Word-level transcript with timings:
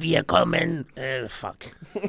wir 0.00 0.22
kommen. 0.24 0.86
Äh, 0.94 1.28
fuck. 1.28 1.56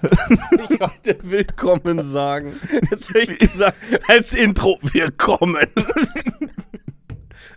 Ich 0.00 0.78
wollte 0.78 1.18
willkommen 1.24 2.04
sagen. 2.04 2.52
Jetzt 2.88 3.08
habe 3.08 3.18
ich 3.22 3.36
gesagt, 3.40 3.76
als 4.06 4.32
Intro, 4.32 4.78
wir 4.92 5.10
kommen. 5.10 5.56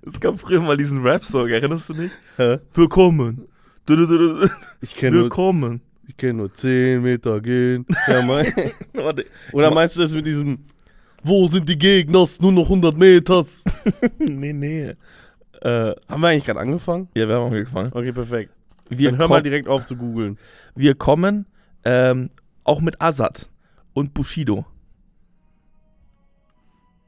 Es 0.03 0.19
gab 0.19 0.39
früher 0.39 0.59
mal 0.59 0.75
diesen 0.75 1.03
Rap-Song, 1.03 1.47
erinnerst 1.49 1.89
du 1.89 1.93
dich? 1.93 2.11
Hä? 2.37 2.57
Willkommen. 2.73 3.47
Du, 3.85 3.95
du, 3.95 4.07
du, 4.07 4.17
du. 4.17 4.49
Ich 4.81 4.95
kenne 4.95 5.17
nur, 5.17 5.23
Willkommen. 5.25 5.81
ich 6.07 6.17
kenn 6.17 6.37
nur 6.37 6.51
10 6.51 7.03
Meter 7.03 7.39
gehen. 7.39 7.85
Ja, 8.07 8.23
mein, 8.23 8.51
Warte. 8.93 9.27
oder 9.51 9.69
meinst 9.69 9.95
du 9.97 10.01
das 10.01 10.11
mit 10.11 10.25
diesem, 10.25 10.65
wo 11.23 11.47
sind 11.47 11.69
die 11.69 11.77
Gegner? 11.77 12.25
Nur 12.39 12.51
noch 12.51 12.63
100 12.63 12.97
Meters. 12.97 13.63
nee, 14.17 14.51
nee. 14.53 14.95
Äh, 15.61 15.93
Haben 16.09 16.21
wir 16.21 16.29
eigentlich 16.29 16.45
gerade 16.45 16.59
angefangen? 16.61 17.07
ja, 17.13 17.27
wir 17.27 17.35
haben 17.35 17.53
angefangen. 17.53 17.91
Okay, 17.93 18.11
perfekt. 18.11 18.51
Wir, 18.91 19.11
Dann 19.11 19.19
hör 19.19 19.27
mal 19.29 19.41
direkt 19.41 19.67
auf 19.69 19.85
zu 19.85 19.95
googeln. 19.95 20.37
wir 20.75 20.95
kommen 20.95 21.45
ähm, 21.85 22.29
auch 22.65 22.81
mit 22.81 23.01
Azad 23.01 23.49
und 23.93 24.13
Bushido. 24.13 24.65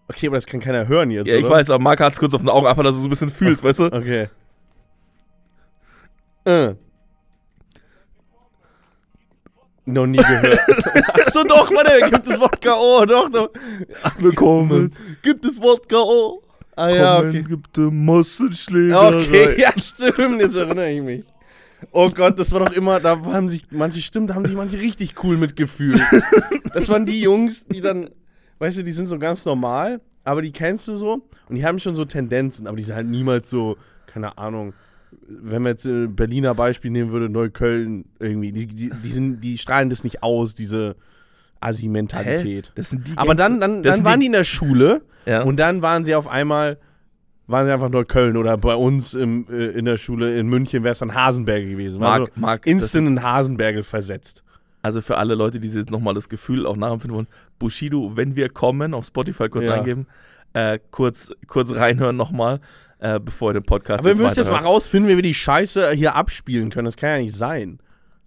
Okay, 0.07 0.27
aber 0.27 0.37
das 0.37 0.45
kann 0.45 0.59
keiner 0.59 0.87
hören 0.87 1.11
jetzt, 1.11 1.27
Ja, 1.27 1.35
ich 1.35 1.43
oder? 1.45 1.55
weiß, 1.55 1.69
aber 1.69 1.83
Marc 1.83 1.99
hat 1.99 2.13
es 2.13 2.19
kurz 2.19 2.33
auf 2.33 2.41
den 2.41 2.49
Augen, 2.49 2.67
einfach, 2.67 2.83
dass 2.83 2.95
er 2.95 2.99
so 3.01 3.07
ein 3.07 3.09
bisschen 3.09 3.29
fühlt, 3.29 3.63
weißt 3.63 3.79
du? 3.79 3.85
Okay. 3.85 4.29
Äh. 6.45 6.75
Noch 9.85 10.05
nie 10.07 10.17
gehört. 10.17 10.59
Achso, 11.13 11.43
doch, 11.43 11.69
warte, 11.71 12.09
gibt 12.09 12.27
es 12.27 12.39
Wort 12.39 12.61
K.O., 12.61 13.05
doch, 13.05 13.29
doch. 13.29 13.49
Willkommen. 14.19 14.93
Gibt 15.21 15.43
es 15.45 15.61
Wort 15.61 15.89
K.O.? 15.89 16.41
Ah 16.75 16.89
ja, 16.89 17.15
Kommen, 17.17 17.29
okay. 17.29 17.43
gibt 17.43 17.77
es 17.77 17.91
Massenschlägerei. 17.91 19.21
Okay, 19.25 19.55
ja, 19.61 19.71
stimmt, 19.77 20.41
jetzt 20.41 20.55
erinnere 20.55 20.89
ich 20.91 21.01
mich. 21.01 21.23
Oh 21.91 22.09
Gott, 22.09 22.37
das 22.39 22.51
war 22.51 22.59
doch 22.61 22.71
immer, 22.73 22.99
da 22.99 23.19
haben 23.25 23.49
sich 23.49 23.65
manche 23.71 24.01
Stimmen, 24.01 24.27
da 24.27 24.35
haben 24.35 24.45
sich 24.45 24.55
manche 24.55 24.77
richtig 24.77 25.23
cool 25.23 25.37
mitgefühlt. 25.37 26.01
Das 26.73 26.89
waren 26.89 27.05
die 27.05 27.21
Jungs, 27.21 27.65
die 27.65 27.81
dann, 27.81 28.09
weißt 28.59 28.77
du, 28.79 28.83
die 28.83 28.91
sind 28.91 29.07
so 29.07 29.17
ganz 29.19 29.45
normal, 29.45 30.01
aber 30.23 30.41
die 30.41 30.51
kennst 30.51 30.87
du 30.87 30.95
so 30.95 31.27
und 31.49 31.55
die 31.55 31.65
haben 31.65 31.79
schon 31.79 31.95
so 31.95 32.05
Tendenzen, 32.05 32.67
aber 32.67 32.77
die 32.77 32.83
sind 32.83 32.95
halt 32.95 33.07
niemals 33.07 33.49
so, 33.49 33.77
keine 34.07 34.37
Ahnung, 34.37 34.73
wenn 35.27 35.61
man 35.61 35.73
jetzt 35.73 35.85
ein 35.85 36.15
Berliner 36.15 36.55
Beispiel 36.55 36.89
nehmen 36.91 37.11
würde, 37.11 37.29
Neukölln 37.29 38.05
irgendwie, 38.19 38.51
die, 38.51 38.65
die, 38.67 38.89
die, 39.03 39.11
sind, 39.11 39.41
die 39.41 39.57
strahlen 39.57 39.89
das 39.89 40.03
nicht 40.03 40.23
aus, 40.23 40.55
diese 40.55 40.95
Assi-Mentalität. 41.59 42.71
Das 42.75 42.89
sind 42.89 43.07
die 43.07 43.17
Aber 43.17 43.35
dann, 43.35 43.59
dann, 43.59 43.83
dann 43.83 44.03
waren 44.03 44.19
die 44.19 44.25
in 44.27 44.31
der 44.33 44.43
Schule 44.43 45.01
Ja. 45.25 45.43
und 45.43 45.57
dann 45.57 45.81
waren 45.81 46.05
sie 46.05 46.15
auf 46.15 46.27
einmal, 46.27 46.77
waren 47.47 47.65
sie 47.65 47.73
einfach 47.73 47.89
Neukölln 47.89 48.37
oder 48.37 48.57
bei 48.57 48.75
uns 48.75 49.13
im, 49.13 49.47
äh, 49.49 49.67
in 49.67 49.85
der 49.85 49.97
Schule 49.97 50.37
in 50.37 50.47
München 50.47 50.83
wäre 50.83 50.93
es 50.93 50.99
dann 50.99 51.13
Hasenberge 51.13 51.69
gewesen. 51.69 51.99
War 51.99 52.19
Marc, 52.19 52.31
so 52.33 52.41
Marc, 52.41 52.63
das 52.63 52.71
instant 52.71 53.07
in 53.07 53.23
Hasenberge 53.23 53.83
versetzt. 53.83 54.43
Also 54.81 55.01
für 55.01 55.17
alle 55.17 55.35
Leute, 55.35 55.59
die 55.59 55.69
jetzt 55.69 55.91
nochmal 55.91 56.13
das 56.13 56.29
Gefühl 56.29 56.65
auch 56.65 56.75
nachempfinden 56.75 57.15
wollen, 57.15 57.27
Bushido, 57.59 58.15
wenn 58.15 58.35
wir 58.35 58.49
kommen, 58.49 58.93
auf 58.93 59.05
Spotify 59.05 59.49
kurz 59.49 59.65
Ja. 59.65 59.75
eingeben, 59.75 60.07
äh, 60.53 60.79
kurz, 60.91 61.31
kurz 61.47 61.73
reinhören 61.73 62.15
nochmal, 62.15 62.59
äh, 62.99 63.19
bevor 63.19 63.51
ihr 63.51 63.55
den 63.55 63.63
Podcast 63.63 63.99
Aber 63.99 64.09
wir 64.09 64.23
müssen 64.23 64.39
jetzt 64.39 64.51
mal 64.51 64.59
rausfinden, 64.61 65.09
wie 65.09 65.15
wir 65.15 65.23
die 65.23 65.33
Scheiße 65.33 65.91
hier 65.91 66.15
abspielen 66.15 66.69
können. 66.69 66.85
Das 66.85 66.97
kann 66.97 67.09
ja 67.09 67.17
nicht 67.19 67.35
sein. 67.35 67.79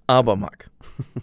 Aber 0.06 0.36
Marc, 0.36 0.70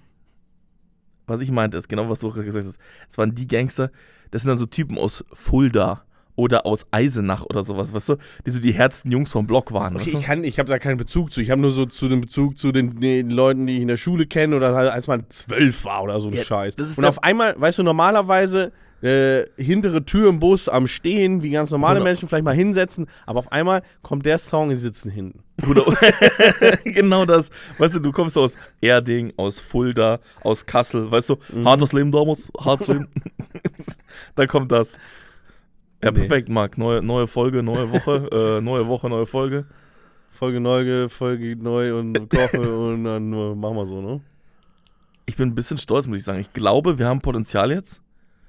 was 1.28 1.42
ich 1.42 1.52
meinte, 1.52 1.78
ist 1.78 1.88
genau, 1.90 2.10
was 2.10 2.20
du 2.20 2.30
gerade 2.32 2.46
gesagt 2.46 2.66
hast. 2.66 2.78
Es 3.10 3.18
waren 3.18 3.34
die 3.34 3.48
Gangster, 3.48 3.92
das 4.32 4.42
sind 4.42 4.50
dann 4.50 4.58
so 4.58 4.66
Typen 4.66 4.98
aus 4.98 5.24
Fulda 5.34 6.04
oder 6.36 6.66
aus 6.66 6.88
Eisenach 6.92 7.44
oder 7.44 7.64
sowas, 7.64 7.94
weißt 7.94 8.10
du, 8.10 8.16
die 8.46 8.52
so 8.52 8.60
die 8.60 8.74
härtesten 8.74 9.12
Jungs 9.12 9.32
vom 9.32 9.46
Block 9.46 9.72
waren, 9.72 9.96
Okay, 9.96 10.06
weißt 10.06 10.14
du? 10.16 10.18
ich, 10.20 10.26
kann- 10.26 10.44
ich 10.44 10.60
habe 10.60 10.70
da 10.70 10.80
keinen 10.80 10.98
Bezug 10.98 11.32
zu. 11.32 11.42
Ich 11.42 11.52
habe 11.52 11.62
nur 11.62 11.72
so 11.72 11.86
zu 11.86 12.08
dem 12.10 12.22
Bezug 12.22 12.58
zu 12.58 12.72
den, 12.72 13.00
den 13.00 13.30
Leuten, 13.30 13.68
die 13.68 13.76
ich 13.76 13.82
in 13.82 13.88
der 13.88 13.98
Schule 13.98 14.26
kenne 14.26 14.56
oder 14.56 14.74
halt, 14.76 14.92
als 14.92 15.08
man 15.08 15.26
zwölf 15.30 15.86
war 15.86 16.04
oder 16.04 16.20
so 16.20 16.30
ein 16.30 16.34
Ja, 16.34 16.44
Scheiß. 16.44 16.76
das 16.76 16.90
ist 16.90 16.98
Und 16.98 17.06
auf 17.06 17.22
einmal, 17.24 17.54
weißt 17.60 17.80
du, 17.80 17.84
normalerweise 17.84 18.72
äh, 19.04 19.44
hintere 19.58 20.06
Tür 20.06 20.30
im 20.30 20.40
Bus 20.40 20.70
am 20.70 20.88
Stehen, 20.88 21.44
wie 21.44 21.50
ganz 21.52 21.72
normale 21.72 21.96
Genau. 22.00 22.06
Menschen 22.06 22.30
vielleicht 22.30 22.46
mal 22.46 22.56
hinsetzen, 22.56 23.08
aber 23.26 23.40
auf 23.40 23.52
einmal 23.52 23.82
kommt 24.02 24.26
der 24.26 24.38
Song, 24.38 24.70
die 24.70 24.78
sitzen 24.78 25.12
hinten. 25.12 25.44
Oder, 25.70 25.86
genau 26.86 27.26
das. 27.26 27.50
Weißt 27.78 27.96
du, 27.96 28.00
du 28.00 28.12
kommst 28.14 28.38
aus 28.38 28.56
Erding, 28.82 29.34
aus 29.36 29.60
Fulda, 29.60 30.20
aus 30.42 30.66
Kassel, 30.66 31.12
weißt 31.12 31.32
du, 31.32 31.36
Mhm. 31.54 31.68
hartes 31.68 31.92
Leben 31.92 32.12
damals, 32.14 32.50
hartes 32.60 32.88
Leben. 32.88 33.10
da 34.36 34.48
kommt 34.48 34.72
das. 34.72 34.98
Ja, 36.04 36.12
Nee. 36.12 36.20
perfekt, 36.20 36.50
Marc. 36.50 36.78
Neue, 36.78 37.04
neue 37.04 37.28
Folge, 37.28 37.64
neue 37.64 37.92
Woche, 37.92 38.30
äh, 38.60 38.62
neue 38.62 38.88
Woche, 38.88 39.10
neue 39.10 39.26
Folge. 39.26 39.66
Folge 40.32 40.60
neu, 40.60 41.08
Folge 41.10 41.56
neu 41.56 41.98
und 41.98 42.30
koche 42.30 42.76
und 42.76 43.04
dann 43.06 43.30
machen 43.30 43.76
wir 43.76 43.88
so, 43.88 44.02
ne? 44.02 44.22
Ich 45.26 45.38
bin 45.38 45.50
ein 45.50 45.56
bisschen 45.56 45.78
stolz, 45.78 46.06
muss 46.08 46.18
ich 46.18 46.24
sagen. 46.26 46.40
Ich 46.40 46.52
glaube, 46.54 47.00
wir 47.00 47.08
haben 47.08 47.22
Potenzial 47.22 47.72
jetzt, 47.72 48.02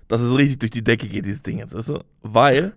dass 0.08 0.20
es 0.20 0.36
richtig 0.36 0.58
durch 0.58 0.70
die 0.72 0.82
Decke 0.82 1.06
geht, 1.06 1.24
dieses 1.24 1.42
Ding 1.42 1.58
jetzt, 1.58 1.74
weißt 1.74 1.90
du? 1.90 2.00
Weil, 2.22 2.72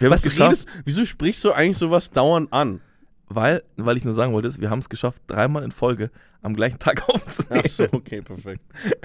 wir 0.00 0.08
haben 0.08 0.14
es 0.14 0.22
geschafft, 0.22 0.66
redest, 0.66 0.68
wieso 0.84 1.04
sprichst 1.04 1.44
du 1.44 1.52
eigentlich 1.52 1.78
sowas 1.78 2.10
dauernd 2.10 2.52
an? 2.52 2.80
weil, 3.34 3.62
weil 3.76 3.96
ich 3.96 4.04
nur 4.04 4.12
sagen 4.12 4.32
wollte, 4.32 4.48
ist, 4.48 4.60
wir 4.60 4.70
haben 4.70 4.80
es 4.80 4.88
geschafft, 4.88 5.22
dreimal 5.26 5.62
in 5.62 5.72
Folge 5.72 6.10
am 6.42 6.54
gleichen 6.54 6.78
Tag 6.78 7.08
aufzunehmen. 7.08 7.64
Achso, 7.64 7.86
okay, 7.92 8.22
perfekt. 8.22 8.62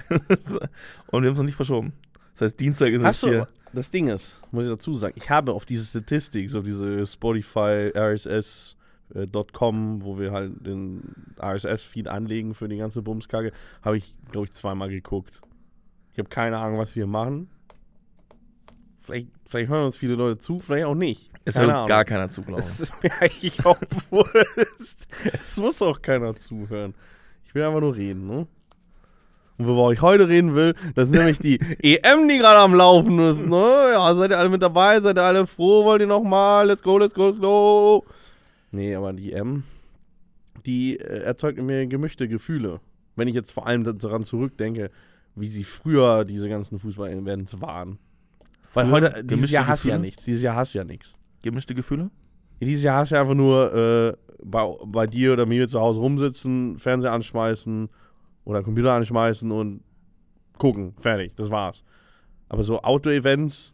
Und 0.09 1.23
wir 1.23 1.27
haben 1.29 1.33
es 1.33 1.37
noch 1.37 1.43
nicht 1.43 1.55
verschoben. 1.55 1.93
Das 2.37 2.51
heißt, 2.51 2.59
Dienstag 2.59 2.89
ist 2.91 3.03
Hast 3.03 3.15
es 3.17 3.21
du, 3.21 3.27
hier. 3.29 3.47
das 3.73 3.89
Ding 3.89 4.07
ist, 4.09 4.39
muss 4.51 4.65
ich 4.65 4.69
dazu 4.69 4.95
sagen, 4.95 5.15
ich 5.17 5.29
habe 5.29 5.53
auf 5.53 5.65
diese 5.65 5.85
Statistik, 5.85 6.49
so 6.51 6.61
diese 6.61 7.05
Spotify, 7.07 7.91
RSS.com, 7.95 10.03
wo 10.03 10.19
wir 10.19 10.31
halt 10.31 10.65
den 10.65 11.01
RSS-Feed 11.41 12.07
anlegen 12.07 12.53
für 12.53 12.67
die 12.69 12.77
ganze 12.77 13.01
Bumskacke, 13.01 13.51
habe 13.81 13.97
ich, 13.97 14.13
glaube 14.31 14.47
ich, 14.47 14.53
zweimal 14.53 14.89
geguckt. 14.89 15.41
Ich 16.13 16.19
habe 16.19 16.29
keine 16.29 16.57
Ahnung, 16.57 16.77
was 16.77 16.95
wir 16.95 17.07
machen. 17.07 17.49
Vielleicht, 19.01 19.27
vielleicht 19.47 19.69
hören 19.69 19.85
uns 19.85 19.97
viele 19.97 20.15
Leute 20.15 20.37
zu, 20.37 20.59
vielleicht 20.59 20.85
auch 20.85 20.95
nicht. 20.95 21.31
Es 21.45 21.55
Keine 21.55 21.67
hört 21.67 21.75
uns 21.75 21.79
Ahnung. 21.79 21.89
gar 21.89 22.05
keiner 22.05 22.29
zu, 22.29 22.41
glaube 22.41 22.61
Es 22.61 22.75
ich. 22.75 22.81
ist 22.81 22.93
mir 23.01 23.11
eigentlich 23.21 23.65
auch 23.65 23.79
Wurst. 24.09 25.07
Es 25.43 25.57
muss 25.57 25.81
auch 25.81 26.01
keiner 26.01 26.35
zuhören. 26.35 26.93
Ich 27.45 27.55
will 27.55 27.63
einfach 27.63 27.79
nur 27.79 27.95
reden, 27.95 28.27
ne? 28.27 28.47
Und 29.57 29.65
worüber 29.67 29.91
ich 29.91 30.01
heute 30.01 30.27
reden 30.27 30.53
will, 30.53 30.75
das 30.93 31.09
ist 31.09 31.15
nämlich 31.15 31.39
die 31.39 31.59
EM, 31.81 32.27
die 32.27 32.37
gerade 32.37 32.59
am 32.59 32.75
Laufen 32.75 33.17
ist, 33.19 33.47
ne? 33.47 33.91
Ja, 33.93 34.13
seid 34.15 34.29
ihr 34.31 34.37
alle 34.37 34.49
mit 34.49 34.61
dabei? 34.61 35.01
Seid 35.01 35.17
ihr 35.17 35.23
alle 35.23 35.47
froh? 35.47 35.83
Wollt 35.83 36.01
ihr 36.01 36.07
nochmal? 36.07 36.67
Let's 36.67 36.83
go, 36.83 36.97
let's 36.97 37.13
go, 37.13 37.27
let's 37.27 37.39
go. 37.39 38.05
Nee, 38.71 38.93
aber 38.93 39.13
die 39.13 39.33
EM, 39.33 39.63
die 40.65 40.99
äh, 40.99 41.23
erzeugt 41.23 41.57
in 41.57 41.65
mir 41.65 41.87
gemischte 41.87 42.27
Gefühle. 42.27 42.81
Wenn 43.15 43.27
ich 43.27 43.33
jetzt 43.33 43.51
vor 43.51 43.65
allem 43.65 43.83
daran 43.83 44.23
zurückdenke, 44.23 44.91
wie 45.35 45.47
sie 45.47 45.63
früher 45.63 46.23
diese 46.23 46.49
ganzen 46.49 46.77
Fußball-Events 46.77 47.59
waren. 47.59 47.97
Weil 48.73 48.85
Früher 48.85 48.93
heute, 48.93 49.23
dieses 49.23 49.49
Jahr 49.49 49.65
hast 49.65 49.85
du 49.85 49.89
ja 49.89 49.97
nichts. 49.97 50.23
Dieses 50.23 50.43
Jahr 50.43 50.55
hast 50.55 50.75
du 50.75 50.77
ja 50.77 50.83
nichts. 50.83 51.13
Gemischte 51.41 51.73
Gefühle? 51.73 52.11
Dieses 52.61 52.83
Jahr 52.83 52.99
hast 52.99 53.11
du 53.11 53.19
einfach 53.19 53.33
nur 53.33 53.73
äh, 53.73 54.13
bei, 54.43 54.67
bei 54.85 55.07
dir 55.07 55.33
oder 55.33 55.47
mir 55.47 55.67
zu 55.67 55.79
Hause 55.79 55.99
rumsitzen, 55.99 56.77
Fernseher 56.77 57.13
anschmeißen 57.13 57.89
oder 58.47 58.63
Computer 58.63 58.93
anschmeißen 58.93 59.51
und 59.51 59.83
gucken. 60.57 60.93
Fertig, 60.99 61.35
das 61.35 61.49
war's. 61.49 61.83
Aber 62.47 62.63
so 62.63 62.81
Outdoor-Events, 62.81 63.73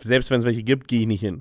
selbst 0.00 0.30
wenn 0.30 0.40
es 0.40 0.44
welche 0.44 0.62
gibt, 0.62 0.88
gehe 0.88 1.00
ich 1.00 1.06
nicht 1.06 1.22
hin. 1.22 1.40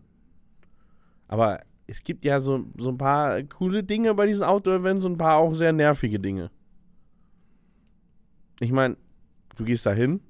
Aber 1.27 1.59
es 1.87 2.01
gibt 2.03 2.23
ja 2.23 2.39
so, 2.39 2.63
so 2.77 2.89
ein 2.89 2.97
paar 2.97 3.43
coole 3.43 3.83
Dinge 3.83 4.13
bei 4.13 4.27
diesen 4.27 4.43
Outdoor-Events 4.43 5.03
und 5.03 5.13
ein 5.13 5.17
paar 5.17 5.37
auch 5.37 5.53
sehr 5.53 5.73
nervige 5.73 6.17
Dinge. 6.17 6.51
Ich 8.61 8.71
meine, 8.71 8.95
du 9.57 9.65
gehst 9.65 9.85
da 9.85 9.91
hin, 9.91 10.21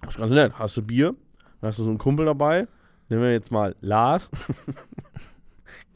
das 0.00 0.16
ist 0.16 0.20
ganz 0.20 0.32
nett, 0.32 0.58
hast 0.58 0.76
du 0.76 0.82
Bier, 0.82 1.14
dann 1.60 1.68
hast 1.68 1.78
du 1.78 1.84
so 1.84 1.90
einen 1.90 1.98
Kumpel 1.98 2.26
dabei, 2.26 2.66
nehmen 3.08 3.22
wir 3.22 3.30
jetzt 3.30 3.52
mal 3.52 3.76
Lars. 3.80 4.28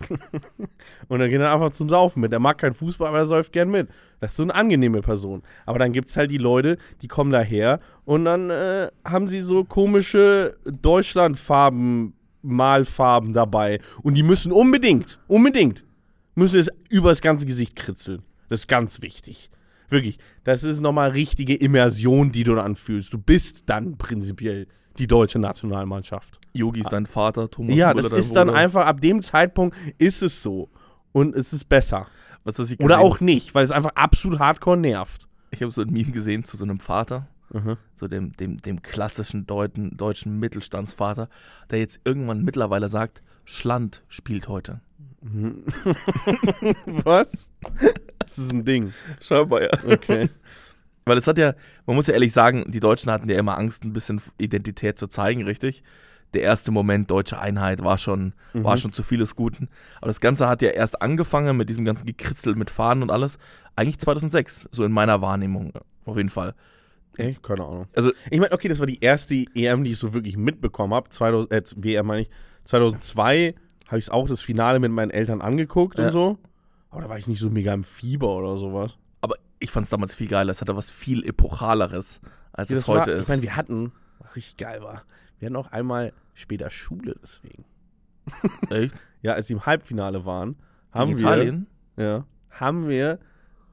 und 1.08 1.18
dann 1.18 1.30
geht 1.30 1.40
er 1.40 1.52
einfach 1.52 1.70
zum 1.70 1.88
Saufen 1.88 2.20
mit. 2.20 2.32
Der 2.32 2.40
mag 2.40 2.58
keinen 2.58 2.74
Fußball, 2.74 3.08
aber 3.08 3.18
er 3.18 3.26
säuft 3.26 3.52
gern 3.52 3.70
mit. 3.70 3.88
Das 4.20 4.32
ist 4.32 4.36
so 4.36 4.42
eine 4.42 4.54
angenehme 4.54 5.00
Person. 5.00 5.42
Aber 5.66 5.78
dann 5.78 5.92
gibt 5.92 6.08
es 6.08 6.16
halt 6.16 6.30
die 6.30 6.38
Leute, 6.38 6.78
die 7.02 7.08
kommen 7.08 7.30
daher 7.30 7.80
und 8.04 8.24
dann 8.24 8.50
äh, 8.50 8.88
haben 9.04 9.28
sie 9.28 9.40
so 9.40 9.64
komische 9.64 10.56
Deutschlandfarben, 10.64 12.14
Malfarben 12.42 13.32
dabei. 13.32 13.80
Und 14.02 14.14
die 14.14 14.22
müssen 14.22 14.52
unbedingt, 14.52 15.18
unbedingt, 15.26 15.84
müssen 16.34 16.60
es 16.60 16.70
über 16.88 17.10
das 17.10 17.20
ganze 17.20 17.46
Gesicht 17.46 17.76
kritzeln. 17.76 18.22
Das 18.48 18.60
ist 18.60 18.68
ganz 18.68 19.02
wichtig. 19.02 19.50
Wirklich, 19.90 20.18
das 20.44 20.64
ist 20.64 20.80
nochmal 20.80 21.10
richtige 21.10 21.54
Immersion, 21.54 22.30
die 22.30 22.44
du 22.44 22.54
dann 22.54 22.76
fühlst. 22.76 23.12
Du 23.12 23.18
bist 23.18 23.64
dann 23.66 23.96
prinzipiell 23.96 24.66
die 24.98 25.06
deutsche 25.06 25.38
Nationalmannschaft. 25.38 26.40
Yogi 26.58 26.80
ist 26.80 26.92
dein 26.92 27.06
Vater, 27.06 27.50
Thomas. 27.50 27.74
Ja, 27.74 27.94
das 27.94 28.10
ist 28.12 28.34
dann 28.36 28.48
Bruder. 28.48 28.60
einfach, 28.60 28.86
ab 28.86 29.00
dem 29.00 29.22
Zeitpunkt 29.22 29.76
ist 29.98 30.22
es 30.22 30.42
so. 30.42 30.68
Und 31.12 31.34
es 31.34 31.52
ist 31.52 31.68
besser. 31.68 32.06
Was 32.44 32.56
du 32.56 32.64
Oder 32.80 33.00
auch 33.00 33.20
nicht, 33.20 33.54
weil 33.54 33.64
es 33.64 33.70
einfach 33.70 33.92
absolut 33.94 34.38
hardcore 34.38 34.76
nervt. 34.76 35.26
Ich 35.50 35.62
habe 35.62 35.72
so 35.72 35.82
ein 35.82 35.90
Meme 35.90 36.12
gesehen 36.12 36.44
zu 36.44 36.56
so 36.56 36.64
einem 36.64 36.80
Vater, 36.80 37.28
Mhm. 37.50 37.78
so 37.94 38.08
dem, 38.08 38.34
dem, 38.36 38.58
dem 38.58 38.82
klassischen 38.82 39.46
deuten, 39.46 39.96
deutschen 39.96 40.38
Mittelstandsvater, 40.38 41.28
der 41.70 41.78
jetzt 41.78 42.00
irgendwann 42.04 42.44
mittlerweile 42.44 42.88
sagt, 42.90 43.22
Schland 43.46 44.02
spielt 44.08 44.48
heute. 44.48 44.80
Was? 47.04 47.50
Das 48.18 48.38
ist 48.38 48.50
ein 48.50 48.64
Ding. 48.64 48.92
Scheinbar, 49.20 49.62
ja. 49.62 49.70
Okay. 49.86 50.28
Weil 51.04 51.16
es 51.18 51.26
hat 51.26 51.38
ja, 51.38 51.54
man 51.86 51.96
muss 51.96 52.06
ja 52.06 52.14
ehrlich 52.14 52.32
sagen, 52.32 52.64
die 52.70 52.80
Deutschen 52.80 53.10
hatten 53.10 53.28
ja 53.30 53.38
immer 53.38 53.56
Angst, 53.58 53.84
ein 53.84 53.92
bisschen 53.94 54.20
Identität 54.36 54.98
zu 54.98 55.06
zeigen, 55.08 55.44
richtig? 55.44 55.82
Der 56.34 56.42
erste 56.42 56.70
Moment 56.70 57.10
deutsche 57.10 57.38
Einheit 57.38 57.82
war 57.82 57.96
schon, 57.98 58.34
war 58.52 58.74
Mhm. 58.74 58.78
schon 58.78 58.92
zu 58.92 59.02
vieles 59.02 59.34
Guten. 59.34 59.68
Aber 59.96 60.08
das 60.08 60.20
Ganze 60.20 60.46
hat 60.48 60.60
ja 60.60 60.68
erst 60.70 61.00
angefangen 61.00 61.56
mit 61.56 61.70
diesem 61.70 61.84
ganzen 61.86 62.04
Gekritzel 62.06 62.54
mit 62.54 62.70
Fahnen 62.70 63.02
und 63.02 63.10
alles. 63.10 63.38
Eigentlich 63.76 63.98
2006, 63.98 64.68
so 64.70 64.84
in 64.84 64.92
meiner 64.92 65.22
Wahrnehmung, 65.22 65.72
auf 66.04 66.16
jeden 66.16 66.28
Fall. 66.28 66.54
Ey, 67.16 67.36
keine 67.42 67.64
Ahnung. 67.64 67.86
Also- 67.96 68.12
ich 68.30 68.38
meine, 68.38 68.52
okay, 68.52 68.68
das 68.68 68.78
war 68.78 68.86
die 68.86 69.00
erste 69.00 69.34
EM, 69.54 69.84
die 69.84 69.92
ich 69.92 69.98
so 69.98 70.12
wirklich 70.14 70.36
mitbekommen 70.36 70.92
habe. 70.94 71.08
2000, 71.08 71.50
äh, 71.52 71.62
WM 71.76 72.06
meine 72.06 72.22
ich. 72.22 72.30
2002 72.64 73.54
habe 73.88 73.98
ich 73.98 74.04
es 74.04 74.10
auch 74.10 74.28
das 74.28 74.42
Finale 74.42 74.78
mit 74.78 74.92
meinen 74.92 75.10
Eltern 75.10 75.40
angeguckt 75.40 75.98
Ja. 75.98 76.06
und 76.06 76.10
so. 76.12 76.38
Aber 76.90 77.02
da 77.02 77.08
war 77.08 77.18
ich 77.18 77.26
nicht 77.26 77.40
so 77.40 77.50
mega 77.50 77.72
im 77.72 77.84
Fieber 77.84 78.36
oder 78.36 78.56
sowas. 78.56 78.96
Aber 79.22 79.36
ich 79.58 79.70
fand 79.70 79.84
es 79.84 79.90
damals 79.90 80.14
viel 80.14 80.28
geiler. 80.28 80.50
Es 80.52 80.60
hatte 80.60 80.76
was 80.76 80.90
viel 80.90 81.24
epochaleres, 81.26 82.20
als 82.52 82.68
Ja, 82.68 82.76
es 82.76 82.86
heute 82.86 83.00
war, 83.00 83.08
ist. 83.08 83.22
Ich 83.22 83.28
meine, 83.28 83.42
wir 83.42 83.56
hatten, 83.56 83.92
was 84.20 84.36
richtig 84.36 84.56
geil 84.58 84.82
war, 84.82 85.02
wir 85.38 85.46
hatten 85.46 85.56
auch 85.56 85.70
einmal 85.72 86.12
später 86.34 86.70
Schule 86.70 87.16
deswegen. 87.22 87.64
Echt? 88.70 88.94
Ja, 89.22 89.32
als 89.34 89.46
sie 89.48 89.54
im 89.54 89.66
Halbfinale 89.66 90.24
waren, 90.24 90.56
haben 90.92 91.12
in 91.12 91.18
wir, 91.18 91.26
Italien? 91.26 91.66
ja, 91.96 92.24
haben 92.50 92.88
wir, 92.88 93.18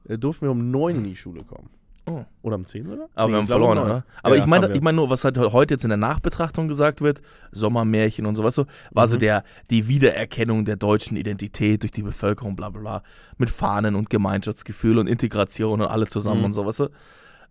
äh, 0.08 0.18
durften 0.18 0.46
wir 0.46 0.50
um 0.52 0.70
neun 0.70 0.96
in 0.96 1.04
die 1.04 1.16
Schule 1.16 1.42
kommen. 1.44 1.70
Oh. 2.08 2.24
Oder 2.42 2.54
um 2.54 2.64
zehn, 2.64 2.86
oder? 2.86 3.08
Aber 3.16 3.26
Nee, 3.26 3.32
wir 3.32 3.38
haben 3.38 3.46
verloren, 3.48 3.78
oder? 3.78 4.04
Aber 4.22 4.36
Ja, 4.36 4.42
ich 4.42 4.46
meine, 4.46 4.72
ich 4.72 4.80
meine 4.80 4.94
nur, 4.94 5.10
was 5.10 5.24
halt 5.24 5.36
heute 5.38 5.74
jetzt 5.74 5.82
in 5.82 5.88
der 5.88 5.96
Nachbetrachtung 5.96 6.68
gesagt 6.68 7.00
wird, 7.00 7.20
Sommermärchen 7.50 8.26
und 8.26 8.36
sowas 8.36 8.54
so, 8.54 8.66
war 8.92 9.08
so 9.08 9.16
Mhm. 9.16 9.20
der, 9.20 9.44
die 9.70 9.88
Wiedererkennung 9.88 10.64
der 10.64 10.76
deutschen 10.76 11.16
Identität 11.16 11.82
durch 11.82 11.90
die 11.90 12.02
Bevölkerung, 12.04 12.54
bla 12.54 12.70
bla 12.70 12.80
bla, 12.80 13.02
mit 13.38 13.50
Fahnen 13.50 13.96
und 13.96 14.08
Gemeinschaftsgefühl 14.08 14.98
und 14.98 15.08
Integration 15.08 15.80
und 15.80 15.88
alle 15.88 16.06
zusammen 16.06 16.40
Mhm. 16.40 16.44
und 16.46 16.52
sowas 16.52 16.76
so. 16.76 16.90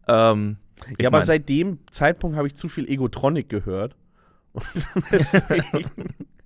Ähm, 0.07 0.55
Ja, 1.01 1.09
aber 1.09 1.17
mein, 1.17 1.25
seit 1.27 1.49
dem 1.49 1.79
Zeitpunkt 1.91 2.37
habe 2.37 2.47
ich 2.47 2.55
zu 2.55 2.69
viel 2.69 2.87
Egotronic 2.89 3.49
gehört. 3.49 3.95
Deswegen 5.11 5.89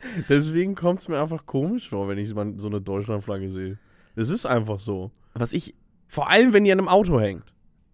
deswegen 0.30 0.76
kommt 0.76 1.00
es 1.00 1.08
mir 1.08 1.22
einfach 1.22 1.46
komisch 1.46 1.90
vor, 1.90 2.08
wenn 2.08 2.18
ich 2.18 2.30
so 2.30 2.68
eine 2.68 2.82
Deutschlandflagge 2.82 3.50
sehe. 3.50 3.78
Das 4.16 4.30
ist 4.30 4.46
einfach 4.46 4.80
so. 4.80 5.12
was 5.34 5.54
ich, 5.54 5.76
Vor 6.08 6.30
allem, 6.30 6.54
wenn 6.54 6.64
die 6.64 6.72
an 6.72 6.80
einem 6.80 6.88
Auto 6.88 7.20
hängt. 7.20 7.44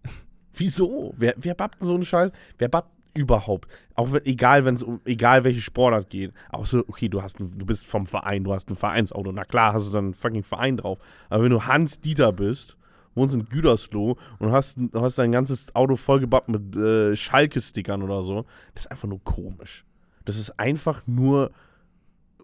Wieso? 0.54 1.14
Wer, 1.16 1.34
wer 1.36 1.54
bappt 1.54 1.80
denn 1.80 1.86
so 1.86 1.94
einen 1.94 2.04
Scheiß? 2.04 2.30
Wer 2.58 2.68
bappt 2.68 2.90
überhaupt? 3.14 3.68
Auch 3.94 4.12
wenn, 4.12 4.24
egal, 4.24 4.64
wenn 4.64 4.74
es 4.74 4.82
um, 4.82 5.00
egal 5.04 5.44
welche 5.44 5.60
Sportart 5.60 6.10
geht. 6.10 6.32
Auch 6.50 6.66
so, 6.66 6.80
okay, 6.88 7.08
du 7.08 7.22
hast 7.22 7.40
ein, 7.40 7.58
du 7.58 7.66
bist 7.66 7.86
vom 7.86 8.06
Verein, 8.06 8.44
du 8.44 8.54
hast 8.54 8.70
ein 8.70 8.76
Vereinsauto. 8.76 9.32
Na 9.32 9.44
klar, 9.44 9.72
hast 9.72 9.88
du 9.88 9.92
dann 9.92 10.06
einen 10.06 10.14
fucking 10.14 10.44
Verein 10.44 10.76
drauf. 10.76 10.98
Aber 11.28 11.44
wenn 11.44 11.50
du 11.50 11.64
Hans 11.64 12.00
Dieter 12.00 12.32
bist, 12.32 12.76
wohnst 13.14 13.34
in 13.34 13.48
Gütersloh 13.48 14.16
und 14.38 14.52
hast, 14.52 14.78
hast 14.94 15.18
dein 15.18 15.32
ganzes 15.32 15.74
Auto 15.74 15.96
vollgebappt 15.96 16.48
mit 16.48 16.76
äh, 16.76 17.16
Schalke-Stickern 17.16 18.02
oder 18.02 18.22
so, 18.22 18.44
das 18.74 18.84
ist 18.84 18.90
einfach 18.90 19.08
nur 19.08 19.22
komisch. 19.24 19.84
Das 20.26 20.36
ist 20.38 20.58
einfach 20.60 21.02
nur 21.06 21.50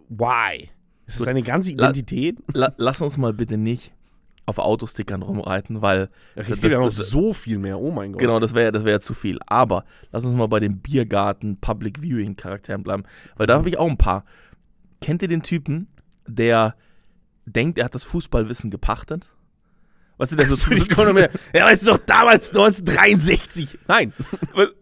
why? 0.08 0.70
Ist 1.06 1.16
das 1.16 1.18
Gut. 1.18 1.26
deine 1.26 1.42
ganze 1.42 1.72
La- 1.74 1.90
Identität? 1.90 2.38
la, 2.54 2.72
lass 2.78 3.02
uns 3.02 3.16
mal 3.18 3.32
bitte 3.34 3.58
nicht 3.58 3.92
auf 4.44 4.58
Autostickern 4.58 5.22
rumreiten, 5.22 5.82
weil 5.82 6.08
Es 6.34 6.48
das- 6.48 6.62
ja 6.62 6.78
noch 6.80 6.86
das- 6.86 6.96
so 7.10 7.32
viel 7.32 7.58
mehr. 7.58 7.78
Oh 7.78 7.90
mein 7.92 8.12
Gott. 8.12 8.20
Genau, 8.20 8.40
das 8.40 8.54
wäre 8.54 8.72
das 8.72 8.84
wär 8.84 9.00
zu 9.00 9.14
viel. 9.14 9.38
Aber 9.46 9.84
lass 10.10 10.24
uns 10.24 10.34
mal 10.34 10.48
bei 10.48 10.58
den 10.60 10.78
Biergarten 10.80 11.58
Public 11.58 12.00
Viewing 12.02 12.36
Charakteren 12.36 12.82
bleiben, 12.82 13.04
weil 13.36 13.46
da 13.46 13.56
habe 13.58 13.68
ich 13.68 13.78
auch 13.78 13.88
ein 13.88 13.98
paar. 13.98 14.24
Kennt 15.00 15.22
ihr 15.22 15.28
den 15.28 15.42
Typen, 15.42 15.88
der 16.26 16.74
denkt, 17.46 17.78
er 17.78 17.84
hat 17.86 17.94
das 17.94 18.04
Fußballwissen 18.04 18.70
gepachtet? 18.70 19.28
Weißt 20.18 20.32
du, 20.32 20.36
der 20.36 20.46
so, 20.46 20.56
dann 21.04 21.16
wieder, 21.16 21.30
ja, 21.54 21.64
weißt 21.64 21.82
du 21.82 21.86
doch, 21.92 21.98
damals 21.98 22.48
1963. 22.50 23.78
Nein. 23.88 24.12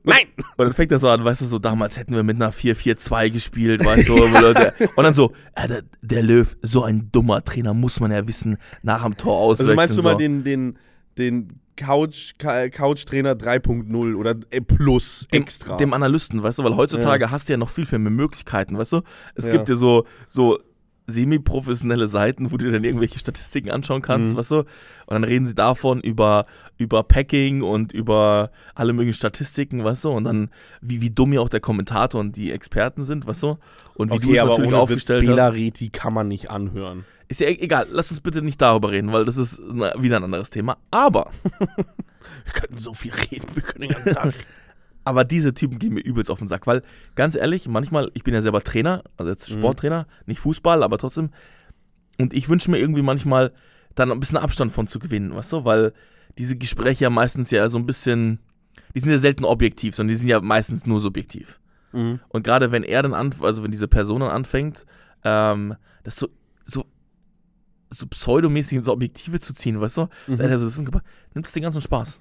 Nein. 0.02 0.24
Und 0.56 0.66
dann 0.66 0.72
fängt 0.72 0.92
er 0.92 0.98
so 0.98 1.08
an, 1.08 1.24
weißt 1.24 1.40
du, 1.42 1.46
so 1.46 1.58
damals 1.58 1.96
hätten 1.96 2.14
wir 2.14 2.22
mit 2.22 2.36
einer 2.36 2.52
4-4-2 2.52 3.30
gespielt, 3.30 3.84
weißt 3.84 4.08
du, 4.08 4.22
und 4.22 4.32
der- 4.34 4.74
und 4.96 5.04
dann 5.04 5.14
so, 5.14 5.32
ja, 5.56 5.66
der, 5.66 5.82
der 6.02 6.22
Löw, 6.22 6.54
so 6.62 6.82
ein 6.84 7.10
dummer 7.12 7.42
Trainer, 7.44 7.72
muss 7.74 8.00
man 8.00 8.10
ja 8.10 8.26
wissen, 8.26 8.58
nach 8.82 9.02
dem 9.04 9.16
Tor 9.16 9.38
auswechseln. 9.38 9.70
Also 9.70 9.76
meinst 9.76 9.96
du 9.98 10.02
so. 10.02 10.08
mal 10.08 10.16
den, 10.16 10.44
den, 10.44 10.78
den 11.16 11.60
Couch, 11.76 12.32
Ka- 12.36 12.68
Couch-Trainer 12.68 13.32
3.0 13.34 14.14
oder 14.14 14.34
äh, 14.50 14.60
Plus 14.60 15.26
dem, 15.32 15.42
extra? 15.42 15.76
dem 15.78 15.94
Analysten, 15.94 16.42
weißt 16.42 16.58
du, 16.58 16.64
weil 16.64 16.76
heutzutage 16.76 17.30
hast 17.30 17.48
du 17.48 17.54
ja 17.54 17.56
noch 17.56 17.70
viel, 17.70 17.86
viel 17.86 17.98
mehr 17.98 18.10
Möglichkeiten, 18.10 18.76
weißt 18.76 18.92
du? 18.92 19.02
Es 19.34 19.46
Ja. 19.46 19.52
gibt 19.52 19.68
ja 19.70 19.74
so, 19.76 20.04
so 20.28 20.58
semi-professionelle 21.10 22.08
Seiten, 22.08 22.50
wo 22.52 22.56
du 22.56 22.66
dir 22.66 22.72
dann 22.72 22.84
irgendwelche 22.84 23.18
Statistiken 23.18 23.70
anschauen 23.70 24.02
kannst, 24.02 24.32
Mhm. 24.32 24.36
weißt 24.36 24.50
du? 24.52 24.56
Und 24.58 24.66
dann 25.08 25.24
reden 25.24 25.46
sie 25.46 25.54
davon 25.54 26.00
über, 26.00 26.46
über 26.78 27.02
Packing 27.02 27.62
und 27.62 27.92
über 27.92 28.50
alle 28.74 28.92
möglichen 28.92 29.16
Statistiken, 29.16 29.82
weißt 29.84 30.04
du? 30.04 30.10
Und 30.10 30.24
dann, 30.24 30.50
wie, 30.80 31.00
wie 31.00 31.10
dumm 31.10 31.32
ja 31.32 31.40
auch 31.40 31.48
der 31.48 31.60
Kommentator 31.60 32.20
und 32.20 32.36
die 32.36 32.52
Experten 32.52 33.02
sind, 33.02 33.26
weißt 33.26 33.42
du? 33.42 33.58
Und 33.94 34.12
wie 34.12 34.18
du 34.18 34.28
okay, 34.28 34.36
es 34.36 34.40
aber 34.42 34.50
natürlich 34.50 34.74
aufgestellt 34.74 35.28
Witz, 35.28 35.38
hast. 35.38 35.54
Reti 35.54 35.88
kann 35.90 36.14
man 36.14 36.28
nicht 36.28 36.50
anhören. 36.50 37.04
Ist 37.28 37.40
ja 37.40 37.48
e- 37.48 37.58
egal, 37.60 37.86
lass 37.90 38.10
uns 38.10 38.20
bitte 38.20 38.42
nicht 38.42 38.60
darüber 38.60 38.90
reden, 38.90 39.12
weil 39.12 39.24
das 39.24 39.36
ist 39.36 39.60
na, 39.72 39.92
wieder 40.00 40.16
ein 40.16 40.24
anderes 40.24 40.50
Thema. 40.50 40.78
Aber, 40.90 41.30
Wir 42.44 42.52
könnten 42.52 42.78
so 42.78 42.92
viel 42.92 43.12
reden, 43.12 43.46
wir 43.54 43.62
können 43.62 43.80
den 43.88 43.90
ganzen 43.92 44.12
Tag 44.14 44.26
reden. 44.26 44.36
aber 45.04 45.24
diese 45.24 45.54
Typen 45.54 45.78
gehen 45.78 45.94
mir 45.94 46.00
übelst 46.02 46.30
auf 46.30 46.38
den 46.38 46.48
Sack, 46.48 46.66
weil 46.66 46.82
ganz 47.14 47.34
ehrlich, 47.36 47.68
manchmal, 47.68 48.10
ich 48.14 48.22
bin 48.24 48.34
ja 48.34 48.42
selber 48.42 48.62
Trainer, 48.62 49.02
also 49.16 49.30
jetzt 49.30 49.48
Mhm. 49.50 49.54
Sporttrainer, 49.58 50.06
nicht 50.26 50.40
Fußball, 50.40 50.82
aber 50.82 50.98
trotzdem. 50.98 51.30
Und 52.18 52.34
ich 52.34 52.48
wünsche 52.48 52.70
mir 52.70 52.78
irgendwie 52.78 53.02
manchmal 53.02 53.52
dann 53.94 54.12
ein 54.12 54.20
bisschen 54.20 54.36
Abstand 54.36 54.72
von 54.72 54.86
zu 54.86 54.98
gewinnen, 54.98 55.34
weißt 55.34 55.52
du, 55.52 55.64
weil 55.64 55.92
diese 56.38 56.56
Gespräche 56.56 57.04
ja 57.04 57.10
meistens 57.10 57.50
ja 57.50 57.68
so 57.68 57.78
ein 57.78 57.86
bisschen, 57.86 58.38
die 58.94 59.00
sind 59.00 59.10
ja 59.10 59.18
selten 59.18 59.44
objektiv, 59.44 59.94
sondern 59.96 60.10
die 60.10 60.16
sind 60.18 60.28
ja 60.28 60.40
meistens 60.40 60.86
nur 60.86 61.00
subjektiv. 61.00 61.58
Mhm. 61.92 62.20
Und 62.28 62.44
gerade 62.44 62.70
wenn 62.70 62.82
er 62.84 63.02
dann 63.02 63.14
an, 63.14 63.34
also 63.40 63.62
wenn 63.64 63.70
diese 63.72 63.88
Person 63.88 64.20
dann 64.20 64.30
anfängt, 64.30 64.84
ähm, 65.24 65.74
das 66.04 66.16
so, 66.16 66.28
so, 66.64 66.84
so 67.90 68.06
pseudomäßig 68.06 68.78
ins 68.78 68.88
Objektive 68.88 69.40
zu 69.40 69.52
ziehen, 69.54 69.80
weißt 69.80 69.96
du, 69.96 70.02
Mhm. 70.28 70.40
Er 70.40 70.58
so, 70.58 70.66
das 70.66 70.74
ist 70.74 70.78
ein- 70.80 71.00
nimmt 71.34 71.46
es 71.46 71.52
den 71.52 71.62
ganzen 71.62 71.80
Spaß. 71.80 72.20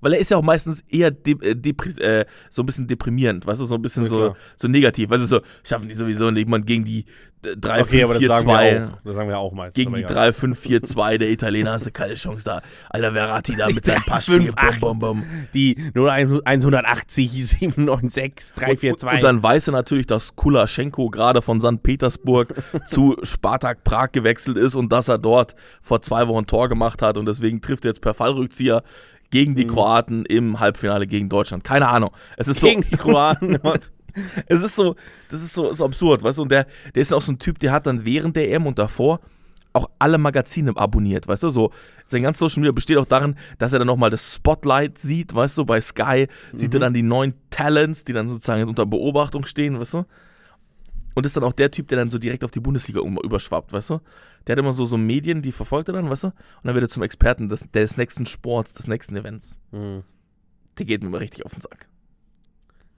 Weil 0.00 0.14
er 0.14 0.20
ist 0.20 0.30
ja 0.30 0.36
auch 0.36 0.42
meistens 0.42 0.82
eher 0.88 1.10
de 1.10 1.36
äh, 1.42 2.20
äh, 2.20 2.24
so 2.50 2.62
ein 2.62 2.66
bisschen 2.66 2.86
deprimierend, 2.86 3.46
weißt 3.46 3.60
du, 3.60 3.64
so 3.64 3.74
ein 3.74 3.82
bisschen 3.82 4.04
Ja, 4.04 4.08
so, 4.08 4.36
so 4.56 4.68
negativ. 4.68 5.10
Weißt 5.10 5.22
du, 5.22 5.26
so, 5.26 5.40
schaffen 5.64 5.88
die 5.88 5.94
sowieso 5.94 6.30
nicht 6.30 6.48
mal 6.48 6.60
gegen 6.60 6.84
die 6.84 7.04
äh, 7.42 7.56
3, 7.56 7.82
Okay, 7.82 7.90
5, 7.90 8.04
aber 8.04 8.14
das 8.14 8.20
4, 8.20 8.28
sagen, 8.28 8.44
2. 8.44 8.72
wir 8.72 8.86
auch. 8.86 8.98
das 9.04 9.14
sagen 9.14 9.28
wir 9.28 9.38
auch 9.38 9.52
meistens. 9.52 9.74
Gegen 9.74 9.94
die 9.94 10.00
egal. 10.00 10.14
3, 10.14 10.32
5, 10.32 10.58
4, 10.58 10.82
2 10.82 11.18
der 11.18 11.30
Italiener 11.30 11.72
hast 11.72 11.86
du 11.86 11.90
keine 11.90 12.14
Chance 12.14 12.44
da. 12.44 12.62
Alter, 12.90 13.12
Verratti 13.12 13.56
da 13.56 13.68
mit 13.72 13.84
seinem 13.84 14.02
3, 14.02 14.10
Passspiel. 14.10 14.42
5, 14.42 14.54
8. 14.56 14.80
Bum, 14.80 14.98
bum, 14.98 15.20
bum. 15.20 15.24
Die 15.54 15.76
0180 15.94 17.30
796 17.30 18.54
342. 18.54 19.08
Und, 19.08 19.14
und 19.14 19.22
dann 19.22 19.42
weiß 19.42 19.68
er 19.68 19.72
natürlich, 19.72 20.06
dass 20.06 20.36
Kulaschenko 20.36 21.10
gerade 21.10 21.42
von 21.42 21.60
St. 21.60 21.82
Petersburg 21.82 22.54
zu 22.86 23.16
Spartak 23.22 23.84
Prag 23.84 24.12
gewechselt 24.12 24.56
ist 24.56 24.74
und 24.74 24.92
dass 24.92 25.08
er 25.08 25.18
dort 25.18 25.54
vor 25.82 26.02
zwei 26.02 26.26
Wochen 26.28 26.46
Tor 26.46 26.68
gemacht 26.68 27.02
hat 27.02 27.16
und 27.16 27.26
deswegen 27.26 27.60
trifft 27.60 27.84
er 27.84 27.90
jetzt 27.90 28.00
per 28.00 28.14
Fallrückzieher 28.14 28.82
gegen 29.30 29.54
die 29.54 29.64
Mhm. 29.64 29.70
Kroaten 29.70 30.24
im 30.26 30.60
Halbfinale 30.60 31.06
gegen 31.06 31.28
Deutschland. 31.28 31.64
Keine 31.64 31.88
Ahnung. 31.88 32.10
Es 32.36 32.48
ist 32.48 32.60
so, 32.60 32.66
gegen 32.66 32.82
die 32.82 32.96
Kroaten. 32.96 33.58
es 34.46 34.62
ist 34.62 34.74
so, 34.74 34.96
das 35.30 35.42
ist 35.42 35.52
so, 35.52 35.70
ist 35.70 35.80
absurd, 35.80 36.22
weißt 36.22 36.38
du? 36.38 36.42
Und 36.42 36.50
der, 36.52 36.66
der 36.94 37.02
ist 37.02 37.12
auch 37.12 37.22
so 37.22 37.32
ein 37.32 37.38
Typ, 37.38 37.58
der 37.58 37.72
hat 37.72 37.86
dann 37.86 38.04
während 38.04 38.36
der 38.36 38.50
EM 38.50 38.66
und 38.66 38.78
davor 38.78 39.20
auch 39.74 39.90
alle 39.98 40.18
Magazine 40.18 40.72
abonniert, 40.76 41.28
weißt 41.28 41.42
du? 41.42 41.50
So, 41.50 41.72
sein 42.06 42.22
ganzes 42.22 42.40
Social 42.40 42.62
Media 42.62 42.72
besteht 42.72 42.96
auch 42.96 43.04
darin, 43.04 43.36
dass 43.58 43.72
er 43.72 43.78
dann 43.78 43.86
nochmal 43.86 44.10
das 44.10 44.34
Spotlight 44.34 44.98
sieht, 44.98 45.34
weißt 45.34 45.58
du? 45.58 45.66
Bei 45.66 45.80
Sky 45.80 46.26
sieht 46.54 46.72
er 46.74 46.80
dann 46.80 46.94
die 46.94 47.02
neuen 47.02 47.34
Talents, 47.50 48.02
die 48.02 48.14
dann 48.14 48.28
sozusagen 48.28 48.60
jetzt 48.60 48.68
unter 48.70 48.86
Beobachtung 48.86 49.44
stehen, 49.44 49.78
weißt 49.78 49.94
du? 49.94 50.04
Und 51.14 51.26
ist 51.26 51.36
dann 51.36 51.44
auch 51.44 51.52
der 51.52 51.70
Typ, 51.70 51.88
der 51.88 51.98
dann 51.98 52.10
so 52.10 52.18
direkt 52.18 52.44
auf 52.44 52.50
die 52.50 52.60
Bundesliga 52.60 53.00
überschwappt, 53.00 53.72
weißt 53.72 53.90
du? 53.90 54.00
Der 54.48 54.54
hat 54.54 54.58
immer 54.58 54.72
so, 54.72 54.86
so 54.86 54.96
Medien, 54.96 55.42
die 55.42 55.52
verfolgt 55.52 55.88
er 55.90 55.92
dann, 55.92 56.08
weißt 56.08 56.24
du? 56.24 56.28
Und 56.28 56.34
dann 56.64 56.74
wird 56.74 56.84
er 56.84 56.88
zum 56.88 57.02
Experten 57.02 57.50
des, 57.50 57.70
des 57.70 57.98
nächsten 57.98 58.24
Sports, 58.24 58.72
des 58.72 58.88
nächsten 58.88 59.14
Events. 59.14 59.60
Mhm. 59.72 60.04
Der 60.78 60.86
geht 60.86 61.02
mir 61.02 61.08
immer 61.08 61.20
richtig 61.20 61.44
auf 61.44 61.52
den 61.52 61.60
Sack. 61.60 61.86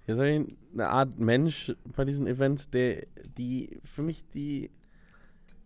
Hier 0.06 0.16
ist 0.16 0.48
eine 0.74 0.88
Art 0.88 1.18
Mensch 1.18 1.72
bei 1.96 2.04
diesen 2.04 2.28
Events, 2.28 2.70
der 2.70 3.06
die 3.36 3.80
für 3.84 4.02
mich 4.02 4.24
die 4.28 4.70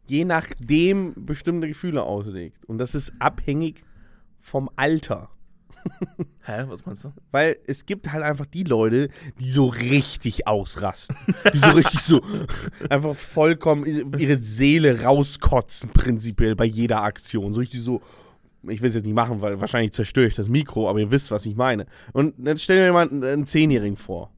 je 0.06 0.24
nachdem 0.24 1.14
bestimmte 1.26 1.68
Gefühle 1.68 2.02
auslegt. 2.02 2.64
Und 2.64 2.78
das 2.78 2.94
ist 2.94 3.12
abhängig 3.18 3.84
vom 4.40 4.70
Alter. 4.76 5.30
Hä? 6.42 6.64
Was 6.68 6.84
meinst 6.84 7.04
du? 7.04 7.12
Weil 7.30 7.56
es 7.66 7.86
gibt 7.86 8.12
halt 8.12 8.22
einfach 8.22 8.46
die 8.46 8.64
Leute, 8.64 9.08
die 9.40 9.50
so 9.50 9.66
richtig 9.66 10.46
ausrasten. 10.46 11.16
Die 11.52 11.58
so 11.58 11.70
richtig 11.70 12.00
so 12.00 12.20
einfach 12.90 13.14
vollkommen 13.14 13.84
ihre 14.18 14.38
Seele 14.38 15.02
rauskotzen, 15.02 15.90
prinzipiell 15.90 16.54
bei 16.54 16.64
jeder 16.64 17.02
Aktion. 17.02 17.52
So 17.52 17.60
richtig 17.60 17.82
so, 17.82 18.02
ich 18.68 18.82
will 18.82 18.88
es 18.88 18.94
jetzt 18.94 19.04
nicht 19.04 19.14
machen, 19.14 19.40
weil 19.40 19.60
wahrscheinlich 19.60 19.92
zerstöre 19.92 20.26
ich 20.26 20.34
das 20.34 20.48
Mikro, 20.48 20.88
aber 20.88 20.98
ihr 20.98 21.10
wisst, 21.10 21.30
was 21.30 21.46
ich 21.46 21.56
meine. 21.56 21.86
Und 22.12 22.34
jetzt 22.46 22.62
stell 22.62 22.76
dir 22.76 22.92
mal 22.92 23.08
einen, 23.08 23.24
einen 23.24 23.46
Zehnjährigen 23.46 23.96
vor. 23.96 24.30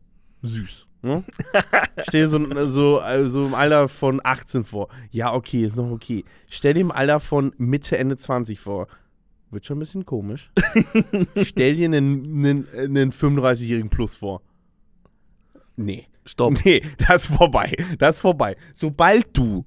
Süß. 0.42 0.86
Ne? 1.02 1.24
stell 2.08 2.22
dir 2.22 2.28
so, 2.28 2.66
so 2.68 2.98
also 2.98 3.46
im 3.46 3.54
Alter 3.54 3.88
von 3.88 4.20
18 4.22 4.64
vor. 4.64 4.88
Ja, 5.10 5.34
okay, 5.34 5.64
ist 5.64 5.76
noch 5.76 5.90
okay. 5.90 6.24
Stell 6.48 6.74
dir 6.74 6.80
im 6.80 6.92
Alter 6.92 7.20
von 7.20 7.52
Mitte, 7.58 7.98
Ende 7.98 8.16
20 8.16 8.58
vor. 8.58 8.88
Wird 9.56 9.64
schon 9.64 9.78
ein 9.78 9.80
bisschen 9.80 10.04
komisch. 10.04 10.50
Stell 11.42 11.76
dir 11.76 11.86
einen, 11.86 12.44
einen, 12.44 12.68
einen 12.74 13.10
35-jährigen 13.10 13.88
Plus 13.88 14.14
vor. 14.14 14.42
Nee. 15.76 16.08
Stopp. 16.26 16.62
Nee, 16.62 16.82
das 16.98 17.24
ist 17.24 17.34
vorbei. 17.34 17.74
Das 17.98 18.16
ist 18.16 18.20
vorbei. 18.20 18.58
Sobald 18.74 19.34
du, 19.34 19.64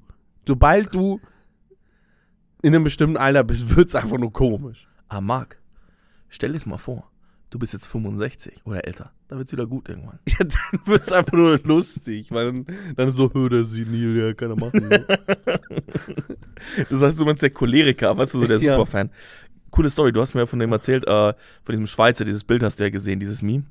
sobald 0.47 0.93
du 0.93 1.19
in 2.61 2.75
einem 2.75 2.83
bestimmten 2.83 3.17
Alter 3.17 3.43
bist, 3.43 3.75
wird 3.75 3.87
es 3.87 3.95
einfach 3.95 4.19
nur 4.19 4.31
komisch. 4.31 4.87
Ah, 5.07 5.21
Marc, 5.21 5.59
stell 6.27 6.49
dir 6.51 6.59
das 6.59 6.67
mal 6.67 6.77
vor. 6.77 7.09
Du 7.49 7.57
bist 7.57 7.73
jetzt 7.73 7.87
65 7.87 8.63
oder 8.65 8.85
älter. 8.85 9.11
Da 9.27 9.37
wird's 9.37 9.51
wieder 9.51 9.65
gut 9.65 9.89
irgendwann. 9.89 10.19
Ja, 10.27 10.37
dann 10.45 10.85
wird 10.85 11.01
es 11.07 11.11
einfach 11.11 11.33
nur 11.33 11.57
lustig, 11.63 12.27
weil 12.29 12.53
dann, 12.53 12.65
dann 12.95 13.11
so, 13.11 13.33
hör 13.33 13.49
der 13.49 13.65
senil, 13.65 14.15
ja, 14.15 14.33
kann 14.35 14.51
er 14.51 14.55
machen. 14.55 14.87
Ne? 14.87 15.07
Das 16.89 17.01
heißt, 17.01 17.19
du 17.19 17.23
meinst 17.25 17.41
der 17.41 17.51
Choleriker, 17.51 18.17
weißt 18.17 18.33
du, 18.33 18.41
so 18.41 18.45
der 18.47 18.57
Ja. 18.59 18.73
Superfan. 18.73 19.09
Coole 19.71 19.89
Story, 19.89 20.11
du 20.11 20.21
hast 20.21 20.33
mir 20.33 20.41
ja 20.41 20.45
von 20.45 20.59
dem 20.59 20.71
erzählt, 20.71 21.05
äh, 21.05 21.33
von 21.63 21.71
diesem 21.71 21.87
Schweizer, 21.87 22.25
dieses 22.25 22.43
Bild 22.43 22.63
hast 22.63 22.79
du 22.79 22.83
ja 22.83 22.89
gesehen, 22.89 23.19
dieses 23.19 23.41
Meme. 23.41 23.63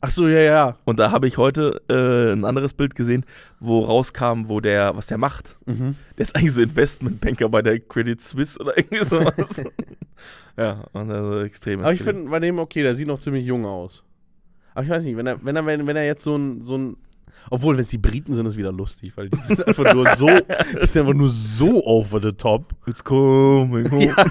Ach 0.00 0.10
so, 0.10 0.28
ja, 0.28 0.40
ja. 0.40 0.76
Und 0.84 1.00
da 1.00 1.10
habe 1.10 1.26
ich 1.26 1.38
heute 1.38 1.80
äh, 1.88 2.32
ein 2.32 2.44
anderes 2.44 2.72
Bild 2.72 2.94
gesehen, 2.94 3.24
wo 3.58 3.80
rauskam, 3.80 4.44
wo 4.46 4.60
der, 4.60 4.96
was 4.96 5.08
der 5.08 5.18
macht. 5.18 5.56
Mhm. 5.66 5.96
Der 6.16 6.22
ist 6.22 6.36
eigentlich 6.36 6.52
so 6.52 6.62
Investmentbanker 6.62 7.48
bei 7.48 7.62
der 7.62 7.80
Credit 7.80 8.20
Suisse 8.20 8.60
oder 8.60 8.78
irgendwie 8.78 9.04
sowas. 9.04 9.64
ja, 10.56 10.84
und 10.92 11.10
also 11.10 11.40
extrem. 11.40 11.80
Aber 11.80 11.92
ich 11.92 12.02
finde 12.02 12.30
bei 12.30 12.38
dem 12.38 12.60
okay, 12.60 12.82
der 12.82 12.94
sieht 12.94 13.08
noch 13.08 13.18
ziemlich 13.18 13.44
jung 13.44 13.66
aus. 13.66 14.04
Aber 14.74 14.84
ich 14.84 14.90
weiß 14.90 15.02
nicht, 15.02 15.16
wenn 15.16 15.26
er, 15.26 15.44
wenn 15.44 15.56
er, 15.56 15.66
wenn, 15.66 15.86
wenn 15.88 15.96
er 15.96 16.06
jetzt 16.06 16.22
so 16.22 16.36
ein, 16.36 16.62
so 16.62 16.78
ein. 16.78 16.96
Obwohl, 17.50 17.76
wenn 17.76 17.82
es 17.82 17.90
die 17.90 17.98
Briten 17.98 18.34
sind, 18.34 18.46
ist 18.46 18.56
wieder 18.56 18.72
lustig, 18.72 19.12
weil 19.16 19.28
die 19.28 19.36
sind 19.38 19.66
einfach 19.66 19.92
nur 19.94 20.14
so, 20.14 20.28
die 20.28 20.86
sind 20.86 21.00
einfach 21.00 21.14
nur 21.14 21.30
so 21.30 21.84
over 21.84 22.20
the 22.20 22.32
top. 22.32 22.74
It's 22.86 23.02
coming 23.02 23.90
home. 23.90 24.04
Ja. 24.16 24.24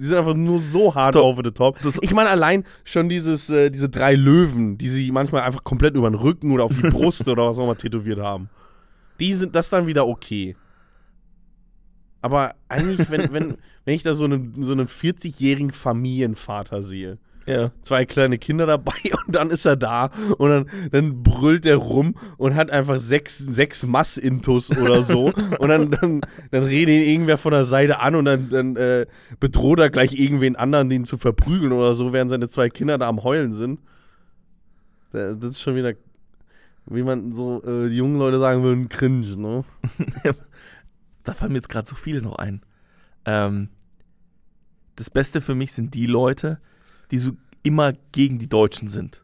Die 0.00 0.04
sind 0.06 0.16
einfach 0.16 0.34
nur 0.34 0.60
so 0.60 0.94
hart 0.94 1.14
Stopp. 1.14 1.24
over 1.24 1.42
the 1.44 1.50
top. 1.50 1.78
Das- 1.82 1.98
ich 2.00 2.12
meine, 2.14 2.30
allein 2.30 2.64
schon 2.84 3.08
dieses, 3.08 3.50
äh, 3.50 3.68
diese 3.70 3.88
drei 3.88 4.14
Löwen, 4.14 4.78
die 4.78 4.88
sie 4.88 5.10
manchmal 5.10 5.42
einfach 5.42 5.64
komplett 5.64 5.96
über 5.96 6.08
den 6.08 6.14
Rücken 6.14 6.52
oder 6.52 6.64
auf 6.64 6.74
die 6.74 6.88
Brust 6.88 7.26
oder 7.28 7.46
was 7.48 7.58
auch 7.58 7.64
immer 7.64 7.76
tätowiert 7.76 8.20
haben. 8.20 8.48
Die 9.18 9.34
sind 9.34 9.54
das 9.54 9.68
dann 9.70 9.86
wieder 9.88 10.06
okay. 10.06 10.54
Aber 12.20 12.54
eigentlich, 12.68 13.10
wenn, 13.10 13.32
wenn, 13.32 13.56
wenn 13.84 13.94
ich 13.94 14.02
da 14.02 14.14
so 14.14 14.24
einen, 14.24 14.62
so 14.64 14.72
einen 14.72 14.86
40-jährigen 14.88 15.72
Familienvater 15.72 16.82
sehe, 16.82 17.18
Ja. 17.48 17.72
zwei 17.80 18.04
kleine 18.04 18.36
Kinder 18.36 18.66
dabei 18.66 18.92
und 19.26 19.34
dann 19.34 19.50
ist 19.50 19.64
er 19.64 19.76
da 19.76 20.10
und 20.36 20.50
dann, 20.50 20.66
dann 20.92 21.22
brüllt 21.22 21.64
er 21.64 21.76
rum 21.76 22.14
und 22.36 22.54
hat 22.54 22.70
einfach 22.70 22.98
sechs, 22.98 23.38
sechs 23.38 23.86
Mass-Intus 23.86 24.70
oder 24.76 25.02
so 25.02 25.32
und 25.58 25.68
dann, 25.68 25.90
dann, 25.90 26.20
dann 26.50 26.64
redet 26.64 26.94
ihn 26.96 27.08
irgendwer 27.10 27.38
von 27.38 27.52
der 27.52 27.64
Seite 27.64 28.00
an 28.00 28.14
und 28.16 28.26
dann, 28.26 28.50
dann 28.50 28.76
äh, 28.76 29.06
bedroht 29.40 29.78
er 29.80 29.88
gleich 29.88 30.12
irgendwen 30.18 30.56
anderen, 30.56 30.90
den 30.90 31.04
zu 31.06 31.16
verprügeln 31.16 31.72
oder 31.72 31.94
so, 31.94 32.12
während 32.12 32.30
seine 32.30 32.48
zwei 32.48 32.68
Kinder 32.68 32.98
da 32.98 33.08
am 33.08 33.22
Heulen 33.24 33.52
sind. 33.52 33.80
Da- 35.12 35.32
Das 35.32 35.50
ist 35.50 35.62
schon 35.62 35.74
wieder, 35.74 35.94
wie 36.86 37.02
man 37.02 37.32
so 37.32 37.62
äh, 37.64 37.88
die 37.88 37.96
jungen 37.96 38.18
Leute 38.18 38.38
sagen 38.38 38.62
würden, 38.62 38.88
cringe, 38.90 39.36
ne? 39.36 39.64
Da 41.24 41.34
fallen 41.34 41.52
mir 41.52 41.58
jetzt 41.58 41.68
gerade 41.68 41.86
so 41.88 41.94
viele 41.94 42.22
noch 42.22 42.36
ein. 42.36 42.62
Ähm, 43.26 43.68
das 44.96 45.10
Beste 45.10 45.40
für 45.40 45.54
mich 45.54 45.72
sind 45.72 45.94
die 45.94 46.06
Leute, 46.06 46.58
die 47.10 47.18
so 47.18 47.32
immer 47.62 47.92
gegen 48.12 48.38
die 48.38 48.48
Deutschen 48.48 48.88
sind. 48.88 49.22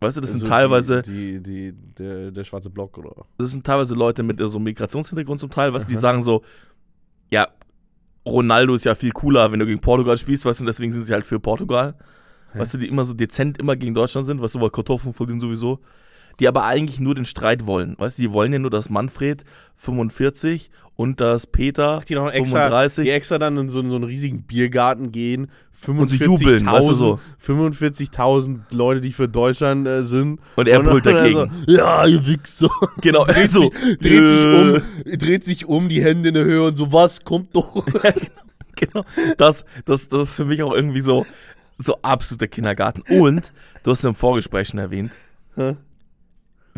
Weißt 0.00 0.16
du, 0.16 0.20
das 0.20 0.30
sind 0.30 0.42
Also 0.42 0.50
teilweise, 0.52 1.02
Die, 1.02 1.40
die, 1.40 1.72
die, 1.72 1.94
der, 1.98 2.30
der 2.30 2.44
schwarze 2.44 2.70
Block, 2.70 2.96
oder? 2.98 3.26
das 3.36 3.50
sind 3.50 3.66
teilweise 3.66 3.94
Leute 3.94 4.22
mit 4.22 4.38
so 4.38 4.56
einem 4.56 4.64
Migrationshintergrund 4.64 5.40
zum 5.40 5.50
Teil, 5.50 5.72
weißt 5.72 5.86
du, 5.86 5.90
die 5.90 5.96
sagen 5.96 6.22
so, 6.22 6.42
ja, 7.30 7.48
Ronaldo 8.24 8.74
ist 8.74 8.84
ja 8.84 8.94
viel 8.94 9.10
cooler, 9.10 9.50
wenn 9.50 9.58
du 9.58 9.66
gegen 9.66 9.80
Portugal 9.80 10.16
spielst, 10.16 10.44
weißt 10.44 10.60
du, 10.60 10.62
und 10.62 10.66
deswegen 10.66 10.92
sind 10.92 11.04
sie 11.04 11.12
halt 11.12 11.24
für 11.24 11.40
Portugal. 11.40 11.94
Hä? 12.52 12.60
Weißt 12.60 12.74
du, 12.74 12.78
die 12.78 12.86
immer 12.86 13.04
so 13.04 13.14
dezent 13.14 13.58
immer 13.58 13.74
gegen 13.74 13.94
Deutschland 13.94 14.26
sind, 14.26 14.40
weißt 14.40 14.54
du, 14.54 14.60
weil 14.60 14.70
Kartoffeln 14.70 15.12
von 15.12 15.26
denen 15.26 15.40
sowieso. 15.40 15.80
Die 16.40 16.48
aber 16.48 16.64
eigentlich 16.64 17.00
nur 17.00 17.14
den 17.14 17.24
Streit 17.24 17.66
wollen. 17.66 17.96
Weißt 17.98 18.18
du, 18.18 18.22
die 18.22 18.32
wollen 18.32 18.52
ja 18.52 18.58
nur, 18.58 18.70
dass 18.70 18.90
Manfred 18.90 19.44
45 19.76 20.70
und 20.98 21.20
dass 21.20 21.46
Peter 21.46 22.02
Die 22.08 22.16
noch 22.16 22.28
extra, 22.28 22.68
35 22.68 23.04
die 23.04 23.10
extra 23.10 23.38
dann 23.38 23.56
in 23.56 23.70
so, 23.70 23.78
in 23.78 23.88
so 23.88 23.94
einen 23.94 24.04
riesigen 24.04 24.42
Biergarten 24.42 25.12
gehen, 25.12 25.48
Und 25.86 26.08
sie 26.08 26.16
jubeln, 26.16 26.66
weißt 26.66 26.88
du, 26.88 26.94
so. 26.94 27.20
45.000 27.46 28.62
Leute, 28.72 29.00
die 29.00 29.12
für 29.12 29.28
Deutschland 29.28 29.86
äh, 29.86 30.02
sind. 30.02 30.40
Und 30.56 30.66
er 30.66 30.82
brüllt 30.82 31.06
dagegen. 31.06 31.50
So, 31.66 31.72
ja, 31.72 32.04
ihr 32.04 32.26
Wichser. 32.26 32.68
Genau, 33.00 33.24
Dreht, 33.24 33.50
so. 33.50 33.70
sich, 33.70 33.98
dreht, 33.98 34.26
sich 34.26 34.38
äh, 34.38 34.60
um, 34.60 34.82
dreht 35.18 35.44
sich 35.44 35.66
um, 35.66 35.88
die 35.88 36.02
Hände 36.02 36.30
in 36.30 36.34
der 36.34 36.44
Höhe 36.44 36.64
und 36.64 36.76
so, 36.76 36.92
was, 36.92 37.24
kommt 37.24 37.54
doch. 37.54 37.84
Genau. 38.74 39.04
Das, 39.36 39.64
das, 39.86 40.08
das 40.08 40.28
ist 40.28 40.36
für 40.36 40.44
mich 40.44 40.62
auch 40.62 40.72
irgendwie 40.72 41.00
so, 41.00 41.26
so 41.78 41.96
absoluter 42.02 42.46
Kindergarten. 42.46 43.02
Und, 43.08 43.52
du 43.82 43.90
hast 43.90 44.00
es 44.00 44.04
im 44.04 44.14
Vorgespräch 44.14 44.68
schon 44.68 44.78
erwähnt? 44.78 45.10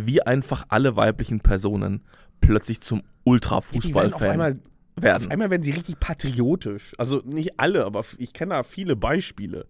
Wie 0.06 0.22
einfach 0.22 0.64
alle 0.68 0.96
weiblichen 0.96 1.40
Personen 1.40 2.02
plötzlich 2.40 2.80
zum 2.80 2.98
Die 2.98 3.04
werden 3.04 3.54
auf 3.54 3.72
Ultra-Fußballfan 3.72 4.30
einmal, 4.30 4.54
werden. 4.96 5.62
sie 5.62 5.70
richtig 5.70 6.00
patriotisch. 6.00 6.92
Also 6.98 7.22
nicht 7.24 7.58
alle, 7.58 7.84
aber 7.84 8.04
ich 8.18 8.32
kenne 8.32 8.54
da 8.54 8.62
viele 8.62 8.96
Beispiele. 8.96 9.66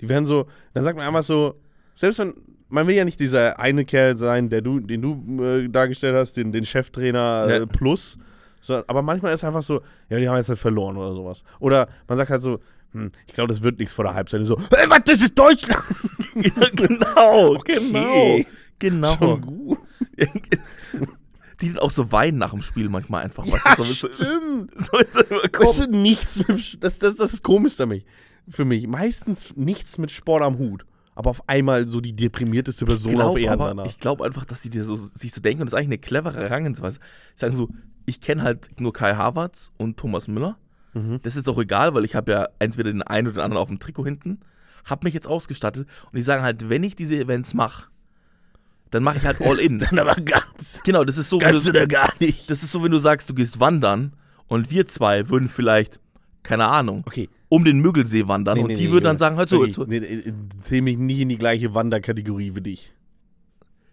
Die 0.00 0.08
werden 0.08 0.26
so, 0.26 0.46
dann 0.72 0.84
sagt 0.84 0.96
man 0.96 1.06
einfach 1.06 1.22
so, 1.22 1.60
selbst 1.94 2.18
wenn, 2.18 2.34
man 2.68 2.86
will 2.86 2.94
ja 2.94 3.04
nicht 3.04 3.20
dieser 3.20 3.58
eine 3.58 3.84
Kerl 3.84 4.16
sein, 4.16 4.48
der 4.48 4.62
du, 4.62 4.80
den 4.80 5.02
du 5.02 5.42
äh, 5.42 5.68
dargestellt 5.68 6.16
hast, 6.16 6.36
den, 6.36 6.52
den 6.52 6.64
Cheftrainer 6.64 7.46
äh, 7.48 7.66
plus. 7.66 8.18
So, 8.60 8.82
aber 8.86 9.02
manchmal 9.02 9.34
ist 9.34 9.44
einfach 9.44 9.62
so, 9.62 9.82
ja, 10.08 10.18
die 10.18 10.28
haben 10.28 10.36
jetzt 10.36 10.48
halt 10.48 10.58
verloren 10.58 10.96
oder 10.96 11.14
sowas. 11.14 11.44
Oder 11.60 11.88
man 12.08 12.18
sagt 12.18 12.30
halt 12.30 12.42
so, 12.42 12.60
hm, 12.92 13.10
ich 13.26 13.34
glaube, 13.34 13.52
das 13.52 13.62
wird 13.62 13.78
nichts 13.78 13.92
vor 13.92 14.04
der 14.04 14.14
Halbzeit. 14.14 14.40
Und 14.40 14.46
so, 14.46 14.56
hey, 14.74 14.88
was, 14.88 15.00
das 15.04 15.20
ist 15.20 15.38
Deutschland! 15.38 15.82
genau, 16.74 17.54
Okay. 17.56 17.78
genau. 17.78 18.38
Genau. 18.78 19.14
Schon 19.16 19.40
gut. 19.40 19.78
Die 21.60 21.68
sind 21.68 21.80
auch 21.80 21.90
so 21.90 22.10
weinen 22.10 22.38
nach 22.38 22.50
dem 22.50 22.62
Spiel 22.62 22.88
manchmal 22.88 23.24
einfach. 23.24 23.46
weißt 23.46 23.78
du, 23.78 23.84
so, 23.84 24.08
so, 24.08 24.12
stimmt. 24.12 24.72
so, 24.78 24.98
so 25.72 25.82
ist 25.82 25.90
nichts 25.90 26.46
mit, 26.46 26.82
das, 26.82 26.98
das, 26.98 27.16
das 27.16 27.32
ist 27.32 27.42
komisch 27.42 27.76
für 27.76 27.86
mich. 27.86 28.04
Für 28.48 28.64
mich. 28.64 28.86
Meistens 28.86 29.56
nichts 29.56 29.96
mit 29.98 30.10
Sport 30.10 30.42
am 30.42 30.58
Hut. 30.58 30.84
Aber 31.14 31.30
auf 31.30 31.48
einmal 31.48 31.86
so 31.86 32.00
die 32.00 32.14
deprimierteste 32.14 32.84
Person 32.84 33.12
Ich 33.12 33.20
auf 33.20 33.34
glaub 33.34 33.38
Erden 33.38 33.60
aber, 33.60 33.68
danach. 33.68 33.86
ich 33.86 34.00
glaube 34.00 34.24
einfach, 34.24 34.44
dass 34.44 34.62
sie 34.62 34.70
dir 34.70 34.84
so, 34.84 34.96
sich 34.96 35.32
so 35.32 35.40
denken 35.40 35.62
und 35.62 35.66
das 35.66 35.72
ist 35.72 35.78
eigentlich 35.78 35.88
eine 35.88 35.98
clevere 35.98 36.40
Herangehensweise. 36.40 36.98
Sie 37.36 37.40
sagen 37.40 37.54
so, 37.54 37.68
ich 38.04 38.20
kenne 38.20 38.42
halt 38.42 38.80
nur 38.80 38.92
Kai 38.92 39.14
Havertz 39.14 39.70
und 39.76 39.96
Thomas 39.96 40.26
Müller. 40.26 40.58
Mhm. 40.92 41.20
Das 41.22 41.36
ist 41.36 41.48
auch 41.48 41.58
egal, 41.58 41.94
weil 41.94 42.04
ich 42.04 42.14
habe 42.16 42.32
ja 42.32 42.48
entweder 42.58 42.90
den 42.92 43.02
einen 43.02 43.28
oder 43.28 43.36
den 43.36 43.44
anderen 43.44 43.62
auf 43.62 43.68
dem 43.68 43.78
Trikot 43.78 44.04
hinten, 44.04 44.40
habe 44.84 45.04
mich 45.06 45.14
jetzt 45.14 45.28
ausgestattet 45.28 45.88
und 46.06 46.16
die 46.16 46.22
sagen 46.22 46.42
halt, 46.42 46.68
wenn 46.68 46.82
ich 46.82 46.96
diese 46.96 47.16
Events 47.16 47.54
mache, 47.54 47.86
dann 48.94 49.02
mache 49.02 49.18
ich 49.18 49.24
halt 49.24 49.40
all 49.40 49.58
in. 49.58 49.78
Dann 49.90 49.98
aber 49.98 50.14
ganz. 50.14 50.80
genau, 50.84 51.04
das 51.04 51.18
ist 51.18 51.28
so, 51.28 51.40
wenn 51.40 51.48
Kannst 51.50 51.66
du 51.66 51.72
da 51.72 51.84
gar 51.86 52.12
nicht. 52.20 52.48
das 52.48 52.62
ist 52.62 52.72
so, 52.72 52.82
wenn 52.82 52.92
du 52.92 52.98
sagst, 52.98 53.28
du 53.28 53.34
gehst 53.34 53.58
wandern 53.60 54.12
und 54.46 54.70
wir 54.70 54.86
zwei 54.86 55.28
würden 55.28 55.48
vielleicht, 55.48 56.00
keine 56.42 56.68
Ahnung, 56.68 57.02
Okay. 57.06 57.28
um 57.48 57.64
den 57.64 57.80
Müggelsee 57.80 58.28
wandern 58.28 58.58
und 58.60 58.78
die 58.78 58.90
würden 58.90 59.04
dann 59.04 59.18
sagen, 59.18 59.36
halt 59.36 59.48
so, 59.48 59.60
okay. 59.60 59.70
so 59.72 59.84
Nee, 59.84 60.00
nee, 60.00 60.32
zähl 60.62 60.80
mich 60.82 60.96
nicht 60.96 61.20
in 61.20 61.28
die 61.28 61.38
gleiche 61.38 61.74
Wanderkategorie 61.74 62.54
wie 62.54 62.60
dich. 62.60 62.92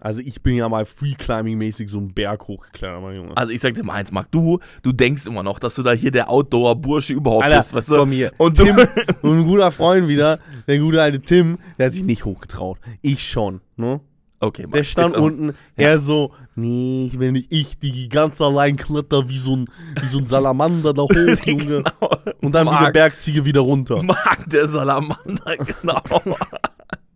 Also 0.03 0.19
ich 0.19 0.41
bin 0.41 0.55
ja 0.55 0.67
mal 0.67 0.85
Freeclimbing-mäßig 0.85 1.87
so 1.89 1.99
einen 1.99 2.11
Berg 2.13 2.47
hochgeklettert, 2.47 3.01
mein 3.03 3.15
Junge. 3.17 3.37
Also 3.37 3.53
ich 3.53 3.61
sag 3.61 3.75
dir 3.75 3.83
mal 3.83 3.93
eins, 3.93 4.11
Marc, 4.11 4.31
du, 4.31 4.59
du 4.81 4.91
denkst 4.93 5.27
immer 5.27 5.43
noch, 5.43 5.59
dass 5.59 5.75
du 5.75 5.83
da 5.83 5.91
hier 5.91 6.09
der 6.09 6.27
Outdoor-Bursche 6.29 7.13
überhaupt 7.13 7.43
Alter, 7.45 7.57
bist, 7.57 7.73
weißt 7.75 7.91
du? 7.91 7.95
komm 7.97 8.11
hier. 8.11 8.31
Und 8.37 8.55
Tim, 8.57 8.77
und 9.21 9.39
ein 9.39 9.45
guter 9.45 9.69
Freund 9.71 10.07
wieder, 10.07 10.39
der 10.67 10.79
gute 10.79 10.99
alte 11.01 11.19
Tim, 11.19 11.59
der 11.77 11.85
hat 11.87 11.93
sich 11.93 12.03
nicht 12.03 12.25
hochgetraut. 12.25 12.79
Ich 13.03 13.27
schon, 13.29 13.61
ne? 13.75 14.01
Okay, 14.41 14.63
Marc, 14.63 14.73
Der 14.73 14.83
stand 14.83 15.15
unten, 15.15 15.53
er 15.75 15.99
so, 15.99 16.33
nee, 16.55 17.07
ich 17.11 17.19
will 17.19 17.31
nicht 17.31 17.51
ich, 17.51 17.79
die 17.79 18.09
ganz 18.09 18.41
allein 18.41 18.75
kletter 18.75 19.29
wie 19.29 19.37
so 19.37 19.55
ein, 19.55 19.69
wie 20.01 20.07
so 20.07 20.17
ein 20.17 20.25
Salamander 20.25 20.93
da 20.93 21.01
hoch, 21.03 21.45
Junge. 21.45 21.83
Genau. 21.83 22.17
Und 22.41 22.53
dann 22.53 22.67
wie 22.67 22.71
eine 22.71 22.91
Bergziege 22.91 23.45
wieder 23.45 23.61
runter. 23.61 24.03
Marc, 24.03 24.49
der 24.49 24.67
Salamander, 24.67 25.55
genau. 25.81 26.01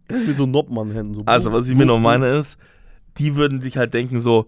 Mit 0.07 0.37
so 0.37 0.45
Noppmann-Händen. 0.45 1.13
So 1.15 1.23
Also, 1.25 1.51
was 1.51 1.67
ich 1.67 1.75
mir 1.75 1.85
noch 1.85 1.99
meine 1.99 2.37
ist, 2.37 2.57
die 3.17 3.35
würden 3.35 3.61
sich 3.61 3.77
halt 3.77 3.93
denken 3.93 4.19
so, 4.19 4.47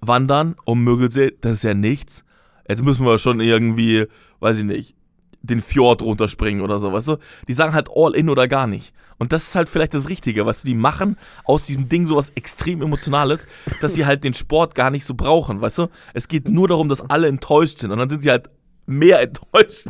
wandern 0.00 0.56
um 0.64 0.82
Müggelsee, 0.82 1.32
das 1.40 1.54
ist 1.54 1.64
ja 1.64 1.74
nichts. 1.74 2.24
Jetzt 2.68 2.82
müssen 2.84 3.06
wir 3.06 3.18
schon 3.18 3.40
irgendwie, 3.40 4.06
weiß 4.40 4.58
ich 4.58 4.64
nicht, 4.64 4.96
den 5.42 5.60
Fjord 5.60 6.02
runterspringen 6.02 6.62
oder 6.62 6.78
so, 6.78 6.92
weißt 6.92 7.08
du? 7.08 7.16
Die 7.46 7.54
sagen 7.54 7.72
halt 7.72 7.88
all 7.94 8.14
in 8.14 8.28
oder 8.28 8.48
gar 8.48 8.66
nicht. 8.66 8.92
Und 9.18 9.32
das 9.32 9.48
ist 9.48 9.54
halt 9.54 9.68
vielleicht 9.68 9.94
das 9.94 10.08
Richtige, 10.08 10.44
was 10.46 10.62
die 10.62 10.74
machen 10.74 11.16
aus 11.44 11.64
diesem 11.64 11.88
Ding 11.88 12.06
sowas 12.06 12.32
extrem 12.34 12.82
Emotionales, 12.82 13.46
dass 13.80 13.94
sie 13.94 14.04
halt 14.04 14.24
den 14.24 14.34
Sport 14.34 14.74
gar 14.74 14.90
nicht 14.90 15.04
so 15.04 15.14
brauchen, 15.14 15.60
weißt 15.60 15.78
du? 15.78 15.86
Es 16.12 16.28
geht 16.28 16.48
nur 16.48 16.68
darum, 16.68 16.88
dass 16.88 17.00
alle 17.08 17.28
enttäuscht 17.28 17.78
sind 17.78 17.90
und 17.92 17.98
dann 17.98 18.08
sind 18.10 18.22
sie 18.22 18.30
halt 18.30 18.50
mehr 18.86 19.20
enttäuscht, 19.22 19.86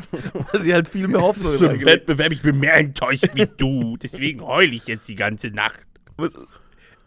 weil 0.52 0.62
sie 0.62 0.72
halt 0.72 0.88
viel 0.88 1.08
mehr 1.08 1.22
Hoffnung 1.22 1.52
ein 1.52 1.58
reingelegt 1.58 1.86
Wettbewerb, 1.86 2.32
ich 2.32 2.42
bin 2.42 2.58
mehr 2.60 2.76
enttäuscht 2.76 3.28
wie 3.34 3.46
du. 3.46 3.96
Deswegen 3.96 4.40
heul 4.42 4.72
ich 4.72 4.86
jetzt 4.86 5.08
die 5.08 5.16
ganze 5.16 5.48
Nacht. 5.48 5.86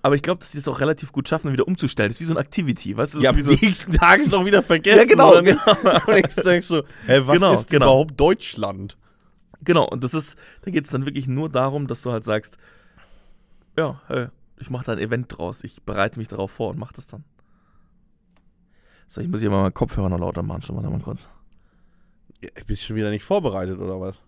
Aber 0.01 0.15
ich 0.15 0.21
glaube, 0.21 0.39
dass 0.39 0.51
sie 0.53 0.59
das 0.59 0.67
auch 0.69 0.79
relativ 0.79 1.11
gut 1.11 1.27
schaffen, 1.27 1.51
wieder 1.51 1.67
umzustellen. 1.67 2.09
Das 2.09 2.15
ist 2.17 2.21
wie 2.21 2.25
so 2.25 2.33
ein 2.33 2.37
Activity, 2.37 2.95
weißt 2.95 3.15
du? 3.15 3.19
Ja, 3.19 3.33
wie 3.35 3.39
am 3.39 3.41
so, 3.41 3.51
nächsten 3.51 3.91
Tag 3.93 4.19
ist 4.21 4.31
noch 4.31 4.45
wieder 4.45 4.63
vergessen. 4.63 4.99
Ja, 4.99 5.03
genau, 5.05 5.41
genau. 5.41 6.05
Und 6.07 6.15
ich 6.15 6.35
denkst 6.35 6.67
so, 6.67 6.83
hä, 7.05 7.21
was 7.25 7.33
Genau, 7.35 7.53
ist 7.53 7.69
genau. 7.69 7.85
überhaupt 7.85 8.19
Deutschland? 8.19 8.97
Genau, 9.61 9.87
und 9.87 10.03
das 10.03 10.13
ist, 10.13 10.37
da 10.61 10.71
geht 10.71 10.85
es 10.85 10.91
dann 10.91 11.05
wirklich 11.05 11.27
nur 11.27 11.49
darum, 11.49 11.87
dass 11.87 12.01
du 12.01 12.11
halt 12.11 12.23
sagst, 12.23 12.57
ja, 13.77 14.01
hey, 14.07 14.27
ich 14.57 14.69
mache 14.69 14.85
da 14.85 14.93
ein 14.93 14.99
Event 14.99 15.37
draus, 15.37 15.63
ich 15.63 15.83
bereite 15.83 16.19
mich 16.19 16.27
darauf 16.27 16.51
vor 16.51 16.69
und 16.69 16.79
mache 16.79 16.93
das 16.93 17.07
dann. 17.07 17.23
So, 19.07 19.21
ich 19.21 19.27
muss 19.27 19.39
hier 19.39 19.49
mal 19.49 19.61
meinen 19.61 19.73
Kopfhörer 19.73 20.09
noch 20.09 20.19
lauter 20.19 20.43
machen, 20.43 20.61
schon 20.61 20.75
mal, 20.75 20.89
mal 20.89 20.99
kurz. 20.99 21.27
Ja, 22.41 22.49
bist 22.67 22.83
schon 22.83 22.95
wieder 22.95 23.09
nicht 23.09 23.23
vorbereitet, 23.23 23.79
oder 23.79 23.99
was? 23.99 24.19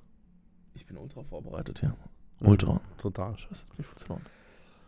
Ich 0.74 0.86
bin 0.86 0.98
ultra 0.98 1.24
vorbereitet, 1.24 1.82
ja. 1.82 1.96
Ultra. 2.42 2.82
Total. 2.98 3.38
Scheiße, 3.38 3.64
jetzt 3.64 3.76
bin 3.76 3.80
ich 3.80 3.86
verzerrt. 3.86 4.22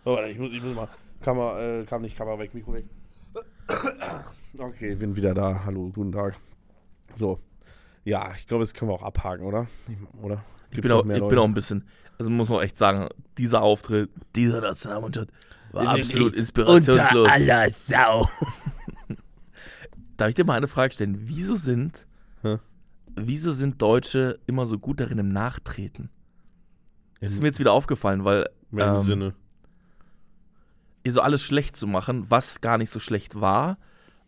Oh, 0.05 0.15
warte, 0.15 0.29
ich 0.29 0.39
muss, 0.39 0.51
ich 0.51 0.61
muss 0.61 0.75
mal. 0.75 0.89
Kamera, 1.21 1.61
äh, 1.61 1.85
kam 1.85 2.01
nicht, 2.01 2.17
Kamera 2.17 2.39
weg, 2.39 2.53
Mikro 2.53 2.73
weg. 2.73 2.85
Okay, 4.57 4.95
bin 4.95 5.15
wieder 5.15 5.33
da. 5.33 5.63
Hallo, 5.65 5.89
guten 5.93 6.11
Tag. 6.11 6.37
So. 7.15 7.39
Ja, 8.05 8.33
ich 8.35 8.47
glaube, 8.47 8.63
das 8.63 8.73
können 8.73 8.89
wir 8.91 8.95
auch 8.95 9.03
abhaken, 9.03 9.45
oder? 9.45 9.67
Ich- 9.89 10.23
Oder? 10.23 10.43
Ich 10.69 10.75
Gibt's 10.75 10.81
bin, 10.81 10.91
noch 10.91 10.97
auch, 10.99 11.03
ich 11.09 11.17
Leute? 11.19 11.27
bin 11.27 11.37
auch 11.39 11.43
ein 11.45 11.53
bisschen, 11.53 11.87
also 12.17 12.31
muss 12.31 12.49
man 12.49 12.57
auch 12.59 12.63
echt 12.63 12.77
sagen, 12.77 13.07
dieser 13.37 13.61
Auftritt, 13.61 14.09
dieser 14.35 14.59
Nationalmannschaft 14.61 15.29
war 15.71 15.87
absolut 15.87 16.27
Unter 16.29 16.37
inspirationslos. 16.39 17.29
aller 17.29 17.69
Sau. 17.69 18.27
Darf 20.17 20.29
ich 20.29 20.35
dir 20.35 20.45
mal 20.45 20.55
eine 20.57 20.67
Frage 20.67 20.93
stellen? 20.93 21.15
Wieso 21.27 21.55
sind, 21.55 22.05
Hä? 22.41 22.57
wieso 23.15 23.51
sind 23.51 23.81
Deutsche 23.81 24.39
immer 24.47 24.65
so 24.65 24.77
gut 24.79 24.99
darin 24.99 25.17
im 25.19 25.29
Nachtreten? 25.29 26.09
Das 27.21 27.33
ist 27.33 27.41
mir 27.41 27.47
jetzt 27.47 27.59
wieder 27.59 27.71
aufgefallen, 27.71 28.25
weil 28.25 28.49
In 28.71 28.79
ähm, 28.79 28.97
Sinne? 28.97 29.33
ihr 31.03 31.11
so 31.11 31.21
alles 31.21 31.41
schlecht 31.43 31.75
zu 31.75 31.87
machen, 31.87 32.25
was 32.29 32.61
gar 32.61 32.77
nicht 32.77 32.89
so 32.89 32.99
schlecht 32.99 33.39
war 33.39 33.77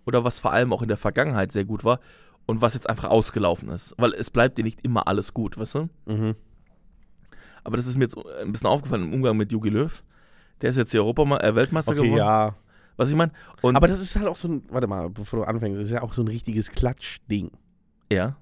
oder 0.05 0.23
was 0.23 0.39
vor 0.39 0.51
allem 0.53 0.71
auch 0.73 0.81
in 0.81 0.87
der 0.87 0.97
Vergangenheit 0.97 1.51
sehr 1.51 1.65
gut 1.65 1.83
war 1.83 1.99
und 2.45 2.61
was 2.61 2.73
jetzt 2.73 2.89
einfach 2.89 3.09
ausgelaufen 3.09 3.69
ist. 3.69 3.93
Weil 3.97 4.13
es 4.13 4.29
bleibt 4.29 4.57
dir 4.57 4.63
nicht 4.63 4.81
immer 4.83 5.07
alles 5.07 5.33
gut, 5.33 5.57
weißt 5.57 5.75
du? 5.75 5.89
Mhm. 6.05 6.35
Aber 7.63 7.77
das 7.77 7.87
ist 7.87 7.97
mir 7.97 8.03
jetzt 8.03 8.17
ein 8.17 8.51
bisschen 8.51 8.67
aufgefallen 8.67 9.03
im 9.03 9.13
Umgang 9.13 9.35
mit 9.37 9.51
Jogi 9.51 9.69
Löw. 9.69 10.03
Der 10.61 10.69
ist 10.69 10.77
jetzt 10.77 10.91
hier 10.91 11.01
Europama 11.01 11.37
äh, 11.39 11.55
Weltmeister 11.55 11.91
Okay, 11.91 12.01
geworden. 12.03 12.17
ja. 12.19 12.55
Was 12.97 13.09
ich 13.09 13.15
meine? 13.15 13.31
Aber 13.61 13.87
das 13.87 13.99
ist 13.99 14.15
halt 14.15 14.27
auch 14.27 14.37
so 14.37 14.47
ein. 14.47 14.63
Warte 14.69 14.87
mal, 14.87 15.09
bevor 15.09 15.39
du 15.39 15.45
anfängst, 15.45 15.77
das 15.79 15.85
ist 15.87 15.91
ja 15.91 16.01
auch 16.01 16.13
so 16.13 16.21
ein 16.21 16.27
richtiges 16.29 16.71
Klatschding. 16.71 17.51
ja, 18.11 18.37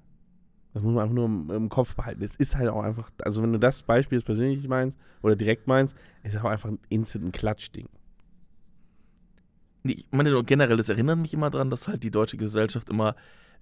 Das 0.73 0.83
muss 0.83 0.93
man 0.93 1.03
einfach 1.03 1.15
nur 1.15 1.25
im, 1.25 1.49
im 1.49 1.69
Kopf 1.69 1.95
behalten. 1.95 2.21
Es 2.23 2.35
ist 2.35 2.55
halt 2.55 2.69
auch 2.69 2.83
einfach. 2.83 3.09
Also, 3.23 3.41
wenn 3.41 3.51
du 3.53 3.57
das 3.57 3.81
Beispiel 3.81 4.19
jetzt 4.19 4.25
persönlich 4.25 4.67
meinst 4.67 4.95
oder 5.23 5.35
direkt 5.35 5.65
meinst, 5.67 5.95
ist 6.21 6.35
es 6.35 6.41
auch 6.41 6.49
einfach 6.49 6.69
ein 6.69 6.77
instant 6.89 7.25
ein 7.25 7.31
Klatschding. 7.31 7.87
Nee, 9.83 9.93
ich 9.93 10.07
meine 10.11 10.29
nur 10.31 10.43
generell, 10.43 10.77
das 10.77 10.89
erinnert 10.89 11.17
mich 11.17 11.33
immer 11.33 11.49
daran, 11.49 11.69
dass 11.69 11.87
halt 11.87 12.03
die 12.03 12.11
deutsche 12.11 12.37
Gesellschaft 12.37 12.89
immer, 12.89 13.15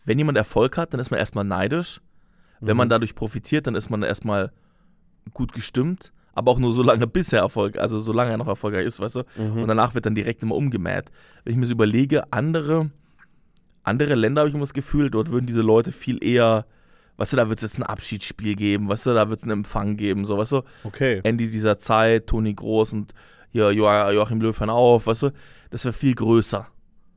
wenn 0.06 0.18
jemand 0.18 0.38
Erfolg 0.38 0.78
hat, 0.78 0.94
dann 0.94 1.00
ist 1.00 1.12
man 1.12 1.20
erstmal 1.20 1.44
neidisch. 1.46 2.02
Wenn 2.60 2.74
Mhm. 2.76 2.78
man 2.78 2.90
dadurch 2.90 3.16
profitiert, 3.16 3.68
dann 3.68 3.76
ist 3.76 3.90
man 3.90 4.04
erstmal 4.04 4.52
gut 5.34 5.54
gestimmt, 5.54 6.12
aber 6.34 6.52
auch 6.52 6.60
nur 6.60 6.74
so 6.74 6.84
lange, 6.84 7.08
bis 7.08 7.34
er 7.34 7.40
Erfolg, 7.42 7.78
also 7.78 8.00
solange 8.00 8.32
er 8.32 8.38
noch 8.38 8.48
erfolgreich 8.48 8.86
ist, 8.86 9.00
weißt 9.00 9.16
du? 9.18 9.24
Mhm. 9.38 9.62
Und 9.64 9.68
danach 9.68 9.94
wird 9.96 10.06
dann 10.06 10.16
direkt 10.16 10.42
immer 10.44 10.56
umgemäht. 10.56 11.06
Wenn 11.44 11.54
ich 11.54 11.60
mir 11.60 11.66
so 11.66 11.74
überlege, 11.74 12.32
andere, 12.32 12.90
andere 13.84 14.16
Länder 14.16 14.42
habe 14.42 14.50
ich 14.50 14.56
immer 14.56 14.62
das 14.64 14.74
Gefühl, 14.74 15.10
dort 15.10 15.32
würden 15.32 15.46
diese 15.48 15.62
Leute 15.62 15.92
viel 15.92 16.24
eher, 16.24 16.66
weißt 17.18 17.34
du, 17.34 17.38
da 17.38 17.50
wird 17.50 17.60
es 17.60 17.64
jetzt 17.64 17.78
ein 17.80 17.84
Abschiedsspiel 17.84 18.56
geben, 18.56 18.90
weißt 18.90 19.08
du, 19.08 19.14
da 19.14 19.30
wird 19.30 19.40
es 19.40 19.44
einen 19.44 19.52
Empfang 19.54 19.98
geben, 19.98 20.26
so, 20.26 20.38
weißt 20.38 20.52
du? 20.54 20.62
Okay. 20.84 21.22
Ende 21.24 21.48
dieser 21.48 21.80
Zeit, 21.80 22.28
Toni 22.28 22.54
Groß 22.54 22.94
und 22.94 23.14
hier 23.52 23.72
Jo- 23.72 24.10
Joachim 24.12 24.40
Löw 24.42 24.60
auf, 24.62 25.08
weißt 25.08 25.24
du? 25.24 25.30
Das 25.72 25.84
wäre 25.86 25.94
viel 25.94 26.16
größer. 26.16 26.68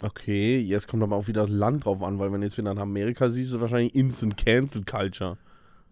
Okay, 0.05 0.59
jetzt 0.59 0.87
kommt 0.87 1.03
aber 1.03 1.17
auch 1.17 1.29
wieder 1.29 1.43
das 1.43 1.51
Land 1.51 1.87
drauf 1.87 2.03
an, 2.03 2.19
weil 2.19 2.31
wenn 2.31 2.43
du 2.43 2.47
jetzt 2.47 2.59
wieder 2.59 2.75
nach 2.75 2.83
Amerika 2.83 3.31
siehst, 3.31 3.49
ist 3.49 3.55
es 3.55 3.61
wahrscheinlich 3.63 3.95
Instant 3.95 4.37
Cancel 4.37 4.85
Culture. 4.85 5.39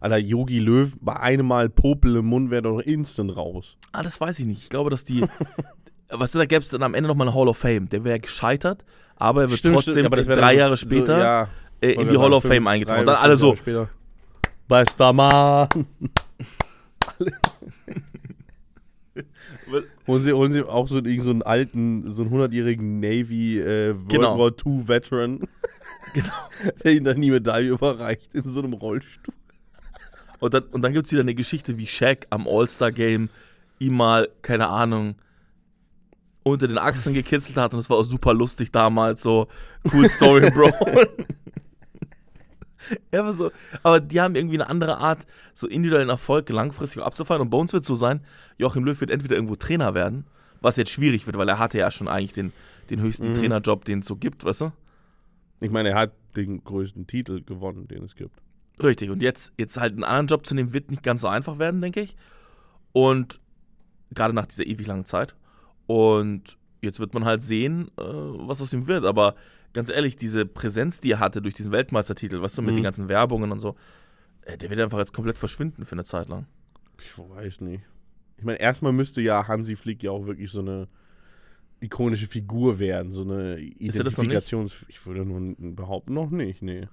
Alter, 0.00 0.18
Yogi 0.18 0.58
Löw, 0.58 0.94
bei 1.00 1.16
einem 1.18 1.46
Mal 1.46 1.70
Popel 1.70 2.16
im 2.16 2.26
Mund 2.26 2.50
wäre 2.50 2.60
doch 2.60 2.80
instant 2.80 3.34
raus. 3.34 3.78
Ah, 3.92 4.02
das 4.02 4.20
weiß 4.20 4.38
ich 4.40 4.44
nicht. 4.44 4.64
Ich 4.64 4.68
glaube, 4.68 4.90
dass 4.90 5.04
die. 5.04 5.24
weißt 6.10 6.34
du, 6.34 6.40
da 6.40 6.44
gäbe 6.44 6.62
es 6.62 6.68
dann 6.68 6.82
am 6.82 6.92
Ende 6.92 7.08
nochmal 7.08 7.28
eine 7.28 7.34
Hall 7.34 7.48
of 7.48 7.56
Fame. 7.56 7.88
Der 7.88 8.04
wäre 8.04 8.20
gescheitert, 8.20 8.84
aber 9.16 9.42
er 9.42 9.50
wird 9.50 9.62
trotzdem 9.62 10.04
aber 10.04 10.16
das 10.16 10.26
wär 10.26 10.36
drei 10.36 10.56
Jahre 10.56 10.76
so- 10.76 10.86
später 10.86 11.18
ja, 11.18 11.48
äh, 11.80 11.92
in 11.92 12.10
die 12.10 12.18
Hall 12.18 12.34
of 12.34 12.42
Fame 12.42 12.66
eingetragen. 12.66 13.00
Und 13.00 13.06
dann 13.06 13.16
alle 13.16 13.38
so. 13.38 13.56
Bester 14.68 15.12
Mann. 15.14 15.68
Holen 20.06 20.22
sie, 20.22 20.32
holen 20.32 20.52
sie 20.52 20.62
auch 20.62 20.88
so, 20.88 20.96
irgend 20.96 21.22
so 21.22 21.30
einen 21.30 21.42
alten, 21.42 22.10
so 22.10 22.22
einen 22.22 22.32
100-jährigen 22.32 22.98
Navy 23.00 23.60
äh, 23.60 23.94
World 23.94 24.08
Genau. 24.08 24.38
War 24.38 24.50
II 24.50 24.88
Veteran. 24.88 25.40
Genau. 26.14 26.32
Der 26.84 26.92
ihnen 26.92 27.04
dann 27.04 27.20
die 27.22 27.30
Medaille 27.30 27.70
überreicht 27.70 28.34
in 28.34 28.42
so 28.46 28.60
einem 28.60 28.72
Rollstuhl. 28.72 29.32
Und 30.40 30.52
dann, 30.52 30.64
und 30.64 30.82
dann 30.82 30.92
gibt 30.92 31.06
es 31.06 31.12
wieder 31.12 31.22
eine 31.22 31.34
Geschichte, 31.34 31.78
wie 31.78 31.86
Shaq 31.86 32.26
am 32.28 32.48
All-Star-Game 32.48 33.30
ihm 33.78 33.94
mal, 33.96 34.28
keine 34.42 34.68
Ahnung, 34.68 35.14
unter 36.42 36.66
den 36.66 36.78
Achseln 36.78 37.14
gekitzelt 37.14 37.56
hat 37.56 37.72
und 37.72 37.78
das 37.78 37.88
war 37.88 37.98
auch 37.98 38.04
super 38.04 38.34
lustig 38.34 38.72
damals, 38.72 39.22
so 39.22 39.46
cool 39.92 40.08
Story, 40.08 40.50
Bro. 40.50 40.72
aber, 43.12 43.32
so, 43.32 43.50
aber 43.82 44.00
die 44.00 44.20
haben 44.20 44.34
irgendwie 44.34 44.56
eine 44.56 44.68
andere 44.68 44.98
Art, 44.98 45.26
so 45.54 45.66
individuellen 45.66 46.08
Erfolg 46.08 46.48
langfristig 46.48 47.02
abzufallen 47.02 47.42
und 47.42 47.52
uns 47.54 47.72
wird 47.72 47.84
so 47.84 47.94
sein, 47.94 48.20
Joachim 48.58 48.84
Löw 48.84 49.00
wird 49.00 49.10
entweder 49.10 49.36
irgendwo 49.36 49.56
Trainer 49.56 49.94
werden, 49.94 50.26
was 50.60 50.76
jetzt 50.76 50.90
schwierig 50.90 51.26
wird, 51.26 51.36
weil 51.36 51.48
er 51.48 51.58
hatte 51.58 51.78
ja 51.78 51.90
schon 51.90 52.08
eigentlich 52.08 52.32
den, 52.32 52.52
den 52.90 53.00
höchsten 53.00 53.28
Mhm. 53.28 53.34
Trainerjob, 53.34 53.84
den 53.84 54.00
es 54.00 54.06
so 54.06 54.16
gibt, 54.16 54.44
weißt 54.44 54.62
du? 54.62 54.72
Ich 55.60 55.70
meine, 55.70 55.90
er 55.90 55.98
hat 55.98 56.12
den 56.36 56.64
größten 56.64 57.06
Titel 57.06 57.42
gewonnen, 57.42 57.86
den 57.88 58.02
es 58.04 58.14
gibt. 58.16 58.40
Richtig, 58.82 59.10
und 59.10 59.22
jetzt, 59.22 59.52
jetzt 59.58 59.78
halt 59.78 59.92
einen 59.92 60.04
anderen 60.04 60.26
Job 60.26 60.46
zu 60.46 60.54
nehmen, 60.54 60.72
wird 60.72 60.90
nicht 60.90 61.02
ganz 61.02 61.20
so 61.20 61.28
einfach 61.28 61.58
werden, 61.58 61.80
denke 61.80 62.00
ich. 62.00 62.16
Und 62.92 63.40
gerade 64.12 64.34
nach 64.34 64.46
dieser 64.46 64.66
ewig 64.66 64.86
langen 64.86 65.04
Zeit. 65.04 65.34
Und 65.86 66.56
jetzt 66.80 66.98
wird 67.00 67.14
man 67.14 67.24
halt 67.24 67.42
sehen, 67.42 67.88
äh, 67.98 68.02
was 68.02 68.60
aus 68.60 68.72
ihm 68.72 68.86
wird. 68.86 69.04
Aber 69.04 69.34
ganz 69.72 69.90
ehrlich, 69.90 70.16
diese 70.16 70.46
Präsenz, 70.46 71.00
die 71.00 71.12
er 71.12 71.20
hatte 71.20 71.42
durch 71.42 71.54
diesen 71.54 71.72
Weltmeistertitel, 71.72 72.40
weißt 72.40 72.58
du, 72.58 72.62
mit 72.62 72.72
Mhm. 72.72 72.76
den 72.78 72.84
ganzen 72.84 73.08
Werbungen 73.08 73.52
und 73.52 73.60
so, 73.60 73.76
äh, 74.42 74.56
der 74.58 74.70
wird 74.70 74.80
einfach 74.80 74.98
jetzt 74.98 75.12
komplett 75.12 75.38
verschwinden 75.38 75.84
für 75.84 75.92
eine 75.92 76.04
Zeit 76.04 76.28
lang. 76.28 76.46
Ich 76.98 77.18
weiß 77.18 77.60
nicht. 77.62 77.84
Ich 78.38 78.44
meine, 78.44 78.60
erstmal 78.60 78.92
müsste 78.92 79.20
ja 79.20 79.46
Hansi 79.46 79.76
Flick 79.76 80.02
ja 80.02 80.10
auch 80.10 80.26
wirklich 80.26 80.50
so 80.50 80.60
eine 80.60 80.88
ikonische 81.80 82.26
Figur 82.26 82.78
werden, 82.78 83.12
so 83.12 83.22
eine 83.22 83.56
das 83.56 83.56
noch 83.56 83.60
nicht? 83.60 83.80
Identifikations... 83.80 84.84
Ich 84.88 85.04
würde 85.06 85.24
nur 85.24 85.54
behaupten, 85.76 86.14
noch 86.14 86.30
nicht, 86.30 86.62
nee. 86.62 86.88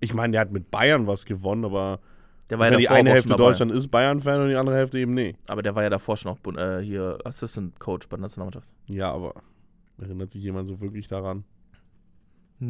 Ich 0.00 0.14
meine, 0.14 0.32
der 0.32 0.40
hat 0.40 0.52
mit 0.52 0.70
Bayern 0.70 1.06
was 1.06 1.24
gewonnen, 1.26 1.64
aber 1.64 2.00
Der 2.50 2.58
war 2.58 2.70
ja 2.70 2.76
die 2.76 2.88
eine 2.88 3.10
Hälfte. 3.10 3.36
Deutschland 3.36 3.72
ist 3.72 3.88
Bayern-Fan 3.88 4.42
und 4.42 4.48
die 4.48 4.56
andere 4.56 4.76
Hälfte 4.76 4.98
eben 4.98 5.14
nee. 5.14 5.36
Aber 5.46 5.62
der 5.62 5.74
war 5.74 5.82
ja 5.82 5.90
davor 5.90 6.16
schon 6.16 6.32
auch 6.32 6.56
äh, 6.56 6.80
hier 6.82 7.18
Assistant 7.24 7.78
Coach 7.78 8.08
bei 8.08 8.16
der 8.16 8.22
Nationalmannschaft. 8.22 8.66
Ja, 8.86 9.12
aber 9.12 9.34
erinnert 9.98 10.30
sich 10.30 10.42
jemand 10.42 10.68
so 10.68 10.80
wirklich 10.80 11.08
daran? 11.08 11.44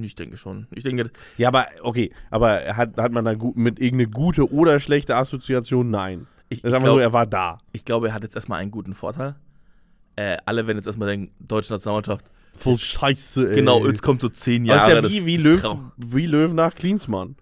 Ich 0.01 0.15
denke 0.15 0.37
schon. 0.39 0.67
Ich 0.71 0.83
denke, 0.85 1.11
Ja, 1.37 1.49
aber 1.49 1.67
okay, 1.83 2.13
aber 2.31 2.61
hat, 2.77 2.97
hat 2.97 3.13
man 3.13 3.25
da 3.25 3.35
gut, 3.35 3.57
mit 3.57 3.79
irgendeine 3.79 4.09
gute 4.11 4.51
oder 4.53 4.81
schlechte 4.81 5.17
Assoziation? 5.17 5.91
Nein. 5.91 6.27
ich, 6.49 6.63
Das 6.63 6.73
ich 6.73 6.79
nur, 6.79 6.85
glaube, 6.85 7.03
er 7.03 7.13
war 7.13 7.27
da. 7.27 7.59
ich 7.73 7.85
glaube, 7.85 8.09
er 8.09 8.15
hat 8.15 8.23
jetzt 8.23 8.35
erstmal 8.37 8.61
einen 8.61 8.71
guten 8.71 8.95
Vorteil. 8.95 9.35
Äh, 10.17 10.37
alle 10.47 10.67
werden 10.67 10.77
jetzt 10.79 10.87
erstmal 10.87 11.09
denken, 11.09 11.33
deutsche 11.41 11.73
Nationalmannschaft, 11.73 12.25
Voll 12.55 12.77
scheiße, 12.77 13.49
ey. 13.49 13.55
Genau, 13.55 13.87
jetzt 13.87 14.03
kommt 14.03 14.21
so 14.21 14.29
zehn 14.29 14.67
Das 14.67 14.87
Jahre. 14.87 15.07
ist 15.07 15.15
ja 15.15 15.25
wie, 15.27 15.37
das- 15.37 15.45
wie, 15.45 15.53
das 15.53 15.63
Löw, 15.63 15.79
wie 15.97 16.27
Löw 16.27 16.53
nach 16.53 16.75
Klinsmann. 16.75 17.37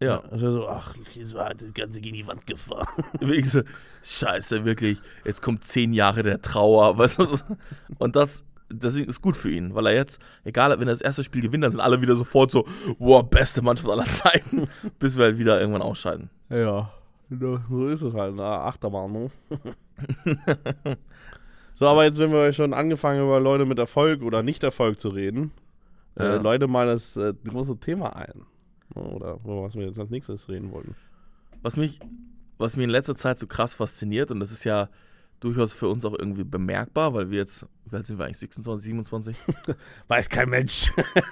Ja, 0.00 0.20
Also 0.30 0.50
so, 0.50 0.68
ach, 0.68 0.94
Das 1.18 1.32
war 1.34 1.54
das 1.54 1.72
Ganze 1.72 2.00
gegen 2.00 2.14
die 2.16 2.26
Wand 2.26 2.46
gefahren. 2.46 2.86
so, 3.44 3.62
scheiße, 4.02 4.64
wirklich, 4.66 4.98
jetzt 5.24 5.40
kommt 5.40 5.64
zehn 5.64 5.94
Jahre 5.94 6.22
der 6.22 6.42
Trauer, 6.42 6.98
weißt 6.98 7.18
du? 7.20 7.26
Und 7.98 8.14
das, 8.16 8.44
deswegen 8.70 9.08
ist 9.08 9.20
gut 9.20 9.36
für 9.36 9.50
ihn, 9.50 9.74
weil 9.74 9.86
er 9.86 9.94
jetzt, 9.94 10.20
egal, 10.44 10.70
wenn 10.78 10.88
er 10.88 10.94
das 10.94 11.00
erste 11.00 11.24
Spiel 11.24 11.42
gewinnt, 11.42 11.64
dann 11.64 11.70
sind 11.70 11.80
alle 11.80 12.00
wieder 12.00 12.16
sofort 12.16 12.50
so, 12.50 12.66
wow, 12.98 13.22
beste 13.22 13.62
Mannschaft 13.62 13.90
aller 13.90 14.06
Zeiten, 14.06 14.68
bis 14.98 15.16
wir 15.16 15.26
halt 15.26 15.38
wieder 15.38 15.60
irgendwann 15.60 15.82
ausscheiden. 15.82 16.30
Ja, 16.50 16.90
so 17.30 17.88
ist 17.88 18.02
es 18.02 18.14
halt, 18.14 18.34
ne? 18.36 18.44
Achterbahn, 18.44 19.12
ne? 19.12 19.30
so, 21.74 21.86
aber 21.86 22.04
jetzt, 22.04 22.18
wenn 22.18 22.32
wir 22.32 22.52
schon 22.52 22.74
angefangen 22.74 23.22
über 23.22 23.40
Leute 23.40 23.64
mit 23.64 23.78
Erfolg 23.78 24.22
oder 24.22 24.42
Nicht-Erfolg 24.42 25.00
zu 25.00 25.08
reden, 25.08 25.52
äh, 26.16 26.24
Ja. 26.24 26.36
Leute 26.36 26.68
mal 26.68 26.86
das 26.86 27.16
äh, 27.16 27.34
große 27.46 27.78
Thema 27.78 28.14
ein. 28.16 28.42
Ne, 28.94 29.02
Oder 29.02 29.38
was 29.42 29.74
wir 29.74 29.86
jetzt 29.86 29.98
als 29.98 30.10
nächstes 30.10 30.48
reden 30.48 30.70
wollten. 30.72 30.94
Was 31.62 31.76
mich, 31.76 31.98
was 32.58 32.76
mir 32.76 32.84
in 32.84 32.90
letzter 32.90 33.16
Zeit 33.16 33.38
so 33.38 33.46
krass 33.46 33.74
fasziniert, 33.74 34.30
und 34.30 34.40
das 34.40 34.52
ist 34.52 34.64
ja 34.64 34.88
durchaus 35.44 35.72
für 35.72 35.88
uns 35.88 36.04
auch 36.04 36.14
irgendwie 36.18 36.44
bemerkbar, 36.44 37.14
weil 37.14 37.30
wir 37.30 37.38
jetzt, 37.38 37.66
wie 37.90 37.96
alt 37.96 38.06
sind 38.06 38.18
wir 38.18 38.24
eigentlich, 38.24 38.38
26, 38.38 38.84
27? 38.86 39.36
Weiß 40.08 40.28
kein 40.28 40.48
Mensch. 40.48 40.90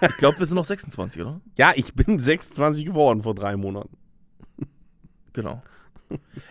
Ich 0.08 0.16
glaube, 0.18 0.38
wir 0.38 0.46
sind 0.46 0.56
noch 0.56 0.64
26, 0.64 1.22
oder? 1.22 1.40
ja, 1.56 1.72
ich 1.74 1.94
bin 1.94 2.18
26 2.20 2.84
geworden 2.84 3.22
vor 3.22 3.34
drei 3.34 3.56
Monaten. 3.56 3.96
Genau. 5.32 5.62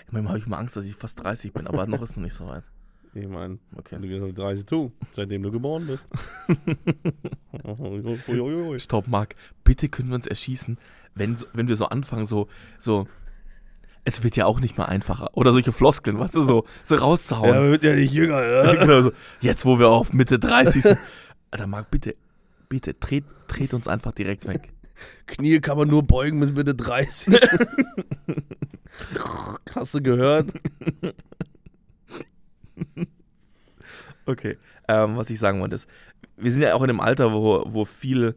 Manchmal 0.10 0.30
habe 0.30 0.40
ich 0.40 0.48
mal 0.48 0.58
Angst, 0.58 0.76
dass 0.76 0.86
ich 0.86 0.96
fast 0.96 1.20
30 1.24 1.54
bin, 1.54 1.68
aber 1.68 1.86
noch 1.86 2.02
ist 2.02 2.12
es 2.12 2.18
noch 2.18 2.24
nicht 2.24 2.34
so 2.34 2.48
weit. 2.48 2.64
Ich 3.14 3.28
meine, 3.28 3.60
Okay. 3.76 3.98
du 4.02 4.08
gehst 4.08 4.24
auf 4.24 4.34
30 4.34 4.66
zu, 4.66 4.92
seitdem 5.12 5.44
du 5.44 5.52
geboren 5.52 5.86
bist. 5.86 6.08
Stopp, 8.84 9.08
Marc. 9.08 9.36
Bitte 9.64 9.90
können 9.90 10.10
wir 10.10 10.16
uns 10.16 10.28
erschießen, 10.28 10.78
wenn, 11.16 11.36
wenn 11.54 11.68
wir 11.68 11.76
so 11.76 11.86
anfangen, 11.88 12.26
so, 12.26 12.48
so. 12.80 13.08
Es 14.04 14.24
wird 14.24 14.36
ja 14.36 14.46
auch 14.46 14.60
nicht 14.60 14.78
mehr 14.78 14.90
einfacher. 14.90 15.30
Oder 15.34 15.52
solche 15.52 15.72
Floskeln, 15.72 16.20
weißt 16.20 16.36
du, 16.36 16.42
so, 16.42 16.66
so 16.84 16.96
rauszuhauen. 16.96 17.72
wird 17.72 17.84
ja 17.84 17.96
nicht 17.96 18.14
jünger, 18.14 18.42
ne? 18.42 18.78
genau 18.80 19.02
so. 19.02 19.12
Jetzt, 19.40 19.66
wo 19.66 19.80
wir 19.80 19.90
auf 19.90 20.14
Mitte 20.14 20.40
30 20.40 20.84
sind. 20.84 20.98
Alter, 21.52 21.68
Marc, 21.68 21.92
bitte, 21.92 22.16
bitte, 22.70 22.94
dreht, 22.94 23.26
dreht 23.48 23.74
uns 23.74 23.88
einfach 23.88 24.12
direkt 24.12 24.48
weg. 24.48 24.74
Knie 25.28 25.60
kann 25.60 25.78
man 25.78 25.88
nur 25.88 26.04
beugen 26.04 26.40
bis 26.40 26.52
Mitte 26.52 26.76
30. 26.76 27.34
Hast 29.76 29.94
du 29.94 30.02
gehört? 30.02 30.52
Okay. 34.26 34.58
Ähm, 34.88 35.16
was 35.18 35.30
ich 35.30 35.40
sagen 35.40 35.60
wollte 35.62 35.76
ist, 35.76 35.88
wir 36.38 36.52
sind 36.52 36.62
ja 36.62 36.74
auch 36.74 36.84
in 36.84 36.90
einem 36.90 37.00
Alter, 37.00 37.32
wo, 37.32 37.64
wo 37.68 37.86
viele, 37.86 38.36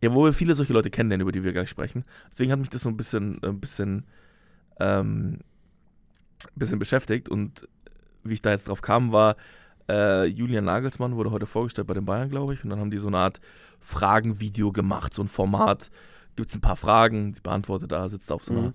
ja, 0.00 0.12
wo 0.12 0.24
wir 0.24 0.32
viele 0.32 0.54
solche 0.54 0.72
Leute 0.72 0.90
kennenlernen, 0.90 1.22
über 1.22 1.32
die 1.32 1.44
wir 1.44 1.52
gleich 1.52 1.70
sprechen. 1.70 2.04
Deswegen 2.30 2.52
hat 2.52 2.58
mich 2.58 2.70
das 2.70 2.82
so 2.82 2.88
ein 2.88 2.96
bisschen, 2.96 3.42
ein 3.42 3.60
bisschen, 3.60 4.04
ähm, 4.78 5.38
bisschen 6.54 6.78
beschäftigt 6.78 7.28
und 7.28 7.68
wie 8.24 8.34
ich 8.34 8.42
da 8.42 8.50
jetzt 8.50 8.68
drauf 8.68 8.82
kam, 8.82 9.12
war, 9.12 9.36
äh, 9.88 10.24
Julian 10.26 10.64
Nagelsmann 10.64 11.16
wurde 11.16 11.30
heute 11.30 11.46
vorgestellt 11.46 11.86
bei 11.86 11.94
den 11.94 12.04
Bayern, 12.04 12.28
glaube 12.30 12.54
ich, 12.54 12.62
und 12.62 12.70
dann 12.70 12.78
haben 12.80 12.90
die 12.90 12.98
so 12.98 13.08
eine 13.08 13.18
Art 13.18 13.40
Fragenvideo 13.80 14.72
gemacht, 14.72 15.14
so 15.14 15.22
ein 15.22 15.28
Format. 15.28 15.90
Gibt 16.36 16.50
es 16.50 16.56
ein 16.56 16.60
paar 16.60 16.76
Fragen, 16.76 17.32
die 17.32 17.40
beantwortet 17.40 17.90
da, 17.92 18.08
sitzt 18.08 18.30
auf 18.30 18.44
so 18.44 18.52
einer, 18.52 18.62
Mhm. 18.68 18.74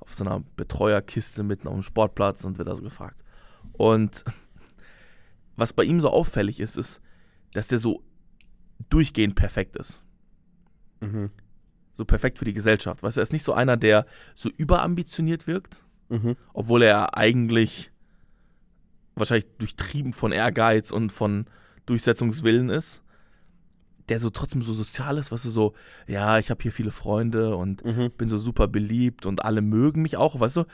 auf 0.00 0.14
so 0.14 0.24
einer 0.24 0.42
Betreuerkiste 0.56 1.42
mitten 1.42 1.66
auf 1.68 1.74
dem 1.74 1.82
Sportplatz 1.82 2.44
und 2.44 2.58
wird 2.58 2.68
da 2.68 2.76
so 2.76 2.82
gefragt. 2.82 3.16
Und 3.72 4.24
was 5.56 5.72
bei 5.72 5.84
ihm 5.84 6.00
so 6.00 6.10
auffällig 6.10 6.60
ist, 6.60 6.76
ist, 6.76 7.00
dass 7.52 7.66
der 7.68 7.78
so 7.78 8.02
durchgehend 8.88 9.34
perfekt 9.34 9.76
ist. 9.76 10.04
Mhm. 11.00 11.30
So 12.00 12.06
perfekt 12.06 12.38
für 12.38 12.46
die 12.46 12.54
Gesellschaft. 12.54 13.02
Weißt 13.02 13.18
du, 13.18 13.20
er 13.20 13.24
ist 13.24 13.32
nicht 13.34 13.44
so 13.44 13.52
einer, 13.52 13.76
der 13.76 14.06
so 14.34 14.48
überambitioniert 14.56 15.46
wirkt, 15.46 15.82
Mhm. 16.08 16.34
obwohl 16.54 16.82
er 16.82 17.14
eigentlich 17.14 17.90
wahrscheinlich 19.16 19.46
durchtrieben 19.58 20.14
von 20.14 20.32
Ehrgeiz 20.32 20.92
und 20.92 21.12
von 21.12 21.44
Durchsetzungswillen 21.84 22.70
ist, 22.70 23.02
der 24.08 24.18
so 24.18 24.30
trotzdem 24.30 24.62
so 24.62 24.72
sozial 24.72 25.18
ist, 25.18 25.30
weißt 25.30 25.44
du, 25.44 25.50
so, 25.50 25.74
ja, 26.06 26.38
ich 26.38 26.48
habe 26.50 26.62
hier 26.62 26.72
viele 26.72 26.90
Freunde 26.90 27.54
und 27.54 27.84
Mhm. 27.84 28.10
bin 28.16 28.30
so 28.30 28.38
super 28.38 28.66
beliebt 28.66 29.26
und 29.26 29.44
alle 29.44 29.60
mögen 29.60 30.00
mich 30.00 30.16
auch, 30.16 30.40
weißt 30.40 30.56
du? 30.56 30.64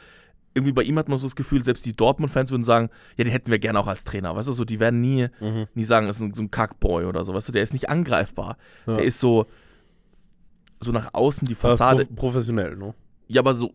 Irgendwie 0.54 0.72
bei 0.72 0.84
ihm 0.84 0.96
hat 0.96 1.08
man 1.08 1.18
so 1.18 1.26
das 1.26 1.34
Gefühl, 1.34 1.64
selbst 1.64 1.84
die 1.84 1.92
Dortmund-Fans 1.96 2.52
würden 2.52 2.62
sagen, 2.62 2.88
ja, 3.16 3.24
den 3.24 3.32
hätten 3.32 3.50
wir 3.50 3.58
gerne 3.58 3.80
auch 3.80 3.88
als 3.88 4.04
Trainer, 4.04 4.36
weißt 4.36 4.46
du, 4.46 4.52
so, 4.52 4.64
die 4.64 4.78
werden 4.78 5.00
nie, 5.00 5.26
Mhm. 5.40 5.66
nie 5.74 5.84
sagen, 5.84 6.06
das 6.06 6.20
ist 6.20 6.36
so 6.36 6.42
ein 6.44 6.52
Kackboy 6.52 7.04
oder 7.06 7.24
so, 7.24 7.34
weißt 7.34 7.48
du, 7.48 7.52
der 7.52 7.64
ist 7.64 7.72
nicht 7.72 7.90
angreifbar. 7.90 8.56
Ja. 8.86 8.94
Der 8.94 9.04
ist 9.04 9.18
so, 9.18 9.46
so 10.86 10.92
nach 10.92 11.12
außen 11.12 11.46
die 11.46 11.54
Fassade, 11.54 12.06
Pro 12.06 12.14
professionell, 12.14 12.76
ne? 12.76 12.94
ja, 13.28 13.40
aber 13.40 13.54
so 13.54 13.74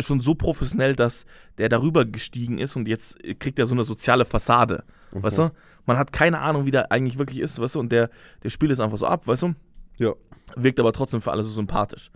schon 0.00 0.20
so 0.20 0.34
professionell, 0.34 0.96
dass 0.96 1.26
der 1.58 1.68
darüber 1.68 2.04
gestiegen 2.04 2.58
ist 2.58 2.74
und 2.76 2.88
jetzt 2.88 3.18
kriegt 3.38 3.58
er 3.58 3.66
so 3.66 3.74
eine 3.74 3.84
soziale 3.84 4.24
Fassade, 4.24 4.84
Mhm. 5.12 5.22
weißt 5.22 5.38
du? 5.38 5.50
Man 5.86 5.98
hat 5.98 6.12
keine 6.12 6.38
Ahnung, 6.40 6.64
wie 6.64 6.70
der 6.70 6.90
eigentlich 6.90 7.18
wirklich 7.18 7.38
ist, 7.38 7.60
weißt 7.60 7.74
du? 7.74 7.80
Und 7.80 7.92
der, 7.92 8.10
der 8.42 8.50
spielt 8.50 8.72
es 8.72 8.80
einfach 8.80 8.98
so 8.98 9.06
ab, 9.06 9.26
weißt 9.26 9.42
du? 9.42 9.54
Ja. 9.98 10.12
Wirkt 10.56 10.80
aber 10.80 10.92
trotzdem 10.92 11.20
für 11.20 11.30
alle 11.32 11.42
so 11.42 11.52
sympathisch. 11.52 12.10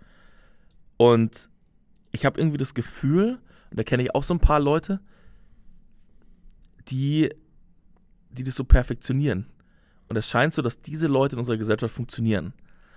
Und 0.96 1.48
ich 2.12 2.24
habe 2.24 2.40
irgendwie 2.40 2.58
das 2.58 2.74
Gefühl, 2.74 3.38
und 3.70 3.78
da 3.78 3.82
kenne 3.84 4.02
ich 4.02 4.14
auch 4.14 4.24
so 4.24 4.34
ein 4.34 4.40
paar 4.40 4.60
Leute, 4.60 5.00
die, 6.88 7.30
die 8.30 8.44
das 8.44 8.54
so 8.54 8.64
perfektionieren. 8.64 9.46
Und 10.08 10.16
es 10.16 10.28
scheint 10.28 10.54
so, 10.54 10.62
dass 10.62 10.80
diese 10.80 11.06
Leute 11.08 11.34
in 11.34 11.40
unserer 11.40 11.56
Gesellschaft 11.56 11.94
funktionieren. 11.94 12.52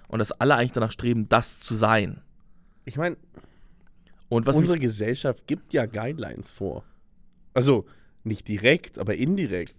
Und 0.10 0.20
dass 0.20 0.32
alle 0.34 0.56
eigentlich 0.56 0.74
danach 0.74 0.92
streben, 0.92 1.30
das 1.30 1.60
zu 1.60 1.76
sein. 1.76 2.22
Ich 2.84 2.98
meine, 2.98 3.16
unsere 4.28 4.80
Gesellschaft 4.80 5.48
gibt 5.48 5.72
ja 5.72 5.86
Guidelines 5.86 6.50
vor. 6.50 6.84
Also, 7.54 7.86
nicht 8.24 8.48
direkt, 8.48 9.00
aber 9.00 9.16
indirekt. 9.16 9.76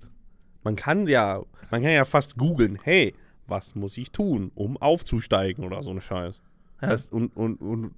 Man 0.63 0.77
kann 0.77 1.07
ja, 1.07 1.43
man 1.71 1.83
kann 1.83 1.91
ja 1.91 2.05
fast 2.05 2.37
googeln, 2.37 2.79
hey, 2.83 3.15
was 3.49 3.75
muss 3.75 3.99
ich 3.99 4.13
tun, 4.13 4.53
um 4.55 4.77
aufzusteigen 4.77 5.65
oder 5.65 5.83
so 5.83 5.91
ein 5.91 6.01
Scheiß. 6.01 6.41
Ja. 6.81 6.89
Das, 6.91 7.07
und, 7.09 7.37
und, 7.37 7.57
und 7.57 7.93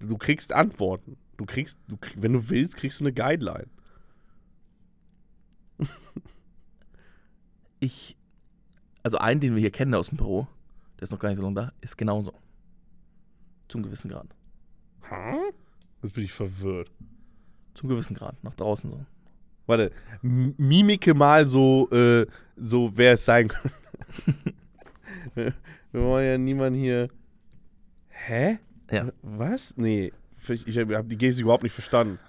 du 0.00 0.18
kriegst 0.18 0.52
Antworten. 0.52 1.16
Du 1.36 1.46
kriegst, 1.46 1.78
du, 1.86 1.96
wenn 2.16 2.32
du 2.32 2.48
willst, 2.50 2.76
kriegst 2.76 2.98
du 3.00 3.04
eine 3.04 3.12
Guideline. 3.12 3.68
ich, 7.80 8.16
also 9.04 9.18
einen, 9.18 9.40
den 9.40 9.54
wir 9.54 9.60
hier 9.60 9.70
kennen 9.70 9.94
aus 9.94 10.08
dem 10.08 10.18
Büro, 10.18 10.48
der 11.02 11.06
ist 11.06 11.10
noch 11.10 11.18
gar 11.18 11.30
nicht 11.30 11.38
so 11.38 11.42
lange 11.42 11.56
da, 11.56 11.72
ist 11.80 11.98
genauso. 11.98 12.32
Zum 13.66 13.82
gewissen 13.82 14.08
Grad. 14.08 14.28
Hä? 15.08 15.34
Jetzt 16.00 16.14
bin 16.14 16.22
ich 16.22 16.32
verwirrt. 16.32 16.92
Zum 17.74 17.88
gewissen 17.88 18.14
Grad, 18.14 18.36
nach 18.44 18.54
draußen 18.54 18.88
so. 18.88 19.04
Warte, 19.66 19.90
mimike 20.22 21.12
mal 21.12 21.44
so, 21.44 21.90
äh, 21.90 22.24
so 22.54 22.92
wer 22.94 23.14
es 23.14 23.24
sein 23.24 23.48
könnte. 23.48 23.76
wir 25.90 26.00
wollen 26.00 26.24
ja 26.24 26.38
niemanden 26.38 26.78
hier. 26.78 27.08
Hä? 28.08 28.60
Ja. 28.92 29.08
Was? 29.22 29.76
Nee, 29.76 30.12
ich, 30.48 30.78
habe 30.78 31.02
die 31.02 31.18
Gestik 31.18 31.42
überhaupt 31.42 31.64
nicht 31.64 31.74
verstanden. 31.74 32.20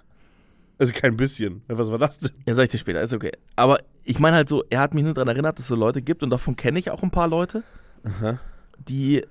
Also 0.78 0.92
kein 0.92 1.16
bisschen. 1.16 1.62
Was 1.68 1.92
war 1.92 1.98
das 1.98 2.18
denn? 2.18 2.32
Ja, 2.44 2.54
sag 2.54 2.64
ich 2.64 2.70
dir 2.70 2.78
später, 2.78 3.02
ist 3.02 3.12
okay. 3.12 3.30
Aber 3.54 3.78
ich 4.02 4.18
meine 4.18 4.34
halt 4.34 4.48
so, 4.48 4.64
er 4.68 4.80
hat 4.80 4.94
mich 4.94 5.04
nur 5.04 5.14
daran 5.14 5.28
erinnert, 5.28 5.58
dass 5.58 5.66
es 5.66 5.68
so 5.68 5.76
Leute 5.76 6.02
gibt 6.02 6.24
und 6.24 6.30
davon 6.30 6.56
kenne 6.56 6.80
ich 6.80 6.90
auch 6.90 7.04
ein 7.04 7.12
paar 7.12 7.28
Leute, 7.28 7.62
Aha. 8.02 8.40
Die, 8.78 9.24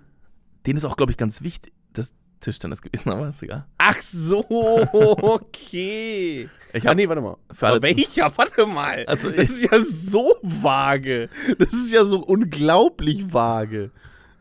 denen 0.65 0.77
ist 0.77 0.85
auch, 0.85 0.97
glaube 0.97 1.11
ich, 1.11 1.17
ganz 1.17 1.41
wichtig, 1.41 1.73
das 1.93 2.13
Tischtennis 2.39 2.81
gewesen, 2.81 3.09
aber 3.11 3.29
ist 3.29 3.43
egal. 3.43 3.65
Ach 3.77 4.01
so, 4.01 4.45
okay. 4.51 6.49
Ich 6.75 6.85
Ah, 6.87 6.89
hab, 6.89 6.97
nee, 6.97 7.07
warte 7.07 7.21
mal. 7.21 7.37
Für 7.51 7.67
alle 7.67 7.75
Aber 7.75 7.83
welcher? 7.83 8.31
Warte 8.37 8.65
mal. 8.65 9.05
Also 9.05 9.29
das 9.29 9.51
ist 9.51 9.71
ja 9.71 9.79
so 9.79 10.33
vage. 10.41 11.29
Das 11.59 11.71
ist 11.71 11.91
ja 11.91 12.03
so 12.03 12.19
unglaublich 12.25 13.31
vage. 13.31 13.91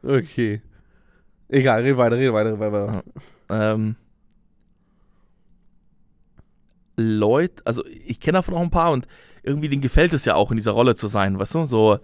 Okay. 0.02 0.62
Egal, 1.48 1.82
red 1.82 1.98
weiter, 1.98 2.16
red 2.16 2.32
weiter, 2.32 2.52
red 2.52 2.72
weiter. 2.72 3.04
ähm, 3.50 3.96
Leute, 6.96 7.62
also 7.66 7.84
ich 7.86 8.18
kenne 8.18 8.38
davon 8.38 8.54
auch 8.54 8.62
ein 8.62 8.70
paar 8.70 8.92
und 8.92 9.06
irgendwie 9.42 9.68
denen 9.68 9.82
gefällt 9.82 10.14
es 10.14 10.24
ja 10.24 10.34
auch, 10.34 10.50
in 10.50 10.56
dieser 10.56 10.72
Rolle 10.72 10.94
zu 10.94 11.08
sein, 11.08 11.38
weißt 11.38 11.54
du, 11.56 11.64
so, 11.66 11.98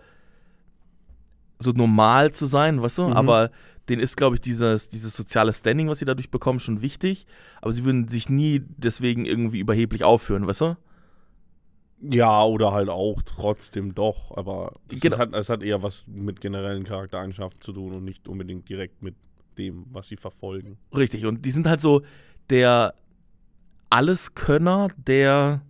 so 1.59 1.73
normal 1.73 2.33
zu 2.33 2.47
sein, 2.47 2.81
weißt 2.83 2.99
du, 2.99 3.03
Mhm. 3.09 3.13
aber 3.13 3.51
denen 3.89 4.03
ist, 4.03 4.17
glaube 4.17 4.37
ich, 4.37 4.41
dieses, 4.41 4.89
dieses 4.89 5.17
soziale 5.17 5.53
Standing, 5.53 5.89
was 5.89 5.99
sie 5.99 6.05
dadurch 6.05 6.31
bekommen, 6.31 6.61
schon 6.61 6.83
wichtig, 6.83 7.27
aber 7.63 7.73
sie 7.73 7.85
würden 7.85 8.09
sich 8.09 8.29
nie 8.29 8.63
deswegen 8.77 9.25
irgendwie 9.25 9.59
überheblich 9.61 10.05
aufführen, 10.05 10.47
weißt 10.47 10.61
du? 10.61 10.77
Ja, 12.01 12.45
oder 12.45 12.71
halt 12.73 12.89
auch 12.91 13.23
trotzdem 13.23 13.95
doch, 13.95 14.37
aber 14.37 14.75
es, 14.93 15.01
Genau. 15.01 15.19
halt, 15.19 15.35
es 15.35 15.49
hat 15.49 15.63
eher 15.65 15.83
was 15.83 16.07
mit 16.07 16.41
generellen 16.41 16.85
Charaktereigenschaften 16.85 17.61
zu 17.61 17.73
tun 17.73 17.93
und 17.95 18.05
nicht 18.05 18.29
unbedingt 18.29 18.69
direkt 18.69 19.03
mit 19.03 19.17
dem, 19.57 19.87
was 19.91 20.07
sie 20.09 20.17
verfolgen. 20.17 20.79
Richtig, 20.95 21.27
und 21.27 21.45
die 21.45 21.51
sind 21.51 21.67
halt 21.67 21.81
so 21.81 22.03
der 22.51 22.95
Alleskönner, 23.91 24.89
der 24.97 25.63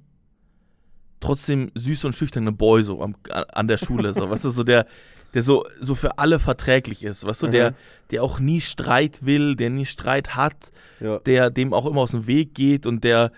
trotzdem 1.21 1.71
süß 1.75 2.05
und 2.05 2.15
schüchterne 2.15 2.53
Boy 2.53 2.83
so 2.83 3.03
am, 3.03 3.15
an 3.53 3.69
der 3.69 3.79
Schule, 3.79 4.13
so, 4.13 4.29
weißt 4.29 4.45
du, 4.45 4.51
so 4.51 4.65
der, 4.65 4.87
der 5.35 5.43
so, 5.43 5.65
so 5.81 5.95
für 5.95 6.19
alle 6.19 6.39
verträglich 6.39 7.05
ist, 7.05 7.25
weißt 7.27 7.43
du, 7.43 7.47
der, 7.49 7.71
Mhm. 7.73 7.75
der 8.11 8.23
auch 8.23 8.41
nie 8.41 8.61
Streit 8.61 9.25
will, 9.27 9.57
der 9.57 9.71
nie 9.71 9.85
Streit 9.85 10.37
hat, 10.37 10.73
Ja. 11.01 11.19
der 11.21 11.51
dem 11.51 11.73
auch 11.75 11.87
immer 11.87 12.01
aus 12.01 12.13
dem 12.13 12.27
Weg 12.27 12.55
geht 12.55 12.87
und 12.87 13.05
der, 13.05 13.31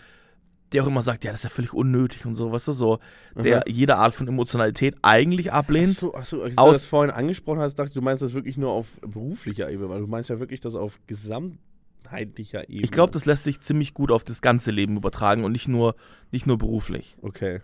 der 0.72 0.84
auch 0.84 0.86
immer 0.86 1.02
sagt, 1.02 1.24
ja, 1.24 1.32
das 1.32 1.40
ist 1.40 1.44
ja 1.44 1.50
völlig 1.50 1.72
unnötig 1.74 2.26
und 2.26 2.36
so, 2.36 2.52
weißt 2.52 2.68
du, 2.68 2.72
so, 2.72 2.98
der 3.34 3.64
jede 3.66 3.96
Art 3.96 4.14
von 4.14 4.28
Emotionalität 4.28 4.94
eigentlich 5.02 5.50
ablehnt. 5.52 5.90
Achso, 5.96 6.14
achso, 6.14 6.42
als 6.42 6.54
du 6.54 6.64
das 6.64 6.86
vorhin 6.86 7.10
angesprochen 7.10 7.58
hast, 7.60 7.74
dachte 7.74 7.88
ich, 7.88 7.94
du 7.94 8.02
meinst 8.02 8.22
das 8.22 8.34
wirklich 8.34 8.56
nur 8.56 8.70
auf 8.70 9.00
beruflicher 9.00 9.68
Ebene, 9.68 9.88
weil 9.88 10.00
du 10.00 10.06
meinst 10.06 10.30
ja 10.30 10.38
wirklich 10.38 10.60
das 10.60 10.76
auf 10.76 11.00
gesamtheitlicher 11.08 12.68
Ebene. 12.68 12.84
Ich 12.84 12.90
glaube, 12.92 13.12
das 13.12 13.26
lässt 13.26 13.44
sich 13.44 13.60
ziemlich 13.60 13.94
gut 13.94 14.10
auf 14.12 14.24
das 14.24 14.42
ganze 14.42 14.70
Leben 14.70 14.96
übertragen 14.96 15.44
und 15.44 15.52
nicht 15.52 15.68
nur, 15.68 15.94
nicht 16.30 16.46
nur 16.46 16.58
beruflich. 16.58 17.16
Okay. 17.22 17.60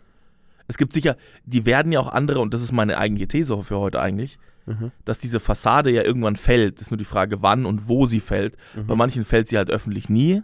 Es 0.68 0.76
gibt 0.78 0.92
sicher, 0.92 1.16
die 1.44 1.64
werden 1.66 1.92
ja 1.92 2.00
auch 2.00 2.08
andere, 2.08 2.40
und 2.40 2.52
das 2.54 2.62
ist 2.62 2.72
meine 2.72 2.98
eigentliche 2.98 3.28
These 3.28 3.56
für 3.62 3.78
heute 3.78 4.00
eigentlich, 4.00 4.38
Mhm. 4.68 4.90
dass 5.04 5.20
diese 5.20 5.38
Fassade 5.38 5.90
ja 5.92 6.02
irgendwann 6.02 6.34
fällt. 6.34 6.80
ist 6.80 6.90
nur 6.90 6.98
die 6.98 7.04
Frage, 7.04 7.40
wann 7.40 7.66
und 7.66 7.88
wo 7.88 8.04
sie 8.06 8.18
fällt. 8.18 8.56
Mhm. 8.74 8.86
Bei 8.88 8.96
manchen 8.96 9.24
fällt 9.24 9.46
sie 9.46 9.56
halt 9.58 9.70
öffentlich 9.70 10.08
nie 10.08 10.42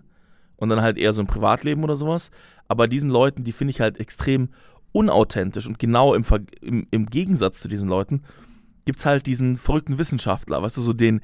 und 0.57 0.69
dann 0.69 0.81
halt 0.81 0.97
eher 0.97 1.13
so 1.13 1.21
im 1.21 1.27
Privatleben 1.27 1.83
oder 1.83 1.97
sowas. 1.97 2.31
Aber 2.69 2.87
diesen 2.87 3.11
Leuten, 3.11 3.43
die 3.43 3.51
finde 3.51 3.73
ich 3.73 3.81
halt 3.81 3.99
extrem 3.99 4.51
unauthentisch 4.93 5.67
und 5.67 5.79
genau 5.81 6.15
im, 6.15 6.25
im, 6.61 6.87
im 6.91 7.07
Gegensatz 7.07 7.61
zu 7.61 7.69
diesen 7.69 7.89
Leuten 7.89 8.23
gibt 8.85 8.99
es 9.01 9.07
halt 9.07 9.27
diesen 9.27 9.57
verrückten 9.57 9.99
Wissenschaftler, 9.99 10.63
weißt 10.63 10.77
du, 10.77 10.83
so 10.83 10.93
den, 10.93 11.21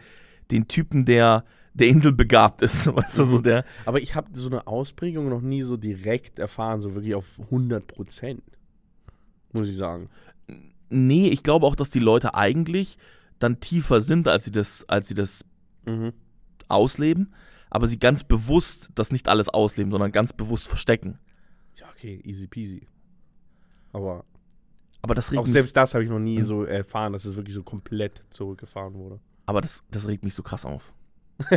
den 0.51 0.67
Typen, 0.69 1.05
der 1.05 1.45
der 1.75 1.87
inselbegabt 1.89 2.63
ist, 2.63 2.87
weißt 2.97 3.21
du, 3.21 3.25
so 3.27 3.39
Mhm. 3.39 3.43
der, 3.45 3.65
Aber 3.85 4.01
ich 4.01 4.17
habe 4.17 4.29
so 4.33 4.49
eine 4.49 4.67
Ausprägung 4.67 5.29
noch 5.29 5.43
nie 5.43 5.63
so 5.63 5.77
direkt 5.77 6.41
erfahren, 6.41 6.81
so 6.81 6.95
wirklich 6.97 7.15
auf 7.15 7.39
100 7.39 7.87
Prozent. 7.87 8.43
Muss 9.59 9.68
ich 9.68 9.77
sagen. 9.77 10.09
nee, 10.90 11.29
ich 11.29 11.42
glaube 11.42 11.66
auch, 11.66 11.77
dass 11.77 11.90
die 11.90 11.99
Leute 11.99 12.35
eigentlich 12.35 12.97
dann 13.38 13.61
tiefer 13.61 14.01
sind, 14.01 14.27
als 14.29 14.44
sie 14.44 14.51
das, 14.53 14.88
als 14.88 15.09
sie 15.09 15.14
das 15.14 15.44
Mhm. 15.87 16.12
ausleben. 16.68 17.33
aber 17.71 17.87
sie 17.87 17.99
ganz 17.99 18.25
bewusst 18.25 18.88
das 18.94 19.12
nicht 19.12 19.29
alles 19.29 19.49
ausleben, 19.51 19.90
sondern 19.92 20.11
ganz 20.12 20.33
bewusst 20.33 20.66
verstecken. 20.68 21.18
Ja, 21.77 21.87
okay, 21.94 22.18
easy 22.25 22.47
peasy. 22.47 22.87
Aber 23.92 24.25
Aber 25.03 25.14
das 25.14 25.31
regt 25.31 25.38
auch 25.40 25.44
mich, 25.44 25.53
selbst 25.53 25.77
das 25.77 25.92
habe 25.94 26.03
ich 26.05 26.09
noch 26.11 26.18
nie 26.18 26.38
Mhm. 26.40 26.44
so 26.44 26.64
erfahren, 26.64 27.12
dass 27.12 27.25
es 27.27 27.37
wirklich 27.37 27.55
so 27.55 27.62
komplett 27.62 28.25
zurückgefahren 28.31 28.94
wurde. 28.94 29.21
aber 29.47 29.61
das, 29.61 29.83
das 29.90 30.07
regt 30.09 30.25
mich 30.25 30.35
so 30.35 30.42
krass 30.42 30.64
auf. 30.64 30.92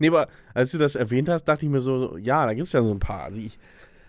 Nee, 0.00 0.08
aber 0.08 0.26
als 0.54 0.72
du 0.72 0.78
das 0.78 0.96
erwähnt 0.96 1.28
hast, 1.28 1.44
dachte 1.44 1.64
ich 1.64 1.70
mir 1.70 1.80
so, 1.80 2.16
ja, 2.16 2.46
da 2.46 2.54
gibt 2.54 2.66
es 2.66 2.72
ja 2.72 2.82
so 2.82 2.90
ein 2.90 2.98
paar. 2.98 3.22
Also 3.24 3.40
ich, 3.40 3.58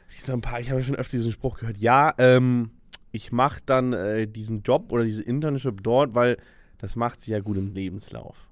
so 0.07 0.33
ein 0.33 0.41
paar, 0.41 0.59
ich 0.59 0.71
habe 0.71 0.83
schon 0.83 0.95
öfter 0.95 1.17
diesen 1.17 1.31
Spruch 1.31 1.59
gehört, 1.59 1.77
ja, 1.77 2.13
ähm, 2.17 2.71
ich 3.11 3.31
mache 3.31 3.61
dann 3.65 3.93
äh, 3.93 4.27
diesen 4.27 4.61
Job 4.63 4.91
oder 4.91 5.03
diese 5.03 5.21
Internship 5.23 5.81
dort, 5.83 6.15
weil 6.15 6.37
das 6.77 6.95
macht 6.95 7.21
sie 7.21 7.31
ja 7.31 7.39
gut 7.39 7.57
im 7.57 7.73
Lebenslauf. 7.73 8.49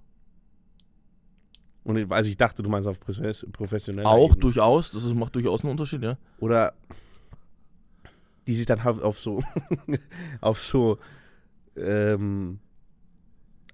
Und 1.83 2.11
also 2.11 2.29
ich 2.29 2.37
dachte, 2.37 2.63
du 2.63 2.69
meinst 2.69 2.87
auf 2.87 2.99
profes 2.99 3.45
professioneller 3.51 4.07
Auch 4.07 4.31
Ebene. 4.31 4.39
durchaus, 4.39 4.91
das 4.91 5.03
ist, 5.03 5.13
macht 5.13 5.35
durchaus 5.35 5.61
einen 5.61 5.71
Unterschied, 5.71 6.01
ja. 6.01 6.17
Oder 6.39 6.73
die 8.47 8.55
sich 8.55 8.65
dann 8.65 8.83
halt 8.83 9.01
auf 9.01 9.19
so 9.19 9.43
auf 10.41 10.61
so 10.61 10.97
ähm, 11.75 12.59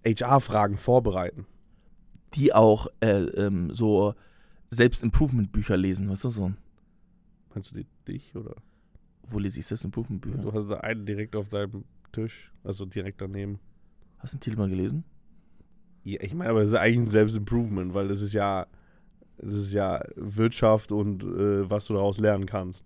HR-Fragen 0.05 0.77
vorbereiten. 0.77 1.45
Die 2.35 2.53
auch 2.53 2.87
äh, 2.99 3.21
ähm, 3.23 3.73
so 3.73 4.13
Selbst-Improvement-Bücher 4.71 5.77
lesen, 5.77 6.09
weißt 6.09 6.25
du 6.25 6.29
so? 6.29 6.51
Meinst 7.53 7.71
du 7.71 7.75
die, 7.75 7.87
dich 8.07 8.35
oder? 8.35 8.55
Wo 9.23 9.39
lese 9.39 9.59
ich 9.59 9.65
Selbst-Improvement-Bücher? 9.65 10.37
Du 10.37 10.53
hast 10.53 10.69
da 10.69 10.77
einen 10.77 11.05
direkt 11.05 11.35
auf 11.35 11.49
deinem 11.49 11.85
Tisch, 12.11 12.51
also 12.63 12.85
direkt 12.85 13.21
daneben. 13.21 13.59
Hast 14.17 14.33
du 14.33 14.37
den 14.37 14.41
Titel 14.41 14.57
mal 14.57 14.69
gelesen? 14.69 15.03
Ja, 16.03 16.21
ich 16.21 16.33
meine, 16.33 16.49
aber 16.49 16.61
das 16.61 16.69
ist 16.69 16.75
eigentlich 16.75 17.07
ein 17.07 17.11
Selbstimprovement, 17.11 17.93
weil 17.93 18.07
das 18.07 18.21
ist 18.21 18.33
ja, 18.33 18.67
das 19.37 19.53
ist 19.53 19.73
ja 19.73 20.01
Wirtschaft 20.15 20.91
und 20.91 21.23
äh, 21.23 21.69
was 21.69 21.85
du 21.85 21.93
daraus 21.93 22.19
lernen 22.19 22.45
kannst. 22.45 22.83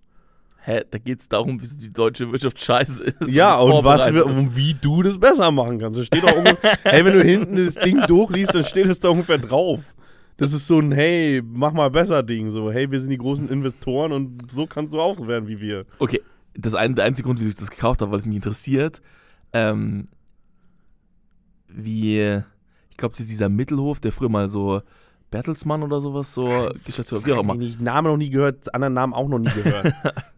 Hä, 0.66 0.82
da 0.90 0.98
geht 0.98 1.20
es 1.20 1.28
darum, 1.28 1.62
wie 1.62 1.68
die 1.78 1.92
deutsche 1.92 2.32
Wirtschaft 2.32 2.60
scheiße 2.60 3.04
ist. 3.04 3.34
ja, 3.34 3.58
und 3.60 3.84
was 3.84 4.14
wir, 4.14 4.26
ist. 4.26 4.32
und 4.32 4.56
wie 4.56 4.74
du 4.74 5.04
das 5.04 5.20
besser 5.20 5.52
machen 5.52 5.78
kannst. 5.78 6.00
Das 6.00 6.06
steht 6.06 6.24
doch 6.24 6.36
ungefähr, 6.36 6.78
hey, 6.84 7.04
wenn 7.04 7.14
du 7.14 7.24
hinten 7.24 7.66
das 7.66 7.76
Ding 7.76 8.00
durchliest, 8.08 8.56
dann 8.56 8.64
steht 8.64 8.88
es 8.88 9.00
da 9.00 9.10
ungefähr 9.10 9.38
drauf. 9.38 9.94
Das 10.38 10.52
ist 10.52 10.68
so 10.68 10.80
ein, 10.80 10.92
hey, 10.92 11.42
mach 11.44 11.74
mal 11.74 11.90
besser 11.90 12.24
Ding. 12.24 12.50
So, 12.50 12.72
hey, 12.72 12.90
wir 12.90 13.00
sind 13.00 13.10
die 13.10 13.18
großen 13.18 13.50
Investoren 13.50 14.12
und 14.12 14.52
so 14.52 14.66
kannst 14.66 14.94
du 14.94 15.00
auch 15.00 15.28
werden 15.28 15.48
wie 15.48 15.60
wir. 15.60 15.86
Okay, 16.00 16.22
das 16.56 16.76
ein, 16.76 16.96
der 16.96 17.06
einzige 17.06 17.28
Grund, 17.28 17.40
wieso 17.40 17.50
ich 17.50 17.56
das 17.56 17.70
gekauft 17.70 18.02
habe, 18.02 18.12
weil 18.12 18.20
es 18.20 18.26
mich 18.26 18.36
interessiert, 18.36 19.02
ähm, 19.54 20.08
wie, 21.68 22.42
ich 22.90 22.98
glaube, 22.98 23.16
dieser 23.16 23.50
Mittelhof, 23.50 24.00
der 24.00 24.12
früher 24.12 24.30
mal 24.30 24.50
so 24.50 24.82
Bertelsmann 25.32 25.82
oder 25.84 26.02
sowas, 26.02 26.34
so 26.34 26.70
Geschäftsführer, 26.86 27.26
wie 27.26 27.34
auch 27.34 27.42
immer. 27.42 27.60
Ich 27.60 27.78
den 27.78 27.84
Namen 27.84 28.08
noch 28.08 28.18
nie 28.18 28.30
gehört, 28.30 28.74
anderen 28.74 28.94
Namen 28.94 29.14
auch 29.14 29.28
noch 29.28 29.40
nie 29.40 29.50
gehört. 29.50 29.94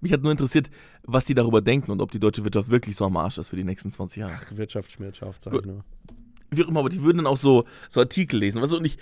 Mich 0.00 0.12
hat 0.12 0.22
nur 0.22 0.32
interessiert, 0.32 0.70
was 1.04 1.24
die 1.24 1.34
darüber 1.34 1.62
denken 1.62 1.90
und 1.90 2.02
ob 2.02 2.10
die 2.10 2.18
deutsche 2.18 2.44
Wirtschaft 2.44 2.68
wirklich 2.68 2.96
so 2.96 3.06
am 3.06 3.16
Arsch 3.16 3.38
ist 3.38 3.48
für 3.48 3.56
die 3.56 3.64
nächsten 3.64 3.90
20 3.90 4.20
Jahre. 4.20 4.34
Ach, 4.36 4.56
Wirtschaft, 4.56 4.92
Schmerzschaft, 4.92 5.40
sag 5.40 5.54
ich 5.54 5.64
nur. 5.64 5.84
Wie 6.56 6.64
auch 6.64 6.68
immer, 6.68 6.80
aber 6.80 6.88
die 6.88 7.02
würden 7.02 7.18
dann 7.18 7.26
auch 7.26 7.36
so, 7.36 7.64
so 7.88 8.00
Artikel 8.00 8.38
lesen, 8.40 8.60
weißt 8.62 8.72
du, 8.72 8.78
und 8.78 8.84
ich, 8.84 8.98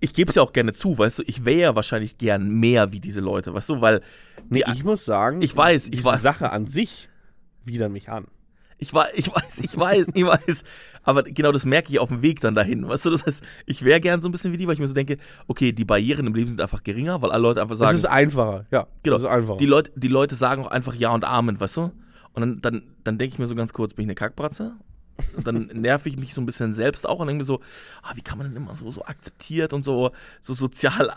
ich 0.00 0.12
gebe 0.14 0.28
es 0.30 0.36
ja 0.36 0.42
auch 0.42 0.52
gerne 0.52 0.72
zu, 0.72 0.98
weißt 0.98 1.20
du, 1.20 1.22
ich 1.26 1.44
wäre 1.44 1.60
ja 1.60 1.74
wahrscheinlich 1.76 2.18
gern 2.18 2.48
mehr 2.48 2.92
wie 2.92 3.00
diese 3.00 3.20
Leute, 3.20 3.54
weißt 3.54 3.68
du, 3.70 3.80
weil 3.80 4.02
Nee, 4.48 4.62
ich 4.72 4.84
muss 4.84 5.04
sagen, 5.04 5.40
Ich 5.42 5.56
weiß, 5.56 5.88
ich 5.90 6.04
weiß. 6.04 6.22
Sache 6.22 6.50
an 6.52 6.66
sich 6.66 7.08
widert 7.64 7.90
mich 7.90 8.08
an. 8.10 8.26
Ich 8.78 8.92
weiß, 8.92 9.08
ich 9.14 9.28
weiß, 9.34 9.60
ich 9.62 9.76
weiß, 9.76 10.06
ich 10.12 10.26
weiß. 10.26 10.62
Aber 11.02 11.22
genau 11.22 11.50
das 11.50 11.64
merke 11.64 11.90
ich 11.90 11.98
auf 11.98 12.10
dem 12.10 12.20
Weg 12.20 12.40
dann 12.42 12.54
dahin. 12.54 12.86
Weißt 12.86 13.06
du, 13.06 13.10
das 13.10 13.24
heißt, 13.24 13.42
ich 13.64 13.82
wäre 13.82 14.00
gern 14.00 14.20
so 14.20 14.28
ein 14.28 14.32
bisschen 14.32 14.52
wie 14.52 14.58
die, 14.58 14.66
weil 14.66 14.74
ich 14.74 14.80
mir 14.80 14.86
so 14.86 14.92
denke, 14.92 15.16
okay, 15.46 15.72
die 15.72 15.86
Barrieren 15.86 16.26
im 16.26 16.34
Leben 16.34 16.50
sind 16.50 16.60
einfach 16.60 16.82
geringer, 16.82 17.22
weil 17.22 17.30
alle 17.30 17.42
Leute 17.42 17.62
einfach 17.62 17.72
Das 17.72 17.78
sagen, 17.78 17.96
ist 17.96 18.04
einfacher, 18.04 18.66
ja. 18.70 18.86
Genau. 19.02 19.16
Das 19.16 19.24
ist 19.24 19.30
einfacher. 19.30 19.56
die, 19.56 19.66
Leute, 19.66 19.92
die 19.96 20.08
Leute 20.08 20.34
sagen 20.34 20.62
auch 20.62 20.70
einfach 20.70 20.94
Ja 20.94 21.14
und 21.14 21.24
Amen, 21.24 21.58
weißt 21.58 21.78
du? 21.78 21.92
Und 22.34 22.40
dann, 22.42 22.60
dann, 22.60 22.82
dann 23.02 23.16
denke 23.16 23.32
ich 23.32 23.38
mir 23.38 23.46
so 23.46 23.54
ganz 23.54 23.72
kurz, 23.72 23.94
bin 23.94 24.02
ich 24.02 24.08
eine 24.08 24.14
Kackbratze? 24.14 24.74
Und 25.36 25.46
dann 25.46 25.66
nerv 25.72 26.06
ich 26.06 26.16
mich 26.16 26.34
so 26.34 26.40
ein 26.40 26.46
bisschen 26.46 26.72
selbst 26.74 27.08
auch 27.08 27.20
und 27.20 27.26
denke 27.28 27.38
mir 27.38 27.44
so, 27.44 27.60
ah, 28.02 28.12
wie 28.14 28.22
kann 28.22 28.38
man 28.38 28.48
denn 28.48 28.56
immer 28.56 28.74
so, 28.74 28.90
so 28.90 29.04
akzeptiert 29.04 29.72
und 29.72 29.82
so, 29.82 30.10
so 30.42 30.54
sozial 30.54 31.12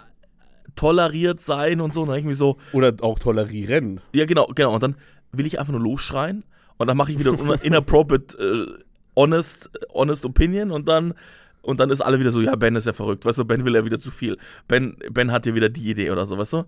toleriert 0.75 1.41
sein 1.41 1.81
und 1.81 1.93
so. 1.93 2.01
Und 2.01 2.07
dann 2.07 2.15
denke 2.15 2.29
ich 2.29 2.31
mir 2.31 2.35
so, 2.35 2.57
Oder 2.73 2.93
auch 3.01 3.19
tolerieren. 3.19 4.01
ja, 4.13 4.25
genau, 4.25 4.47
genau. 4.55 4.73
Und 4.73 4.83
dann 4.83 4.95
will 5.31 5.45
ich 5.45 5.59
einfach 5.59 5.71
nur 5.71 5.81
losschreien 5.81 6.43
und 6.77 6.87
dann 6.87 6.97
mache 6.97 7.11
ich 7.11 7.19
wieder 7.19 7.33
ein 7.33 7.59
inappropriate, 7.61 8.37
äh, 8.37 8.83
honest, 9.15 9.69
honest 9.93 10.25
opinion 10.25 10.71
und 10.71 10.87
dann, 10.87 11.13
und 11.61 11.79
dann 11.79 11.89
ist 11.89 12.01
alle 12.01 12.19
wieder 12.19 12.31
so, 12.31 12.41
ja, 12.41 12.55
Ben 12.55 12.75
ist 12.75 12.85
ja 12.87 12.93
verrückt, 12.93 13.25
weißt 13.25 13.39
du, 13.39 13.45
Ben 13.45 13.65
will 13.65 13.75
ja 13.75 13.83
wieder 13.83 13.99
zu 13.99 14.11
viel. 14.11 14.37
Ben, 14.67 14.95
ben 15.11 15.31
hat 15.31 15.45
ja 15.45 15.53
wieder 15.53 15.69
die 15.69 15.89
Idee 15.89 16.09
oder 16.11 16.25
so, 16.25 16.37
weißt 16.37 16.53
du? 16.53 16.63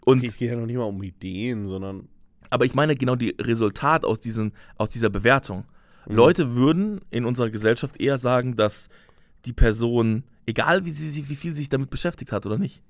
Und, 0.00 0.24
Es 0.24 0.36
geht 0.38 0.50
ja 0.50 0.56
noch 0.56 0.66
nicht 0.66 0.76
mal 0.76 0.84
um 0.84 1.02
Ideen, 1.02 1.68
sondern. 1.68 2.08
aber 2.48 2.64
ich 2.64 2.74
meine 2.74 2.96
genau 2.96 3.14
die 3.16 3.36
Resultat 3.38 4.04
aus, 4.06 4.20
diesen, 4.20 4.52
aus 4.78 4.88
dieser 4.88 5.10
Bewertung. 5.10 5.64
Mhm. 6.08 6.16
Leute 6.16 6.54
würden 6.54 7.00
in 7.10 7.24
unserer 7.24 7.50
Gesellschaft 7.50 8.00
eher 8.00 8.18
sagen, 8.18 8.56
dass 8.56 8.88
die 9.44 9.52
Person, 9.52 10.24
egal 10.46 10.84
wie, 10.84 10.90
sie, 10.90 11.28
wie 11.28 11.36
viel 11.36 11.54
sie 11.54 11.60
sich 11.60 11.68
damit 11.68 11.90
beschäftigt 11.90 12.32
hat 12.32 12.44
oder 12.46 12.58
nicht, 12.58 12.82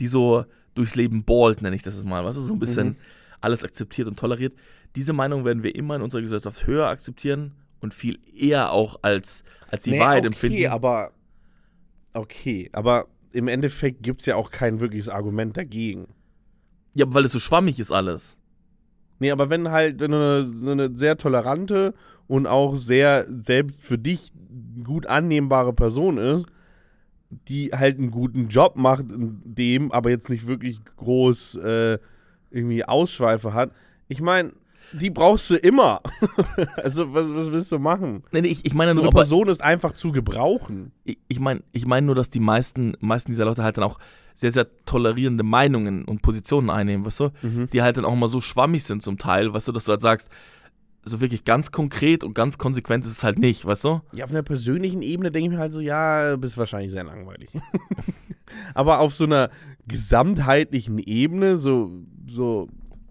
die 0.00 0.06
so 0.06 0.44
durchs 0.74 0.94
Leben 0.94 1.24
ballt, 1.24 1.62
nenne 1.62 1.74
ich 1.76 1.82
das 1.82 1.94
jetzt 1.94 2.04
mal, 2.06 2.22
du, 2.32 2.40
so 2.40 2.52
ein 2.52 2.58
bisschen 2.58 2.88
Mhm. 2.88 2.96
alles 3.40 3.64
akzeptiert 3.64 4.08
und 4.08 4.18
toleriert. 4.18 4.54
Diese 4.94 5.12
Meinung 5.12 5.44
werden 5.44 5.62
wir 5.62 5.74
immer 5.74 5.96
in 5.96 6.02
unserer 6.02 6.20
Gesellschaft 6.22 6.66
höher 6.66 6.88
akzeptieren 6.88 7.52
und 7.80 7.92
viel 7.94 8.18
eher 8.34 8.72
auch 8.72 8.98
als, 9.02 9.42
als 9.68 9.84
die 9.84 9.90
Nee, 9.92 10.00
Wahrheit 10.00 10.18
okay, 10.20 10.26
empfinden. 10.26 10.66
aber. 10.68 11.12
Okay, 12.12 12.70
aber 12.72 13.06
im 13.32 13.48
Endeffekt 13.48 14.02
gibt 14.02 14.20
es 14.20 14.26
ja 14.26 14.36
auch 14.36 14.50
kein 14.50 14.80
wirkliches 14.80 15.08
Argument 15.08 15.56
dagegen. 15.56 16.08
ja, 16.94 17.04
weil 17.08 17.26
es 17.26 17.32
so 17.32 17.38
schwammig 17.38 17.78
ist 17.78 17.92
alles. 17.92 18.35
Nee, 19.18 19.30
aber 19.30 19.50
wenn 19.50 19.70
halt, 19.70 20.00
wenn 20.00 20.10
du 20.10 20.16
eine, 20.16 20.72
eine 20.72 20.96
sehr 20.96 21.16
tolerante 21.16 21.94
und 22.28 22.46
auch 22.46 22.76
sehr 22.76 23.26
selbst 23.42 23.82
für 23.82 23.98
dich 23.98 24.32
gut 24.84 25.06
annehmbare 25.06 25.72
Person 25.72 26.18
ist, 26.18 26.46
die 27.30 27.70
halt 27.72 27.98
einen 27.98 28.10
guten 28.10 28.48
Job 28.48 28.76
macht, 28.76 29.04
dem 29.08 29.90
aber 29.92 30.10
jetzt 30.10 30.28
nicht 30.28 30.46
wirklich 30.46 30.80
groß 30.96 31.56
äh, 31.56 31.98
irgendwie 32.50 32.84
Ausschweife 32.84 33.52
hat. 33.52 33.72
Ich 34.08 34.20
meine, 34.20 34.52
die 34.92 35.10
brauchst 35.10 35.50
du 35.50 35.56
immer. 35.56 36.00
also, 36.76 37.12
was, 37.12 37.26
was 37.34 37.50
willst 37.50 37.72
du 37.72 37.78
machen? 37.78 38.22
Nee, 38.30 38.42
nee, 38.42 38.48
ich, 38.48 38.64
ich 38.64 38.74
meine 38.74 38.92
So 38.92 38.96
nur, 38.96 39.04
eine 39.04 39.10
Person 39.10 39.48
ist 39.48 39.60
einfach 39.60 39.92
zu 39.92 40.12
gebrauchen. 40.12 40.92
ich, 41.04 41.18
ich 41.28 41.40
meine 41.40 41.62
ich 41.72 41.86
mein 41.86 42.06
nur, 42.06 42.14
dass 42.14 42.30
die 42.30 42.40
meisten, 42.40 42.96
meisten 43.00 43.32
dieser 43.32 43.44
Leute 43.44 43.62
halt 43.62 43.76
dann 43.76 43.84
auch 43.84 43.98
sehr, 44.36 44.52
sehr 44.52 44.66
tolerierende 44.84 45.42
Meinungen 45.42 46.04
und 46.04 46.22
Positionen 46.22 46.70
einnehmen, 46.70 47.04
weißt 47.04 47.20
du? 47.20 47.30
Die 47.72 47.82
halt 47.82 47.96
dann 47.96 48.04
auch 48.04 48.14
mal 48.14 48.28
so 48.28 48.40
schwammig 48.40 48.84
sind 48.84 49.02
zum 49.02 49.18
Teil, 49.18 49.52
weißt 49.52 49.68
du, 49.68 49.72
dass 49.72 49.86
du 49.86 49.92
halt 49.92 50.02
sagst, 50.02 50.30
so 51.04 51.20
wirklich 51.20 51.44
ganz 51.44 51.70
konkret 51.70 52.24
und 52.24 52.34
ganz 52.34 52.58
konsequent 52.58 53.04
ist 53.04 53.12
es 53.12 53.24
halt 53.24 53.38
nicht, 53.38 53.64
weißt 53.64 53.84
du? 53.84 54.00
Ja, 54.12 54.24
auf 54.24 54.30
einer 54.30 54.42
persönlichen 54.42 55.02
Ebene 55.02 55.30
denke 55.30 55.48
ich 55.48 55.54
mir 55.54 55.60
halt 55.60 55.72
so, 55.72 55.80
ja, 55.80 56.32
du 56.32 56.38
bist 56.38 56.58
wahrscheinlich 56.58 56.92
sehr 56.92 57.04
langweilig. 57.04 57.50
Aber 58.74 59.00
auf 59.00 59.14
so 59.14 59.24
einer 59.24 59.50
gesamtheitlichen 59.86 60.98
Ebene, 60.98 61.58
so, 61.58 61.90
so, 62.26 62.68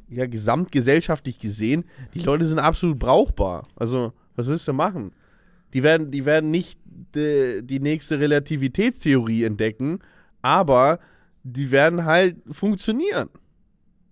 ja, 0.09 0.27
gesamtgesellschaftlich 0.27 1.39
gesehen, 1.39 1.85
die 2.13 2.19
Leute 2.19 2.45
sind 2.45 2.59
absolut 2.59 2.99
brauchbar. 2.99 3.67
Also, 3.75 4.13
was 4.35 4.47
willst 4.47 4.67
du 4.67 4.73
machen? 4.73 5.11
Die 5.73 5.83
werden, 5.83 6.11
die 6.11 6.25
werden 6.25 6.51
nicht 6.51 6.79
de, 7.15 7.61
die 7.61 7.79
nächste 7.79 8.19
Relativitätstheorie 8.19 9.43
entdecken, 9.43 9.99
aber 10.41 10.99
die 11.45 11.69
werden 11.69 12.05
halt 12.05 12.37
funktionieren. 12.49 13.29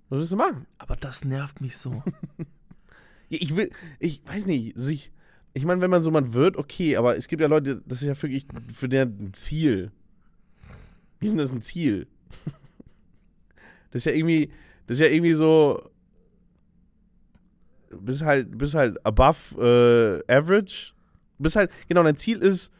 Was 0.08 0.20
willst 0.20 0.32
du 0.32 0.36
machen? 0.36 0.68
Aber 0.78 0.96
das 0.96 1.26
nervt 1.26 1.60
mich 1.60 1.78
so. 1.78 2.04
Ich 3.30 3.56
will, 3.56 3.72
ich 3.98 4.22
weiß 4.28 4.46
nicht, 4.46 4.78
also 4.78 4.92
ich, 4.92 5.10
meine, 5.66 5.82
wenn 5.82 5.90
man 5.90 6.04
so 6.04 6.12
man 6.12 6.36
wird, 6.36 6.56
okay, 6.56 6.98
aber 6.98 7.18
es 7.18 7.28
gibt 7.28 7.42
ja 7.42 7.48
Leute, 7.48 7.82
das 7.88 8.04
ist 8.04 8.08
ja 8.08 8.22
wirklich 8.22 8.46
für 8.72 8.88
den 8.88 9.08
ein 9.20 9.34
Ziel. 9.34 9.92
Wie 11.20 11.26
ist 11.26 11.32
denn 11.32 11.40
das 11.40 11.52
ein 11.52 11.64
Ziel? 11.64 12.08
Das 13.90 14.02
ist 14.02 14.06
ja 14.06 14.12
irgendwie, 14.12 14.52
das 14.86 14.98
ist 14.98 15.02
ja 15.02 15.08
irgendwie 15.08 15.34
so, 15.34 15.90
bist 17.90 18.22
halt, 18.22 18.56
bist 18.56 18.76
halt 18.76 19.04
above 19.04 20.24
äh, 20.28 20.32
average. 20.32 20.94
Bist 21.40 21.56
halt, 21.56 21.72
genau, 21.88 22.04
dein 22.04 22.18
Ziel 22.18 22.38
ist 22.38 22.72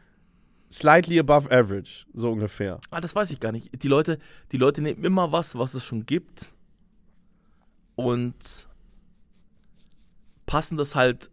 slightly 0.74 1.18
above 1.18 1.50
average, 1.50 2.04
so 2.14 2.32
ungefähr. 2.32 2.80
ah, 2.90 3.00
das 3.00 3.14
weiß 3.14 3.30
ich 3.30 3.38
gar 3.38 3.52
nicht. 3.52 3.82
Die 3.82 3.88
Leute, 3.88 4.18
die 4.50 4.56
Leute 4.56 4.82
nehmen 4.82 5.04
immer 5.04 5.30
was, 5.30 5.56
was 5.56 5.74
es 5.74 5.84
schon 5.84 6.04
gibt 6.04 6.52
und 7.94 8.34
passen 10.46 10.76
das 10.76 10.94
halt 10.96 11.30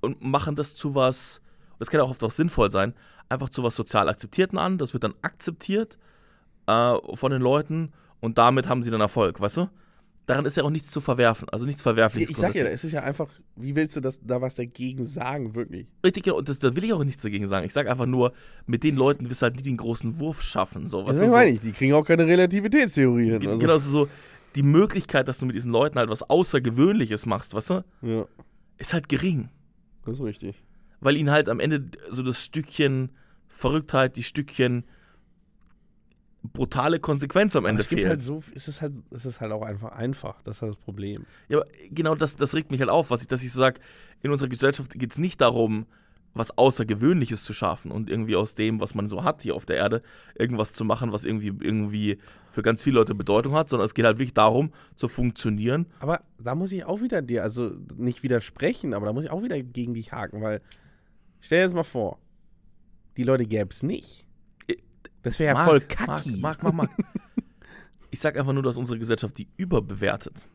und 0.00 0.22
machen 0.22 0.54
das 0.54 0.74
zu 0.74 0.94
was, 0.94 1.40
das 1.78 1.90
kann 1.90 2.00
auch 2.00 2.10
oft 2.10 2.22
auch 2.22 2.30
sinnvoll 2.30 2.70
sein, 2.70 2.94
einfach 3.28 3.50
zu 3.50 3.64
was 3.64 3.74
sozial 3.74 4.08
Akzeptierten 4.08 4.58
an. 4.58 4.78
Das 4.78 4.92
wird 4.92 5.02
dann 5.02 5.14
akzeptiert 5.22 5.98
äh, 6.66 6.94
von 7.14 7.32
den 7.32 7.42
Leuten 7.42 7.92
und 8.20 8.38
damit 8.38 8.68
haben 8.68 8.82
sie 8.82 8.90
dann 8.90 9.00
Erfolg, 9.00 9.40
weißt 9.40 9.56
du? 9.56 9.68
Daran 10.26 10.44
ist 10.46 10.56
ja 10.56 10.62
auch 10.62 10.70
nichts 10.70 10.90
zu 10.90 11.00
verwerfen, 11.00 11.48
also 11.50 11.66
nichts 11.66 11.82
Verwerfliches. 11.82 12.30
Ich 12.30 12.36
sag 12.36 12.54
ja, 12.54 12.64
es 12.64 12.84
ist 12.84 12.92
ja 12.92 13.02
einfach, 13.02 13.28
wie 13.56 13.74
willst 13.74 13.96
du 13.96 14.00
das, 14.00 14.20
da 14.22 14.40
was 14.40 14.54
dagegen 14.54 15.04
sagen, 15.04 15.54
wirklich? 15.54 15.86
Richtig, 16.04 16.24
genau, 16.24 16.38
und 16.38 16.48
das, 16.48 16.58
da 16.58 16.74
will 16.74 16.84
ich 16.84 16.92
auch 16.92 17.04
nichts 17.04 17.22
dagegen 17.22 17.46
sagen. 17.46 17.66
Ich 17.66 17.72
sage 17.72 17.90
einfach 17.90 18.06
nur, 18.06 18.32
mit 18.66 18.82
den 18.82 18.96
Leuten 18.96 19.28
wirst 19.28 19.42
du 19.42 19.44
halt 19.44 19.56
nie 19.56 19.62
den 19.62 19.76
großen 19.76 20.18
Wurf 20.18 20.42
schaffen. 20.42 20.86
So, 20.88 21.06
Was 21.06 21.18
du, 21.18 21.26
meine 21.28 21.50
so, 21.50 21.56
ich, 21.56 21.60
die 21.60 21.72
kriegen 21.72 21.92
auch 21.92 22.04
keine 22.04 22.26
Relativitätstheorie 22.26 23.30
hin. 23.30 23.48
Also, 23.48 23.58
Genau, 23.60 23.78
so 23.78 24.08
die 24.54 24.62
Möglichkeit, 24.62 25.28
dass 25.28 25.38
du 25.38 25.46
mit 25.46 25.56
diesen 25.56 25.72
Leuten 25.72 25.98
halt 25.98 26.08
was 26.10 26.28
Außergewöhnliches 26.28 27.26
machst, 27.26 27.54
weißt 27.54 27.70
du, 27.70 27.84
Ja, 28.02 28.26
ist 28.78 28.94
halt 28.94 29.08
gering. 29.08 29.48
das 30.04 30.18
ist 30.18 30.24
richtig. 30.24 30.56
Weil 31.00 31.16
ihnen 31.16 31.30
halt 31.30 31.48
am 31.48 31.60
Ende 31.60 31.90
so 32.10 32.22
das 32.22 32.42
Stückchen 32.42 33.10
Verrücktheit, 33.48 34.16
die 34.16 34.22
Stückchen 34.22 34.84
brutale 36.52 37.00
Konsequenz 37.00 37.56
am 37.56 37.64
Aber 37.64 37.70
Ende 37.70 37.82
es 37.82 37.88
gibt 37.88 38.00
fehlt. 38.00 38.10
halt 38.10 38.20
so, 38.20 38.42
es 38.54 38.68
ist 38.68 38.82
halt, 38.82 38.94
es 39.10 39.24
ist 39.24 39.40
halt 39.40 39.52
auch 39.52 39.62
einfach 39.62 39.92
einfach, 39.92 40.42
das 40.42 40.56
ist 40.58 40.62
halt 40.62 40.72
das 40.72 40.80
Problem. 40.84 41.24
Ja, 41.48 41.58
aber 41.58 41.66
genau 41.90 42.14
das, 42.14 42.36
das 42.36 42.54
regt 42.54 42.70
mich 42.70 42.80
halt 42.80 42.90
auf, 42.90 43.10
was 43.10 43.22
ich, 43.22 43.28
dass 43.28 43.42
ich 43.42 43.52
so 43.52 43.60
sage, 43.60 43.80
in 44.22 44.30
unserer 44.30 44.48
Gesellschaft 44.48 44.92
geht 44.98 45.12
es 45.12 45.18
nicht 45.18 45.40
darum, 45.40 45.86
was 46.34 46.58
Außergewöhnliches 46.58 47.44
zu 47.44 47.52
schaffen 47.52 47.92
und 47.92 48.10
irgendwie 48.10 48.34
aus 48.34 48.56
dem, 48.56 48.80
was 48.80 48.94
man 48.94 49.08
so 49.08 49.22
hat 49.22 49.42
hier 49.42 49.54
auf 49.54 49.66
der 49.66 49.76
Erde, 49.76 50.02
irgendwas 50.34 50.72
zu 50.72 50.84
machen, 50.84 51.12
was 51.12 51.24
irgendwie, 51.24 51.52
irgendwie 51.64 52.18
für 52.50 52.62
ganz 52.62 52.82
viele 52.82 52.96
Leute 52.96 53.14
Bedeutung 53.14 53.54
hat, 53.54 53.68
sondern 53.68 53.86
es 53.86 53.94
geht 53.94 54.04
halt 54.04 54.18
wirklich 54.18 54.34
darum, 54.34 54.72
zu 54.96 55.06
funktionieren. 55.08 55.86
Aber 56.00 56.20
da 56.38 56.54
muss 56.56 56.72
ich 56.72 56.84
auch 56.84 57.00
wieder 57.00 57.22
dir, 57.22 57.44
also 57.44 57.70
nicht 57.96 58.22
widersprechen, 58.24 58.94
aber 58.94 59.06
da 59.06 59.12
muss 59.12 59.24
ich 59.24 59.30
auch 59.30 59.44
wieder 59.44 59.62
gegen 59.62 59.94
dich 59.94 60.10
haken, 60.12 60.42
weil 60.42 60.60
stell 61.40 61.58
dir 61.60 61.64
jetzt 61.64 61.74
mal 61.74 61.84
vor, 61.84 62.18
die 63.16 63.22
Leute 63.22 63.46
gäbe 63.46 63.70
es 63.70 63.82
nicht. 63.84 64.26
Das 65.24 65.38
wäre 65.38 65.48
ja 65.48 65.54
Marc, 65.54 65.68
voll 65.68 65.80
kacki. 65.80 66.38
Marc, 66.40 66.62
Marc, 66.62 66.74
Marc. 66.74 66.90
Ich 68.10 68.20
sag 68.20 68.38
einfach 68.38 68.52
nur, 68.52 68.62
dass 68.62 68.76
unsere 68.76 68.98
Gesellschaft 69.00 69.36
die 69.38 69.48
überbewertet. 69.56 70.46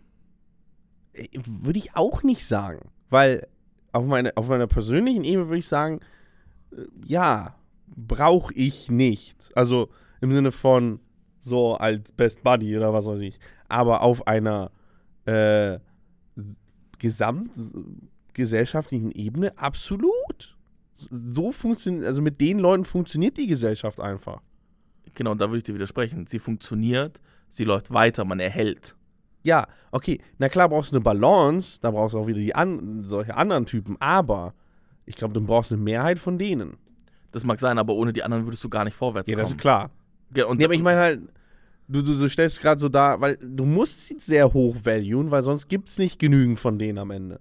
Äh, 1.11 1.27
Würde 1.45 1.77
ich 1.77 1.93
auch 1.93 2.23
nicht 2.23 2.45
sagen, 2.45 2.89
weil 3.09 3.49
auf, 3.91 4.05
meine, 4.05 4.37
auf 4.37 4.47
meiner 4.47 4.67
persönlichen 4.67 5.25
Ebene 5.25 5.49
würde 5.49 5.59
ich 5.59 5.67
sagen, 5.67 5.99
äh, 6.71 6.85
ja, 7.05 7.57
brauche 7.87 8.53
ich 8.53 8.89
nicht. 8.89 9.49
Also 9.57 9.89
im 10.21 10.31
Sinne 10.31 10.53
von 10.53 11.01
so 11.41 11.75
als 11.75 12.13
Best 12.13 12.43
Buddy 12.43 12.77
oder 12.77 12.93
was 12.93 13.05
weiß 13.05 13.19
ich. 13.19 13.37
Aber 13.67 14.03
auf 14.03 14.25
einer 14.25 14.71
äh, 15.25 15.79
gesamtgesellschaftlichen 16.97 19.11
Ebene 19.11 19.57
absolut. 19.57 20.55
So 20.95 21.51
funktioniert, 21.51 22.05
also 22.05 22.21
mit 22.21 22.39
den 22.39 22.59
Leuten 22.59 22.85
funktioniert 22.85 23.35
die 23.37 23.47
Gesellschaft 23.47 23.99
einfach. 23.99 24.41
Genau, 25.15 25.35
da 25.35 25.47
würde 25.47 25.57
ich 25.59 25.63
dir 25.63 25.75
widersprechen. 25.75 26.27
Sie 26.27 26.39
funktioniert, 26.39 27.19
sie 27.49 27.63
läuft 27.63 27.91
weiter, 27.91 28.25
man 28.25 28.39
erhält. 28.39 28.95
Ja, 29.43 29.67
okay, 29.91 30.19
na 30.37 30.49
klar 30.49 30.67
brauchst 30.69 30.91
du 30.91 30.97
eine 30.97 31.03
Balance, 31.03 31.79
da 31.81 31.91
brauchst 31.91 32.13
du 32.13 32.19
auch 32.19 32.27
wieder 32.27 32.39
die 32.39 32.53
an, 32.55 33.03
solche 33.03 33.35
anderen 33.37 33.65
Typen, 33.65 33.95
aber 33.99 34.53
ich 35.05 35.15
glaube, 35.15 35.33
du 35.33 35.41
brauchst 35.41 35.71
eine 35.71 35.81
Mehrheit 35.81 36.19
von 36.19 36.37
denen. 36.37 36.77
Das 37.31 37.43
mag 37.43 37.59
sein, 37.59 37.77
aber 37.77 37.93
ohne 37.93 38.11
die 38.11 38.23
anderen 38.23 38.45
würdest 38.45 38.63
du 38.63 38.69
gar 38.69 38.83
nicht 38.83 38.95
vorwärts 38.95 39.29
Ja, 39.29 39.37
das 39.37 39.45
kommen. 39.49 39.57
ist 39.57 39.61
klar. 39.61 39.91
Ja, 40.35 40.45
und 40.45 40.57
Nee, 40.57 40.65
aber 40.65 40.73
ich 40.73 40.81
meine 40.81 40.99
halt, 40.99 41.21
du, 41.87 42.01
du, 42.01 42.13
du 42.17 42.27
stellst 42.27 42.59
gerade 42.61 42.79
so 42.81 42.89
da, 42.89 43.19
weil 43.21 43.37
du 43.37 43.65
musst 43.65 44.07
sie 44.07 44.19
sehr 44.19 44.51
hoch 44.53 44.75
valuen, 44.83 45.31
weil 45.31 45.41
sonst 45.43 45.69
gibt 45.69 45.89
es 45.89 45.97
nicht 45.97 46.19
genügend 46.19 46.59
von 46.59 46.77
denen 46.77 46.97
am 46.97 47.11
Ende. 47.11 47.39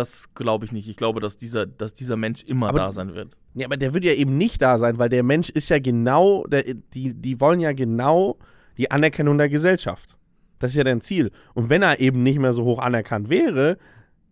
Das 0.00 0.34
glaube 0.34 0.64
ich 0.64 0.72
nicht. 0.72 0.88
Ich 0.88 0.96
glaube, 0.96 1.20
dass 1.20 1.36
dieser, 1.36 1.66
dass 1.66 1.94
dieser 1.94 2.16
Mensch 2.16 2.42
immer 2.42 2.68
Aber 2.68 2.78
da 2.78 2.92
sein 2.92 3.14
wird. 3.14 3.36
Ja, 3.54 3.66
aber 3.66 3.76
der 3.76 3.94
wird 3.94 4.04
ja 4.04 4.12
eben 4.12 4.38
nicht 4.38 4.62
da 4.62 4.78
sein, 4.78 4.98
weil 4.98 5.08
der 5.08 5.22
Mensch 5.22 5.50
ist 5.50 5.68
ja 5.68 5.78
genau, 5.78 6.44
der, 6.46 6.62
die, 6.94 7.14
die 7.14 7.40
wollen 7.40 7.60
ja 7.60 7.72
genau 7.72 8.38
die 8.76 8.90
Anerkennung 8.90 9.38
der 9.38 9.48
Gesellschaft. 9.48 10.16
Das 10.58 10.72
ist 10.72 10.76
ja 10.76 10.84
dein 10.84 11.00
Ziel. 11.00 11.30
Und 11.54 11.68
wenn 11.68 11.82
er 11.82 12.00
eben 12.00 12.22
nicht 12.22 12.38
mehr 12.38 12.52
so 12.52 12.64
hoch 12.64 12.78
anerkannt 12.78 13.28
wäre, 13.28 13.78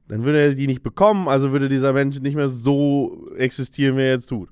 dann 0.08 0.24
würde 0.24 0.40
er 0.40 0.54
die 0.54 0.66
nicht 0.66 0.82
bekommen, 0.82 1.28
also 1.28 1.52
würde 1.52 1.68
dieser 1.68 1.92
Mensch 1.92 2.18
nicht 2.20 2.34
mehr 2.34 2.48
so 2.48 3.30
existieren, 3.36 3.96
wie 3.96 4.02
er 4.02 4.12
jetzt 4.12 4.28
tut. 4.28 4.48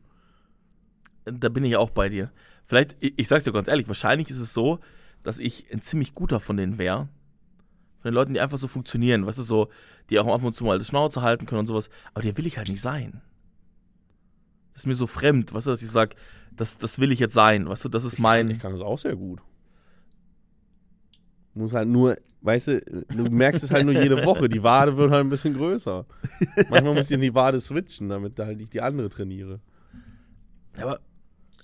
Da 1.24 1.48
bin 1.48 1.64
ich 1.64 1.76
auch 1.76 1.90
bei 1.90 2.08
dir. 2.08 2.30
Vielleicht, 2.66 2.96
ich, 3.00 3.14
ich 3.16 3.28
sag's 3.28 3.44
dir 3.44 3.52
ganz 3.52 3.68
ehrlich, 3.68 3.88
wahrscheinlich 3.88 4.30
ist 4.30 4.40
es 4.40 4.52
so, 4.52 4.80
dass 5.22 5.38
ich 5.38 5.72
ein 5.72 5.82
ziemlich 5.82 6.14
guter 6.14 6.40
von 6.40 6.56
denen 6.56 6.78
wäre. 6.78 7.08
Den 8.06 8.14
Leuten, 8.14 8.34
die 8.34 8.40
einfach 8.40 8.58
so 8.58 8.68
funktionieren, 8.68 9.26
weißt 9.26 9.38
du, 9.38 9.42
so, 9.42 9.68
die 10.10 10.18
auch 10.18 10.26
ab 10.32 10.42
und 10.42 10.54
zu 10.54 10.64
mal 10.64 10.78
das 10.78 10.88
Schnauze 10.88 11.22
halten 11.22 11.46
können 11.46 11.60
und 11.60 11.66
sowas. 11.66 11.88
Aber 12.14 12.22
der 12.22 12.36
will 12.36 12.46
ich 12.46 12.56
halt 12.58 12.68
nicht 12.68 12.80
sein. 12.80 13.20
Das 14.72 14.82
ist 14.82 14.86
mir 14.86 14.94
so 14.94 15.06
fremd, 15.06 15.52
weißt 15.54 15.66
du, 15.66 15.70
dass 15.70 15.82
ich 15.82 15.90
sag, 15.90 16.14
das, 16.54 16.78
das 16.78 16.98
will 16.98 17.12
ich 17.12 17.18
jetzt 17.18 17.34
sein, 17.34 17.68
weißt 17.68 17.84
du, 17.84 17.88
das 17.88 18.04
ist 18.04 18.14
Ich 18.14 18.18
mein. 18.18 18.58
kann 18.58 18.72
das 18.72 18.80
auch 18.82 18.98
sehr 18.98 19.16
gut. 19.16 19.40
Muss 21.54 21.72
halt 21.72 21.88
nur, 21.88 22.16
weißt 22.42 22.68
du, 22.68 22.80
du 22.80 23.30
merkst 23.30 23.64
es 23.64 23.70
halt 23.70 23.86
nur 23.86 23.94
jede 23.94 24.22
Woche. 24.26 24.48
Die 24.48 24.62
Wade 24.62 24.96
wird 24.98 25.10
halt 25.10 25.24
ein 25.24 25.30
bisschen 25.30 25.54
größer. 25.54 26.04
Manchmal 26.68 26.94
muss 26.94 27.06
ich 27.06 27.12
in 27.12 27.20
die 27.22 27.34
Wade 27.34 27.60
switchen, 27.60 28.10
damit 28.10 28.38
halt 28.38 28.60
ich 28.60 28.68
die 28.68 28.82
andere 28.82 29.08
trainiere. 29.08 29.60
Aber, 30.76 31.00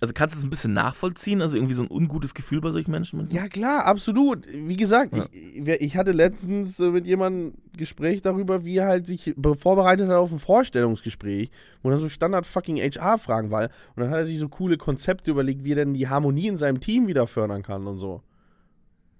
also 0.02 0.12
kannst 0.14 0.34
du 0.34 0.38
es 0.40 0.44
ein 0.44 0.50
bisschen 0.50 0.72
nachvollziehen? 0.72 1.40
Also 1.40 1.56
irgendwie 1.56 1.74
so 1.74 1.82
ein 1.84 1.90
ungutes 1.90 2.34
Gefühl 2.34 2.60
bei 2.60 2.70
solchen 2.72 2.90
Menschen? 2.90 3.28
Ja, 3.30 3.46
klar, 3.48 3.84
absolut. 3.86 4.46
Wie 4.52 4.76
gesagt, 4.76 5.16
Ja. 5.16 5.26
ich, 5.32 5.66
ich 5.80 5.96
hatte 5.96 6.10
letztens 6.10 6.80
äh, 6.80 6.90
mit 6.90 7.06
jemandem 7.06 7.54
ein 7.72 7.78
Gespräch 7.78 8.20
darüber, 8.20 8.64
wie 8.64 8.78
er 8.78 8.86
halt 8.88 9.06
sich 9.06 9.32
be- 9.36 9.54
vorbereitet 9.54 10.08
hat 10.08 10.16
auf 10.16 10.32
ein 10.32 10.40
Vorstellungsgespräch, 10.40 11.50
wo 11.82 11.90
dann 11.90 12.00
so 12.00 12.08
Standard 12.08 12.46
fucking 12.46 12.78
HR-Fragen 12.78 13.50
war. 13.52 13.62
Und 13.62 14.02
dann 14.02 14.10
hat 14.10 14.18
er 14.18 14.26
sich 14.26 14.38
so 14.40 14.48
coole 14.48 14.76
Konzepte 14.76 15.30
überlegt, 15.30 15.62
wie 15.62 15.70
er 15.72 15.76
denn 15.76 15.94
die 15.94 16.08
Harmonie 16.08 16.48
in 16.48 16.56
seinem 16.58 16.80
Team 16.80 17.06
wieder 17.06 17.28
fördern 17.28 17.62
kann 17.62 17.86
und 17.86 17.98
so. 17.98 18.14
Und 18.14 18.22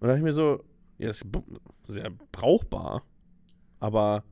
da 0.00 0.06
dachte 0.08 0.18
ich 0.18 0.24
mir 0.24 0.32
so, 0.32 0.64
ja, 0.98 1.06
das 1.06 1.18
ist 1.22 1.26
sehr 1.86 2.10
brauchbar. 2.32 3.04
Aber, 3.78 4.24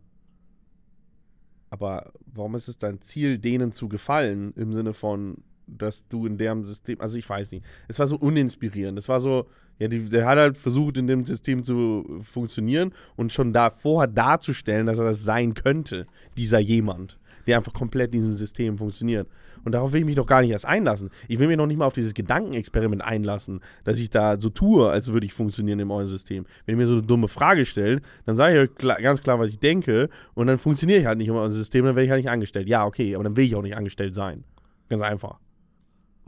aber 1.70 2.12
warum 2.26 2.56
ist 2.56 2.68
es 2.68 2.78
dein 2.78 3.00
Ziel, 3.00 3.38
denen 3.38 3.70
zu 3.72 3.88
gefallen, 3.88 4.52
im 4.56 4.72
Sinne 4.72 4.92
von, 4.94 5.36
dass 5.76 6.06
du 6.08 6.26
in 6.26 6.36
deren 6.36 6.62
System, 6.64 7.00
also 7.00 7.16
ich 7.16 7.28
weiß 7.28 7.50
nicht. 7.52 7.64
Es 7.88 7.98
war 7.98 8.06
so 8.06 8.16
uninspirierend. 8.16 8.98
Es 8.98 9.08
war 9.08 9.20
so, 9.20 9.46
ja, 9.78 9.88
die, 9.88 10.08
der 10.08 10.26
hat 10.26 10.38
halt 10.38 10.56
versucht, 10.56 10.96
in 10.98 11.06
dem 11.06 11.24
System 11.24 11.64
zu 11.64 12.20
funktionieren 12.22 12.92
und 13.16 13.32
schon 13.32 13.52
da 13.52 13.70
vorher 13.70 14.08
darzustellen, 14.08 14.86
dass 14.86 14.98
er 14.98 15.04
das 15.04 15.24
sein 15.24 15.54
könnte, 15.54 16.06
dieser 16.36 16.58
jemand, 16.58 17.18
der 17.46 17.56
einfach 17.56 17.72
komplett 17.72 18.14
in 18.14 18.20
diesem 18.20 18.34
System 18.34 18.78
funktioniert. 18.78 19.26
Und 19.64 19.72
darauf 19.72 19.92
will 19.92 20.00
ich 20.00 20.06
mich 20.06 20.16
doch 20.16 20.26
gar 20.26 20.42
nicht 20.42 20.50
erst 20.50 20.66
einlassen. 20.66 21.10
Ich 21.28 21.38
will 21.38 21.48
mich 21.48 21.56
noch 21.56 21.66
nicht 21.66 21.76
mal 21.76 21.86
auf 21.86 21.92
dieses 21.92 22.14
Gedankenexperiment 22.14 23.02
einlassen, 23.02 23.60
dass 23.84 23.98
ich 23.98 24.10
da 24.10 24.40
so 24.40 24.48
tue, 24.48 24.88
als 24.88 25.12
würde 25.12 25.26
ich 25.26 25.32
funktionieren 25.32 25.80
in 25.80 25.90
eurem 25.90 26.08
System. 26.08 26.46
Wenn 26.64 26.74
ihr 26.74 26.78
mir 26.78 26.86
so 26.86 26.94
eine 26.94 27.02
dumme 27.02 27.28
Frage 27.28 27.64
stellt, 27.64 28.02
dann 28.26 28.36
sage 28.36 28.54
ich 28.54 28.70
euch 28.70 28.74
klar, 28.76 29.00
ganz 29.00 29.22
klar, 29.22 29.38
was 29.38 29.50
ich 29.50 29.58
denke, 29.58 30.08
und 30.34 30.46
dann 30.46 30.58
funktioniere 30.58 31.00
ich 31.00 31.06
halt 31.06 31.18
nicht 31.18 31.28
in 31.28 31.34
eurem 31.34 31.50
System, 31.50 31.84
dann 31.84 31.96
werde 31.96 32.04
ich 32.04 32.10
halt 32.10 32.22
nicht 32.22 32.30
angestellt. 32.30 32.68
Ja, 32.68 32.86
okay, 32.86 33.14
aber 33.14 33.24
dann 33.24 33.36
will 33.36 33.44
ich 33.44 33.54
auch 33.54 33.62
nicht 33.62 33.76
angestellt 33.76 34.14
sein. 34.14 34.44
Ganz 34.88 35.02
einfach. 35.02 35.38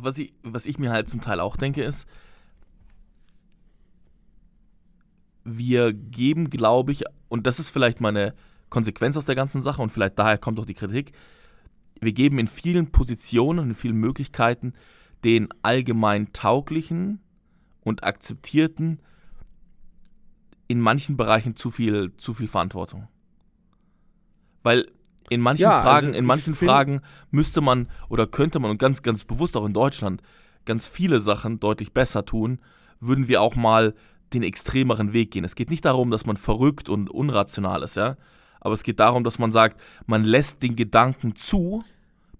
Was 0.02 0.18
ich, 0.18 0.32
was 0.42 0.66
ich 0.66 0.78
mir 0.78 0.90
halt 0.90 1.08
zum 1.08 1.20
Teil 1.20 1.40
auch 1.40 1.56
denke, 1.56 1.82
ist, 1.82 2.06
wir 5.44 5.92
geben, 5.92 6.50
glaube 6.50 6.92
ich, 6.92 7.04
und 7.28 7.46
das 7.46 7.58
ist 7.58 7.70
vielleicht 7.70 8.00
mal 8.00 8.10
eine 8.10 8.34
Konsequenz 8.70 9.16
aus 9.16 9.24
der 9.24 9.34
ganzen 9.34 9.62
Sache 9.62 9.82
und 9.82 9.90
vielleicht 9.90 10.18
daher 10.18 10.38
kommt 10.38 10.58
auch 10.58 10.66
die 10.66 10.74
Kritik, 10.74 11.12
wir 12.00 12.12
geben 12.12 12.38
in 12.38 12.46
vielen 12.46 12.90
Positionen, 12.90 13.70
in 13.70 13.74
vielen 13.74 13.96
Möglichkeiten 13.96 14.74
den 15.24 15.48
allgemein 15.62 16.32
tauglichen 16.32 17.20
und 17.82 18.02
akzeptierten 18.02 19.00
in 20.68 20.80
manchen 20.80 21.16
Bereichen 21.16 21.54
zu 21.54 21.70
viel, 21.70 22.16
zu 22.16 22.34
viel 22.34 22.48
Verantwortung. 22.48 23.08
Weil 24.62 24.90
in 25.32 25.40
manchen 25.40 25.62
Ja, 25.62 25.80
also 25.80 25.90
Fragen, 25.90 26.12
ich 26.12 26.18
in 26.18 26.24
manchen 26.24 26.54
Fragen 26.54 27.00
müsste 27.30 27.60
man 27.60 27.88
oder 28.08 28.26
könnte 28.26 28.58
man 28.58 28.70
und 28.70 28.78
ganz, 28.78 29.02
ganz 29.02 29.24
bewusst 29.24 29.56
auch 29.56 29.66
in 29.66 29.72
Deutschland 29.72 30.22
ganz 30.64 30.86
viele 30.86 31.20
Sachen 31.20 31.60
deutlich 31.60 31.92
besser 31.92 32.24
tun, 32.24 32.60
würden 33.00 33.28
wir 33.28 33.42
auch 33.42 33.56
mal 33.56 33.94
den 34.32 34.42
extremeren 34.42 35.12
Weg 35.12 35.32
gehen. 35.32 35.44
Es 35.44 35.54
geht 35.54 35.70
nicht 35.70 35.84
darum, 35.84 36.10
dass 36.10 36.24
man 36.26 36.36
verrückt 36.36 36.88
und 36.88 37.10
unrational 37.10 37.82
ist, 37.82 37.96
ja. 37.96 38.16
Aber 38.60 38.74
es 38.74 38.84
geht 38.84 39.00
darum, 39.00 39.24
dass 39.24 39.38
man 39.38 39.50
sagt, 39.50 39.80
man 40.06 40.24
lässt 40.24 40.62
den 40.62 40.76
Gedanken 40.76 41.34
zu, 41.34 41.82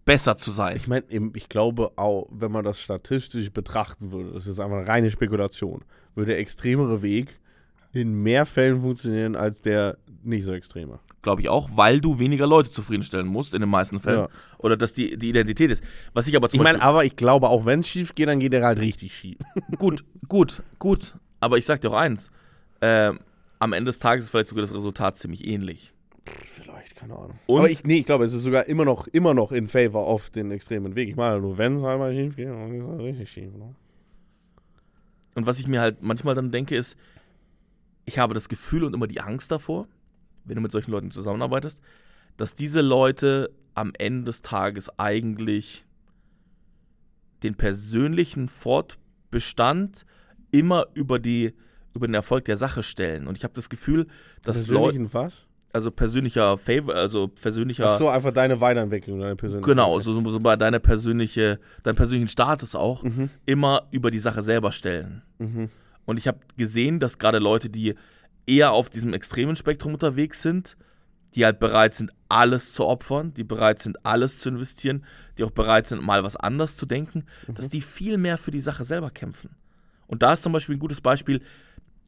besser 0.05 0.36
zu 0.36 0.51
sein. 0.51 0.76
Ich 0.76 0.86
meine, 0.86 1.05
ich 1.34 1.49
glaube 1.49 1.93
auch, 1.97 2.28
wenn 2.30 2.53
man 2.53 2.64
das 2.64 2.80
statistisch 2.80 3.51
betrachten 3.51 4.12
würde, 4.12 4.32
das 4.32 4.47
ist 4.47 4.61
einfach 4.61 4.78
eine 4.78 4.88
reine 4.88 5.11
Spekulation, 5.11 5.84
würde 6.14 6.30
der 6.30 6.38
extremere 6.38 7.03
Weg 7.03 7.38
in 7.93 8.14
mehr 8.22 8.47
Fällen 8.47 8.80
funktionieren 8.82 9.36
als 9.36 9.61
der 9.61 9.99
nicht 10.22 10.45
so 10.45 10.53
extreme. 10.53 10.99
Glaube 11.20 11.43
ich 11.43 11.49
auch, 11.49 11.70
weil 11.74 12.01
du 12.01 12.18
weniger 12.18 12.47
Leute 12.47 12.70
zufriedenstellen 12.70 13.26
musst 13.26 13.55
in 13.55 13.61
den 13.61 13.68
meisten 13.70 14.01
Fällen. 14.01 14.20
Ja. 14.20 14.28
Oder 14.59 14.76
dass 14.76 14.93
die, 14.93 15.16
die 15.18 15.28
Identität 15.28 15.70
ist. 15.70 15.84
Was 16.14 16.26
ich 16.26 16.36
aber 16.36 16.49
zum 16.49 16.61
Ich 16.61 16.64
meine, 16.64 16.80
aber 16.82 17.05
ich 17.05 17.16
glaube, 17.16 17.49
auch 17.49 17.64
wenn 17.66 17.80
es 17.80 17.88
schief 17.88 18.14
geht, 18.14 18.28
dann 18.28 18.40
geht 18.40 18.55
er 18.55 18.64
halt 18.64 18.80
richtig 18.80 19.14
schief. 19.14 19.38
Gut, 19.78 20.05
gut, 20.28 20.62
gut. 20.78 21.14
Aber 21.40 21.59
ich 21.59 21.66
sag 21.66 21.80
dir 21.80 21.90
auch 21.90 21.97
eins. 21.97 22.30
ähm, 22.80 23.18
am 23.59 23.72
Ende 23.72 23.90
des 23.90 23.99
Tages 24.01 24.24
ist 24.24 24.30
vielleicht 24.30 24.49
sogar 24.49 24.62
das 24.62 24.74
Resultat 24.74 25.16
ziemlich 25.18 25.47
ähnlich. 25.47 25.93
Vielleicht, 26.24 26.97
keine 26.97 27.14
Ahnung. 27.14 27.38
Und- 27.47 27.59
aber 27.61 27.70
ich, 27.70 27.84
nee, 27.84 27.99
ich 27.99 28.07
glaube, 28.07 28.24
es 28.24 28.32
ist 28.32 28.43
sogar 28.43 28.66
immer 28.66 28.84
noch, 28.84 29.07
immer 29.09 29.34
noch 29.34 29.53
in 29.53 29.68
favor 29.68 30.07
auf 30.07 30.30
den 30.30 30.51
extremen 30.51 30.95
Weg. 30.97 31.09
Ich 31.09 31.16
meine, 31.16 31.40
nur 31.40 31.59
wenn 31.59 31.76
es 31.76 31.84
einmal 31.84 32.12
schief 32.14 32.34
geht, 32.36 32.49
dann 32.49 32.70
geht 32.72 32.80
es 32.82 32.88
halt 32.88 33.01
richtig 33.01 33.30
schief. 33.30 33.55
Ne? 33.57 33.74
Und 35.34 35.47
was 35.47 35.59
ich 35.59 35.66
mir 35.66 35.80
halt 35.80 36.03
manchmal 36.03 36.34
dann 36.34 36.51
denke, 36.51 36.76
ist, 36.76 36.97
ich 38.05 38.18
habe 38.18 38.34
das 38.34 38.48
Gefühl 38.48 38.84
und 38.84 38.94
immer 38.94 39.07
die 39.07 39.20
Angst 39.20 39.50
davor, 39.50 39.86
wenn 40.44 40.57
du 40.57 40.61
mit 40.62 40.72
solchen 40.72 40.90
Leuten 40.90 41.11
zusammenarbeitest, 41.11 41.80
dass 42.36 42.55
diese 42.55 42.80
Leute 42.80 43.50
am 43.74 43.92
Ende 43.98 44.24
des 44.24 44.42
Tages 44.42 44.90
eigentlich 44.98 45.84
den 47.42 47.55
persönlichen 47.55 48.48
Fortbestand 48.48 50.05
immer 50.50 50.86
über 50.94 51.18
die 51.18 51.55
über 51.94 52.07
den 52.07 52.14
Erfolg 52.14 52.46
der 52.46 52.57
Sache 52.57 52.82
stellen. 52.82 53.26
Und 53.26 53.36
ich 53.36 53.44
habe 53.44 53.53
das 53.53 53.68
Gefühl, 53.68 54.07
dass 54.44 54.66
Leute, 54.66 55.12
was? 55.12 55.42
also 55.74 55.90
persönlicher 55.90 56.57
Favor, 56.57 56.94
also 56.94 57.28
persönlicher, 57.28 57.86
Ach 57.90 57.98
so, 57.98 58.09
einfach 58.09 58.32
deine 58.32 58.62
Weiterentwicklung, 58.62 59.20
deine 59.20 59.36
persönliche. 59.36 59.68
genau, 59.68 60.00
so, 60.00 60.18
so 60.30 60.40
bei 60.40 60.57
deiner 60.57 60.78
persönliche, 60.78 61.61
deinem 61.82 61.96
persönlichen 61.96 62.28
Status 62.28 62.74
auch, 62.74 63.03
Mhm. 63.03 63.28
immer 63.44 63.82
über 63.90 64.11
die 64.11 64.20
Sache 64.20 64.40
selber 64.42 64.72
stellen. 64.72 65.20
Mhm. 65.38 65.68
Und 66.05 66.18
ich 66.18 66.26
habe 66.28 66.38
gesehen, 66.57 67.00
dass 67.00 67.18
gerade 67.18 67.38
Leute, 67.38 67.70
die 67.70 67.94
eher 68.46 68.72
auf 68.72 68.90
diesem 68.90 69.14
extremen 69.14 69.57
Spektrum 69.57 69.94
unterwegs 69.94 70.42
sind, 70.42 70.76
die 71.34 71.44
halt 71.44 71.61
bereit 71.61 71.94
sind, 71.94 72.11
alles 72.28 72.72
zu 72.72 72.84
opfern, 72.84 73.32
die 73.34 73.44
bereit 73.44 73.78
sind, 73.78 74.05
alles 74.05 74.38
zu 74.38 74.50
investieren, 74.50 75.05
die 75.38 75.44
auch 75.44 75.50
bereit 75.50 75.86
sind, 75.86 76.03
mal 76.03 76.22
was 76.24 76.36
anders 76.36 76.76
zu 76.76 76.84
denken, 76.84 77.24
dass 77.55 77.68
die 77.68 77.80
viel 77.80 78.18
mehr 78.18 78.36
für 78.36 78.50
die 78.50 78.61
Sache 78.61 78.84
selber 78.84 79.11
kämpfen. 79.11 79.50
Und 80.07 80.22
da 80.22 80.34
ist 80.34 80.42
zum 80.42 80.53
Beispiel 80.53 80.76
ein 80.76 80.80
gutes 80.80 81.00
Beispiel, 81.00 81.40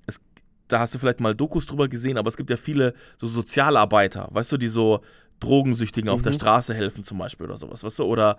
es, 0.07 0.21
da 0.69 0.81
hast 0.81 0.95
du 0.95 0.99
vielleicht 0.99 1.21
mal 1.21 1.35
Dokus 1.35 1.65
drüber 1.65 1.89
gesehen, 1.89 2.19
aber 2.19 2.29
es 2.29 2.37
gibt 2.37 2.51
ja 2.51 2.57
viele 2.59 2.93
so 3.17 3.27
Sozialarbeiter, 3.27 4.29
weißt 4.31 4.53
du, 4.53 4.57
die 4.59 4.69
so 4.69 5.01
Drogensüchtigen 5.41 6.11
auf 6.11 6.21
der 6.21 6.33
Mhm. 6.33 6.37
Straße 6.37 6.75
helfen 6.75 7.03
zum 7.05 7.19
Beispiel 7.19 7.47
oder 7.47 7.57
sowas, 7.57 7.83
weißt 7.83 8.01
du, 8.01 8.05
oder 8.05 8.37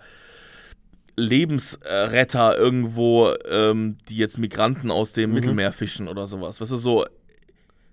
Lebensretter 1.16 2.56
irgendwo, 2.58 3.32
ähm, 3.48 3.96
die 4.08 4.16
jetzt 4.16 4.38
Migranten 4.38 4.90
aus 4.90 5.12
dem 5.12 5.30
Mhm. 5.30 5.34
Mittelmeer 5.36 5.72
fischen 5.72 6.08
oder 6.08 6.26
sowas, 6.26 6.60
weißt 6.60 6.72
du, 6.72 6.76
so 6.76 7.06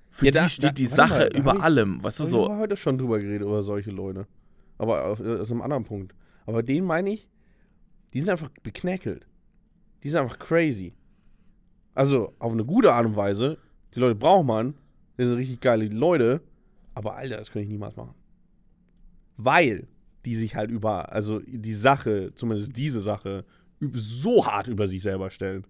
für 0.09 0.25
Ja, 0.25 0.31
die 0.31 0.37
da- 0.37 0.49
steht 0.49 0.63
da- 0.69 0.73
die 0.73 0.85
Sache 0.87 1.29
mal, 1.31 1.35
über 1.37 1.61
allem, 1.61 2.03
weißt 2.03 2.19
du, 2.19 2.23
Hab 2.23 2.27
ich 2.27 2.31
so. 2.31 2.45
aber 2.45 2.57
heute 2.57 2.77
schon 2.77 2.97
drüber 2.97 3.19
geredet, 3.19 3.41
über 3.47 3.63
solche 3.63 3.91
Leute. 3.91 4.27
Aber 4.77 5.05
auf, 5.05 5.19
aus 5.19 5.51
einem 5.51 5.61
anderen 5.61 5.83
Punkt. 5.85 6.13
Aber 6.45 6.61
den 6.63 6.83
meine 6.85 7.11
ich, 7.11 7.29
die 8.13 8.19
sind 8.19 8.29
einfach 8.29 8.49
beknäckelt. 8.61 9.25
Die 10.03 10.09
sind 10.09 10.19
einfach 10.19 10.37
crazy. 10.39 10.93
Also, 11.95 12.33
auf 12.39 12.51
eine 12.51 12.65
gute 12.65 12.91
Art 12.93 13.05
und 13.05 13.15
Weise. 13.15 13.57
Die 13.95 13.99
Leute 13.99 14.15
braucht 14.15 14.45
man. 14.45 14.75
Die 15.17 15.23
sind 15.25 15.37
richtig 15.37 15.61
geile 15.61 15.85
Leute. 15.87 16.41
Aber 16.95 17.15
Alter, 17.15 17.37
das 17.37 17.49
könnte 17.51 17.63
ich 17.63 17.69
niemals 17.69 17.95
machen. 17.95 18.13
Weil 19.37 19.87
die 20.25 20.35
sich 20.35 20.55
halt 20.55 20.71
über, 20.71 21.11
also 21.11 21.39
die 21.45 21.73
Sache, 21.73 22.31
zumindest 22.35 22.75
diese 22.77 23.01
Sache, 23.01 23.45
so 23.93 24.45
hart 24.45 24.67
über 24.67 24.87
sich 24.87 25.01
selber 25.01 25.29
stellen. 25.29 25.65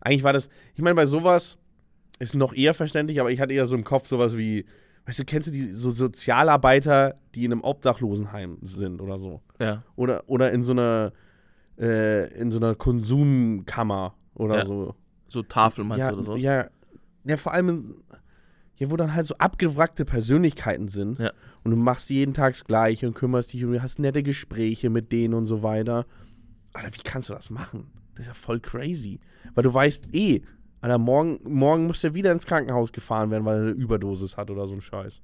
Eigentlich 0.00 0.24
war 0.24 0.32
das, 0.32 0.48
ich 0.74 0.82
meine, 0.82 0.96
bei 0.96 1.06
sowas 1.06 1.58
ist 2.18 2.34
noch 2.34 2.52
eher 2.54 2.74
verständlich, 2.74 3.20
aber 3.20 3.30
ich 3.30 3.40
hatte 3.40 3.54
eher 3.54 3.66
so 3.66 3.76
im 3.76 3.84
Kopf 3.84 4.08
sowas 4.08 4.36
wie, 4.36 4.64
weißt 5.06 5.20
du, 5.20 5.24
kennst 5.24 5.48
du 5.48 5.52
die 5.52 5.72
so 5.74 5.90
Sozialarbeiter, 5.90 7.14
die 7.34 7.44
in 7.44 7.52
einem 7.52 7.62
Obdachlosenheim 7.62 8.58
sind 8.62 9.00
oder 9.00 9.18
so? 9.18 9.40
Ja. 9.60 9.82
Oder, 9.96 10.24
oder 10.28 10.50
in 10.52 10.62
so 10.62 10.72
einer, 10.72 11.12
äh, 11.78 12.32
in 12.36 12.50
so 12.50 12.58
einer 12.58 12.74
Konsumkammer 12.74 14.14
oder 14.34 14.58
Ja. 14.58 14.66
so. 14.66 14.94
So 15.28 15.42
Tafel 15.42 15.84
meinst 15.84 16.00
ja, 16.04 16.10
du 16.10 16.16
oder 16.16 16.24
so? 16.24 16.36
Ja, 16.36 16.66
ja, 17.24 17.36
vor 17.36 17.52
allem, 17.52 17.68
in- 17.68 17.94
ja, 18.76 18.90
wo 18.90 18.96
dann 18.96 19.14
halt 19.14 19.26
so 19.26 19.36
abgewrackte 19.38 20.04
Persönlichkeiten 20.04 20.88
sind. 20.88 21.18
Ja. 21.20 21.32
Und 21.64 21.70
du 21.70 21.76
machst 21.76 22.10
jeden 22.10 22.34
Tag 22.34 22.54
das 22.54 22.64
Gleiche 22.64 23.06
und 23.06 23.14
kümmerst 23.14 23.52
dich 23.52 23.64
und 23.64 23.80
hast 23.82 23.98
nette 23.98 24.22
Gespräche 24.22 24.90
mit 24.90 25.12
denen 25.12 25.34
und 25.34 25.46
so 25.46 25.62
weiter. 25.62 26.06
Alter, 26.72 26.88
wie 26.94 27.02
kannst 27.04 27.28
du 27.28 27.34
das 27.34 27.50
machen? 27.50 27.86
Das 28.14 28.22
ist 28.22 28.28
ja 28.28 28.34
voll 28.34 28.60
crazy. 28.60 29.20
Weil 29.54 29.64
du 29.64 29.72
weißt 29.72 30.14
eh, 30.14 30.42
Alter, 30.80 30.98
morgen, 30.98 31.38
morgen 31.44 31.86
muss 31.86 32.00
der 32.00 32.14
wieder 32.14 32.32
ins 32.32 32.46
Krankenhaus 32.46 32.92
gefahren 32.92 33.30
werden, 33.30 33.44
weil 33.44 33.56
er 33.56 33.62
eine 33.62 33.70
Überdosis 33.70 34.36
hat 34.36 34.50
oder 34.50 34.66
so 34.66 34.74
ein 34.74 34.80
Scheiß. 34.80 35.20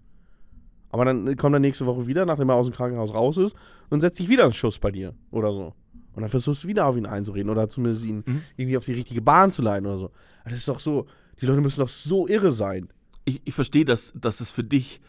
Aber 0.90 1.04
dann 1.04 1.36
kommt 1.36 1.54
er 1.54 1.58
nächste 1.60 1.84
Woche 1.86 2.06
wieder, 2.06 2.24
nachdem 2.24 2.48
er 2.48 2.54
aus 2.54 2.66
dem 2.66 2.74
Krankenhaus 2.74 3.12
raus 3.12 3.36
ist, 3.36 3.54
und 3.90 4.00
setzt 4.00 4.16
sich 4.18 4.28
wieder 4.28 4.44
einen 4.44 4.52
Schuss 4.52 4.78
bei 4.78 4.90
dir 4.90 5.14
oder 5.30 5.52
so. 5.52 5.74
Und 6.14 6.22
dann 6.22 6.30
versuchst 6.30 6.64
du 6.64 6.68
wieder 6.68 6.86
auf 6.86 6.96
ihn 6.96 7.06
einzureden 7.06 7.50
oder 7.50 7.68
zumindest 7.68 8.04
ihn 8.06 8.22
Mhm. 8.26 8.42
irgendwie 8.56 8.76
auf 8.78 8.84
die 8.84 8.94
richtige 8.94 9.20
Bahn 9.22 9.50
zu 9.52 9.60
leiten 9.62 9.86
oder 9.86 9.98
so. 9.98 10.10
Das 10.44 10.54
ist 10.54 10.66
doch 10.68 10.80
so, 10.80 11.06
die 11.40 11.46
Leute 11.46 11.60
müssen 11.60 11.80
doch 11.80 11.88
so 11.88 12.26
irre 12.26 12.52
sein. 12.52 12.88
ich, 13.24 13.42
ich 13.44 13.54
verstehe, 13.54 13.84
dass, 13.84 14.12
dass 14.14 14.40
es 14.40 14.50
für 14.50 14.64
dich 14.64 15.00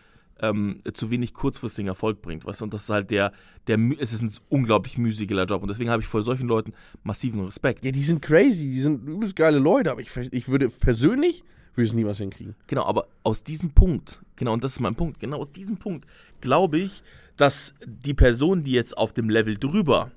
ähm, 0.41 0.79
zu 0.93 1.09
wenig 1.11 1.33
kurzfristigen 1.33 1.87
Erfolg 1.87 2.21
bringt, 2.21 2.45
weißt 2.45 2.61
und 2.61 2.73
das 2.73 2.83
ist 2.83 2.89
halt 2.89 3.11
der, 3.11 3.31
der, 3.67 3.77
es 3.99 4.13
ist 4.13 4.21
ein 4.21 4.31
unglaublich 4.49 4.97
mühseliger 4.97 5.45
Job 5.45 5.61
und 5.61 5.67
deswegen 5.69 5.89
habe 5.89 6.01
ich 6.01 6.07
vor 6.07 6.23
solchen 6.23 6.47
Leuten 6.47 6.73
massiven 7.03 7.43
Respekt. 7.43 7.85
Ja, 7.85 7.91
die 7.91 8.01
sind 8.01 8.21
crazy, 8.21 8.71
die 8.71 8.79
sind 8.79 9.07
übelst 9.07 9.35
geile 9.35 9.59
Leute, 9.59 9.91
aber 9.91 10.01
ich, 10.01 10.15
ich 10.15 10.49
würde 10.49 10.69
persönlich, 10.69 11.43
würde 11.75 11.87
es 11.87 11.93
niemals 11.93 12.17
hinkriegen. 12.17 12.55
Genau, 12.67 12.85
aber 12.85 13.07
aus 13.23 13.43
diesem 13.43 13.71
Punkt, 13.71 14.21
genau, 14.35 14.53
und 14.53 14.63
das 14.63 14.73
ist 14.73 14.79
mein 14.79 14.95
Punkt, 14.95 15.19
genau 15.19 15.39
aus 15.39 15.51
diesem 15.51 15.77
Punkt 15.77 16.05
glaube 16.41 16.79
ich, 16.79 17.03
dass 17.37 17.73
die 17.85 18.13
Person, 18.13 18.63
die 18.63 18.71
jetzt 18.71 18.97
auf 18.97 19.13
dem 19.13 19.29
Level 19.29 19.57
drüber 19.57 20.11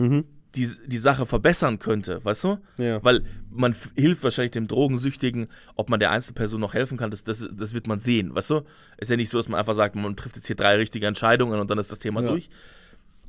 Mhm. 0.00 0.24
Die, 0.56 0.68
die 0.86 0.98
Sache 0.98 1.26
verbessern 1.26 1.78
könnte, 1.78 2.24
weißt 2.24 2.44
du? 2.44 2.58
Ja. 2.76 3.02
Weil 3.04 3.22
man 3.50 3.74
hilft 3.96 4.22
wahrscheinlich 4.24 4.50
dem 4.52 4.66
Drogensüchtigen, 4.66 5.46
ob 5.76 5.90
man 5.90 6.00
der 6.00 6.10
Einzelperson 6.10 6.60
noch 6.60 6.74
helfen 6.74 6.98
kann, 6.98 7.10
das, 7.10 7.22
das, 7.24 7.48
das 7.52 7.72
wird 7.72 7.86
man 7.86 8.00
sehen, 8.00 8.34
weißt 8.34 8.50
du? 8.50 8.62
Ist 8.98 9.10
ja 9.10 9.16
nicht 9.16 9.30
so, 9.30 9.38
dass 9.38 9.48
man 9.48 9.58
einfach 9.60 9.74
sagt, 9.74 9.94
man 9.94 10.16
trifft 10.16 10.36
jetzt 10.36 10.46
hier 10.48 10.56
drei 10.56 10.76
richtige 10.76 11.06
Entscheidungen 11.06 11.60
und 11.60 11.70
dann 11.70 11.78
ist 11.78 11.92
das 11.92 11.98
Thema 12.00 12.22
Ja. 12.22 12.30
durch. 12.30 12.50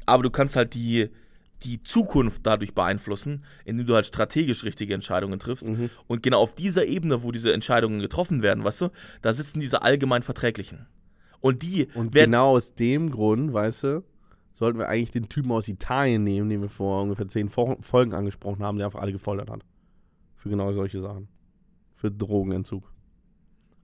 Aber 0.08 0.24
du 0.24 0.32
kannst 0.32 0.56
halt 0.56 0.74
die, 0.74 1.10
die 1.64 1.84
Zukunft 1.84 2.42
dadurch 2.44 2.74
beeinflussen, 2.74 3.44
indem 3.66 3.86
du 3.86 3.94
halt 3.94 4.08
strategisch 4.08 4.64
richtige 4.64 4.96
Entscheidungen 4.96 5.40
triffst. 5.40 5.68
Mhm. 5.68 5.92
Und 6.08 6.24
genau 6.24 6.40
auf 6.42 6.56
dieser 6.56 6.86
Ebene, 6.88 7.22
wo 7.22 7.32
diese 7.32 7.54
Entscheidungen 7.54 8.00
getroffen 8.00 8.42
werden, 8.42 8.64
weißt 8.64 8.82
du, 8.82 8.90
da 9.22 9.32
sitzen 9.32 9.60
diese 9.60 9.84
allgemein 9.84 10.24
Verträglichen. 10.24 10.88
Und 11.40 11.62
die 11.62 11.88
Und 11.94 12.16
werden. 12.16 12.32
genau 12.32 12.56
aus 12.58 12.74
dem 12.74 13.12
Grund, 13.12 13.54
weißt 13.54 13.84
du, 13.84 14.04
sollten 14.54 14.78
wir 14.80 14.90
eigentlich 14.90 15.12
den 15.12 15.30
Typen 15.30 15.52
aus 15.52 15.68
Italien 15.68 16.24
nehmen, 16.24 16.50
den 16.50 16.62
wir 16.62 16.70
vor 16.70 17.02
ungefähr 17.04 17.28
zehn 17.28 17.50
Fo- 17.50 17.78
Folgen 17.82 18.14
angesprochen 18.14 18.64
haben, 18.64 18.78
der 18.78 18.86
einfach 18.88 19.02
alle 19.02 19.12
gefoltert 19.12 19.50
hat. 19.50 19.64
Für 20.36 20.50
genau 20.50 20.72
solche 20.74 21.02
Sachen. 21.02 21.28
Für 21.96 22.12
Drogenentzug. 22.12 22.92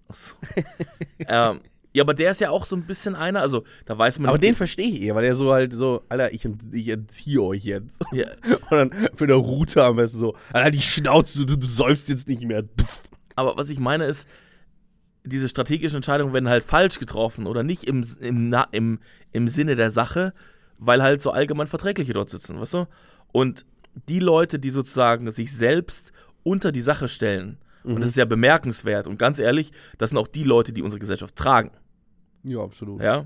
Achso. 0.07 0.35
ähm, 1.19 1.61
ja, 1.93 2.03
aber 2.03 2.13
der 2.13 2.31
ist 2.31 2.41
ja 2.41 2.49
auch 2.51 2.65
so 2.65 2.75
ein 2.75 2.85
bisschen 2.85 3.15
einer, 3.15 3.41
also 3.41 3.63
da 3.85 3.97
weiß 3.97 4.19
man 4.19 4.29
Aber 4.29 4.37
nicht- 4.37 4.47
den 4.47 4.55
verstehe 4.55 4.87
ich 4.87 5.01
eher, 5.01 5.15
weil 5.15 5.23
der 5.23 5.35
so 5.35 5.51
halt 5.51 5.73
so, 5.73 6.03
Alter, 6.09 6.31
ich, 6.33 6.47
ich 6.71 6.87
entziehe 6.89 7.41
euch 7.41 7.63
jetzt. 7.63 8.03
Ja, 8.11 8.27
Und 8.69 8.71
dann 8.71 8.91
für 9.15 9.23
eine 9.23 9.33
Route 9.33 9.83
am 9.83 9.95
besten 9.95 10.19
so, 10.19 10.35
Alter, 10.53 10.71
die 10.71 10.81
Schnauze, 10.81 11.45
du, 11.45 11.55
du 11.57 11.65
säufst 11.67 12.07
jetzt 12.09 12.27
nicht 12.27 12.43
mehr. 12.43 12.63
Aber 13.35 13.57
was 13.57 13.69
ich 13.69 13.79
meine 13.79 14.05
ist, 14.05 14.27
diese 15.23 15.49
strategischen 15.49 15.97
Entscheidungen 15.97 16.33
werden 16.33 16.49
halt 16.49 16.63
falsch 16.63 16.99
getroffen 16.99 17.47
oder 17.47 17.63
nicht 17.63 17.83
im, 17.83 18.03
im, 18.21 18.55
im, 18.71 18.99
im 19.33 19.47
Sinne 19.47 19.75
der 19.75 19.91
Sache, 19.91 20.33
weil 20.77 21.01
halt 21.03 21.21
so 21.21 21.31
allgemein 21.31 21.67
Verträgliche 21.67 22.13
dort 22.13 22.29
sitzen, 22.29 22.59
weißt 22.59 22.73
du? 22.75 22.87
Und 23.31 23.65
die 24.09 24.19
Leute, 24.19 24.59
die 24.59 24.69
sozusagen 24.69 25.29
sich 25.31 25.53
selbst 25.55 26.11
unter 26.43 26.71
die 26.71 26.81
Sache 26.81 27.07
stellen, 27.07 27.57
und 27.83 28.01
das 28.01 28.09
ist 28.09 28.17
ja 28.17 28.25
bemerkenswert 28.25 29.07
und 29.07 29.17
ganz 29.17 29.39
ehrlich, 29.39 29.71
das 29.97 30.09
sind 30.09 30.19
auch 30.19 30.27
die 30.27 30.43
Leute, 30.43 30.73
die 30.73 30.81
unsere 30.81 30.99
Gesellschaft 30.99 31.35
tragen, 31.37 31.71
Ja, 32.43 32.59
absolut. 32.61 33.01
ja? 33.01 33.25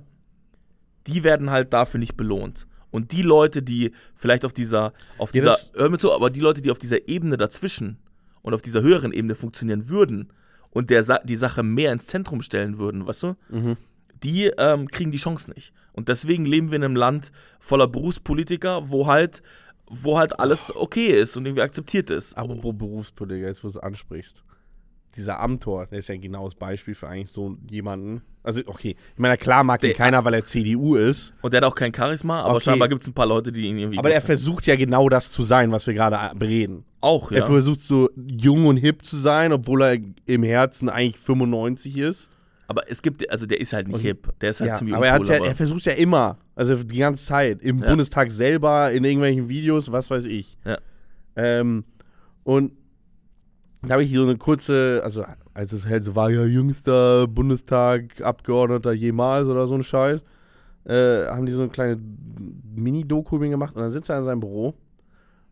Die 1.08 1.24
werden 1.24 1.50
halt 1.50 1.74
dafür 1.74 2.00
nicht 2.00 2.16
belohnt. 2.16 2.68
Und 2.92 3.12
die 3.12 3.22
Leute, 3.24 3.64
die 3.64 3.92
vielleicht 4.16 4.46
auf 4.46 4.54
dieser, 4.54 4.94
auf 5.18 5.34
Ja, 5.34 5.42
dieser, 5.42 5.58
hör 5.74 5.90
mir 5.90 5.98
zu, 5.98 6.12
aber 6.14 6.30
die 6.30 6.42
Leute, 6.42 6.62
die 6.62 6.70
auf 6.72 6.78
dieser 6.78 7.08
Ebene 7.08 7.38
dazwischen 7.38 7.98
und 8.44 8.54
auf 8.54 8.62
dieser 8.62 8.82
höheren 8.82 9.14
Ebene 9.14 9.34
funktionieren 9.34 9.88
würden 9.90 10.32
und 10.70 10.90
der 10.90 11.04
Sa 11.04 11.20
die 11.24 11.38
Sache 11.38 11.64
mehr 11.64 11.92
ins 11.92 12.06
Zentrum 12.08 12.42
stellen 12.42 12.78
würden, 12.78 13.08
weißt 13.08 13.24
du, 13.24 13.36
Mhm. 13.50 13.78
Die 14.24 14.46
ähm, 14.58 14.88
kriegen 14.88 15.12
die 15.12 15.18
Chance 15.18 15.52
nicht. 15.52 15.74
Und 15.94 16.08
deswegen 16.08 16.46
leben 16.46 16.70
wir 16.72 16.78
in 16.78 16.84
einem 16.84 16.96
Land 16.96 17.32
voller 17.60 17.88
Berufspolitiker, 17.88 18.90
wo 18.90 19.08
halt, 19.08 19.42
wo 19.90 20.18
halt 20.18 20.40
alles 20.40 20.74
okay 20.76 21.08
ist 21.08 21.36
und 21.38 21.46
irgendwie 21.46 21.64
akzeptiert 21.64 22.10
ist. 22.10 22.38
Apropos 22.38 22.74
Berufspolitiker, 22.78 23.48
jetzt 23.48 23.64
wo 23.64 23.68
du 23.68 23.72
es 23.72 23.78
ansprichst. 23.78 24.44
Dieser 25.18 25.42
Amtor, 25.42 25.88
der 25.88 26.00
ist 26.00 26.08
ja 26.08 26.16
genau 26.16 26.46
das 26.46 26.56
Beispiel 26.56 26.96
für 26.96 27.10
eigentlich 27.10 27.32
so 27.32 27.58
jemanden. 27.70 28.22
Also, 28.44 28.62
okay, 28.66 28.96
ich 29.14 29.20
meine, 29.20 29.36
klar 29.36 29.62
mag 29.66 29.84
ihn 29.84 29.88
Der- 29.90 29.98
keiner, 29.98 30.24
weil 30.24 30.36
er 30.36 30.46
CDU 30.46 30.96
ist. 30.96 31.34
Und 31.42 31.52
der 31.52 31.58
hat 31.60 31.66
auch 31.70 31.76
kein 31.76 31.94
Charisma, 31.94 32.40
aber 32.44 32.56
Okay. 32.56 32.64
scheinbar 32.64 32.88
gibt 32.88 33.02
es 33.02 33.10
ein 33.10 33.14
paar 33.14 33.26
Leute, 33.26 33.52
die 33.52 33.64
ihn 33.64 33.78
irgendwie. 33.78 34.00
Aber 34.00 34.10
er 34.10 34.22
versucht 34.22 34.68
ja 34.68 34.78
genau 34.78 35.10
das 35.10 35.30
zu 35.30 35.44
sein, 35.44 35.70
was 35.74 35.86
wir 35.86 35.94
gerade 35.94 36.16
äh, 36.16 36.34
bereden. 36.34 36.86
auch, 37.02 37.30
ja. 37.30 37.40
Er 37.40 37.46
versucht 37.46 37.82
so 37.82 38.10
jung 38.16 38.68
und 38.68 38.78
hip 38.78 39.04
zu 39.04 39.18
sein, 39.18 39.52
obwohl 39.52 39.82
er 39.84 39.98
im 40.28 40.44
Herzen 40.44 40.88
eigentlich 40.88 41.18
95 41.20 41.98
ist. 41.98 42.30
Aber 42.72 42.90
es 42.90 43.02
gibt, 43.02 43.30
also 43.30 43.46
der 43.46 43.60
ist 43.60 43.74
halt 43.74 43.88
nicht 43.88 43.96
Und- 43.98 44.02
hip. 44.02 44.34
Der 44.40 44.52
ist 44.52 44.62
halt 44.62 44.70
Ja, 44.70 44.76
ziemlich 44.76 44.96
aber 44.96 45.06
er, 45.08 45.14
uncool, 45.14 45.26
hat's 45.28 45.30
ja, 45.30 45.42
aber- 45.42 45.48
er 45.48 45.56
versucht 45.56 45.84
ja 45.86 45.92
immer. 45.94 46.38
Also 46.56 46.76
die 46.82 46.98
ganze 46.98 47.26
Zeit. 47.26 47.62
Im 47.62 47.80
Ja. 47.80 47.90
Bundestag 47.90 48.32
selber, 48.32 48.92
in 48.92 49.04
irgendwelchen 49.04 49.50
Videos, 49.50 49.92
was 49.92 50.10
weiß 50.10 50.26
ich. 50.26 50.58
Ja. 50.64 50.78
Ähm, 51.36 51.84
und 52.44 52.72
da 53.84 53.94
habe 53.96 54.04
ich 54.04 54.12
so 54.14 54.24
eine 54.24 54.38
kurze, 54.38 55.02
also 55.04 55.26
als 55.54 55.74
es 55.74 55.86
halt 55.86 56.04
so 56.06 56.16
war, 56.16 56.30
ja, 56.30 56.46
jüngster 56.46 57.28
Bundestag-Abgeordneter 57.28 58.94
jemals 58.94 59.48
oder 59.48 59.68
so 59.68 59.76
ein 59.76 59.84
Scheiß, 59.84 60.24
äh, 60.86 61.26
haben 61.28 61.46
die 61.46 61.52
so 61.52 61.62
eine 61.62 61.70
kleine 61.72 62.00
Mini-Doku 62.76 63.38
gemacht 63.40 63.76
und 63.76 63.82
dann 63.82 63.92
sitzt 63.92 64.10
er 64.10 64.20
in 64.20 64.26
seinem 64.26 64.40
Büro 64.40 64.76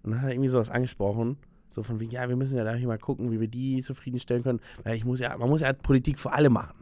und 0.04 0.12
dann 0.12 0.22
hat 0.22 0.30
er 0.30 0.34
irgendwie 0.34 0.50
sowas 0.50 0.70
angesprochen. 0.70 1.38
So 1.72 1.84
von 1.84 2.00
wegen, 2.00 2.12
ja, 2.12 2.28
wir 2.28 2.36
müssen 2.36 2.56
ja 2.58 2.64
da 2.64 2.74
hier 2.74 2.88
mal 2.88 2.98
gucken, 2.98 3.32
wie 3.32 3.40
wir 3.40 3.48
die 3.48 3.84
zufriedenstellen 3.84 4.42
können. 4.44 4.60
Weil 4.84 4.96
ich 4.96 5.06
muss 5.06 5.20
ja, 5.20 5.38
man 5.38 5.50
muss 5.50 5.62
ja 5.62 5.72
Politik 5.74 6.18
für 6.18 6.32
alle 6.32 6.50
machen. 6.50 6.79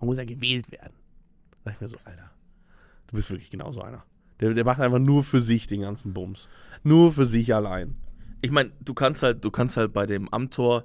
Man 0.00 0.08
muss 0.08 0.16
ja 0.18 0.24
gewählt 0.24 0.70
werden. 0.70 0.94
Sag 1.64 1.74
ich 1.74 1.80
mir 1.80 1.88
so, 1.88 1.96
Alter, 2.04 2.30
du 3.08 3.16
bist 3.16 3.30
wirklich 3.30 3.50
genauso 3.50 3.80
einer. 3.82 4.04
Der, 4.40 4.52
der 4.52 4.64
macht 4.64 4.80
einfach 4.80 4.98
nur 4.98 5.24
für 5.24 5.40
sich 5.40 5.66
den 5.66 5.80
ganzen 5.80 6.12
Bums. 6.12 6.48
Nur 6.82 7.12
für 7.12 7.24
sich 7.26 7.54
allein. 7.54 7.96
Ich 8.42 8.50
meine, 8.50 8.70
du 8.80 8.92
kannst 8.94 9.22
halt, 9.22 9.44
du 9.44 9.50
kannst 9.50 9.76
halt 9.76 9.92
bei 9.92 10.06
dem 10.06 10.28
Amtor 10.28 10.84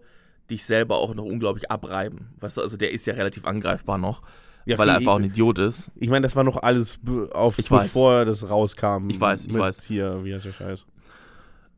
dich 0.49 0.65
selber 0.65 0.97
auch 0.97 1.13
noch 1.13 1.25
unglaublich 1.25 1.69
abreiben. 1.69 2.29
Weißt 2.39 2.57
du, 2.57 2.61
also 2.61 2.77
der 2.77 2.91
ist 2.91 3.05
ja 3.05 3.13
relativ 3.13 3.45
angreifbar 3.45 3.97
noch, 3.97 4.21
Ja, 4.65 4.77
weil 4.77 4.89
er 4.89 4.97
einfach 4.97 5.13
auch 5.13 5.19
ein 5.19 5.25
Idiot 5.25 5.59
ist. 5.59 5.91
Ich 5.95 6.09
meine, 6.09 6.23
das 6.25 6.35
war 6.35 6.43
noch 6.43 6.57
alles 6.63 6.99
auf, 7.31 7.59
Ich 7.59 7.69
weiß. 7.69 7.83
bevor 7.87 8.25
das 8.25 8.49
rauskam. 8.49 9.09
Ich 9.09 9.19
weiß, 9.19 9.45
ich 9.45 9.53
weiß. 9.53 9.83
Hier, 9.83 10.23
wie 10.23 10.33
heißt 10.33 10.45
der 10.45 10.53
Scheiß? 10.53 10.85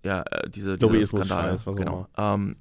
Ja, 0.04 0.22
äh, 0.32 0.50
diese, 0.50 0.78
diese 0.78 1.06
Skandale. 1.08 1.54
was 1.54 1.68
auch 1.68 1.76
Genau. 1.76 2.08
Ähm, 2.18 2.56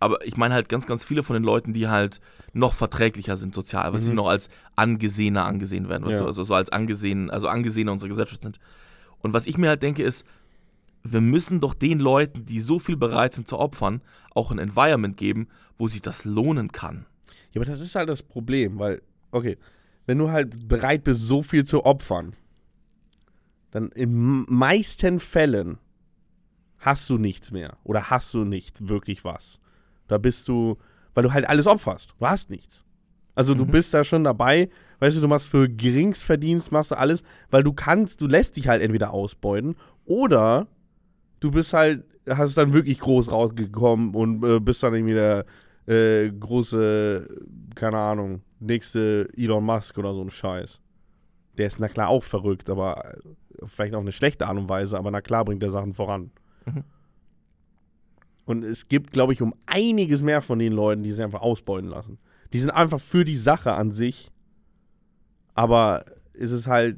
aber 0.00 0.24
ich 0.26 0.36
meine 0.36 0.54
halt 0.54 0.68
ganz, 0.68 0.86
ganz 0.86 1.04
viele 1.04 1.22
von 1.22 1.34
den 1.34 1.42
Leuten, 1.42 1.72
die 1.72 1.88
halt 1.88 2.20
noch 2.52 2.74
verträglicher 2.74 3.36
sind 3.36 3.54
sozial, 3.54 3.92
was 3.92 4.02
Mhm. 4.02 4.06
sie 4.06 4.12
noch 4.14 4.28
als 4.28 4.48
angesehener 4.76 5.44
angesehen 5.44 5.88
werden, 5.88 6.08
Ja. 6.08 6.18
du, 6.20 6.26
also 6.26 6.44
so 6.44 6.54
als 6.54 6.70
angesehen, 6.70 7.30
also 7.30 7.48
angesehener 7.48 7.92
unserer 7.92 8.08
Gesellschaft 8.08 8.42
sind. 8.42 8.58
Und 9.20 9.32
was 9.34 9.46
ich 9.46 9.58
mir 9.58 9.68
halt 9.68 9.82
denke 9.82 10.02
ist, 10.02 10.24
wir 11.02 11.20
müssen 11.20 11.60
doch 11.60 11.74
den 11.74 11.98
Leuten, 12.00 12.44
die 12.46 12.60
so 12.60 12.78
viel 12.78 12.96
bereit 12.96 13.32
sind 13.34 13.48
zu 13.48 13.58
opfern, 13.58 14.02
auch 14.34 14.50
ein 14.50 14.58
Environment 14.58 15.16
geben, 15.16 15.48
wo 15.78 15.88
sich 15.88 16.00
das 16.02 16.24
lohnen 16.24 16.70
kann. 16.72 17.06
Ja, 17.52 17.60
aber 17.60 17.64
das 17.64 17.80
ist 17.80 17.94
halt 17.94 18.08
das 18.08 18.22
Problem, 18.22 18.78
weil, 18.78 19.00
okay, 19.30 19.56
wenn 20.06 20.18
du 20.18 20.30
halt 20.30 20.68
bereit 20.68 21.04
bist, 21.04 21.20
so 21.22 21.42
viel 21.42 21.64
zu 21.64 21.84
opfern, 21.84 22.34
dann 23.70 23.90
in 23.92 24.44
meisten 24.48 25.20
Fällen 25.20 25.78
hast 26.78 27.08
du 27.10 27.18
nichts 27.18 27.50
mehr 27.50 27.76
oder 27.84 28.10
hast 28.10 28.32
du 28.34 28.44
nicht 28.44 28.88
wirklich 28.88 29.24
was. 29.24 29.58
Da 30.08 30.18
bist 30.18 30.48
du, 30.48 30.76
weil 31.14 31.22
du 31.22 31.32
halt 31.32 31.48
alles 31.48 31.66
opferst. 31.66 32.14
Du 32.18 32.26
hast 32.26 32.50
nichts. 32.50 32.84
Also 33.34 33.54
du 33.54 33.64
Mhm. 33.64 33.70
bist 33.70 33.94
da 33.94 34.02
schon 34.02 34.24
dabei, 34.24 34.68
weißt 34.98 35.16
du, 35.16 35.20
du 35.20 35.28
machst 35.28 35.46
für 35.46 35.68
Geringsverdienst, 35.68 36.72
machst 36.72 36.90
du 36.90 36.96
alles, 36.98 37.22
weil 37.50 37.62
du 37.62 37.72
kannst, 37.72 38.20
du 38.20 38.26
lässt 38.26 38.56
dich 38.56 38.66
halt 38.66 38.82
entweder 38.82 39.12
ausbeuten 39.12 39.76
oder 40.04 40.66
du 41.38 41.52
bist 41.52 41.72
halt, 41.72 42.02
hast 42.28 42.48
es 42.50 42.54
dann 42.56 42.72
wirklich 42.72 42.98
groß 42.98 43.30
rausgekommen 43.30 44.14
und 44.14 44.42
äh, 44.44 44.58
bist 44.58 44.82
dann 44.82 44.92
irgendwie 44.94 45.14
der 45.14 45.44
äh, 45.86 46.30
große, 46.30 47.28
keine 47.76 47.98
Ahnung, 47.98 48.42
nächste 48.58 49.28
Elon 49.36 49.64
Musk 49.64 49.96
oder 49.98 50.12
so 50.14 50.22
ein 50.22 50.30
Scheiß. 50.30 50.80
Der 51.56 51.66
ist 51.68 51.78
na 51.80 51.88
klar 51.88 52.08
auch 52.08 52.24
verrückt, 52.24 52.68
aber 52.68 53.14
äh, 53.14 53.20
vielleicht 53.66 53.94
auf 53.94 54.00
eine 54.02 54.12
schlechte 54.12 54.46
Art 54.48 54.56
und 54.58 54.68
Weise, 54.68 54.98
aber 54.98 55.10
na 55.12 55.20
klar 55.20 55.44
bringt 55.44 55.62
der 55.62 55.70
Sachen 55.70 55.94
voran. 55.94 56.30
Mhm. 56.66 56.82
Und 58.48 58.64
es 58.64 58.88
gibt, 58.88 59.12
glaube 59.12 59.34
ich, 59.34 59.42
um 59.42 59.52
einiges 59.66 60.22
mehr 60.22 60.40
von 60.40 60.58
den 60.58 60.72
Leuten, 60.72 61.02
die 61.02 61.12
sich 61.12 61.22
einfach 61.22 61.42
ausbeuten 61.42 61.90
lassen. 61.90 62.16
Die 62.54 62.58
sind 62.58 62.70
einfach 62.70 62.98
für 62.98 63.24
die 63.26 63.36
Sache 63.36 63.74
an 63.74 63.90
sich, 63.90 64.30
aber 65.54 66.04
es 66.32 66.50
ist 66.50 66.66
halt 66.66 66.96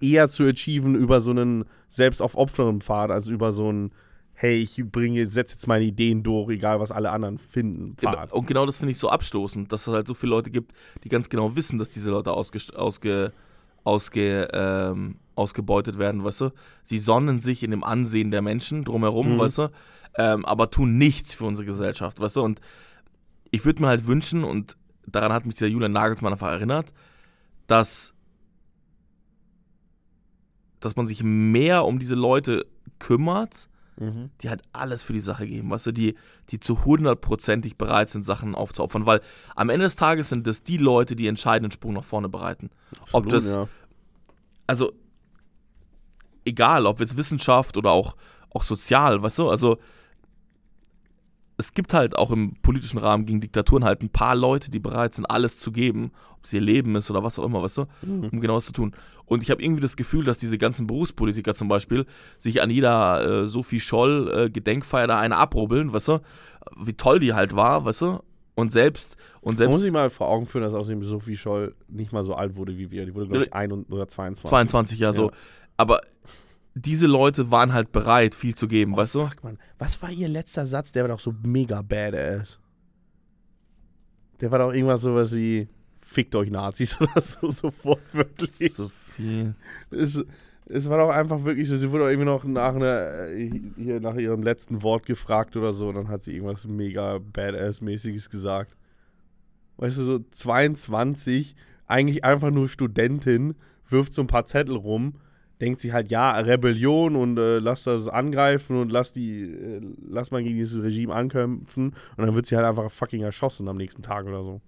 eher 0.00 0.28
zu 0.28 0.44
achieven 0.44 0.94
über 0.94 1.20
so 1.20 1.30
einen 1.30 1.64
selbstaufopfernden 1.88 2.80
Pfad, 2.82 3.10
als 3.10 3.26
über 3.26 3.52
so 3.52 3.68
einen, 3.68 3.92
hey, 4.34 4.56
ich 4.58 4.82
bringe, 4.84 5.26
setze 5.28 5.54
jetzt 5.54 5.66
meine 5.66 5.84
Ideen 5.84 6.22
durch, 6.22 6.50
egal 6.50 6.80
was 6.80 6.92
alle 6.92 7.10
anderen 7.10 7.38
finden, 7.38 7.96
Pfad. 7.96 8.32
und 8.32 8.46
genau 8.46 8.66
das 8.66 8.76
finde 8.78 8.92
ich 8.92 8.98
so 8.98 9.08
abstoßend, 9.08 9.72
dass 9.72 9.86
es 9.86 9.94
halt 9.94 10.06
so 10.06 10.14
viele 10.14 10.30
Leute 10.30 10.50
gibt, 10.50 10.72
die 11.04 11.08
ganz 11.08 11.28
genau 11.28 11.56
wissen, 11.56 11.78
dass 11.78 11.88
diese 11.88 12.10
Leute 12.10 12.32
ausge, 12.32 12.58
ausge, 12.74 13.32
ausge, 13.84 14.48
ähm, 14.52 15.16
ausgebeutet 15.36 15.98
werden, 15.98 16.24
weißt 16.24 16.40
du. 16.42 16.50
Sie 16.84 16.98
sonnen 16.98 17.40
sich 17.40 17.62
in 17.62 17.70
dem 17.70 17.84
Ansehen 17.84 18.30
der 18.30 18.42
Menschen 18.42 18.84
drumherum, 18.84 19.34
Mhm. 19.34 19.38
weißt 19.38 19.58
du, 19.58 19.68
ähm, 20.18 20.44
aber 20.44 20.70
tun 20.70 20.98
nichts 20.98 21.34
für 21.34 21.44
unsere 21.44 21.66
Gesellschaft, 21.66 22.20
weißt 22.20 22.36
du. 22.36 22.42
Und 22.42 22.60
ich 23.50 23.64
würde 23.64 23.82
mir 23.82 23.88
halt 23.88 24.06
wünschen, 24.06 24.44
und 24.44 24.76
daran 25.06 25.32
hat 25.32 25.46
mich 25.46 25.56
der 25.56 25.70
Julian 25.70 25.92
Nagelsmann 25.92 26.32
einfach 26.32 26.48
erinnert, 26.50 26.92
dass, 27.66 28.14
dass 30.80 30.96
man 30.96 31.06
sich 31.06 31.22
mehr 31.22 31.84
um 31.84 31.98
diese 31.98 32.14
Leute 32.14 32.66
kümmert, 32.98 33.68
Mhm. 33.98 34.28
die 34.42 34.50
halt 34.50 34.60
alles 34.74 35.02
für 35.02 35.14
die 35.14 35.20
Sache 35.20 35.46
geben, 35.46 35.70
weißt 35.70 35.86
du, 35.86 35.92
die, 35.92 36.16
die 36.50 36.60
zu 36.60 36.84
hundertprozentig 36.84 37.78
bereit 37.78 38.10
sind, 38.10 38.26
Sachen 38.26 38.54
aufzuopfern, 38.54 39.06
weil 39.06 39.22
am 39.54 39.70
Ende 39.70 39.84
des 39.84 39.96
Tages 39.96 40.28
sind 40.28 40.46
das 40.46 40.62
die 40.62 40.76
Leute, 40.76 41.16
die 41.16 41.26
entscheidenden 41.26 41.72
Sprung 41.72 41.94
nach 41.94 42.04
vorne 42.04 42.28
bereiten. 42.28 42.68
Absolut, 43.00 43.32
das- 43.32 43.54
ja. 43.54 43.68
Also, 44.66 44.92
egal, 46.44 46.84
ob 46.84 47.00
jetzt 47.00 47.16
Wissenschaft 47.16 47.78
oder 47.78 47.90
auch, 47.92 48.16
auch 48.50 48.64
sozial, 48.64 49.22
weißt 49.22 49.38
du, 49.38 49.48
also 49.48 49.78
es 51.58 51.72
gibt 51.72 51.94
halt 51.94 52.16
auch 52.16 52.30
im 52.30 52.54
politischen 52.62 52.98
Rahmen 52.98 53.24
gegen 53.26 53.40
Diktaturen 53.40 53.84
halt 53.84 54.02
ein 54.02 54.10
paar 54.10 54.34
Leute, 54.34 54.70
die 54.70 54.78
bereit 54.78 55.14
sind, 55.14 55.24
alles 55.24 55.58
zu 55.58 55.72
geben, 55.72 56.10
ob 56.36 56.44
es 56.44 56.52
ihr 56.52 56.60
Leben 56.60 56.94
ist 56.96 57.10
oder 57.10 57.22
was 57.24 57.38
auch 57.38 57.44
immer, 57.44 57.62
weißt 57.62 57.78
du, 57.78 57.84
Mhm. 58.02 58.28
um 58.32 58.40
genau 58.40 58.56
das 58.56 58.66
zu 58.66 58.72
tun. 58.72 58.92
Und 59.24 59.42
ich 59.42 59.50
habe 59.50 59.62
irgendwie 59.62 59.80
das 59.80 59.96
Gefühl, 59.96 60.24
dass 60.24 60.38
diese 60.38 60.58
ganzen 60.58 60.86
Berufspolitiker 60.86 61.54
zum 61.54 61.68
Beispiel 61.68 62.04
sich 62.38 62.62
an 62.62 62.70
jeder 62.70 63.42
äh, 63.44 63.46
Sophie 63.48 63.80
Scholl 63.80 64.30
äh, 64.34 64.50
Gedenkfeier 64.50 65.06
da 65.06 65.18
eine 65.18 65.36
abrubbeln, 65.36 65.92
weißt 65.92 66.08
du, 66.08 66.18
wie 66.78 66.92
toll 66.92 67.18
die 67.20 67.32
halt 67.32 67.56
war, 67.56 67.84
weißt 67.84 68.02
du, 68.02 68.20
und 68.54 68.70
selbst, 68.70 69.16
und 69.40 69.52
Man 69.52 69.56
selbst 69.56 69.72
muss 69.72 69.80
sich 69.82 69.92
mal 69.92 70.08
vor 70.10 70.28
Augen 70.28 70.46
führen, 70.46 70.62
dass 70.62 70.74
außerdem 70.74 71.02
Sophie 71.02 71.36
Scholl 71.36 71.74
nicht 71.88 72.12
mal 72.12 72.24
so 72.24 72.34
alt 72.34 72.56
wurde 72.56 72.76
wie 72.78 72.90
wir. 72.90 73.04
Die 73.06 73.14
wurde, 73.14 73.28
glaube 73.28 73.44
ich, 73.46 73.52
1 73.54 73.72
oder 73.90 74.06
22. 74.08 74.48
22 74.48 74.98
Jahre 74.98 75.14
so, 75.14 75.24
Ja. 75.26 75.30
aber 75.78 76.00
diese 76.76 77.06
Leute 77.06 77.50
waren 77.50 77.72
halt 77.72 77.90
bereit, 77.90 78.34
viel 78.34 78.54
zu 78.54 78.68
geben, 78.68 78.94
weißt 78.94 79.14
du? 79.14 79.26
Fuck, 79.26 79.42
Mann. 79.42 79.58
Was 79.78 80.00
war 80.02 80.10
ihr 80.10 80.28
letzter 80.28 80.66
Satz? 80.66 80.92
Der 80.92 81.04
war 81.04 81.08
doch 81.08 81.20
so 81.20 81.34
mega 81.42 81.80
badass. 81.80 82.60
Der 84.42 84.50
war 84.50 84.58
doch 84.58 84.72
irgendwas 84.72 85.00
sowas 85.00 85.34
wie 85.34 85.68
Fickt 85.98 86.34
euch 86.36 86.50
Nazis 86.50 87.00
oder 87.00 87.20
so, 87.20 87.50
so 87.50 87.72
wortwörtlich. 87.82 88.74
Sophie. 88.74 89.54
Es, 89.90 90.22
es 90.66 90.88
war 90.88 90.98
doch 90.98 91.10
einfach 91.10 91.44
wirklich 91.44 91.68
so, 91.68 91.76
sie 91.78 91.90
wurde 91.90 92.04
doch 92.04 92.10
irgendwie 92.10 92.26
noch 92.26 92.44
nach, 92.44 92.74
einer, 92.74 93.28
äh, 93.30 93.50
hier 93.76 93.98
nach 94.00 94.14
ihrem 94.16 94.42
letzten 94.42 94.82
Wort 94.82 95.06
gefragt 95.06 95.56
oder 95.56 95.72
so 95.72 95.88
und 95.88 95.94
dann 95.94 96.08
hat 96.08 96.22
sie 96.22 96.34
irgendwas 96.34 96.66
mega 96.66 97.16
Badass-mäßiges 97.16 98.28
gesagt. 98.28 98.76
Weißt 99.78 99.96
du, 99.96 100.04
so 100.04 100.18
22, 100.30 101.56
eigentlich 101.86 102.22
einfach 102.22 102.50
nur 102.50 102.68
Studentin, 102.68 103.54
wirft 103.88 104.12
so 104.12 104.22
ein 104.22 104.28
paar 104.28 104.46
Zettel 104.46 104.76
rum, 104.76 105.14
denkt 105.60 105.80
sich 105.80 105.92
halt, 105.92 106.10
ja, 106.10 106.32
Rebellion 106.38 107.16
und 107.16 107.38
äh, 107.38 107.58
lass 107.58 107.84
das 107.84 108.08
angreifen 108.08 108.76
und 108.80 108.90
lass 108.90 109.12
die, 109.12 109.42
äh, 109.42 109.80
lass 110.06 110.30
mal 110.30 110.42
gegen 110.42 110.56
dieses 110.56 110.82
Regime 110.82 111.14
ankämpfen 111.14 111.94
und 112.16 112.26
dann 112.26 112.34
wird 112.34 112.46
sie 112.46 112.56
halt 112.56 112.66
einfach 112.66 112.90
fucking 112.90 113.22
erschossen 113.22 113.68
am 113.68 113.76
nächsten 113.76 114.02
Tag 114.02 114.26
oder 114.26 114.42
so. 114.42 114.60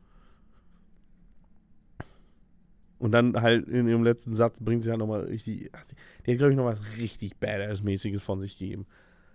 Und 2.99 3.13
dann 3.13 3.41
halt 3.41 3.69
in 3.69 3.87
ihrem 3.87 4.03
letzten 4.03 4.35
Satz 4.35 4.59
bringt 4.61 4.83
sie 4.83 4.91
halt 4.91 4.99
nochmal 4.99 5.21
richtig. 5.21 5.71
Die 6.27 6.33
hat, 6.33 6.39
glaube 6.39 6.51
ich, 6.51 6.57
noch 6.57 6.65
was 6.65 6.81
richtig 6.99 7.35
Badass-mäßiges 7.41 8.21
von 8.21 8.41
sich 8.41 8.59
gegeben. 8.59 8.87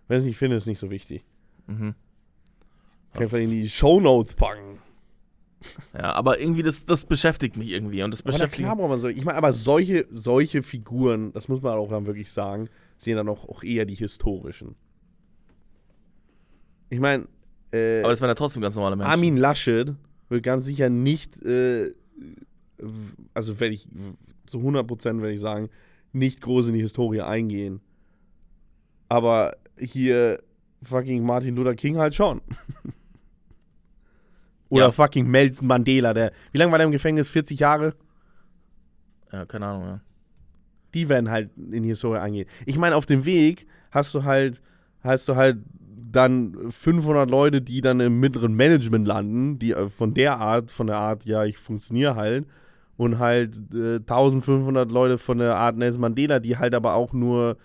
Wenn 0.08 0.18
es 0.18 0.26
nicht 0.26 0.38
finde, 0.38 0.58
ist 0.58 0.68
nicht 0.68 0.80
so 0.80 0.91
wichtig. 0.91 1.24
Mhm. 1.68 1.95
Ich 3.14 3.20
kann 3.20 3.30
vielleicht 3.30 3.51
in 3.51 3.51
die 3.51 3.70
Shownotes 3.70 4.36
packen. 4.36 4.80
Ja, 5.93 6.14
aber 6.14 6.39
irgendwie, 6.39 6.64
das, 6.64 6.86
das 6.86 7.05
beschäftigt 7.05 7.57
mich 7.57 7.70
irgendwie. 7.70 8.03
Und 8.03 8.11
das 8.11 8.22
Aber 8.22 8.32
beschäftigt 8.32 8.64
klar 8.64 8.76
braucht 8.76 8.89
man 8.89 8.99
so. 8.99 9.07
Ich 9.07 9.26
meine, 9.26 9.38
aber 9.38 9.53
solche, 9.53 10.05
solche 10.11 10.64
Figuren, 10.64 11.32
das 11.34 11.47
muss 11.47 11.61
man 11.61 11.74
auch 11.74 11.89
dann 11.89 12.05
wirklich 12.05 12.32
sagen, 12.32 12.70
sind 12.97 13.16
dann 13.16 13.30
auch, 13.30 13.47
auch 13.47 13.64
eher 13.64 13.86
die 13.86 13.95
historischen. 13.95 14.76
Ich 16.89 16.99
meine, 16.99 17.28
äh, 17.72 18.01
Aber 18.01 18.09
das 18.11 18.22
waren 18.22 18.30
ja 18.30 18.36
trotzdem 18.36 18.61
ganz 18.61 18.76
normale 18.76 18.95
Menschen. 18.95 19.11
Armin 19.11 19.38
Laschet 19.38 19.93
wird 20.30 20.43
ganz 20.43 20.66
sicher 20.66 20.89
nicht, 20.89 21.43
äh, 21.43 21.91
also 23.34 23.59
werde 23.59 23.74
ich 23.74 23.88
zu 24.45 24.59
100% 24.59 25.22
werde 25.22 25.34
ich 25.34 25.39
sagen, 25.39 25.70
nicht 26.11 26.41
groß 26.41 26.68
in 26.68 26.74
die 26.74 26.82
Historie 26.82 27.22
eingehen. 27.22 27.82
Aber 29.09 29.57
hier 29.78 30.41
fucking 30.84 31.24
Martin 31.24 31.55
Luther 31.55 31.76
King 31.76 31.97
halt 31.97 32.14
schon. 32.16 32.41
Oder 34.74 34.86
Ja. 34.86 34.91
fucking 34.91 35.30
Nelson 35.30 35.67
Mandela, 35.67 36.13
der, 36.13 36.32
wie 36.51 36.57
lange 36.57 36.71
war 36.71 36.80
der 36.80 36.86
im 36.86 36.91
Gefängnis? 36.91 37.28
40 37.30 37.59
Jahre? 37.59 37.93
Ja, 39.32 39.45
keine 39.45 39.65
Ahnung, 39.67 39.84
ja. 39.88 40.01
die 40.93 41.09
werden 41.09 41.30
halt 41.32 41.49
in 41.57 41.84
die 41.84 41.89
Historie 41.89 42.19
eingehen. 42.19 42.47
Ich 42.67 42.78
meine, 42.78 42.95
auf 42.95 43.05
dem 43.07 43.26
Weg 43.26 43.65
hast 43.91 44.13
du 44.13 44.24
halt, 44.24 44.61
hast 45.01 45.28
du 45.28 45.36
halt 45.36 45.57
dann 46.11 46.55
500 46.71 47.30
Leute, 47.32 47.61
die 47.61 47.82
dann 47.82 47.99
im 47.99 48.19
mittleren 48.19 48.53
Management 48.53 49.07
landen, 49.07 49.57
die 49.57 49.71
äh, 49.71 49.89
von 49.89 50.13
der 50.13 50.39
Art, 50.39 50.69
von 50.69 50.86
der 50.88 50.97
Art, 50.97 51.26
ja, 51.26 51.43
ich 51.45 51.57
funktioniere 51.57 52.15
halt. 52.15 52.45
Und 52.95 53.17
halt 53.17 53.55
äh, 53.74 53.95
1500 53.95 54.91
Leute 54.91 55.17
von 55.17 55.39
der 55.39 55.55
Art 55.55 55.78
Nelson 55.78 56.01
Mandela, 56.01 56.39
die 56.39 56.57
halt 56.57 56.76
aber 56.76 56.93
auch 56.93 57.11
nur 57.11 57.57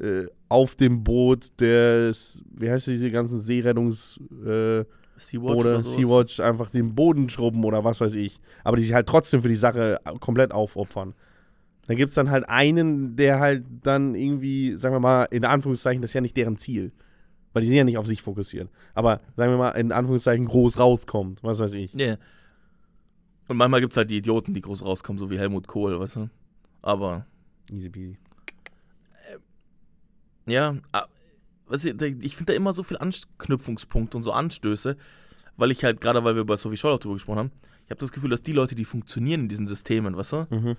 äh, 0.00 0.26
auf 0.48 0.76
dem 0.76 1.02
Boot 1.02 1.50
des, 1.60 2.40
wie 2.54 2.70
heißt 2.70 2.86
diese 2.86 3.10
ganzen 3.10 3.40
Seerettungs- 3.40 4.20
äh, 4.46 4.84
Sea-Watch 5.18 5.56
oder 5.56 5.78
oder? 5.78 5.82
Sea-Watch 5.82 6.40
einfach 6.40 6.70
den 6.70 6.94
Boden 6.94 7.28
schrubben 7.28 7.64
oder 7.64 7.84
was 7.84 8.00
weiß 8.00 8.14
ich. 8.14 8.40
Aber 8.64 8.76
die 8.76 8.82
sich 8.82 8.94
halt 8.94 9.06
trotzdem 9.06 9.42
für 9.42 9.48
die 9.48 9.54
Sache 9.54 10.00
komplett 10.20 10.52
aufopfern. 10.52 11.14
Dann 11.86 11.96
gibt 11.96 12.10
es 12.10 12.14
dann 12.14 12.30
halt 12.30 12.48
einen, 12.48 13.16
der 13.16 13.38
halt 13.38 13.64
dann 13.82 14.14
irgendwie, 14.14 14.74
sagen 14.74 14.94
wir 14.94 15.00
mal, 15.00 15.24
in 15.30 15.44
Anführungszeichen, 15.44 16.02
das 16.02 16.10
ist 16.10 16.14
ja 16.14 16.20
nicht 16.20 16.36
deren 16.36 16.56
Ziel. 16.56 16.92
Weil 17.52 17.62
die 17.62 17.68
sind 17.68 17.76
ja 17.78 17.84
nicht 17.84 17.98
auf 17.98 18.06
sich 18.06 18.22
fokussiert. 18.22 18.68
Aber 18.94 19.20
sagen 19.36 19.52
wir 19.52 19.58
mal, 19.58 19.70
in 19.70 19.92
Anführungszeichen 19.92 20.46
groß 20.46 20.78
rauskommt. 20.78 21.42
Was 21.42 21.58
weiß 21.58 21.74
ich. 21.74 21.94
Ja. 21.94 22.16
Und 23.48 23.56
manchmal 23.56 23.80
gibt 23.80 23.92
es 23.92 23.96
halt 23.96 24.10
die 24.10 24.18
Idioten, 24.18 24.52
die 24.52 24.60
groß 24.60 24.84
rauskommen, 24.84 25.18
so 25.18 25.30
wie 25.30 25.38
Helmut 25.38 25.68
Kohl, 25.68 25.98
weißt 25.98 26.16
du? 26.16 26.30
Aber, 26.82 27.26
Easy 27.72 27.88
peasy. 27.88 28.18
ja, 30.46 30.76
ah, 30.92 31.06
weißt 31.68 31.84
du, 32.00 32.06
ich 32.20 32.36
finde 32.36 32.52
da 32.52 32.56
immer 32.56 32.72
so 32.72 32.82
viel 32.82 32.98
Anknüpfungspunkte 32.98 34.16
und 34.16 34.22
so 34.22 34.32
Anstöße, 34.32 34.96
weil 35.56 35.70
ich 35.70 35.84
halt, 35.84 36.00
gerade 36.00 36.22
weil 36.24 36.36
wir 36.36 36.44
bei 36.44 36.56
Sophie 36.56 36.76
Scholl 36.76 36.92
auch 36.92 36.98
drüber 36.98 37.14
gesprochen 37.14 37.38
haben, 37.38 37.52
ich 37.84 37.90
habe 37.90 38.00
das 38.00 38.12
Gefühl, 38.12 38.30
dass 38.30 38.42
die 38.42 38.52
Leute, 38.52 38.74
die 38.74 38.84
funktionieren 38.84 39.42
in 39.42 39.48
diesen 39.48 39.66
Systemen, 39.66 40.16
weißt 40.16 40.32
du, 40.32 40.46
Mhm. 40.50 40.76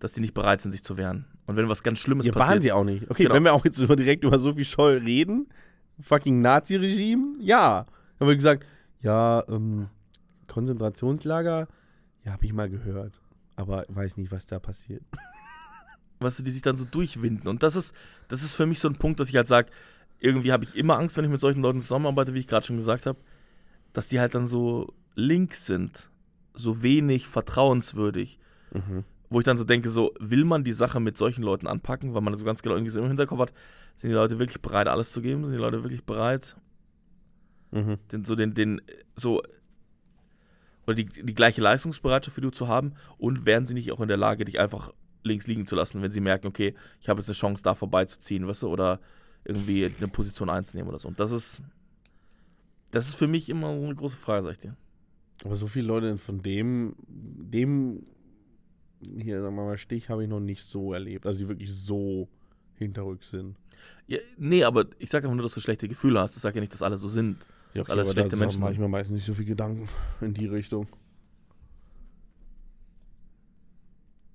dass 0.00 0.12
die 0.12 0.20
nicht 0.20 0.34
bereit 0.34 0.60
sind, 0.60 0.72
sich 0.72 0.82
zu 0.82 0.96
wehren. 0.96 1.24
Und 1.46 1.56
wenn 1.56 1.68
was 1.68 1.82
ganz 1.82 1.98
Schlimmes 1.98 2.26
Ja, 2.26 2.34
waren 2.34 2.46
passiert. 2.46 2.62
sie 2.62 2.72
auch 2.72 2.84
nicht. 2.84 3.10
Okay, 3.10 3.24
Genau. 3.24 3.34
wenn 3.34 3.44
wir 3.44 3.52
auch 3.54 3.64
jetzt 3.64 3.78
über, 3.78 3.96
direkt 3.96 4.24
über 4.24 4.38
Sophie 4.38 4.64
Scholl 4.64 4.98
reden, 4.98 5.48
fucking 6.00 6.40
Nazi-Regime, 6.40 7.36
ja. 7.40 7.86
Haben 8.20 8.28
wir 8.28 8.36
gesagt, 8.36 8.66
ja, 9.00 9.44
ähm, 9.48 9.88
Konzentrationslager, 10.48 11.68
ja, 12.24 12.32
habe 12.32 12.44
ich 12.44 12.52
mal 12.52 12.68
gehört. 12.68 13.12
Aber 13.56 13.84
weiß 13.88 14.16
nicht, 14.16 14.30
was 14.30 14.46
da 14.46 14.58
passiert. 14.58 15.02
weißt 16.20 16.40
du, 16.40 16.42
die 16.42 16.50
sich 16.50 16.62
dann 16.62 16.76
so 16.76 16.84
durchwinden. 16.84 17.48
Und 17.48 17.62
das 17.62 17.76
ist, 17.76 17.94
das 18.28 18.42
ist 18.42 18.54
für 18.54 18.66
mich 18.66 18.80
so 18.80 18.88
ein 18.88 18.96
Punkt, 18.96 19.20
dass 19.20 19.28
ich 19.28 19.36
halt 19.36 19.48
sage, 19.48 19.70
irgendwie 20.20 20.52
habe 20.52 20.64
ich 20.64 20.74
immer 20.76 20.98
Angst, 20.98 21.16
wenn 21.16 21.24
ich 21.24 21.30
mit 21.30 21.40
solchen 21.40 21.62
Leuten 21.62 21.80
zusammenarbeite, 21.80 22.34
wie 22.34 22.40
ich 22.40 22.46
gerade 22.46 22.66
schon 22.66 22.76
gesagt 22.76 23.06
habe, 23.06 23.18
dass 23.92 24.08
die 24.08 24.20
halt 24.20 24.34
dann 24.34 24.46
so 24.46 24.92
links 25.14 25.66
sind, 25.66 26.10
so 26.54 26.82
wenig 26.82 27.26
vertrauenswürdig, 27.28 28.38
Mhm. 28.72 29.04
wo 29.30 29.38
ich 29.40 29.44
dann 29.44 29.56
so 29.58 29.64
denke, 29.64 29.90
so 29.90 30.12
will 30.18 30.44
man 30.44 30.64
die 30.64 30.72
Sache 30.72 31.00
mit 31.00 31.16
solchen 31.16 31.42
Leuten 31.42 31.66
anpacken, 31.66 32.14
weil 32.14 32.20
man 32.20 32.36
so 32.36 32.44
ganz 32.44 32.62
genau 32.62 32.74
irgendwie 32.74 32.90
so 32.90 33.00
im 33.00 33.08
Hinterkopf 33.08 33.40
hat, 33.40 33.52
sind 33.96 34.10
die 34.10 34.14
Leute 34.14 34.38
wirklich 34.38 34.60
bereit, 34.60 34.88
alles 34.88 35.12
zu 35.12 35.20
geben? 35.22 35.44
Sind 35.44 35.52
die 35.54 35.58
Leute 35.60 35.82
wirklich 35.82 36.04
bereit, 36.04 36.56
Mhm. 37.70 37.98
den, 38.12 38.24
so 38.24 38.34
den, 38.34 38.54
den, 38.54 38.80
so 39.14 39.42
oder 40.86 40.94
die, 40.94 41.04
die 41.04 41.34
gleiche 41.34 41.60
Leistungsbereitschaft 41.60 42.36
wie 42.38 42.40
du 42.40 42.50
zu 42.50 42.66
haben 42.68 42.94
und 43.18 43.44
wären 43.44 43.66
sie 43.66 43.74
nicht 43.74 43.92
auch 43.92 44.00
in 44.00 44.08
der 44.08 44.16
Lage, 44.16 44.44
dich 44.46 44.58
einfach 44.58 44.92
links 45.22 45.46
liegen 45.46 45.66
zu 45.66 45.76
lassen, 45.76 46.00
wenn 46.00 46.12
sie 46.12 46.20
merken, 46.20 46.46
okay, 46.46 46.74
ich 47.00 47.08
habe 47.10 47.20
jetzt 47.20 47.28
eine 47.28 47.34
Chance, 47.36 47.62
da 47.62 47.74
vorbeizuziehen, 47.74 48.46
weißt 48.46 48.62
du, 48.62 48.68
oder 48.68 49.00
irgendwie 49.44 49.86
eine 49.86 50.08
Position 50.08 50.50
einzunehmen 50.50 50.88
oder 50.88 50.98
so. 50.98 51.08
Und 51.08 51.18
das 51.20 51.32
ist, 51.32 51.62
das 52.90 53.08
ist 53.08 53.14
für 53.14 53.26
mich 53.26 53.48
immer 53.48 53.74
so 53.78 53.84
eine 53.84 53.94
große 53.94 54.16
Frage, 54.16 54.42
sag 54.44 54.52
ich 54.52 54.58
dir. 54.58 54.76
Aber 55.44 55.56
so 55.56 55.66
viele 55.66 55.86
Leute 55.86 56.18
von 56.18 56.42
dem, 56.42 56.96
dem 57.08 58.04
hier, 59.00 59.40
sagen 59.40 59.54
wir 59.56 59.64
mal, 59.64 59.78
Stich 59.78 60.08
habe 60.08 60.24
ich 60.24 60.28
noch 60.28 60.40
nicht 60.40 60.64
so 60.64 60.92
erlebt. 60.92 61.26
Also 61.26 61.40
die 61.40 61.48
wirklich 61.48 61.72
so 61.72 62.28
hinterrücks 62.74 63.30
sind. 63.30 63.56
Ja, 64.06 64.18
nee, 64.36 64.64
aber 64.64 64.86
ich 64.98 65.10
sage 65.10 65.26
einfach 65.26 65.36
nur, 65.36 65.44
dass 65.44 65.54
du 65.54 65.60
schlechte 65.60 65.88
Gefühle 65.88 66.20
hast. 66.20 66.36
Ich 66.36 66.42
sage 66.42 66.56
ja 66.56 66.60
nicht, 66.60 66.72
dass 66.72 66.82
alle 66.82 66.96
so 66.96 67.08
sind. 67.08 67.38
Ja, 67.74 67.82
okay, 67.82 67.92
Alles 67.92 68.08
aber 68.08 68.12
schlechte 68.12 68.30
da 68.30 68.36
Menschen. 68.36 68.60
mache 68.60 68.72
ich 68.72 68.78
mir 68.78 68.88
meistens 68.88 69.16
nicht 69.16 69.26
so 69.26 69.34
viel 69.34 69.44
Gedanken 69.44 69.88
in 70.20 70.34
die 70.34 70.46
Richtung. 70.46 70.88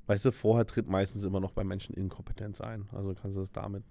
Weißt 0.06 0.26
du, 0.26 0.32
vorher 0.32 0.66
tritt 0.66 0.88
meistens 0.88 1.24
immer 1.24 1.40
noch 1.40 1.52
bei 1.52 1.64
Menschen 1.64 1.96
Inkompetenz 1.96 2.62
ein. 2.62 2.88
Also 2.92 3.14
kannst 3.16 3.36
du 3.38 3.42
das 3.42 3.52
damit 3.52 3.84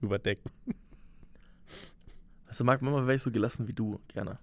überdecken. 0.00 0.50
Du, 2.56 2.64
Marc, 2.64 2.80
manchmal 2.80 3.06
wäre 3.06 3.16
ich 3.16 3.22
so 3.22 3.30
gelassen 3.30 3.68
wie 3.68 3.72
du, 3.72 4.00
gerne. 4.08 4.38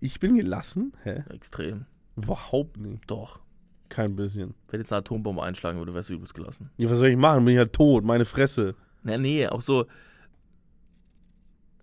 Ich 0.00 0.18
bin 0.20 0.36
gelassen? 0.36 0.92
Hä? 1.02 1.24
Extrem. 1.30 1.84
Überhaupt 2.16 2.78
nicht. 2.78 3.02
Doch. 3.10 3.40
Kein 3.88 4.16
bisschen. 4.16 4.54
Wenn 4.68 4.80
jetzt 4.80 4.92
eine 4.92 5.00
Atombombe 5.00 5.42
einschlagen 5.42 5.78
würde, 5.78 5.94
wärst 5.94 6.08
du 6.08 6.14
übelst 6.14 6.34
gelassen. 6.34 6.70
Ja, 6.76 6.88
was 6.90 6.98
soll 6.98 7.08
ich 7.08 7.16
machen? 7.16 7.44
Bin 7.44 7.54
ich 7.54 7.58
halt 7.58 7.72
tot, 7.72 8.04
meine 8.04 8.24
Fresse. 8.24 8.74
Nee, 9.02 9.18
nee, 9.18 9.46
auch 9.46 9.62
so. 9.62 9.86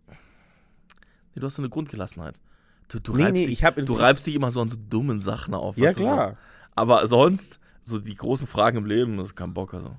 Nee, 0.07 1.41
du 1.41 1.45
hast 1.45 1.55
so 1.55 1.61
eine 1.61 1.69
Grundgelassenheit. 1.69 2.39
Du, 2.87 2.99
du, 2.99 3.15
Nee, 3.15 3.23
reibst, 3.23 3.33
nee, 3.33 3.47
dich, 3.47 3.59
du 3.59 3.93
reibst 3.93 4.27
dich 4.27 4.35
immer 4.35 4.51
so 4.51 4.61
an 4.61 4.69
so 4.69 4.77
dummen 4.77 5.19
Sachen 5.21 5.53
auf. 5.53 5.77
Ja, 5.77 5.91
du, 5.91 5.95
So. 5.97 6.01
klar. 6.03 6.37
Aber 6.75 7.07
sonst, 7.07 7.59
so 7.83 7.99
die 7.99 8.15
großen 8.15 8.47
Fragen 8.47 8.77
im 8.77 8.85
Leben, 8.85 9.17
das 9.17 9.27
ist 9.29 9.35
kein 9.35 9.53
Bock. 9.53 9.73
Also. 9.73 9.95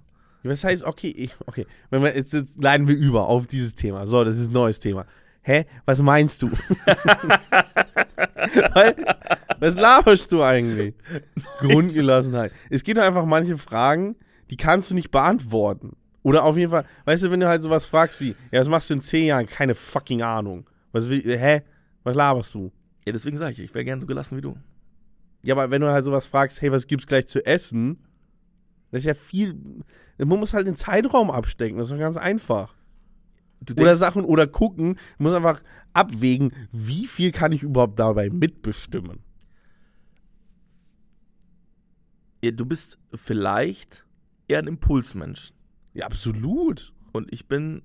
Was 0.48 0.64
heißt, 0.64 0.84
okay, 0.84 1.08
ich, 1.08 1.30
okay, 1.46 1.66
wenn 1.90 2.02
wir 2.02 2.14
jetzt, 2.14 2.32
jetzt 2.32 2.62
leiten 2.62 2.86
wir 2.88 2.96
über 2.96 3.28
auf 3.28 3.46
dieses 3.46 3.74
Thema. 3.74 4.06
So, 4.06 4.24
das 4.24 4.38
ist 4.38 4.48
ein 4.48 4.52
neues 4.52 4.80
Thema. 4.80 5.06
Hä? 5.42 5.66
Was 5.84 6.00
meinst 6.02 6.42
du? 6.42 6.50
Was 9.60 9.74
laberst 9.74 10.32
du 10.32 10.42
eigentlich? 10.42 10.94
Grundgelassenheit. 11.60 12.52
Es 12.68 12.82
gibt 12.82 12.98
einfach 12.98 13.24
manche 13.24 13.56
Fragen, 13.56 14.16
die 14.50 14.56
kannst 14.56 14.90
du 14.90 14.94
nicht 14.94 15.10
beantworten. 15.10 15.96
Oder 16.22 16.42
auf 16.42 16.56
jeden 16.56 16.72
Fall, 16.72 16.84
weißt 17.04 17.22
du, 17.22 17.30
wenn 17.30 17.40
du 17.40 17.46
halt 17.46 17.62
sowas 17.62 17.86
fragst 17.86 18.20
wie, 18.20 18.34
ja, 18.50 18.60
was 18.60 18.68
machst 18.68 18.90
du 18.90 18.94
in 18.94 19.00
zehn 19.00 19.26
Jahren? 19.26 19.46
Keine 19.46 19.76
fucking 19.76 20.22
Ahnung. 20.22 20.68
Was 20.90 21.08
will, 21.08 21.22
hä? 21.22 21.62
Was 22.02 22.16
laberst 22.16 22.52
du? 22.54 22.72
Ja, 23.04 23.12
deswegen 23.12 23.38
sage 23.38 23.52
ich, 23.52 23.60
ich 23.60 23.74
wäre 23.74 23.84
gern 23.84 24.00
so 24.00 24.06
gelassen 24.06 24.36
wie 24.36 24.40
du. 24.40 24.56
Ja, 25.42 25.54
aber 25.54 25.70
wenn 25.70 25.80
du 25.80 25.88
halt 25.88 26.04
sowas 26.04 26.26
fragst, 26.26 26.60
hey, 26.60 26.72
was 26.72 26.88
gibt's 26.88 27.06
gleich 27.06 27.28
zu 27.28 27.46
essen? 27.46 27.98
Das 28.96 29.02
ist 29.02 29.08
ja 29.08 29.14
viel. 29.14 29.58
Man 30.18 30.40
muss 30.40 30.54
halt 30.54 30.66
den 30.66 30.76
Zeitraum 30.76 31.30
abstecken, 31.30 31.78
das 31.78 31.88
ist 31.88 31.92
doch 31.92 32.00
ganz 32.00 32.16
einfach. 32.16 32.74
Oder 33.78 33.94
Sachen 33.94 34.24
oder 34.24 34.46
gucken, 34.46 34.94
du 35.18 35.24
musst 35.24 35.34
einfach 35.36 35.62
abwägen, 35.92 36.52
wie 36.72 37.06
viel 37.06 37.32
kann 37.32 37.52
ich 37.52 37.62
überhaupt 37.62 37.98
dabei 37.98 38.30
mitbestimmen. 38.30 39.20
ja, 42.46 42.50
du 42.52 42.64
bist 42.64 42.98
vielleicht 43.14 44.04
eher 44.48 44.60
ein 44.60 44.66
Impulsmensch. 44.66 45.52
Ja, 45.94 46.06
absolut. 46.06 46.92
Und 47.12 47.32
ich 47.32 47.48
bin 47.48 47.82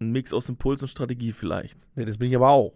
ein 0.00 0.10
Mix 0.10 0.32
aus 0.32 0.48
Impuls 0.48 0.82
und 0.82 0.88
Strategie 0.88 1.32
vielleicht. 1.32 1.78
Ja, 1.96 2.04
das 2.04 2.18
bin 2.18 2.28
ich 2.28 2.36
aber 2.36 2.48
auch. 2.48 2.74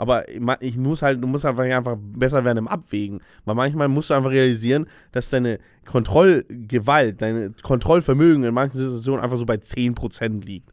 Aber 0.00 0.26
ich 0.62 0.78
muss 0.78 1.02
halt, 1.02 1.22
du 1.22 1.26
musst 1.26 1.44
einfach, 1.44 1.64
einfach 1.64 1.98
besser 2.00 2.42
werden 2.42 2.56
im 2.56 2.68
Abwägen. 2.68 3.20
Weil 3.44 3.54
manchmal 3.54 3.86
musst 3.88 4.08
du 4.08 4.14
einfach 4.14 4.30
realisieren, 4.30 4.86
dass 5.12 5.28
deine 5.28 5.58
Kontrollgewalt, 5.84 7.20
dein 7.20 7.54
Kontrollvermögen 7.62 8.42
in 8.44 8.54
manchen 8.54 8.78
Situationen 8.78 9.22
einfach 9.22 9.36
so 9.36 9.44
bei 9.44 9.56
10% 9.56 10.42
liegt. 10.46 10.72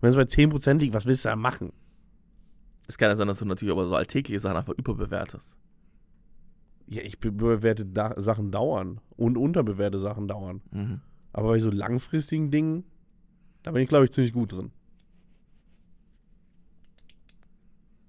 Wenn 0.00 0.08
es 0.08 0.16
bei 0.16 0.22
10% 0.22 0.78
liegt, 0.78 0.94
was 0.94 1.04
willst 1.04 1.26
du 1.26 1.28
da 1.28 1.36
machen? 1.36 1.74
Es 2.88 2.96
kann 2.96 3.10
ja 3.10 3.16
sein, 3.16 3.28
dass 3.28 3.38
du 3.40 3.44
natürlich 3.44 3.70
aber 3.72 3.86
so 3.86 3.96
alltägliche 3.96 4.40
Sachen 4.40 4.56
einfach 4.56 4.72
überbewertest. 4.78 5.58
Ja, 6.86 7.02
ich 7.02 7.18
be- 7.20 7.32
bewerte 7.32 7.84
da 7.84 8.14
Sachen 8.16 8.50
dauern 8.50 8.98
und 9.16 9.36
unterbewerte 9.36 10.00
Sachen 10.00 10.26
dauern. 10.26 10.62
Mhm. 10.70 11.00
Aber 11.34 11.48
bei 11.48 11.58
so 11.58 11.70
langfristigen 11.70 12.50
Dingen, 12.50 12.84
da 13.62 13.72
bin 13.72 13.82
ich, 13.82 13.88
glaube 13.90 14.06
ich, 14.06 14.12
ziemlich 14.12 14.32
gut 14.32 14.52
drin. 14.52 14.70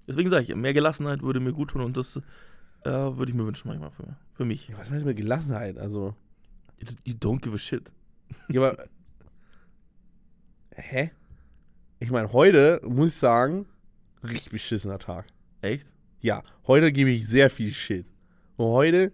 Deswegen 0.07 0.29
sage 0.29 0.43
ich, 0.43 0.55
mehr 0.55 0.73
Gelassenheit 0.73 1.21
würde 1.21 1.39
mir 1.39 1.53
gut 1.53 1.71
tun 1.71 1.81
und 1.81 1.97
das 1.97 2.17
äh, 2.83 2.89
würde 2.89 3.29
ich 3.29 3.33
mir 3.35 3.45
wünschen 3.45 3.67
manchmal 3.67 3.91
für, 3.91 4.15
für 4.33 4.45
mich. 4.45 4.67
Ja, 4.69 4.77
was 4.77 4.89
meinst 4.89 5.03
du 5.03 5.07
mit 5.07 5.17
Gelassenheit? 5.17 5.77
Also, 5.77 6.15
You, 6.79 6.87
you 7.05 7.13
don't 7.13 7.41
give 7.41 7.53
a 7.53 7.57
shit. 7.57 7.91
ja, 8.49 8.61
aber. 8.61 8.85
Hä? 10.71 11.11
Ich 11.99 12.11
meine, 12.11 12.33
heute 12.33 12.81
muss 12.83 13.09
ich 13.09 13.15
sagen, 13.15 13.65
richtig 14.23 14.51
beschissener 14.51 14.99
Tag. 14.99 15.25
Echt? 15.61 15.87
Ja, 16.19 16.43
heute 16.67 16.91
gebe 16.91 17.11
ich 17.11 17.27
sehr 17.27 17.49
viel 17.49 17.71
Shit. 17.71 18.05
Und 18.57 18.67
heute 18.67 19.13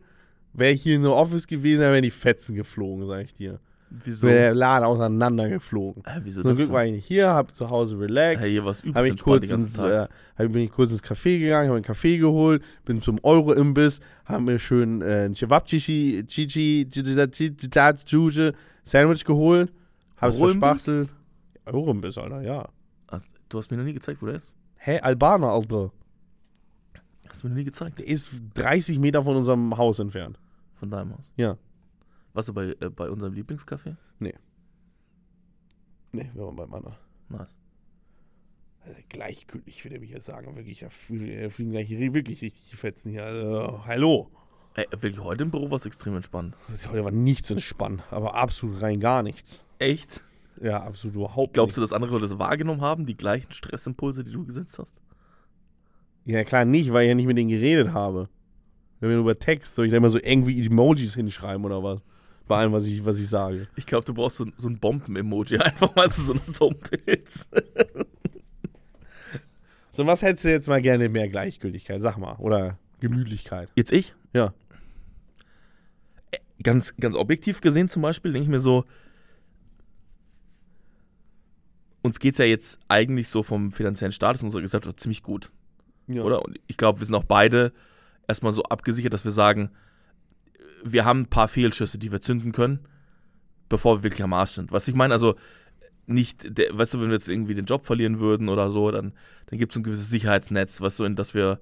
wäre 0.54 0.72
ich 0.72 0.82
hier 0.82 0.96
in 0.96 1.04
der 1.04 1.12
Office 1.12 1.46
gewesen, 1.46 1.82
dann 1.82 1.94
wären 1.94 2.04
die 2.04 2.12
Fetzen 2.12 2.56
geflogen, 2.56 3.06
sag 3.08 3.26
ich 3.26 3.34
dir. 3.34 3.60
Wieso? 3.92 4.22
So. 4.22 4.28
Wäre 4.28 4.40
der 4.40 4.56
Laden 4.56 4.86
auseinandergeflogen. 4.86 6.04
Hä, 6.08 6.22
wieso 6.24 6.44
Zum 6.44 6.56
Glück 6.56 6.72
war 6.72 6.86
ich 6.86 6.94
nicht 6.94 7.06
hier, 7.06 7.30
hab 7.30 7.54
zu 7.54 7.70
Hause 7.70 8.00
relaxed. 8.00 8.42
Hey, 8.42 8.52
hier 8.52 8.64
war 8.64 8.72
es 8.72 8.82
übelst 8.82 9.10
entspannt 9.10 9.42
kurz 9.42 9.50
ins, 9.50 9.78
äh, 9.78 10.08
hab, 10.38 10.52
bin 10.52 10.64
ich 10.64 10.72
kurz 10.72 10.92
ins 10.92 11.04
Café 11.04 11.40
gegangen, 11.40 11.68
habe 11.68 11.76
einen 11.76 11.86
Kaffee 11.86 12.18
geholt, 12.18 12.64
bin 12.86 13.02
zum 13.02 13.20
Euro-Imbiss, 13.22 14.00
haben 14.26 14.46
mir 14.46 14.60
schön 14.60 15.02
äh, 15.02 15.26
ein 15.26 15.36
Chewab-Chichi, 15.36 16.26
Chichi, 16.26 16.88
Juje 18.06 18.54
Sandwich 18.84 19.26
geholt, 19.26 19.74
hab's 20.18 20.38
verspachtelt. 20.38 21.10
Euro-Imbiss, 21.66 22.18
Alter, 22.18 22.42
ja. 22.42 22.70
Du 23.50 23.58
hast 23.58 23.70
mir 23.70 23.76
noch 23.76 23.84
nie 23.84 23.94
gezeigt, 23.94 24.22
wo 24.22 24.28
der 24.28 24.36
ist. 24.36 24.56
Hä, 24.78 25.00
Albaner, 25.02 25.50
Alter. 25.50 25.92
Hast 27.28 27.44
du 27.44 27.48
mir 27.48 27.52
noch 27.52 27.58
nie 27.58 27.66
gezeigt. 27.66 28.00
Der 28.00 28.08
ist 28.08 28.32
30 28.54 28.98
Meter 28.98 29.24
von 29.24 29.36
unserem 29.36 29.78
Haus 29.78 30.00
entfernt. 30.00 30.40
Von 30.76 30.90
deinem 30.90 31.18
Haus. 31.18 31.34
Ja. 31.36 31.58
Warst 32.34 32.50
du 32.50 32.54
bei, 32.54 32.76
äh, 32.80 32.90
bei 32.90 33.10
unserem 33.10 33.34
Lieblingscafé? 33.34 33.96
Nee, 36.12 36.30
wir 36.34 36.46
waren 36.46 36.56
beim 36.56 36.74
anderen. 36.74 36.96
Nice. 37.30 37.58
Also 38.82 39.00
gleichgültig, 39.10 39.84
würde 39.84 40.04
ich 40.04 40.12
jetzt 40.12 40.26
sagen. 40.26 40.56
Wirklich, 40.56 40.80
da 40.80 40.90
fliegen 40.90 41.52
fliegen 41.52 41.72
gleich 41.72 41.90
wirklich 41.90 42.42
richtig 42.42 42.70
die 42.70 42.76
Fetzen 42.76 43.12
hier. 43.12 43.24
Also, 43.24 43.86
hallo. 43.86 44.32
Ey, 44.74 44.86
wirklich, 44.92 45.20
heute 45.20 45.44
im 45.44 45.52
Büro 45.52 45.70
war 45.70 45.78
es 45.78 45.86
extrem 45.86 46.16
entspannt. 46.16 46.56
Heute 46.90 47.04
war 47.04 47.12
nichts 47.12 47.52
entspannt, 47.52 48.04
aber 48.10 48.36
absolut 48.36 48.82
rein 48.82 49.00
gar 49.00 49.22
nichts. 49.22 49.64
Echt? 49.80 50.24
Ja, 50.62 50.84
absolut 50.84 51.16
überhaupt 51.16 51.54
Glaubst 51.54 51.78
du, 51.78 51.82
dass 51.82 51.94
andere 51.94 52.12
Leute 52.12 52.28
das 52.28 52.40
wahrgenommen 52.40 52.82
haben, 52.82 53.06
die 53.06 53.16
gleichen 53.16 53.52
Stressimpulse, 53.52 54.24
die 54.24 54.32
du 54.32 54.44
gesetzt 54.44 54.80
hast? 54.80 54.98
Ja, 56.26 56.44
klar 56.44 56.66
nicht, 56.66 56.94
weil 56.94 57.04
ich 57.04 57.10
ja 57.10 57.16
nicht 57.16 57.26
mit 57.26 57.38
denen 57.38 57.50
geredet 57.50 57.94
habe. 57.94 58.30
Wenn 59.00 59.10
wir 59.10 59.16
nur 59.16 59.26
über 59.26 59.40
Text, 59.40 59.76
soll 59.76 59.86
ich 59.86 59.92
da 59.92 59.98
immer 59.98 60.10
so 60.10 60.20
irgendwie 60.22 60.66
Emojis 60.66 61.16
hinschreiben 61.16 61.66
oder 61.66 61.84
was? 61.84 62.02
Bei 62.52 62.58
allem, 62.58 62.74
was 62.74 62.86
ich, 62.86 63.06
was 63.06 63.18
ich 63.18 63.30
sage. 63.30 63.70
Ich 63.78 63.86
glaube, 63.86 64.04
du 64.04 64.14
brauchst 64.14 64.36
so, 64.36 64.46
so 64.58 64.68
ein 64.68 64.78
Bomben-Emoji, 64.78 65.58
einfach 65.60 65.96
mal 65.96 66.10
so, 66.10 66.22
so 66.22 66.34
ein 66.34 66.42
Atompilz. 66.50 67.48
So, 69.94 70.06
was 70.06 70.22
hättest 70.22 70.46
du 70.46 70.50
jetzt 70.50 70.70
mal 70.70 70.82
gerne 70.82 71.10
mehr 71.10 71.28
Gleichgültigkeit? 71.28 72.02
Sag 72.02 72.18
mal. 72.18 72.36
Oder 72.38 72.78
Gemütlichkeit. 73.02 73.70
Jetzt 73.76 73.92
ich? 73.92 74.16
Ja. 74.34 74.54
Ganz, 76.64 76.96
ganz 76.96 77.16
objektiv 77.16 77.60
gesehen 77.60 77.90
zum 77.90 78.02
Beispiel, 78.02 78.32
denke 78.32 78.46
ich 78.46 78.50
mir 78.50 78.62
so, 78.62 78.86
uns 82.02 82.20
geht 82.20 82.36
es 82.36 82.40
ja 82.40 82.46
jetzt 82.46 82.80
eigentlich 82.88 83.28
so 83.28 83.44
vom 83.44 83.74
finanziellen 83.74 84.14
Status 84.14 84.44
unserer 84.44 84.62
Gesellschaft 84.62 85.00
ziemlich 85.00 85.24
gut, 85.24 85.52
ja. 86.08 86.24
oder? 86.24 86.44
Und 86.44 86.58
ich 86.68 86.78
glaube, 86.78 87.00
wir 87.00 87.06
sind 87.06 87.16
auch 87.16 87.26
beide 87.26 87.74
erstmal 88.30 88.54
so 88.54 88.64
abgesichert, 88.64 89.14
dass 89.14 89.26
wir 89.26 89.32
sagen, 89.32 89.72
wir 90.84 91.06
haben 91.06 91.22
ein 91.22 91.28
paar 91.30 91.48
Fehlschüsse, 91.48 91.98
die 91.98 92.12
wir 92.12 92.22
zünden 92.22 92.52
können, 92.52 92.80
bevor 93.70 93.98
wir 94.00 94.04
wirklich 94.04 94.24
am 94.24 94.34
Arsch 94.34 94.52
sind. 94.52 94.72
Was 94.72 94.88
ich 94.88 94.96
meine, 94.96 95.14
also 95.14 95.36
nicht, 96.08 96.58
der, 96.58 96.78
weißt 96.78 96.94
du, 96.96 97.00
wenn 97.02 97.08
wir 97.08 97.14
jetzt 97.16 97.30
irgendwie 97.30 97.54
den 97.56 97.66
Job 97.66 97.86
verlieren 97.86 98.20
würden 98.20 98.50
oder 98.50 98.70
so, 98.72 98.92
dann, 98.92 99.14
dann 99.48 99.60
gibt 99.60 99.72
es 99.72 99.78
ein 99.78 99.84
gewisses 99.84 100.10
Sicherheitsnetz, 100.10 100.82
was 100.82 100.98
so 100.98 101.06
in 101.06 101.16
das 101.16 101.34
wir, 101.34 101.60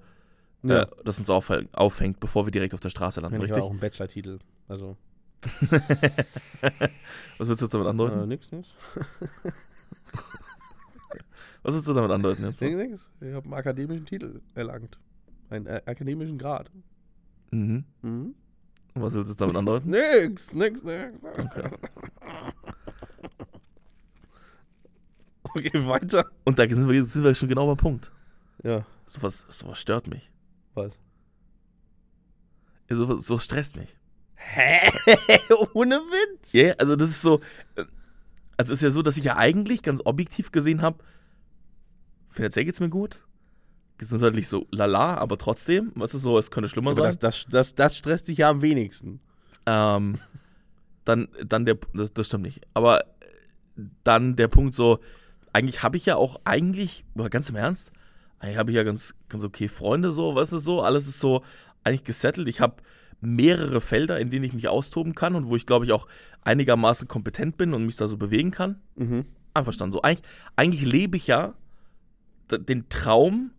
Ja. 0.64 0.84
äh, 0.84 0.88
das 1.04 1.20
uns 1.20 1.30
auffäll- 1.30 1.68
auffängt, 1.74 2.20
bevor 2.20 2.46
wir 2.48 2.52
direkt 2.52 2.74
auf 2.74 2.80
der 2.80 2.90
Straße 2.90 3.22
landen, 3.22 3.36
ich 3.38 3.44
richtig? 3.44 3.62
auch 3.62 3.72
ein 3.72 3.80
Bachelor-Titel. 3.80 4.40
Also, 4.68 4.98
Was 7.38 7.48
willst 7.48 7.62
du 7.62 7.66
jetzt 7.66 7.74
damit 7.74 7.88
andeuten? 7.88 8.20
äh, 8.22 8.26
nix, 8.28 8.52
nix. 8.52 8.68
Was 11.64 11.74
willst 11.76 11.88
du 11.88 11.94
damit 11.94 12.12
andeuten 12.12 12.44
jetzt? 12.46 12.62
Nix, 12.62 12.76
nix. 12.76 13.10
Ich 13.22 13.34
habe 13.34 13.46
einen 13.46 13.54
akademischen 13.54 14.06
Titel 14.06 14.42
erlangt. 14.56 14.98
Einen 15.50 15.66
äh, 15.66 15.82
akademischen 15.86 16.38
Grad. 16.38 16.72
Mhm. 17.52 17.84
Mhm. 18.02 18.36
Und 18.96 19.02
Was 19.04 19.14
willst 19.14 19.28
du 19.30 19.32
jetzt 19.34 19.42
damit 19.42 19.56
andeuten? 19.56 19.90
Nix, 19.92 20.54
nix, 20.54 20.84
nix. 20.84 21.14
Okay. 21.38 21.70
Okay, 25.56 25.88
weiter. 25.88 26.30
Und 26.44 26.60
da 26.60 26.68
sind 26.70 26.88
wir, 26.88 27.04
sind 27.04 27.24
wir 27.24 27.34
schon 27.34 27.50
genau 27.50 27.66
beim 27.68 27.78
Punkt. 27.78 28.12
Ja, 28.64 28.86
Sowas, 29.08 29.46
sowas 29.50 29.80
stört 29.80 30.08
mich. 30.08 30.30
was? 30.76 30.94
Sowas, 32.90 33.26
sowas 33.26 33.46
stresst 33.46 33.76
mich. 33.76 33.98
Hä? 34.36 34.92
Ohne 35.74 35.96
Witz? 35.96 36.54
Ja, 36.54 36.64
yeah, 36.66 36.76
also 36.78 36.96
das 36.96 37.10
ist 37.10 37.22
so. 37.22 37.40
äh, 37.76 37.86
Also 38.58 38.74
es 38.74 38.80
ist 38.80 38.82
ja 38.84 38.92
so, 38.92 39.02
dass 39.02 39.18
ich 39.18 39.24
ja 39.24 39.38
eigentlich 39.38 39.82
ganz 39.82 40.02
objektiv 40.06 40.52
gesehen 40.52 40.82
habe, 40.84 41.04
finanziell 42.30 42.66
geht's 42.66 42.80
mir 42.80 42.90
gut. 42.90 43.22
Gesundheitlich 44.00 44.48
so 44.48 44.66
lala, 44.72 45.16
aber 45.16 45.38
trotzdem, 45.38 45.92
was 45.94 46.14
ist 46.14 46.22
so, 46.22 46.40
es 46.40 46.52
könnte 46.52 46.70
schlimmer 46.70 46.92
Aber 46.92 47.02
sein. 47.04 47.18
das, 47.20 47.44
das, 47.44 47.46
das, 47.52 47.76
das 47.76 47.98
stresst 47.98 48.30
dich 48.30 48.40
ja 48.40 48.50
am 48.50 48.62
wenigsten. 48.62 49.20
Ähm, 49.66 50.18
dann, 51.04 51.28
dann 51.46 51.66
der, 51.66 51.78
das, 51.94 52.14
das 52.14 52.28
stimmt 52.28 52.46
nicht. 52.46 52.62
Aber 52.74 53.02
äh, 53.02 53.06
dann 54.06 54.38
der 54.38 54.48
Punkt 54.48 54.74
so, 54.74 55.00
eigentlich 55.52 55.84
habe 55.84 55.98
ich 55.98 56.06
ja 56.06 56.16
auch 56.16 56.40
eigentlich, 56.46 57.04
ganz 57.30 57.50
im 57.50 57.58
Ernst, 57.58 57.92
eigentlich 58.40 58.58
habe 58.58 58.72
ich 58.72 58.78
ja 58.78 58.84
ganz, 58.84 59.14
ganz 59.28 59.44
okay 59.44 59.68
Freunde 59.68 60.12
so, 60.12 60.34
weißt 60.34 60.54
du 60.54 60.60
so, 60.60 60.82
alles 60.82 61.08
ist 61.08 61.20
so 61.20 61.44
eigentlich 61.84 62.06
gesettelt. 62.06 62.48
Ich 62.48 62.62
habe 62.62 62.78
mehrere 63.22 63.82
Felder, 63.82 64.18
in 64.18 64.30
denen 64.30 64.46
ich 64.46 64.54
mich 64.54 64.70
austoben 64.70 65.14
kann 65.14 65.36
und 65.36 65.50
wo 65.50 65.58
ich 65.58 65.66
glaube 65.66 65.84
ich 65.84 65.92
auch 65.92 66.08
einigermaßen 66.44 67.08
kompetent 67.10 67.58
bin 67.58 67.74
und 67.74 67.86
mich 67.86 67.98
da 67.98 68.08
so 68.08 68.16
bewegen 68.16 68.52
kann. 68.52 68.80
Mhm. 68.96 69.26
Einverstanden. 69.54 69.92
So, 69.92 70.02
eigentlich, 70.04 70.26
eigentlich 70.56 70.82
lebe 70.86 71.18
ich 71.18 71.28
ja 71.28 71.54
den 72.50 72.88
Traum 72.88 73.52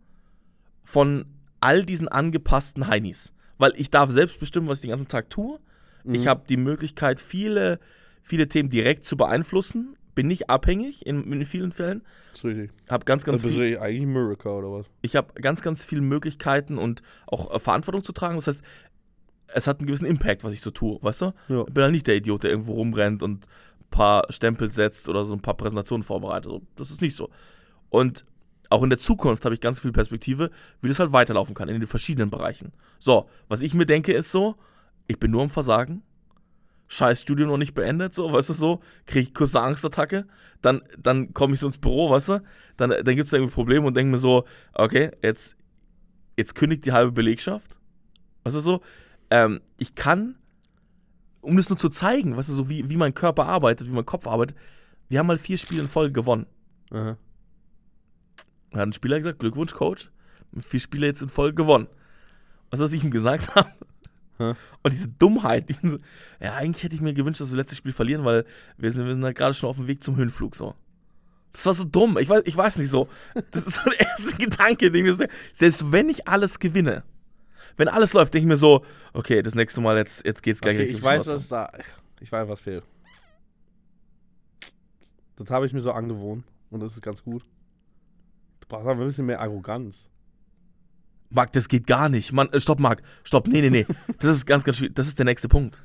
von 0.91 1.24
all 1.61 1.84
diesen 1.84 2.09
angepassten 2.09 2.88
Heinis. 2.88 3.32
Weil 3.59 3.72
ich 3.76 3.91
darf 3.91 4.11
selbst 4.11 4.41
bestimmen, 4.41 4.66
was 4.68 4.78
ich 4.78 4.82
den 4.82 4.91
ganzen 4.91 5.09
Tag 5.09 5.30
tue. 5.30 5.59
Ich 6.05 6.22
Mhm. 6.24 6.28
habe 6.28 6.43
die 6.49 6.57
Möglichkeit, 6.57 7.20
viele, 7.20 7.78
viele 8.22 8.49
Themen 8.49 8.70
direkt 8.70 9.05
zu 9.07 9.16
beeinflussen. 9.16 9.97
Bin 10.14 10.26
nicht 10.26 10.51
abhängig 10.51 11.07
in, 11.07 11.30
in 11.32 11.45
vielen 11.45 11.70
Fällen. 11.70 12.03
Das 12.30 12.41
ist 12.41 12.45
richtig. 12.47 12.70
Habe 12.88 13.05
ganz, 13.05 13.24
ganz 13.24 13.43
Das 13.43 13.51
ist 13.51 13.57
viel, 13.57 13.78
eigentlich 13.78 14.07
Miracle 14.07 14.51
oder 14.53 14.72
was? 14.72 14.86
ich 15.03 15.14
habe 15.14 15.32
ganz, 15.41 15.62
ganz 15.62 15.84
viele 15.84 16.01
Möglichkeiten 16.01 16.78
und 16.78 17.03
auch 17.26 17.55
äh, 17.55 17.59
Verantwortung 17.61 18.03
zu 18.03 18.12
tragen. 18.12 18.34
Das 18.36 18.47
heißt, 18.49 18.62
es 19.53 19.66
hat 19.66 19.78
einen 19.78 19.86
gewissen 19.86 20.07
Impact, 20.07 20.43
was 20.43 20.53
ich 20.53 20.61
so 20.61 20.70
tue, 20.70 20.99
weißt 21.03 21.22
du? 21.22 21.32
Ja. 21.49 21.64
Ich 21.68 21.72
bin 21.74 21.82
halt 21.84 21.93
nicht 21.93 22.07
der 22.07 22.16
Idiot, 22.16 22.43
der 22.43 22.51
irgendwo 22.51 22.72
rumrennt 22.74 23.22
und 23.22 23.45
ein 23.45 23.91
paar 23.91 24.24
Stempel 24.30 24.72
setzt 24.72 25.09
oder 25.09 25.24
so 25.24 25.34
ein 25.34 25.41
paar 25.41 25.55
Präsentationen 25.57 26.03
vorbereitet. 26.03 26.51
Das 26.76 26.91
ist 26.91 27.01
nicht 27.03 27.14
so. 27.14 27.28
Und 27.91 28.24
auch 28.71 28.83
in 28.85 28.91
der 28.91 28.99
Zukunft 28.99 29.45
habe 29.45 29.55
ich 29.55 29.61
ganz 29.61 29.81
viel 29.81 29.93
Perspektive, 29.93 30.51
wie 30.81 30.89
das 30.89 31.01
halt 31.01 31.12
weiterlaufen 31.12 31.55
kann 31.55 31.68
in 31.68 31.81
den 31.81 31.89
verschiedenen 31.89 32.31
Bereichen. 32.31 32.73
So, 32.99 33.29
was 33.49 33.62
ich 33.62 33.75
mir 33.75 33.85
denke, 33.85 34.12
ist 34.12 34.31
so, 34.31 34.55
ich 35.09 35.18
bin 35.18 35.33
nur 35.33 35.43
am 35.43 35.51
Versagen. 35.51 36.03
Scheiß 36.87 37.21
Studium 37.21 37.49
noch 37.49 37.57
nicht 37.57 37.75
beendet, 37.75 38.14
so, 38.14 38.33
weißt 38.33 38.49
du 38.49 38.53
so, 38.53 38.81
kriege 39.07 39.29
ich 39.29 39.35
kurz 39.35 39.55
eine 39.55 39.66
Angstattacke, 39.66 40.27
dann, 40.61 40.83
dann 40.99 41.33
komme 41.35 41.55
ich 41.55 41.61
so 41.61 41.66
ins 41.66 41.79
Büro, 41.79 42.11
weißt 42.11 42.31
du, 42.31 42.43
dann, 42.77 42.91
dann 42.91 43.16
gibt 43.16 43.27
es 43.27 43.33
irgendwie 43.33 43.53
Probleme 43.53 43.87
und 43.87 43.97
denke 43.97 44.11
mir 44.11 44.18
so, 44.18 44.45
okay, 44.75 45.12
jetzt, 45.23 45.57
jetzt 46.37 46.57
kündigt 46.57 46.85
die 46.85 46.93
halbe 46.93 47.12
Belegschaft. 47.12 47.79
Weißt 48.43 48.57
du 48.57 48.61
so, 48.61 48.81
ähm, 49.31 49.61
ich 49.79 49.95
kann, 49.95 50.37
um 51.41 51.57
das 51.57 51.68
nur 51.68 51.79
zu 51.79 51.91
zeigen, 51.91 52.37
weißt 52.37 52.49
du, 52.49 52.55
so 52.55 52.68
wie, 52.68 52.89
wie 52.91 52.97
mein 52.97 53.14
Körper 53.14 53.47
arbeitet, 53.47 53.87
wie 53.87 53.95
mein 53.95 54.07
Kopf 54.07 54.27
arbeitet, 54.27 54.57
wir 55.09 55.21
haben 55.21 55.29
mal 55.29 55.39
vier 55.39 55.59
Spiele 55.59 55.83
in 55.83 55.89
Folge 55.89 56.12
gewonnen. 56.12 56.47
Aha. 56.91 57.16
Hat 58.73 58.81
ein 58.81 58.93
Spieler 58.93 59.18
gesagt, 59.18 59.39
Glückwunsch, 59.39 59.75
Coach, 59.75 60.11
vier 60.61 60.81
Spiele 60.81 61.07
jetzt 61.07 61.23
in 61.23 61.29
Folge 61.29 61.55
gewonnen. 61.55 61.89
Was, 62.71 62.81
was 62.81 62.93
ich 62.93 63.03
ihm 63.03 63.11
gesagt 63.11 63.55
habe? 63.55 63.71
Und 64.39 64.93
diese 64.93 65.09
Dummheit, 65.09 65.68
die 65.68 65.77
so, 65.87 65.99
ja, 66.41 66.55
eigentlich 66.55 66.83
hätte 66.83 66.95
ich 66.95 67.03
mir 67.03 67.12
gewünscht, 67.12 67.41
dass 67.41 67.49
wir 67.49 67.57
das 67.57 67.64
letzte 67.64 67.77
Spiel 67.77 67.93
verlieren, 67.93 68.25
weil 68.25 68.47
wir 68.79 68.91
sind, 68.91 69.05
wir 69.05 69.12
sind 69.12 69.23
halt 69.23 69.37
gerade 69.37 69.53
schon 69.53 69.68
auf 69.68 69.77
dem 69.77 69.87
Weg 69.87 70.03
zum 70.03 70.16
Höhenflug, 70.16 70.57
so. 70.57 70.75
Das 71.53 71.66
war 71.66 71.75
so 71.75 71.85
dumm. 71.85 72.16
Ich 72.18 72.29
weiß, 72.29 72.43
ich 72.47 72.57
weiß 72.57 72.79
nicht 72.79 72.91
so. 72.91 73.09
Das 73.51 73.66
ist 73.66 73.75
so 73.75 73.91
der 73.91 74.01
erste 74.01 74.37
Gedanke, 74.39 74.91
den 74.91 75.05
ich 75.05 75.11
mir 75.11 75.14
so, 75.14 75.25
selbst 75.53 75.93
wenn 75.93 76.09
ich 76.09 76.27
alles 76.29 76.59
gewinne, 76.59 77.03
wenn 77.77 77.89
alles 77.89 78.12
läuft, 78.12 78.33
denke 78.33 78.45
ich 78.45 78.49
mir 78.49 78.57
so, 78.57 78.85
okay, 79.12 79.43
das 79.43 79.55
nächste 79.55 79.81
Mal, 79.81 79.97
jetzt, 79.97 80.25
jetzt 80.25 80.43
geht's 80.43 80.61
gleich 80.61 80.75
Okay, 80.75 80.83
Richtung 80.83 80.99
ich 80.99 81.05
weiß, 81.05 81.27
was 81.27 81.49
da. 81.49 81.73
Ich 82.21 82.31
weiß, 82.31 82.49
was 82.49 82.61
fehlt. 82.61 82.85
Das 85.37 85.51
habe 85.51 85.66
ich 85.66 85.73
mir 85.73 85.81
so 85.81 85.93
angewohnt. 85.93 86.45
Und 86.71 86.81
das 86.81 86.93
ist 86.93 87.03
ganz 87.03 87.23
gut. 87.23 87.43
Aber 88.73 88.93
ein 88.93 88.99
bisschen 88.99 89.27
mehr 89.27 89.41
Arroganz. 89.41 90.07
Marc, 91.31 91.53
das 91.53 91.68
geht 91.68 91.87
gar 91.87 92.09
nicht. 92.09 92.33
Mann, 92.33 92.49
äh, 92.53 92.61
stopp, 92.61 92.81
Marc. 92.81 93.03
Stopp. 93.23 93.47
Nee, 93.47 93.61
nee, 93.62 93.71
nee. 93.71 93.87
Das 94.18 94.35
ist 94.37 94.47
ganz, 94.47 94.64
ganz 94.64 94.79
schwierig. 94.79 94.95
Das 94.97 95.07
ist 95.07 95.18
der 95.18 95.25
nächste 95.27 95.49
Punkt. 95.49 95.81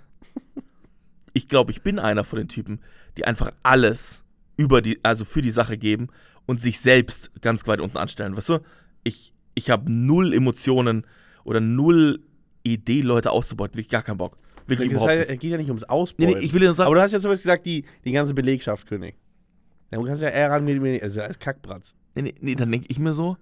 Ich 1.34 1.48
glaube, 1.48 1.72
ich 1.72 1.82
bin 1.84 2.00
einer 2.00 2.24
von 2.24 2.38
den 2.40 2.48
Typen, 2.48 2.80
die 3.18 3.26
einfach 3.26 3.52
alles 3.62 4.24
über 4.58 4.82
die, 4.82 5.00
also 5.04 5.26
für 5.26 5.42
die 5.42 5.52
Sache 5.52 5.78
geben 5.78 6.08
und 6.46 6.60
sich 6.62 6.80
selbst 6.80 7.30
ganz 7.42 7.68
weit 7.68 7.80
unten 7.82 7.98
anstellen. 7.98 8.36
Weißt 8.38 8.50
du? 8.50 8.60
Ich, 9.04 9.34
ich 9.54 9.70
habe 9.70 9.92
null 9.92 10.34
Emotionen 10.34 11.06
oder 11.44 11.60
null 11.60 12.22
Idee, 12.64 13.02
Leute 13.02 13.32
auszubeuten. 13.32 13.76
Wirklich 13.76 13.90
gar 13.90 14.02
keinen 14.02 14.18
Bock. 14.18 14.38
Wirklich 14.66 14.88
Das 14.90 14.94
überhaupt 14.94 15.12
heißt, 15.12 15.30
es 15.30 15.40
geht 15.40 15.52
ja 15.52 15.58
nicht 15.58 15.68
ums 15.68 15.84
Nee, 15.84 15.88
Ausbeuten. 15.90 16.40
nee, 16.40 16.44
ich 16.46 16.54
will 16.54 16.62
dir 16.62 16.68
nur 16.68 16.76
sagen, 16.76 16.88
aber 16.88 16.96
du 16.96 17.02
hast 17.02 17.12
ja 17.12 17.20
zum 17.20 17.30
Beispiel 17.30 17.44
gesagt, 17.44 17.66
die, 17.68 17.86
die 18.04 18.12
ganze 18.14 18.34
Belegschaft 18.34 18.88
König. 18.88 19.16
Ja, 19.92 20.00
du 20.00 20.06
kannst 20.06 20.24
ja 20.24 20.30
eher 20.30 20.50
ran 20.50 20.64
mit 20.66 20.82
mir. 20.82 21.04
Also, 21.04 21.22
ist 21.22 21.40
Kackbratz. 21.40 21.96
Nee, 22.16 22.22
nee, 22.22 22.36
nee 22.40 22.56
dann 22.56 22.72
denke 22.72 22.88
ich 22.90 23.00
mir 23.00 23.14
so, 23.14 23.38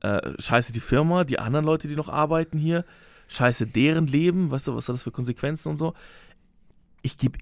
äh, 0.00 0.32
scheiße 0.38 0.72
die 0.72 0.80
Firma, 0.80 1.24
die 1.24 1.38
anderen 1.38 1.64
Leute, 1.64 1.88
die 1.88 1.96
noch 1.96 2.08
arbeiten 2.08 2.58
hier, 2.58 2.84
scheiße 3.28 3.66
deren 3.66 4.06
Leben, 4.06 4.50
weißt 4.50 4.68
du, 4.68 4.74
was 4.74 4.88
hat 4.88 4.94
das 4.94 5.02
für 5.02 5.10
Konsequenzen 5.10 5.68
und 5.68 5.78
so. 5.78 5.94
Ich 7.02 7.16
gebe 7.16 7.38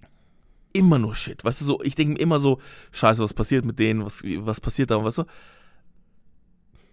immer 0.72 0.98
nur 0.98 1.14
Shit, 1.14 1.44
weißt 1.44 1.60
du, 1.60 1.64
so, 1.64 1.82
ich 1.82 1.94
denke 1.94 2.14
mir 2.14 2.20
immer 2.20 2.38
so, 2.38 2.60
scheiße, 2.92 3.22
was 3.22 3.34
passiert 3.34 3.64
mit 3.64 3.78
denen, 3.78 4.04
was, 4.04 4.22
was 4.22 4.60
passiert 4.60 4.90
da, 4.90 5.02
weißt 5.02 5.18
du. 5.18 5.24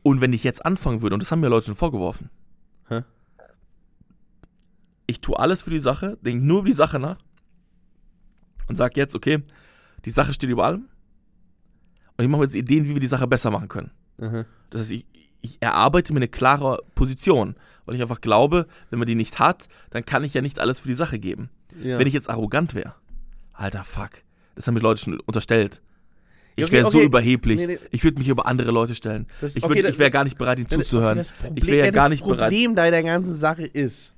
Und 0.04 0.22
wenn 0.22 0.34
ich 0.34 0.44
jetzt 0.44 0.66
anfangen 0.66 1.02
würde, 1.02 1.16
und 1.16 1.20
das 1.22 1.32
haben 1.32 1.42
mir 1.42 1.50
Leute 1.50 1.68
schon 1.68 1.76
vorgeworfen, 1.76 2.30
Hä? 2.88 3.02
ich 5.08 5.20
tue 5.20 5.38
alles 5.38 5.64
für 5.64 5.72
die 5.72 5.80
Sache, 5.80 6.18
denke 6.22 6.46
nur 6.46 6.60
über 6.60 6.68
die 6.68 6.74
Sache 6.74 7.00
nach 7.00 7.18
und 8.68 8.76
sage 8.76 9.00
jetzt, 9.00 9.16
okay, 9.16 9.44
die 10.06 10.12
Sache 10.12 10.34
steht 10.34 10.50
über 10.50 10.66
allem 10.66 10.88
und 12.18 12.24
ich 12.24 12.30
mache 12.30 12.40
mir 12.40 12.46
jetzt 12.46 12.56
Ideen, 12.56 12.86
wie 12.86 12.94
wir 12.94 13.00
die 13.00 13.08
Sache 13.08 13.28
besser 13.28 13.52
machen 13.52 13.68
können. 13.68 13.92
Aha. 14.22 14.46
Das 14.70 14.82
heißt, 14.82 14.92
ich, 14.92 15.06
ich 15.42 15.58
erarbeite 15.62 16.14
mir 16.14 16.20
eine 16.20 16.28
klare 16.28 16.80
Position, 16.96 17.56
weil 17.86 17.96
ich 17.96 18.02
einfach 18.02 18.22
glaube, 18.22 18.68
wenn 18.90 19.00
man 19.00 19.08
die 19.08 19.16
nicht 19.16 19.40
hat, 19.40 19.68
dann 19.92 20.06
kann 20.06 20.24
ich 20.24 20.34
ja 20.34 20.42
nicht 20.42 20.60
alles 20.60 20.80
für 20.80 20.88
die 20.88 20.96
Sache 20.96 21.20
geben. 21.20 21.50
Ja. 21.82 22.00
Wenn 22.00 22.08
ich 22.08 22.14
jetzt 22.14 22.30
arrogant 22.30 22.74
wäre, 22.74 22.96
alter 23.54 23.84
Fuck, 23.84 24.12
das 24.56 24.66
haben 24.68 24.74
mir 24.76 24.80
Leute 24.80 25.02
schon 25.02 25.20
unterstellt. 25.22 25.82
Ich 26.58 26.62
Ja, 26.62 26.66
okay, 26.68 26.76
wäre 26.78 26.90
so 26.92 27.02
überheblich. 27.02 27.58
Nee, 27.60 27.68
nee. 27.68 27.80
Ich 27.92 28.04
würde 28.06 28.18
mich 28.18 28.30
über 28.30 28.46
andere 28.46 28.72
Leute 28.72 28.96
stellen. 28.96 29.28
Das- 29.42 29.58
ich 29.58 29.64
okay, 29.64 29.82
das- 29.82 29.92
ich 29.92 30.00
wäre 30.00 30.10
gar 30.10 30.24
nicht 30.24 30.38
bereit, 30.38 30.58
ihnen 30.58 30.70
zuzuhören. 30.70 31.18
Das 31.18 31.34
Problem, 31.34 31.58
ich 31.58 31.68
wäre 31.68 31.86
ja 31.88 31.92
gar 31.92 32.06
das 32.06 32.12
nicht 32.12 32.24
bereit. 32.24 32.40
Problem 32.50 32.76
bei 32.76 32.90
der 32.92 33.04
ganzen 33.04 33.36
Sache 33.36 33.66
ist, 33.66 34.16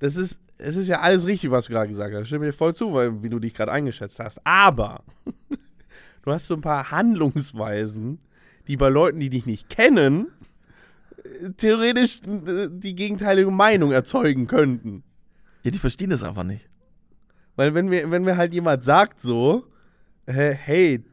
das 0.00 0.16
ist, 0.16 0.38
es 0.58 0.74
ist 0.76 0.88
ja 0.88 1.00
alles 1.00 1.26
richtig, 1.26 1.52
was 1.52 1.66
du 1.66 1.72
gerade 1.72 1.88
gesagt 1.88 2.12
hast. 2.12 2.22
Ich 2.22 2.26
stimme 2.26 2.46
dir 2.46 2.52
voll 2.52 2.74
zu, 2.74 2.92
weil, 2.92 3.22
wie 3.22 3.28
du 3.28 3.38
dich 3.38 3.54
gerade 3.54 3.70
eingeschätzt 3.70 4.18
hast. 4.18 4.44
Aber 4.44 5.04
du 6.22 6.32
hast 6.32 6.46
so 6.46 6.54
ein 6.54 6.60
paar 6.60 6.90
Handlungsweisen, 6.90 8.18
die 8.66 8.76
bei 8.76 8.88
Leuten, 8.88 9.20
die 9.20 9.30
dich 9.30 9.46
nicht 9.46 9.68
kennen, 9.68 10.28
äh, 11.18 11.50
theoretisch 11.56 12.20
äh, 12.22 12.68
die 12.70 12.94
gegenteilige 12.94 13.50
Meinung 13.50 13.92
erzeugen 13.92 14.46
könnten. 14.46 15.02
Ja, 15.62 15.70
die 15.70 15.78
verstehen 15.78 16.10
das 16.10 16.22
einfach 16.22 16.44
nicht. 16.44 16.68
Weil 17.56 17.74
wenn 17.74 17.88
mir, 17.88 18.10
wenn 18.10 18.22
mir 18.22 18.36
halt 18.36 18.54
jemand 18.54 18.84
sagt 18.84 19.20
so, 19.20 19.64
äh, 20.26 20.54
hey, 20.54 21.04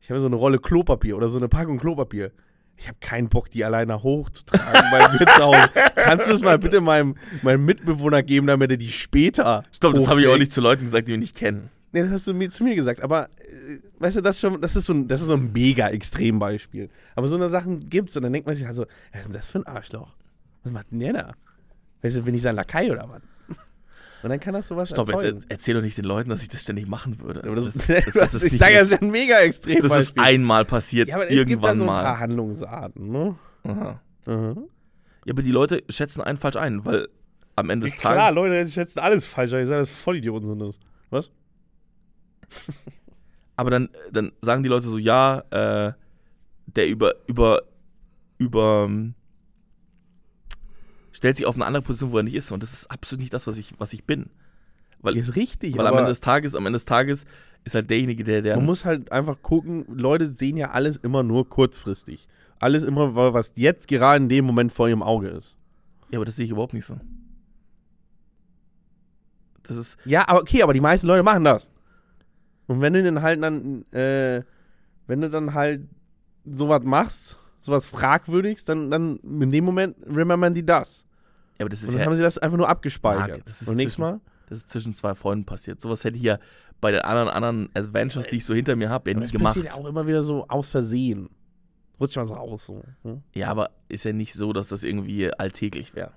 ich 0.00 0.10
habe 0.10 0.20
so 0.20 0.26
eine 0.26 0.36
Rolle 0.36 0.58
Klopapier 0.58 1.16
oder 1.16 1.30
so 1.30 1.38
eine 1.38 1.48
Packung 1.48 1.78
Klopapier, 1.78 2.32
ich 2.76 2.88
habe 2.88 2.98
keinen 3.00 3.28
Bock, 3.28 3.50
die 3.50 3.64
alleine 3.64 4.02
hochzutragen 4.02 5.18
zu 5.18 5.42
Hause. 5.42 5.70
Kannst 5.94 6.26
du 6.26 6.32
das 6.32 6.42
mal 6.42 6.58
bitte 6.58 6.80
meinem, 6.80 7.14
meinem 7.42 7.64
Mitbewohner 7.64 8.22
geben, 8.22 8.46
damit 8.46 8.70
er 8.70 8.76
die 8.76 8.90
später 8.90 9.62
Stopp, 9.70 9.94
das 9.94 10.08
habe 10.08 10.20
ich 10.20 10.26
auch 10.26 10.36
nicht 10.36 10.52
zu 10.52 10.60
Leuten 10.60 10.84
gesagt, 10.84 11.06
die 11.06 11.12
wir 11.12 11.18
nicht 11.18 11.36
kennen. 11.36 11.70
Nee, 11.94 12.02
das 12.02 12.10
hast 12.10 12.26
du 12.26 12.34
mir, 12.34 12.50
zu 12.50 12.64
mir 12.64 12.74
gesagt. 12.74 13.02
Aber, 13.04 13.28
äh, 13.38 13.78
weißt 14.00 14.16
du, 14.16 14.20
das, 14.20 14.34
ist 14.36 14.40
schon, 14.40 14.60
das, 14.60 14.74
ist 14.74 14.86
so 14.86 14.92
ein, 14.92 15.06
das 15.06 15.20
ist 15.20 15.28
so 15.28 15.34
ein 15.34 15.52
mega 15.52 15.88
Extrembeispiel. 15.88 16.90
Aber 17.14 17.28
so 17.28 17.36
eine 17.36 17.48
Sachen 17.48 17.88
gibt's 17.88 18.16
und 18.16 18.24
dann 18.24 18.32
denkt 18.32 18.46
man 18.46 18.56
sich 18.56 18.66
also, 18.66 18.84
was 19.12 19.20
ist 19.20 19.26
denn 19.28 19.32
das 19.32 19.48
für 19.48 19.58
ein 19.60 19.66
Arschloch? 19.68 20.12
Was 20.64 20.72
macht 20.72 20.90
denn 20.90 20.98
der 20.98 21.12
da? 21.12 21.32
Weißt 22.02 22.16
du, 22.16 22.22
bin 22.22 22.34
ich 22.34 22.42
sein 22.42 22.56
Lakai 22.56 22.90
oder 22.90 23.08
was? 23.08 23.22
Und 24.24 24.30
dann 24.30 24.40
kann 24.40 24.54
das 24.54 24.66
sowas 24.68 24.88
Stopp, 24.90 25.08
jetzt 25.08 25.22
erzeugen. 25.22 25.42
er- 25.42 25.50
erzähl 25.52 25.74
doch 25.74 25.82
nicht 25.82 25.96
den 25.98 26.04
Leuten, 26.06 26.30
dass 26.30 26.42
ich 26.42 26.48
das 26.48 26.62
ständig 26.62 26.88
machen 26.88 27.20
würde. 27.20 27.42
Das, 27.42 27.74
das, 27.74 28.32
das, 28.32 28.42
ich 28.42 28.58
sage, 28.58 28.74
das 28.74 28.90
ist 28.90 29.00
ein 29.02 29.10
mega 29.10 29.38
Extrembeispiel. 29.38 29.88
das 29.88 30.08
ist 30.08 30.18
einmal 30.18 30.64
passiert, 30.64 31.08
ja, 31.08 31.14
aber 31.16 31.24
es 31.24 31.30
gibt 31.30 31.40
da 31.40 31.50
irgendwann 31.50 31.78
so 31.78 31.84
ein 31.84 31.88
paar. 31.88 32.18
Handlungsarten, 32.18 33.08
ne? 33.10 33.36
Aha. 33.64 34.00
Mhm. 34.26 34.64
Ja, 35.26 35.32
aber 35.32 35.42
die 35.42 35.50
Leute 35.52 35.84
schätzen 35.90 36.22
einen 36.22 36.38
falsch 36.38 36.56
ein, 36.56 36.84
weil 36.84 37.08
am 37.54 37.70
Ende 37.70 37.86
des 37.86 37.96
Klar, 37.96 38.14
Tages. 38.16 38.34
Leute, 38.34 38.64
die 38.64 38.70
schätzen 38.72 38.98
alles 38.98 39.24
falsch. 39.26 39.52
ein. 39.52 39.62
Ich 39.62 39.68
sage, 39.68 39.80
das 39.80 39.90
Vollidioten 39.90 40.48
sind 40.48 40.58
das. 40.58 40.78
Was? 41.10 41.30
Aber 43.56 43.70
dann, 43.70 43.88
dann 44.12 44.32
sagen 44.42 44.62
die 44.62 44.68
Leute 44.68 44.88
so, 44.88 44.98
ja, 44.98 45.40
äh, 45.50 45.92
der 46.66 46.88
über, 46.88 47.14
über, 47.26 47.62
über, 48.38 48.84
ähm, 48.88 49.14
stellt 51.12 51.36
sich 51.36 51.46
auf 51.46 51.54
eine 51.54 51.66
andere 51.66 51.82
Position, 51.82 52.10
wo 52.10 52.16
er 52.16 52.24
nicht 52.24 52.34
ist. 52.34 52.50
Und 52.50 52.62
das 52.62 52.72
ist 52.72 52.90
absolut 52.90 53.20
nicht 53.20 53.32
das, 53.32 53.46
was 53.46 53.56
ich, 53.56 53.74
was 53.78 53.92
ich 53.92 54.04
bin. 54.04 54.30
Weil, 55.00 55.16
ist 55.16 55.36
richtig, 55.36 55.76
weil 55.76 55.86
am 55.86 55.98
Ende 55.98 56.10
des 56.10 56.20
Tages, 56.20 56.54
am 56.54 56.66
Ende 56.66 56.76
des 56.78 56.84
Tages 56.86 57.26
ist 57.64 57.74
halt 57.74 57.90
derjenige, 57.90 58.24
der, 58.24 58.42
der. 58.42 58.56
man 58.56 58.64
muss 58.66 58.84
halt 58.84 59.12
einfach 59.12 59.40
gucken, 59.42 59.84
Leute 59.88 60.30
sehen 60.30 60.56
ja 60.56 60.70
alles 60.70 60.96
immer 60.96 61.22
nur 61.22 61.48
kurzfristig. 61.48 62.26
Alles 62.58 62.82
immer, 62.82 63.14
wa- 63.14 63.34
was 63.34 63.52
jetzt 63.54 63.86
gerade 63.86 64.22
in 64.24 64.28
dem 64.28 64.46
Moment 64.46 64.72
vor 64.72 64.88
ihrem 64.88 65.02
Auge 65.02 65.28
ist. 65.28 65.56
ja, 66.10 66.18
aber 66.18 66.24
das 66.24 66.36
sehe 66.36 66.46
ich 66.46 66.50
überhaupt 66.50 66.72
nicht 66.74 66.86
so. 66.86 66.98
Das 69.62 69.76
ist, 69.76 69.96
Ja, 70.04 70.26
aber 70.28 70.40
okay, 70.40 70.62
aber 70.62 70.72
die 70.74 70.80
meisten 70.80 71.06
Leute 71.06 71.22
machen 71.22 71.44
das. 71.44 71.70
Und 72.66 72.80
wenn 72.80 72.92
du 72.94 73.02
dann 73.02 73.22
halt 73.22 73.42
dann, 73.42 73.84
äh, 73.92 74.42
wenn 75.06 75.20
du 75.20 75.30
dann 75.30 75.54
halt 75.54 75.82
sowas 76.44 76.82
machst, 76.84 77.36
sowas 77.60 77.86
fragwürdigs, 77.86 78.64
dann, 78.64 78.90
dann 78.90 79.16
in 79.18 79.50
dem 79.50 79.64
Moment 79.64 79.96
remembern 80.06 80.54
die 80.54 80.64
das. 80.64 81.04
ja, 81.58 81.64
aber 81.64 81.68
das 81.70 81.82
ist 81.82 81.88
Und 81.88 81.94
dann 81.94 82.00
ja, 82.00 82.06
haben 82.06 82.16
sie 82.16 82.22
das 82.22 82.38
einfach 82.38 82.56
nur 82.58 82.68
abgespeichert. 82.68 83.28
Marc, 83.28 83.46
das 83.46 83.62
ist 83.62 83.68
Und 83.68 83.76
nächstes 83.76 83.96
zwischen- 83.96 84.00
Mal? 84.16 84.20
das 84.48 84.58
ist 84.58 84.70
zwischen 84.70 84.94
zwei 84.94 85.14
Freunden 85.14 85.44
passiert. 85.46 85.80
Sowas 85.80 86.04
hätte 86.04 86.16
ich 86.16 86.22
ja 86.22 86.38
bei 86.80 86.90
den 86.90 87.00
anderen, 87.00 87.28
anderen 87.30 87.68
Adventures, 87.74 88.26
die 88.26 88.36
ich 88.36 88.44
so 88.44 88.54
hinter 88.54 88.76
mir 88.76 88.90
habe, 88.90 89.10
ja 89.10 89.14
Aber 89.16 89.20
nie 89.20 89.24
das 89.26 89.32
gemacht. 89.32 89.54
passiert 89.54 89.74
ja 89.74 89.80
auch 89.80 89.86
immer 89.86 90.06
wieder 90.06 90.22
so 90.22 90.46
aus 90.48 90.68
Versehen. 90.68 91.30
Rutscht 92.00 92.16
mal 92.16 92.26
so 92.26 92.34
raus. 92.34 92.66
So. 92.66 92.82
Hm? 93.02 93.22
Ja, 93.34 93.48
aber 93.48 93.70
ist 93.88 94.04
ja 94.04 94.12
nicht 94.12 94.34
so, 94.34 94.52
dass 94.52 94.68
das 94.68 94.82
irgendwie 94.82 95.32
alltäglich 95.32 95.94
wäre. 95.94 96.12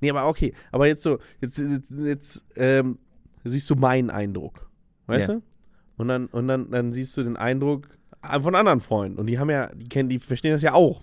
Nee, 0.00 0.10
aber 0.10 0.26
okay. 0.28 0.52
Aber 0.72 0.86
jetzt 0.86 1.02
so, 1.02 1.18
jetzt, 1.40 1.56
jetzt, 1.58 1.90
jetzt 1.90 2.44
ähm, 2.56 2.98
siehst 3.50 3.68
du 3.70 3.74
meinen 3.76 4.10
Eindruck. 4.10 4.68
Weißt 5.06 5.28
Ja. 5.28 5.34
du? 5.34 5.42
Und 5.96 6.08
dann, 6.08 6.26
und 6.26 6.48
dann, 6.48 6.70
dann 6.70 6.92
siehst 6.92 7.16
du 7.16 7.22
den 7.22 7.36
Eindruck 7.36 7.88
äh, 8.22 8.40
von 8.40 8.54
anderen 8.54 8.80
Freunden. 8.80 9.18
Und 9.18 9.26
die 9.26 9.38
haben 9.38 9.50
ja, 9.50 9.72
die 9.74 9.88
kennen, 9.88 10.08
die 10.08 10.18
verstehen 10.18 10.52
das 10.52 10.62
ja 10.62 10.74
auch. 10.74 11.02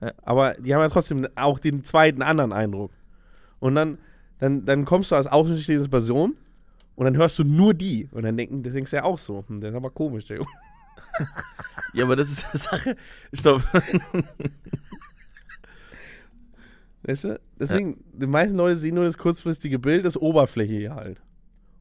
Ja. 0.00 0.12
Aber 0.22 0.54
die 0.54 0.74
haben 0.74 0.80
ja 0.82 0.88
trotzdem 0.88 1.26
auch 1.36 1.58
den 1.58 1.84
zweiten 1.84 2.22
anderen 2.22 2.52
Eindruck. 2.52 2.90
Und 3.60 3.74
dann, 3.74 3.98
dann, 4.38 4.64
dann 4.64 4.84
kommst 4.84 5.10
du 5.10 5.14
als 5.14 5.26
außenstehende 5.26 5.88
Person 5.88 6.36
und 6.96 7.04
dann 7.04 7.16
hörst 7.16 7.38
du 7.38 7.44
nur 7.44 7.72
die. 7.74 8.08
Und 8.12 8.24
dann 8.24 8.36
denken, 8.36 8.62
das 8.62 8.72
denkst 8.72 8.90
du 8.90 8.96
ja 8.96 9.04
auch 9.04 9.18
so. 9.18 9.44
Hm, 9.48 9.60
der 9.60 9.70
ist 9.70 9.76
aber 9.76 9.90
komisch, 9.90 10.26
der 10.26 10.38
Junge. 10.38 10.48
Ja, 11.94 12.04
aber 12.04 12.14
das 12.14 12.30
ist 12.30 12.44
eine 12.50 12.58
Sache. 12.58 12.96
Stopp. 13.32 13.62
Weißt 17.04 17.24
du? 17.24 17.40
Deswegen, 17.58 18.04
die 18.12 18.26
meisten 18.26 18.56
Leute 18.56 18.76
sehen 18.76 18.96
nur 18.96 19.04
das 19.04 19.16
kurzfristige 19.16 19.78
Bild, 19.78 20.04
das 20.04 20.16
Oberflächliche 20.20 20.94
halt. 20.94 21.22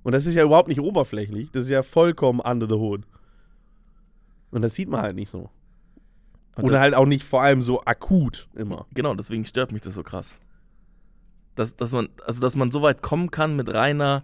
Und 0.06 0.12
das 0.12 0.28
ist 0.28 0.36
ja 0.36 0.44
überhaupt 0.44 0.68
nicht 0.68 0.80
oberflächlich, 0.80 1.50
das 1.50 1.64
ist 1.64 1.72
ja 1.72 1.82
vollkommen 1.82 2.40
under 2.40 2.68
the 2.70 2.76
hood. 2.76 3.02
Und 4.52 4.62
das 4.62 4.76
sieht 4.76 4.88
man 4.88 5.02
halt 5.02 5.16
nicht 5.16 5.32
so. 5.32 5.50
Und 6.56 6.66
Oder 6.66 6.80
halt 6.80 6.94
auch 6.94 7.08
nicht 7.08 7.24
vor 7.24 7.42
allem 7.42 7.64
so 7.64 7.82
akut 7.82 8.48
immer. 8.54 8.86
Genau, 8.94 9.16
deswegen 9.16 9.46
stört 9.46 9.72
mich 9.72 9.82
das 9.82 9.96
so 9.96 10.04
krass. 10.04 10.40
Dass, 11.56 11.76
dass 11.76 11.92
man, 11.92 12.10
also 12.24 12.40
dass 12.40 12.56
man 12.56 12.70
so 12.70 12.84
weit 12.84 13.02
kommen 13.02 13.32
kann 13.32 13.56
mit 13.56 13.74
reiner 13.74 14.22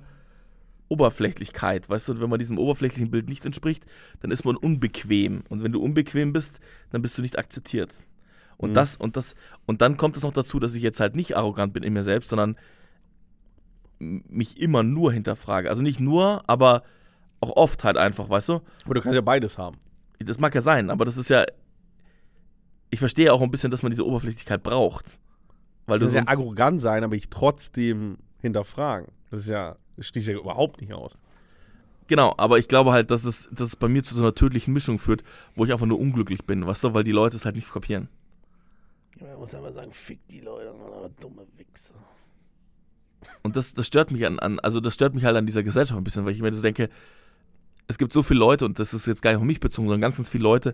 Oberflächlichkeit, 0.87 1.89
weißt 1.89 2.09
du, 2.09 2.21
wenn 2.21 2.29
man 2.29 2.37
diesem 2.37 2.59
oberflächlichen 2.59 3.09
Bild 3.09 3.27
nicht 3.27 3.43
entspricht, 3.47 3.83
dann 4.19 4.29
ist 4.29 4.45
man 4.45 4.57
unbequem. 4.57 5.41
Und 5.49 5.63
wenn 5.63 5.71
du 5.71 5.81
unbequem 5.81 6.31
bist, 6.31 6.59
dann 6.91 7.01
bist 7.01 7.17
du 7.17 7.23
nicht 7.23 7.39
akzeptiert. 7.39 8.03
Und 8.57 8.69
Mhm. 8.69 8.75
das, 8.75 8.97
und 8.97 9.17
das, 9.17 9.33
und 9.65 9.81
dann 9.81 9.97
kommt 9.97 10.15
es 10.15 10.21
noch 10.21 10.33
dazu, 10.33 10.59
dass 10.59 10.75
ich 10.75 10.83
jetzt 10.83 10.99
halt 10.99 11.15
nicht 11.15 11.35
arrogant 11.35 11.73
bin 11.73 11.81
in 11.81 11.93
mir 11.93 12.03
selbst, 12.03 12.29
sondern 12.29 12.55
mich 14.01 14.59
immer 14.59 14.83
nur 14.83 15.13
hinterfrage. 15.13 15.69
Also 15.69 15.81
nicht 15.81 15.99
nur, 15.99 16.43
aber 16.47 16.83
auch 17.39 17.55
oft 17.55 17.83
halt 17.83 17.97
einfach, 17.97 18.29
weißt 18.29 18.49
du? 18.49 18.61
Aber 18.85 18.93
du 18.95 19.01
kannst 19.01 19.15
ja 19.15 19.21
beides 19.21 19.57
haben. 19.57 19.77
Das 20.19 20.39
mag 20.39 20.53
ja 20.53 20.61
sein, 20.61 20.89
aber 20.89 21.05
das 21.05 21.17
ist 21.17 21.29
ja. 21.29 21.45
Ich 22.89 22.99
verstehe 22.99 23.31
auch 23.31 23.41
ein 23.41 23.51
bisschen, 23.51 23.71
dass 23.71 23.83
man 23.83 23.91
diese 23.91 24.05
Oberflächlichkeit 24.05 24.63
braucht. 24.63 25.17
Weil 25.85 25.99
Du 25.99 26.05
du 26.05 26.11
kannst 26.11 26.29
ja 26.29 26.37
arrogant 26.37 26.81
sein, 26.81 27.03
aber 27.03 27.15
ich 27.15 27.29
trotzdem 27.29 28.17
hinterfragen. 28.41 29.07
Das 29.29 29.43
ist 29.43 29.49
ja, 29.49 29.77
das 29.97 30.07
schließt 30.07 30.27
ja 30.27 30.37
überhaupt 30.37 30.81
nicht 30.81 30.93
aus. 30.93 31.17
Genau, 32.07 32.33
aber 32.37 32.59
ich 32.59 32.67
glaube 32.67 32.91
halt, 32.91 33.09
dass 33.09 33.23
es, 33.23 33.47
dass 33.51 33.67
es 33.67 33.75
bei 33.77 33.87
mir 33.87 34.03
zu 34.03 34.13
so 34.13 34.21
einer 34.21 34.35
tödlichen 34.35 34.73
Mischung 34.73 34.99
führt, 34.99 35.23
wo 35.55 35.63
ich 35.63 35.71
einfach 35.71 35.85
nur 35.85 35.99
unglücklich 35.99 36.43
bin, 36.45 36.67
weißt 36.67 36.83
du, 36.83 36.93
weil 36.93 37.05
die 37.05 37.13
Leute 37.13 37.37
es 37.37 37.45
halt 37.45 37.55
nicht 37.55 37.71
kapieren. 37.71 38.09
Ja, 39.19 39.27
man 39.27 39.39
muss 39.39 39.55
aber 39.55 39.71
sagen, 39.71 39.91
fick 39.91 40.19
die 40.27 40.41
Leute, 40.41 40.73
Mann, 40.73 40.91
aber 40.93 41.09
dumme 41.21 41.47
Wichser. 41.57 41.95
Und 43.43 43.55
das, 43.55 43.73
das 43.73 43.87
stört 43.87 44.11
mich 44.11 44.25
an, 44.25 44.39
an, 44.39 44.59
also 44.59 44.79
das 44.79 44.93
stört 44.93 45.13
mich 45.13 45.25
halt 45.25 45.35
an 45.35 45.45
dieser 45.45 45.63
Gesellschaft 45.63 45.97
ein 45.97 46.03
bisschen, 46.03 46.25
weil 46.25 46.33
ich 46.33 46.41
mir 46.41 46.51
so 46.53 46.61
denke, 46.61 46.89
es 47.87 47.97
gibt 47.97 48.13
so 48.13 48.23
viele 48.23 48.39
Leute, 48.39 48.65
und 48.65 48.79
das 48.79 48.93
ist 48.93 49.05
jetzt 49.05 49.21
gar 49.21 49.31
nicht 49.31 49.39
auf 49.39 49.45
mich 49.45 49.59
bezogen, 49.59 49.87
sondern 49.87 50.01
ganz, 50.01 50.17
ganz 50.17 50.29
viele 50.29 50.43
Leute, 50.43 50.73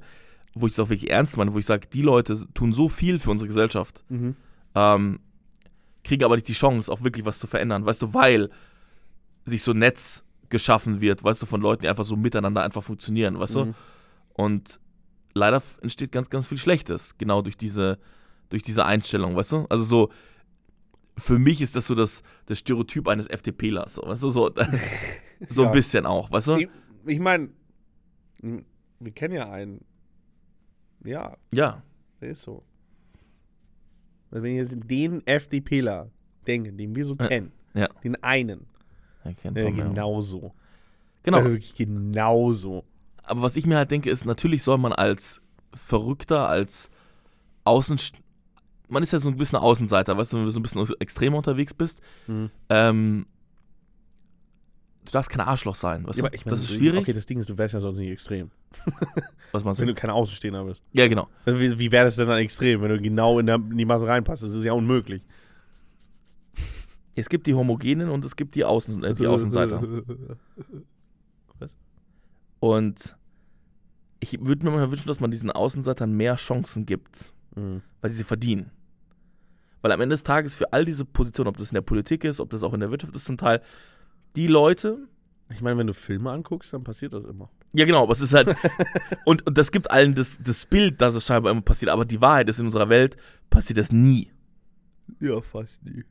wo 0.54 0.68
ich 0.68 0.74
es 0.74 0.80
auch 0.80 0.89
wirklich 0.89 1.10
ernst 1.10 1.38
meine, 1.38 1.54
wo 1.54 1.60
ich 1.60 1.66
sage, 1.66 1.88
die 1.91 2.02
Leute 2.02 2.38
tun 2.54 2.74
so 2.74 2.89
viel 2.89 3.20
für 3.20 3.32
unsere 3.32 3.48
Gesellschaft, 3.48 4.04
ähm, 4.76 5.20
kriegen 6.04 6.24
aber 6.24 6.36
nicht 6.36 6.48
die 6.48 6.54
Chance, 6.54 6.91
auch 6.91 7.04
wirklich 7.04 7.26
was 7.26 7.39
zu 7.39 7.48
verändern, 7.48 7.86
weißt 7.86 8.02
du, 8.02 8.14
weil 8.14 8.50
sich 9.45 9.64
so 9.64 9.72
ein 9.72 9.80
Netz 9.80 10.24
geschaffen 10.50 11.02
wird, 11.02 11.24
weißt 11.24 11.41
du, 11.41 11.45
von 11.45 11.62
Leuten, 11.62 11.84
die 11.84 11.89
einfach 11.89 12.06
so 12.06 12.16
miteinander 12.16 12.64
einfach 12.64 12.84
funktionieren, 12.84 13.39
weißt 13.39 13.56
du? 13.56 13.66
Mhm. 13.66 13.76
Und 14.34 14.80
leider 15.34 15.62
entsteht 15.82 16.12
ganz, 16.12 16.30
ganz 16.30 16.48
viel 16.48 16.58
Schlechtes, 16.58 17.18
genau 17.18 17.41
durch 17.41 17.58
diese, 17.58 17.98
durch 18.50 18.64
diese 18.64 18.86
Einstellung, 18.86 19.36
weißt 19.36 19.52
du? 19.52 19.66
Also 19.70 19.84
so, 19.84 20.10
für 21.18 21.39
mich 21.39 21.61
ist 21.61 21.76
das 21.76 21.88
so 21.88 21.95
das, 21.95 22.22
das 22.45 22.59
Stereotyp 22.59 23.07
eines 23.07 23.28
FDPlers, 23.28 23.95
so, 23.95 24.03
weißt 24.03 24.24
du, 24.24 24.30
so, 24.30 24.51
so 25.49 25.63
Ja. 25.63 25.70
ein 25.70 25.74
bisschen 25.74 26.05
auch, 26.05 26.32
weißt 26.32 26.47
du? 26.49 26.55
Ich, 26.57 26.70
ich 27.05 27.20
meine, 27.20 27.49
wir 28.99 29.11
kennen 29.11 29.34
ja 29.34 29.49
einen. 29.51 29.84
Ja, 31.03 31.38
Ja, 31.51 31.84
der 32.22 32.32
ist 32.32 32.41
so. 32.41 32.63
Also 34.30 34.43
wenn 34.43 34.51
ich 34.51 34.57
jetzt 34.57 34.76
den 34.89 35.26
FDPler 35.26 36.11
denke, 36.45 36.74
den 36.74 36.95
wir 36.95 37.05
so 37.05 37.15
kennen, 37.15 37.51
ja. 37.74 37.88
den 38.03 38.22
einen, 38.24 38.68
der 39.43 39.72
genauso. 39.72 40.53
Genau. 41.24 41.38
Also 41.38 41.49
wirklich 41.51 41.76
genauso. 41.76 42.84
Aber 43.24 43.41
was 43.41 43.55
ich 43.55 43.65
mir 43.65 43.78
halt 43.78 43.91
denke, 43.91 44.09
ist, 44.09 44.26
natürlich 44.26 44.63
soll 44.63 44.78
man 44.78 44.93
als 44.93 45.41
Verrückter, 45.74 46.47
als 46.47 46.89
Außen... 47.63 47.99
Man 48.90 49.04
ist 49.04 49.12
ja 49.14 49.20
so 49.20 49.30
ein 49.30 49.38
bisschen 49.38 49.60
Außenseiter, 49.60 50.18
weißt 50.18 50.34
du, 50.34 50.38
wenn 50.38 50.46
du 50.46 50.50
so 50.52 50.60
ein 50.60 50.64
bisschen 50.64 50.88
extremer 51.00 51.38
unterwegs 51.38 51.74
bist. 51.74 52.00
Mhm. 52.28 52.50
Ähm, 52.70 53.26
du 55.06 55.12
darfst 55.12 55.30
kein 55.30 55.42
Arschloch 55.42 55.76
sein, 55.76 56.06
weißt 56.08 56.20
du? 56.22 56.26
ich 56.32 56.46
mein, 56.46 56.52
das 56.52 56.62
ist 56.62 56.72
schwierig. 56.74 57.02
Okay, 57.02 57.14
das 57.14 57.26
Ding 57.26 57.40
ist, 57.40 57.50
du 57.50 57.58
wärst 57.58 57.74
ja 57.74 57.82
sonst 57.82 57.98
nicht 57.98 58.10
extrem. 58.12 58.50
was 59.52 59.64
meinst 59.64 59.80
Wenn 59.82 59.88
du? 59.88 59.94
du 59.94 60.00
kein 60.00 60.10
Außenstehender 60.10 60.64
bist. 60.66 60.82
Ja, 60.94 61.08
genau. 61.08 61.28
Also 61.46 61.60
wie 61.60 61.78
wie 61.80 61.92
wäre 61.92 62.06
das 62.06 62.16
denn 62.16 62.28
dann 62.28 62.40
extrem, 62.40 62.82
wenn 62.82 62.90
du 62.90 63.02
genau 63.02 63.40
in, 63.40 63.46
der, 63.46 63.56
in 63.56 63.78
die 63.78 63.86
Masse 63.86 64.08
reinpasst? 64.08 64.44
Das 64.44 64.52
ist 64.52 64.64
ja 64.64 64.74
unmöglich. 64.74 65.26
Es 67.16 67.30
gibt 67.30 67.48
die 67.48 67.56
Homogenen 67.56 68.10
und 68.10 68.24
es 68.26 68.36
gibt 68.36 68.54
die, 68.56 68.64
Außen, 68.64 69.04
äh, 69.04 69.16
die 69.16 69.26
Außenseiter. 69.28 69.82
Und 72.60 73.16
ich 74.20 74.40
würde 74.44 74.66
mir 74.66 74.72
mal 74.72 74.90
wünschen, 74.92 75.08
dass 75.08 75.20
man 75.20 75.30
diesen 75.32 75.52
Außenseitern 75.52 76.12
mehr 76.12 76.36
Chancen 76.36 76.86
gibt, 76.86 77.34
Mhm. 77.56 77.82
weil 78.02 78.12
sie 78.12 78.18
sie 78.18 78.24
verdienen. 78.24 78.72
Weil 79.82 79.92
am 79.92 80.02
Ende 80.02 80.14
des 80.14 80.24
Tages 80.24 80.56
für 80.56 80.74
all 80.74 80.86
diese 80.86 81.06
Positionen, 81.06 81.48
ob 81.48 81.58
das 81.58 81.70
in 81.70 81.76
der 81.76 81.82
Politik 81.82 82.24
ist, 82.24 82.40
ob 82.40 82.50
das 82.50 82.64
auch 82.64 82.74
in 82.74 82.80
der 82.80 82.90
Wirtschaft 82.92 83.16
ist 83.16 83.26
zum 83.26 83.38
Teil, 83.38 83.62
die 84.36 84.48
Leute, 84.48 84.98
Ich 85.50 85.62
meine, 85.62 85.78
wenn 85.78 85.88
du 85.88 85.94
Filme 85.94 86.32
anguckst, 86.32 86.74
dann 86.74 86.84
passiert 86.84 87.14
das 87.14 87.24
immer. 87.24 87.50
ja 87.74 87.86
genau, 87.86 88.04
aber 88.04 88.12
es 88.14 88.22
ist 88.22 88.34
halt, 88.34 88.56
und, 89.26 89.46
und 89.48 89.58
das 89.58 89.72
gibt 89.72 89.90
allen 89.92 90.14
das, 90.16 90.40
das 90.44 90.66
Bild, 90.66 91.00
dass 91.02 91.16
es 91.16 91.26
scheinbar 91.26 91.52
immer 91.52 91.62
passiert, 91.62 91.92
aber 91.92 92.06
die 92.06 92.20
Wahrheit 92.22 92.50
ist, 92.50 92.60
in 92.60 92.66
unserer 92.66 92.90
Welt 92.90 93.16
passiert 93.50 93.78
das 93.80 93.92
nie. 93.92 94.32
Ja, 95.20 95.40
fast 95.42 95.84
nie. 95.86 96.04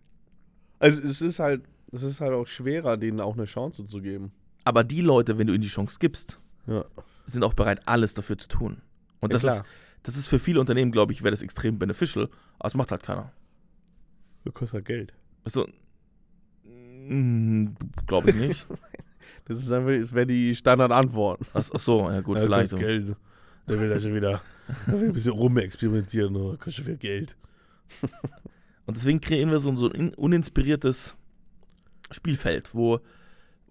Also 0.79 1.01
es 1.03 1.21
ist 1.21 1.39
halt, 1.39 1.63
es 1.93 2.03
ist 2.03 2.21
halt 2.21 2.33
auch 2.33 2.47
schwerer, 2.47 2.97
denen 2.97 3.21
auch 3.21 3.35
eine 3.35 3.45
Chance 3.45 3.85
zu 3.87 4.01
geben. 4.01 4.33
Aber 4.65 4.85
die 4.85 5.01
Leute, 5.03 5.39
wenn 5.39 5.47
du 5.47 5.53
ihnen 5.53 5.63
die 5.63 5.69
Chance 5.69 5.99
gibst, 6.01 6.39
Ja. 6.67 6.85
sind 7.27 7.45
auch 7.45 7.55
bereit, 7.55 7.83
alles 7.87 8.15
dafür 8.15 8.39
zu 8.39 8.49
tun. 8.49 8.81
Und 9.21 9.33
Ja, 9.33 9.39
das, 9.39 9.45
ist, 9.45 9.53
klar. 9.55 9.67
das 10.03 10.17
ist 10.17 10.27
für 10.29 10.39
viele 10.39 10.61
Unternehmen, 10.61 10.93
glaube 10.93 11.13
ich, 11.13 11.23
wäre 11.23 11.31
das 11.31 11.43
extrem 11.43 11.79
beneficial, 11.79 12.29
aber 12.59 12.69
es 12.69 12.75
macht 12.75 12.91
halt 12.91 13.03
keiner. 13.03 13.33
Das 14.47 14.55
kostet 14.55 14.75
halt 14.75 14.85
Geld. 14.87 15.13
Also, 15.45 15.67
glaube 18.07 18.31
ich 18.31 18.37
nicht. 18.37 18.67
Das 19.47 19.59
ist 19.59 19.71
einfach, 19.73 19.91
das 20.01 20.13
wäre 20.13 20.27
die 20.27 20.55
Standardantwort. 20.55 21.41
Ach, 21.53 21.69
ach 21.75 21.81
so, 21.81 22.09
ja 22.11 22.21
gut, 22.21 22.37
Ja, 22.39 22.45
vielleicht. 22.45 22.71
So. 22.71 22.77
Geld. 22.77 23.17
Der 23.69 23.81
will 23.81 23.89
da 23.89 23.99
schon 24.01 24.15
wieder, 24.15 24.41
ein 24.87 25.13
bisschen 25.13 25.33
rumexperimentieren, 25.33 26.35
oh, 26.37 26.53
kostet 26.53 26.75
schon 26.75 26.85
viel 26.85 26.97
Geld. 26.97 27.37
Und 28.87 28.97
deswegen 28.97 29.21
kreieren 29.21 29.51
wir 29.51 29.59
so, 29.59 29.75
so 29.77 29.87
ein 29.89 29.95
in- 29.95 30.15
uninspiriertes 30.15 31.17
Spielfeld, 32.13 32.73
wo, 32.73 33.01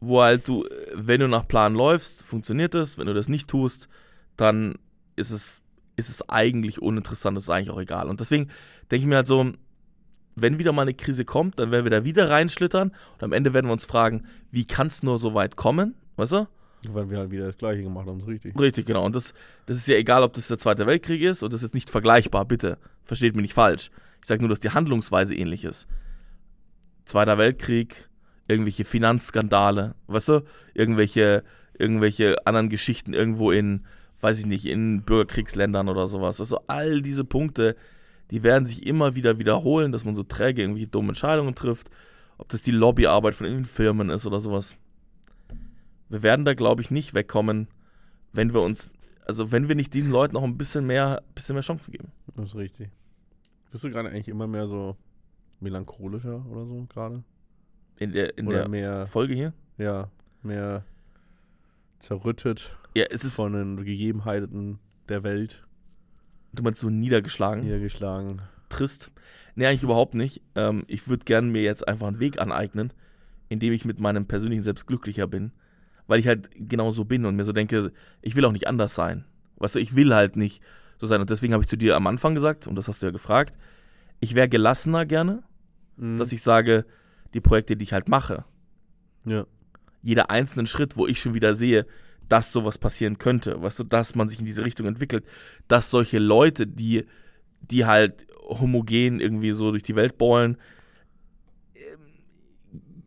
wo 0.01 0.21
halt 0.21 0.45
du, 0.47 0.65
wenn 0.93 1.21
du 1.21 1.27
nach 1.29 1.47
Plan 1.47 1.73
läufst, 1.73 2.23
funktioniert 2.23 2.75
es, 2.75 2.97
wenn 2.97 3.07
du 3.07 3.13
das 3.13 3.29
nicht 3.29 3.47
tust, 3.49 3.87
dann 4.35 4.75
ist 5.15 5.31
es, 5.31 5.61
ist 5.95 6.09
es 6.09 6.27
eigentlich 6.29 6.81
uninteressant, 6.81 7.37
ist 7.37 7.49
eigentlich 7.49 7.69
auch 7.69 7.79
egal. 7.81 8.09
Und 8.09 8.19
deswegen 8.19 8.49
denke 8.91 9.03
ich 9.03 9.05
mir 9.05 9.15
halt 9.17 9.27
so, 9.27 9.51
wenn 10.35 10.59
wieder 10.59 10.71
mal 10.73 10.83
eine 10.83 10.93
Krise 10.93 11.25
kommt, 11.25 11.59
dann 11.59 11.71
werden 11.71 11.85
wir 11.85 11.91
da 11.91 12.03
wieder 12.03 12.29
reinschlittern 12.29 12.91
und 13.13 13.23
am 13.23 13.33
Ende 13.33 13.53
werden 13.53 13.67
wir 13.67 13.73
uns 13.73 13.85
fragen, 13.85 14.25
wie 14.51 14.65
kann 14.65 14.87
es 14.87 15.03
nur 15.03 15.17
so 15.17 15.33
weit 15.33 15.55
kommen, 15.55 15.95
weißt 16.17 16.33
du? 16.33 16.47
Weil 16.89 17.09
wir 17.09 17.17
halt 17.17 17.31
wieder 17.31 17.47
das 17.47 17.57
Gleiche 17.57 17.81
gemacht 17.81 18.07
haben, 18.07 18.19
ist 18.19 18.27
richtig. 18.27 18.59
Richtig, 18.59 18.85
genau. 18.85 19.05
Und 19.05 19.15
das, 19.15 19.33
das 19.65 19.77
ist 19.77 19.87
ja 19.87 19.95
egal, 19.95 20.23
ob 20.23 20.33
das 20.33 20.47
der 20.47 20.59
Zweite 20.59 20.85
Weltkrieg 20.85 21.21
ist 21.21 21.41
und 21.41 21.51
das 21.51 21.63
ist 21.63 21.73
nicht 21.73 21.89
vergleichbar, 21.89 22.45
bitte. 22.45 22.77
Versteht 23.05 23.35
mich 23.35 23.43
nicht 23.43 23.53
falsch. 23.53 23.89
Ich 24.21 24.27
sage 24.27 24.41
nur, 24.41 24.49
dass 24.49 24.59
die 24.59 24.69
Handlungsweise 24.69 25.33
ähnlich 25.33 25.63
ist. 25.63 25.87
Zweiter 27.05 27.37
Weltkrieg, 27.37 28.09
irgendwelche 28.47 28.85
Finanzskandale, 28.85 29.95
weißt 30.07 30.29
du? 30.29 30.41
Irgendwelche, 30.73 31.43
irgendwelche 31.77 32.35
anderen 32.45 32.69
Geschichten 32.69 33.13
irgendwo 33.13 33.51
in, 33.51 33.85
weiß 34.21 34.39
ich 34.39 34.45
nicht, 34.45 34.65
in 34.65 35.03
Bürgerkriegsländern 35.03 35.89
oder 35.89 36.07
sowas. 36.07 36.39
Weißt 36.39 36.51
du, 36.51 36.57
all 36.67 37.01
diese 37.01 37.23
Punkte, 37.23 37.75
die 38.31 38.43
werden 38.43 38.65
sich 38.65 38.85
immer 38.85 39.15
wieder 39.15 39.37
wiederholen, 39.37 39.91
dass 39.91 40.05
man 40.05 40.15
so 40.15 40.23
träge 40.23 40.61
irgendwelche 40.61 40.89
dumme 40.89 41.09
Entscheidungen 41.09 41.55
trifft. 41.55 41.89
Ob 42.37 42.49
das 42.49 42.63
die 42.63 42.71
Lobbyarbeit 42.71 43.35
von 43.35 43.45
irgendwelchen 43.45 43.75
Firmen 43.75 44.09
ist 44.09 44.25
oder 44.25 44.39
sowas. 44.39 44.75
Wir 46.09 46.21
werden 46.21 46.45
da, 46.45 46.53
glaube 46.53 46.81
ich, 46.81 46.91
nicht 46.91 47.13
wegkommen, 47.13 47.67
wenn 48.33 48.53
wir 48.53 48.61
uns, 48.61 48.91
also 49.25 49.51
wenn 49.51 49.67
wir 49.67 49.75
nicht 49.75 49.93
den 49.93 50.09
Leuten 50.09 50.33
noch 50.33 50.43
ein 50.43 50.57
bisschen 50.57 50.85
mehr, 50.85 51.23
bisschen 51.33 51.55
mehr 51.55 51.63
Chancen 51.63 51.91
geben. 51.91 52.11
Das 52.35 52.49
ist 52.49 52.55
richtig. 52.55 52.89
Bist 53.71 53.83
du 53.83 53.89
gerade 53.89 54.09
eigentlich 54.09 54.27
immer 54.27 54.47
mehr 54.47 54.67
so 54.67 54.97
melancholischer 55.59 56.45
oder 56.45 56.65
so 56.65 56.85
gerade? 56.89 57.23
In 57.97 58.11
der, 58.11 58.37
in 58.37 58.47
Oder 58.47 58.67
der 58.67 59.07
Folge 59.07 59.33
hier. 59.33 59.53
ja, 59.77 60.09
mehr 60.43 60.83
zerrüttet 61.99 62.77
Ja, 62.93 63.05
es 63.09 63.23
ist, 63.23 63.35
von 63.35 63.53
den 63.53 63.83
Gegebenheiten 63.85 64.79
der 65.07 65.23
Welt 65.23 65.64
du 66.55 66.63
meinst 66.63 66.81
so 66.81 66.89
niedergeschlagen, 66.89 67.63
niedergeschlagen. 67.63 68.41
trist. 68.69 69.11
Nee, 69.55 69.67
eigentlich 69.67 69.83
überhaupt 69.83 70.15
nicht. 70.15 70.41
Ähm, 70.55 70.83
ich 70.87 71.07
würde 71.07 71.23
gerne 71.25 71.47
mir 71.49 71.61
jetzt 71.61 71.87
einfach 71.87 72.07
einen 72.07 72.19
Weg 72.19 72.41
aneignen, 72.41 72.91
in 73.47 73.59
dem 73.59 73.71
ich 73.73 73.85
mit 73.85 73.99
meinem 73.99 74.25
persönlichen 74.25 74.63
Selbst 74.63 74.85
glücklicher 74.87 75.27
bin. 75.27 75.51
Weil 76.07 76.19
ich 76.19 76.27
halt 76.27 76.49
genau 76.55 76.91
so 76.91 77.05
bin 77.05 77.25
und 77.25 77.35
mir 77.35 77.45
so 77.45 77.51
denke, 77.53 77.91
ich 78.21 78.35
will 78.35 78.45
auch 78.45 78.51
nicht 78.51 78.67
anders 78.67 78.93
sein. 78.95 79.25
Weißt 79.57 79.75
du, 79.75 79.79
ich 79.79 79.95
will 79.95 80.13
halt 80.13 80.35
nicht 80.35 80.61
so 80.97 81.07
sein. 81.07 81.21
Und 81.21 81.29
deswegen 81.29 81.53
habe 81.53 81.63
ich 81.63 81.67
zu 81.69 81.77
dir 81.77 81.95
am 81.95 82.05
Anfang 82.07 82.35
gesagt, 82.35 82.67
und 82.67 82.75
das 82.75 82.87
hast 82.87 83.01
du 83.01 83.05
ja 83.07 83.11
gefragt, 83.11 83.53
ich 84.19 84.35
wäre 84.35 84.49
gelassener 84.49 85.05
gerne, 85.05 85.43
Mhm. 85.97 86.17
dass 86.17 86.33
ich 86.33 86.41
sage, 86.41 86.85
die 87.33 87.39
Projekte, 87.39 87.77
die 87.77 87.83
ich 87.83 87.93
halt 87.93 88.09
mache, 88.09 88.43
ja. 89.25 89.45
jeder 90.01 90.29
einzelnen 90.29 90.67
Schritt, 90.67 90.97
wo 90.97 91.07
ich 91.07 91.21
schon 91.21 91.33
wieder 91.33 91.53
sehe, 91.53 91.85
dass 92.29 92.51
sowas 92.51 92.77
passieren 92.77 93.17
könnte, 93.17 93.61
weißt 93.61 93.79
du, 93.79 93.83
dass 93.83 94.15
man 94.15 94.29
sich 94.29 94.39
in 94.39 94.45
diese 94.45 94.65
Richtung 94.65 94.87
entwickelt, 94.87 95.25
dass 95.67 95.91
solche 95.91 96.19
Leute, 96.19 96.67
die, 96.67 97.05
die 97.61 97.85
halt 97.85 98.27
homogen 98.43 99.19
irgendwie 99.19 99.51
so 99.51 99.71
durch 99.71 99.83
die 99.83 99.95
Welt 99.95 100.17
beulen, 100.17 100.57
ähm, 101.75 103.03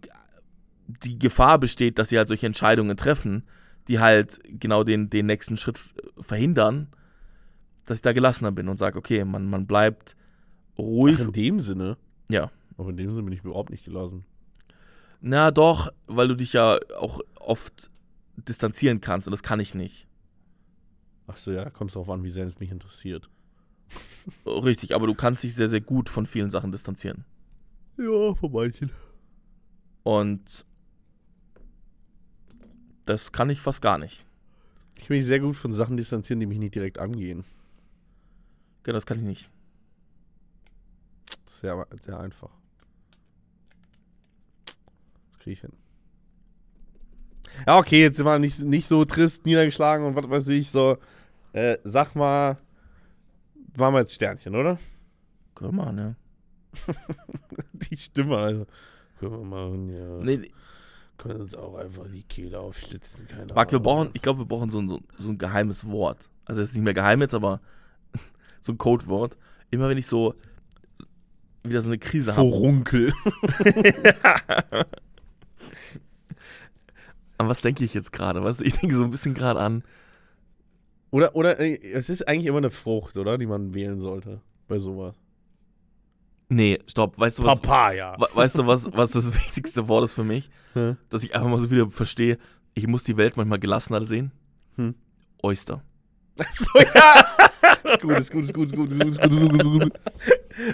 die 0.86 1.18
Gefahr 1.18 1.58
besteht, 1.58 1.98
dass 1.98 2.08
sie 2.08 2.18
halt 2.18 2.28
solche 2.28 2.46
Entscheidungen 2.46 2.96
treffen, 2.96 3.44
die 3.88 3.98
halt 3.98 4.40
genau 4.44 4.84
den, 4.84 5.10
den 5.10 5.26
nächsten 5.26 5.56
Schritt 5.56 5.80
verhindern, 6.20 6.88
dass 7.86 7.98
ich 7.98 8.02
da 8.02 8.12
gelassener 8.12 8.52
bin 8.52 8.68
und 8.68 8.78
sage, 8.78 8.98
okay, 8.98 9.24
man, 9.24 9.48
man 9.48 9.66
bleibt 9.66 10.16
ruhig. 10.76 11.18
Ach, 11.20 11.26
in 11.26 11.32
dem 11.32 11.60
Sinne? 11.60 11.96
Ja. 12.28 12.50
Aber 12.76 12.90
in 12.90 12.96
dem 12.96 13.10
Sinne 13.10 13.24
bin 13.24 13.32
ich 13.32 13.44
überhaupt 13.44 13.70
nicht 13.70 13.84
gelassen. 13.84 14.24
Na 15.20 15.50
doch, 15.50 15.90
weil 16.06 16.28
du 16.28 16.36
dich 16.36 16.52
ja 16.52 16.78
auch 16.96 17.20
oft 17.40 17.90
distanzieren 18.46 19.00
kannst 19.00 19.26
und 19.26 19.32
das 19.32 19.42
kann 19.42 19.60
ich 19.60 19.74
nicht. 19.74 20.06
Ach 21.26 21.36
so, 21.36 21.52
ja, 21.52 21.68
kommt 21.70 21.90
es 21.90 21.94
darauf 21.94 22.10
an, 22.10 22.22
wie 22.22 22.30
sehr 22.30 22.46
es 22.46 22.58
mich 22.58 22.70
interessiert. 22.70 23.28
Richtig, 24.46 24.94
aber 24.94 25.06
du 25.06 25.14
kannst 25.14 25.42
dich 25.42 25.54
sehr, 25.54 25.68
sehr 25.68 25.80
gut 25.80 26.08
von 26.08 26.26
vielen 26.26 26.50
Sachen 26.50 26.72
distanzieren. 26.72 27.24
Ja, 27.96 28.34
von 28.34 28.52
manchen. 28.52 28.90
Und 30.02 30.64
das 33.04 33.32
kann 33.32 33.50
ich 33.50 33.60
fast 33.60 33.82
gar 33.82 33.98
nicht. 33.98 34.24
Ich 34.96 35.06
kann 35.06 35.16
mich 35.16 35.26
sehr 35.26 35.40
gut 35.40 35.56
von 35.56 35.72
Sachen 35.72 35.96
distanzieren, 35.96 36.40
die 36.40 36.46
mich 36.46 36.58
nicht 36.58 36.74
direkt 36.74 36.98
angehen. 36.98 37.44
Genau, 38.82 38.96
das 38.96 39.06
kann 39.06 39.18
ich 39.18 39.24
nicht. 39.24 39.50
Sehr, 41.46 41.86
sehr 42.00 42.20
einfach. 42.20 42.50
Das 44.64 45.38
kriege 45.40 45.52
ich 45.52 45.60
hin. 45.60 45.72
Ja, 47.66 47.78
okay, 47.78 48.02
jetzt 48.02 48.16
sind 48.16 48.26
wir 48.26 48.38
nicht, 48.38 48.60
nicht 48.60 48.88
so 48.88 49.04
trist, 49.04 49.46
niedergeschlagen 49.46 50.06
und 50.06 50.16
was 50.16 50.28
weiß 50.28 50.48
ich, 50.48 50.70
so. 50.70 50.98
Äh, 51.52 51.78
sag 51.84 52.14
mal, 52.14 52.58
waren 53.74 53.94
wir 53.94 54.00
jetzt 54.00 54.14
Sternchen, 54.14 54.54
oder? 54.54 54.78
Können 55.54 55.76
wir, 55.76 55.92
ne? 55.92 56.16
Die 57.72 57.96
Stimme, 57.96 58.36
also. 58.36 58.66
Können 59.18 59.32
wir 59.32 59.44
machen, 59.44 59.88
ja. 59.88 60.24
Nee, 60.24 60.50
Können 61.16 61.40
uns 61.40 61.54
auch 61.54 61.74
einfach 61.74 62.06
die 62.12 62.22
Kehle 62.22 62.60
aufschlitzen, 62.60 63.26
keine 63.26 63.52
Marc, 63.52 63.72
wir 63.72 63.80
brauchen, 63.80 64.10
ich 64.12 64.22
glaube, 64.22 64.40
wir 64.40 64.46
brauchen 64.46 64.70
so 64.70 64.78
ein, 64.78 64.88
so, 64.88 65.00
so 65.18 65.30
ein 65.30 65.38
geheimes 65.38 65.88
Wort. 65.88 66.28
Also 66.44 66.60
es 66.62 66.68
ist 66.70 66.74
nicht 66.76 66.84
mehr 66.84 66.94
geheim 66.94 67.20
jetzt, 67.20 67.34
aber 67.34 67.60
so 68.60 68.72
ein 68.72 68.78
Codewort. 68.78 69.36
Immer 69.70 69.88
wenn 69.88 69.98
ich 69.98 70.06
so 70.06 70.34
wieder 71.64 71.82
so 71.82 71.88
eine 71.88 71.98
Krise 71.98 72.36
habe. 72.36 72.48
Vorunkel. 72.48 73.12
an 77.38 77.48
was 77.48 77.60
denke 77.60 77.84
ich 77.84 77.94
jetzt 77.94 78.12
gerade? 78.12 78.42
Weißt 78.42 78.60
du, 78.60 78.64
ich 78.64 78.74
denke 78.74 78.94
so 78.94 79.04
ein 79.04 79.10
bisschen 79.10 79.34
gerade 79.34 79.60
an. 79.60 79.84
Oder, 81.10 81.34
oder 81.34 81.58
äh, 81.58 81.78
es 81.92 82.10
ist 82.10 82.28
eigentlich 82.28 82.46
immer 82.46 82.58
eine 82.58 82.70
Frucht, 82.70 83.16
oder? 83.16 83.38
Die 83.38 83.46
man 83.46 83.74
wählen 83.74 84.00
sollte 84.00 84.40
bei 84.66 84.78
sowas. 84.78 85.16
Nee, 86.50 86.78
stopp. 86.86 87.18
Weißt 87.18 87.38
du 87.38 87.44
was? 87.44 87.60
Papaya. 87.60 88.16
Weißt 88.34 88.58
du 88.58 88.66
was, 88.66 88.92
was 88.92 89.12
das 89.12 89.34
wichtigste 89.34 89.88
Wort 89.88 90.04
ist 90.04 90.14
für 90.14 90.24
mich? 90.24 90.50
Hm? 90.74 90.96
Dass 91.10 91.22
ich 91.22 91.34
einfach 91.34 91.48
mal 91.48 91.58
so 91.58 91.70
wieder 91.70 91.90
verstehe, 91.90 92.38
ich 92.74 92.86
muss 92.86 93.04
die 93.04 93.16
Welt 93.16 93.36
manchmal 93.36 93.58
gelassener 93.58 94.04
sehen. 94.04 94.32
Hm. 94.76 94.94
Oyster. 95.42 95.82
Achso, 96.38 96.78
ja. 96.78 97.24
ist 97.84 98.00
gut, 98.00 98.18
ist 98.18 98.30
gut, 98.30 98.44
ist 98.44 98.54
gut, 98.54 98.66
ist 98.66 98.76
gut, 98.76 98.92
ist 98.92 98.98
gut, 98.98 99.08
ist 99.08 99.20
gut, 99.20 99.32
ist 99.32 99.50
gut, 99.50 99.62
ist 99.62 99.80
gut. 99.80 99.92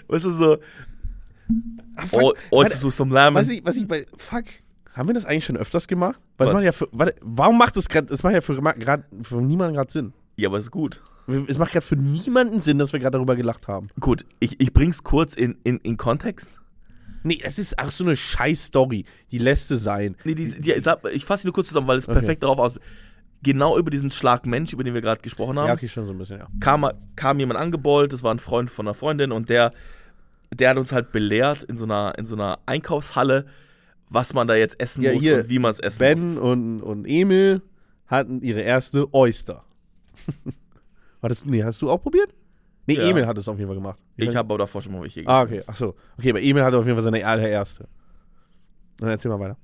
Weißt 0.09 0.25
du 0.25 0.31
so. 0.31 0.59
Ah, 1.97 2.07
fuck, 2.07 2.37
Oysters 2.51 2.77
Alter, 2.77 2.87
with 2.87 2.97
some 2.97 3.15
lemon. 3.15 3.35
Was 3.35 3.49
ich, 3.49 3.65
was 3.65 3.77
ich 3.77 3.87
bei. 3.87 4.07
Fuck. 4.17 4.45
Haben 4.95 5.09
wir 5.09 5.15
das 5.15 5.27
eigentlich 5.27 5.45
schon 5.45 5.57
öfters 5.57 5.89
gemacht? 5.89 6.21
Weil 6.39 6.47
Was? 6.47 6.53
es 6.53 6.55
macht 6.55 6.65
ja 6.65 6.73
für, 6.73 6.89
warte, 6.93 7.15
warum 7.21 7.59
macht 7.59 7.77
das 7.77 7.89
gerade. 7.89 8.13
Es 8.15 8.23
macht 8.23 8.35
ja 8.35 8.41
für, 8.41 8.55
grad, 8.57 9.05
für 9.23 9.41
niemanden 9.43 9.75
gerade 9.75 9.91
Sinn. 9.91 10.13
Ja, 10.37 10.49
aber 10.49 10.59
ist 10.59 10.71
gut. 10.71 11.03
Es 11.49 11.59
macht 11.59 11.73
gerade 11.73 11.85
für 11.87 11.97
niemanden 11.97 12.61
Sinn, 12.61 12.79
dass 12.79 12.93
wir 12.93 13.01
gerade 13.01 13.13
darüber 13.19 13.35
gelacht 13.35 13.67
haben. 13.69 13.89
Gut, 13.99 14.25
ich, 14.41 14.61
ich 14.61 14.73
bring's 14.73 15.03
kurz 15.03 15.35
in, 15.35 15.57
in, 15.65 15.79
in 15.79 15.97
Kontext. 15.97 16.59
Nee, 17.23 17.41
das 17.43 17.59
ist 17.59 17.79
auch 17.79 17.91
so 17.91 18.05
eine 18.05 18.15
Scheiß-Story. 18.17 19.07
Die 19.31 19.39
lässt 19.39 19.71
es 19.71 19.83
sein. 19.83 20.17
Nee, 20.25 20.35
die, 20.35 20.61
die, 20.61 20.73
ich, 20.73 20.87
ich 21.13 21.25
fasse 21.25 21.43
sie 21.43 21.49
nur 21.49 21.55
kurz 21.55 21.69
zusammen, 21.69 21.87
weil 21.89 21.97
es 21.99 22.09
Okay. 22.09 22.19
perfekt 22.19 22.43
darauf 22.43 22.59
aus. 22.59 22.75
Genau 23.43 23.79
über 23.79 23.91
diesen 23.91 24.11
Schlag 24.11 24.47
Mensch, 24.47 24.73
über 24.73 24.85
den 24.85 24.95
wir 24.95 25.01
gerade 25.01 25.21
gesprochen 25.23 25.59
haben, 25.59 25.69
Ja, 25.69 25.75
okay, 25.75 25.89
schon 25.89 26.07
so 26.07 26.13
ein 26.13 26.19
bisschen, 26.19 26.39
ja. 26.39 26.47
kam, 26.61 26.87
kam 27.17 27.39
jemand 27.41 27.59
angebollt, 27.61 28.13
das 28.13 28.23
war 28.23 28.33
ein 28.33 28.39
Freund 28.39 28.71
von 28.71 28.87
einer 28.87 28.95
Freundin 28.95 29.33
und 29.33 29.49
der, 29.51 29.73
der 30.53 30.71
hat 30.71 30.77
uns 30.79 30.93
halt 30.93 31.13
belehrt 31.13 31.63
in 31.63 31.77
so 31.77 31.85
einer, 31.85 32.15
in 32.19 32.25
so 32.27 32.35
einer 32.37 32.59
Einkaufshalle, 32.67 33.47
was 34.09 34.35
man 34.35 34.47
da 34.47 34.55
jetzt 34.55 34.81
essen 34.81 35.03
Ja, 35.03 35.13
muss 35.13 35.27
und 35.27 35.49
wie 35.49 35.59
man 35.59 35.71
es 35.71 35.79
essen 35.81 35.99
Ben 35.99 36.35
muss. 36.35 36.37
und, 36.43 36.81
und 36.83 37.05
Emil 37.07 37.63
hatten 38.07 38.41
ihre 38.43 38.61
erste 38.61 39.13
Oyster. 39.15 39.65
Hattest, 41.23 41.47
nee, 41.47 41.63
hast 41.63 41.81
du 41.83 41.91
auch 41.91 41.99
probiert? 42.03 42.35
Nee, 42.87 42.95
Ja. 42.97 43.09
Emil 43.09 43.27
hat 43.27 43.39
es 43.39 43.49
auf 43.49 43.57
jeden 43.59 43.69
Fall 43.69 43.77
gemacht. 43.77 43.99
Ich 44.17 44.29
habe 44.37 44.41
aber 44.53 44.59
davor 44.59 44.83
schon 44.83 44.93
mal 44.93 45.03
welche 45.03 45.27
Ah, 45.27 45.45
gegessen. 45.45 45.63
okay. 45.63 45.71
Ach 45.73 45.77
so. 45.77 45.95
Okay, 46.19 46.31
aber 46.31 46.43
Emil 46.43 46.63
hatte 46.63 46.77
auf 46.79 46.85
jeden 46.85 46.97
Fall 46.97 47.03
seine 47.03 47.27
allererste. 47.27 47.89
Dann 48.99 49.09
erzähl 49.09 49.31
mal 49.31 49.41
weiter. 49.41 49.57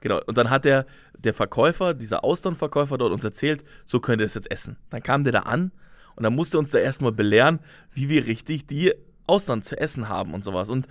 Genau. 0.00 0.20
Und 0.26 0.36
dann 0.36 0.50
hat 0.50 0.64
der, 0.64 0.86
der 1.18 1.34
Verkäufer, 1.34 1.94
dieser 1.94 2.24
Austernverkäufer 2.24 2.98
dort 2.98 3.12
uns 3.12 3.24
erzählt, 3.24 3.62
so 3.84 4.00
könnt 4.00 4.20
ihr 4.20 4.26
das 4.26 4.34
jetzt 4.34 4.50
essen. 4.50 4.76
Dann 4.90 5.02
kam 5.02 5.22
der 5.22 5.32
da 5.32 5.40
an 5.40 5.70
und 6.16 6.24
dann 6.24 6.34
musste 6.34 6.58
uns 6.58 6.70
da 6.70 6.78
erstmal 6.78 7.12
belehren, 7.12 7.60
wie 7.92 8.08
wir 8.08 8.26
richtig 8.26 8.66
die 8.66 8.92
Austern 9.26 9.62
zu 9.62 9.78
essen 9.78 10.08
haben 10.08 10.34
und 10.34 10.42
sowas. 10.44 10.68
Und 10.68 10.88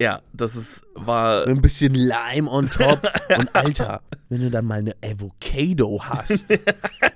Ja, 0.00 0.22
das 0.32 0.56
ist, 0.56 0.82
war, 0.94 1.46
ein 1.46 1.60
bisschen 1.60 1.92
Lime 1.94 2.50
on 2.50 2.70
top. 2.70 3.06
Und 3.36 3.54
Alter, 3.54 4.00
wenn 4.30 4.40
du 4.40 4.50
dann 4.50 4.64
mal 4.64 4.78
eine 4.78 4.94
Avocado 5.04 6.02
hast, 6.02 6.46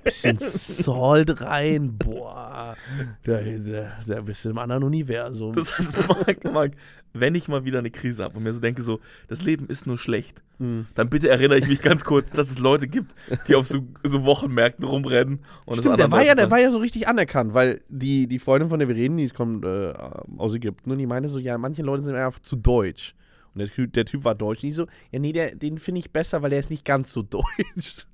bisschen 0.05 0.37
Salt 0.39 1.41
rein, 1.41 1.97
boah, 1.97 2.77
da, 3.23 3.41
da, 3.41 3.93
da 4.07 4.21
bist 4.21 4.45
du 4.45 4.51
im 4.51 4.59
anderen 4.59 4.85
Universum. 4.85 5.55
das 5.55 5.79
heißt, 5.79 5.97
Marc, 6.09 6.45
Marc, 6.45 6.73
wenn 7.15 7.35
ich 7.35 7.49
mal 7.49 7.65
wieder 7.65 7.79
eine 7.79 7.91
Krise 7.91 8.25
habe 8.25 8.37
und 8.37 8.43
mir 8.43 8.53
so 8.53 8.61
denke, 8.61 8.83
so, 8.83 9.01
das 9.29 9.43
Leben 9.43 9.67
ist 9.69 9.87
nur 9.87 9.97
schlecht, 9.99 10.43
Mhm. 10.59 10.87
dann 10.95 11.09
bitte 11.11 11.29
erinnere 11.29 11.59
ich 11.59 11.67
mich 11.67 11.81
ganz 11.81 12.05
kurz, 12.05 12.31
dass 12.31 12.49
es 12.49 12.61
Leute 12.61 12.87
gibt, 12.87 13.13
die 13.49 13.57
auf 13.57 13.67
so, 13.67 13.87
so 14.05 14.23
Wochenmärkten 14.25 14.85
rumrennen. 14.85 15.41
Und 15.65 15.79
Stimmt, 15.79 15.99
der 15.99 16.13
war 16.13 16.23
ja, 16.23 16.37
der 16.37 16.51
war 16.51 16.61
ja 16.61 16.71
so 16.71 16.79
richtig 16.79 17.09
anerkannt, 17.09 17.55
weil 17.55 17.81
die, 17.89 18.29
die 18.29 18.39
Freundin 18.39 18.69
von 18.69 18.79
der 18.79 18.87
wir 18.87 18.95
reden, 18.95 19.17
die 19.17 19.29
kommt 19.31 19.65
äh, 19.65 19.93
aus 20.37 20.55
Ägypten 20.55 20.91
und 20.93 20.99
die 20.99 21.07
meinte 21.07 21.29
so, 21.29 21.39
ja, 21.41 21.59
manche 21.59 21.83
Leute 21.83 22.05
sind 22.05 22.15
einfach 22.15 22.39
zu 22.39 22.55
deutsch. 22.57 23.15
Und 23.53 23.61
der 23.61 23.69
Typ, 23.69 23.93
der 23.93 24.05
Typ 24.05 24.25
war 24.25 24.35
deutsch. 24.35 24.59
Und 24.63 24.69
die 24.69 24.73
so, 24.73 24.87
ja, 25.11 25.19
nee, 25.19 25.33
der, 25.33 25.55
den 25.55 25.79
finde 25.79 26.01
ich 26.01 26.11
besser, 26.13 26.43
weil 26.43 26.51
der 26.51 26.59
ist 26.61 26.71
nicht 26.71 26.85
ganz 26.85 27.13
so 27.13 27.23
deutsch. 27.29 28.07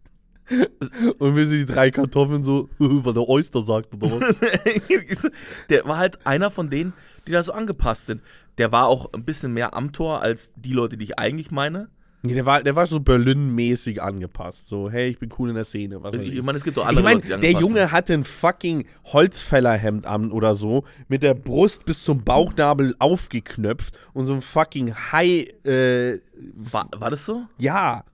Und 1.19 1.37
wir 1.37 1.47
so 1.47 1.53
die 1.53 1.67
drei 1.67 1.91
Kartoffeln 1.91 2.43
so, 2.43 2.69
weil 2.79 3.13
der 3.13 3.29
Oyster 3.29 3.63
sagt 3.63 3.95
oder 3.95 4.21
was. 4.21 4.35
der 5.69 5.85
war 5.85 5.99
halt 5.99 6.25
einer 6.27 6.51
von 6.51 6.71
denen, 6.71 6.93
die 7.27 7.33
da 7.33 7.43
so 7.43 7.53
angepasst 7.53 8.07
sind. 8.07 8.23
Der 8.59 8.73
war 8.73 8.87
auch 8.87 9.13
ein 9.13 9.25
bisschen 9.25 9.53
mehr 9.53 9.75
am 9.75 9.93
Tor 9.93 10.23
als 10.23 10.53
die 10.57 10.73
Leute, 10.73 10.97
die 10.97 11.05
ich 11.05 11.19
eigentlich 11.19 11.51
meine. 11.51 11.89
Nee, 12.23 12.35
der 12.35 12.45
war, 12.45 12.63
der 12.63 12.77
war 12.77 12.87
so 12.87 13.01
Berlin-mäßig 13.01 14.03
angepasst. 14.03 14.67
So, 14.69 14.91
hey, 14.91 15.09
ich 15.09 15.19
bin 15.19 15.31
cool 15.39 15.49
in 15.49 15.55
der 15.55 15.65
Szene. 15.65 16.03
Was 16.03 16.15
Ich 16.17 16.35
ich. 16.35 16.43
meine, 16.43 16.59
es 16.59 16.65
gibt 16.65 16.77
doch 16.77 16.83
Ich 16.83 16.89
andere 16.89 17.03
meine, 17.03 17.21
Leute, 17.21 17.39
der 17.39 17.53
Junge 17.53 17.93
hatte 17.93 18.13
ein 18.13 18.25
fucking 18.25 18.85
Holzfällerhemd 19.07 20.07
an 20.07 20.31
oder 20.31 20.55
so, 20.55 20.85
mit 21.09 21.23
der 21.23 21.33
Brust 21.33 21.87
bis 21.87 22.05
zum 22.05 22.23
Bauchnabel 22.23 22.95
aufgeknöpft 22.99 23.99
und 24.13 24.27
so 24.27 24.35
ein 24.35 24.43
fucking 24.43 24.95
Hai, 24.95 25.47
äh, 25.65 26.13
sind. 26.13 26.23
War, 26.55 26.89
war 26.97 27.11
das 27.11 27.25
so? 27.25 27.45
ja. 27.59 28.05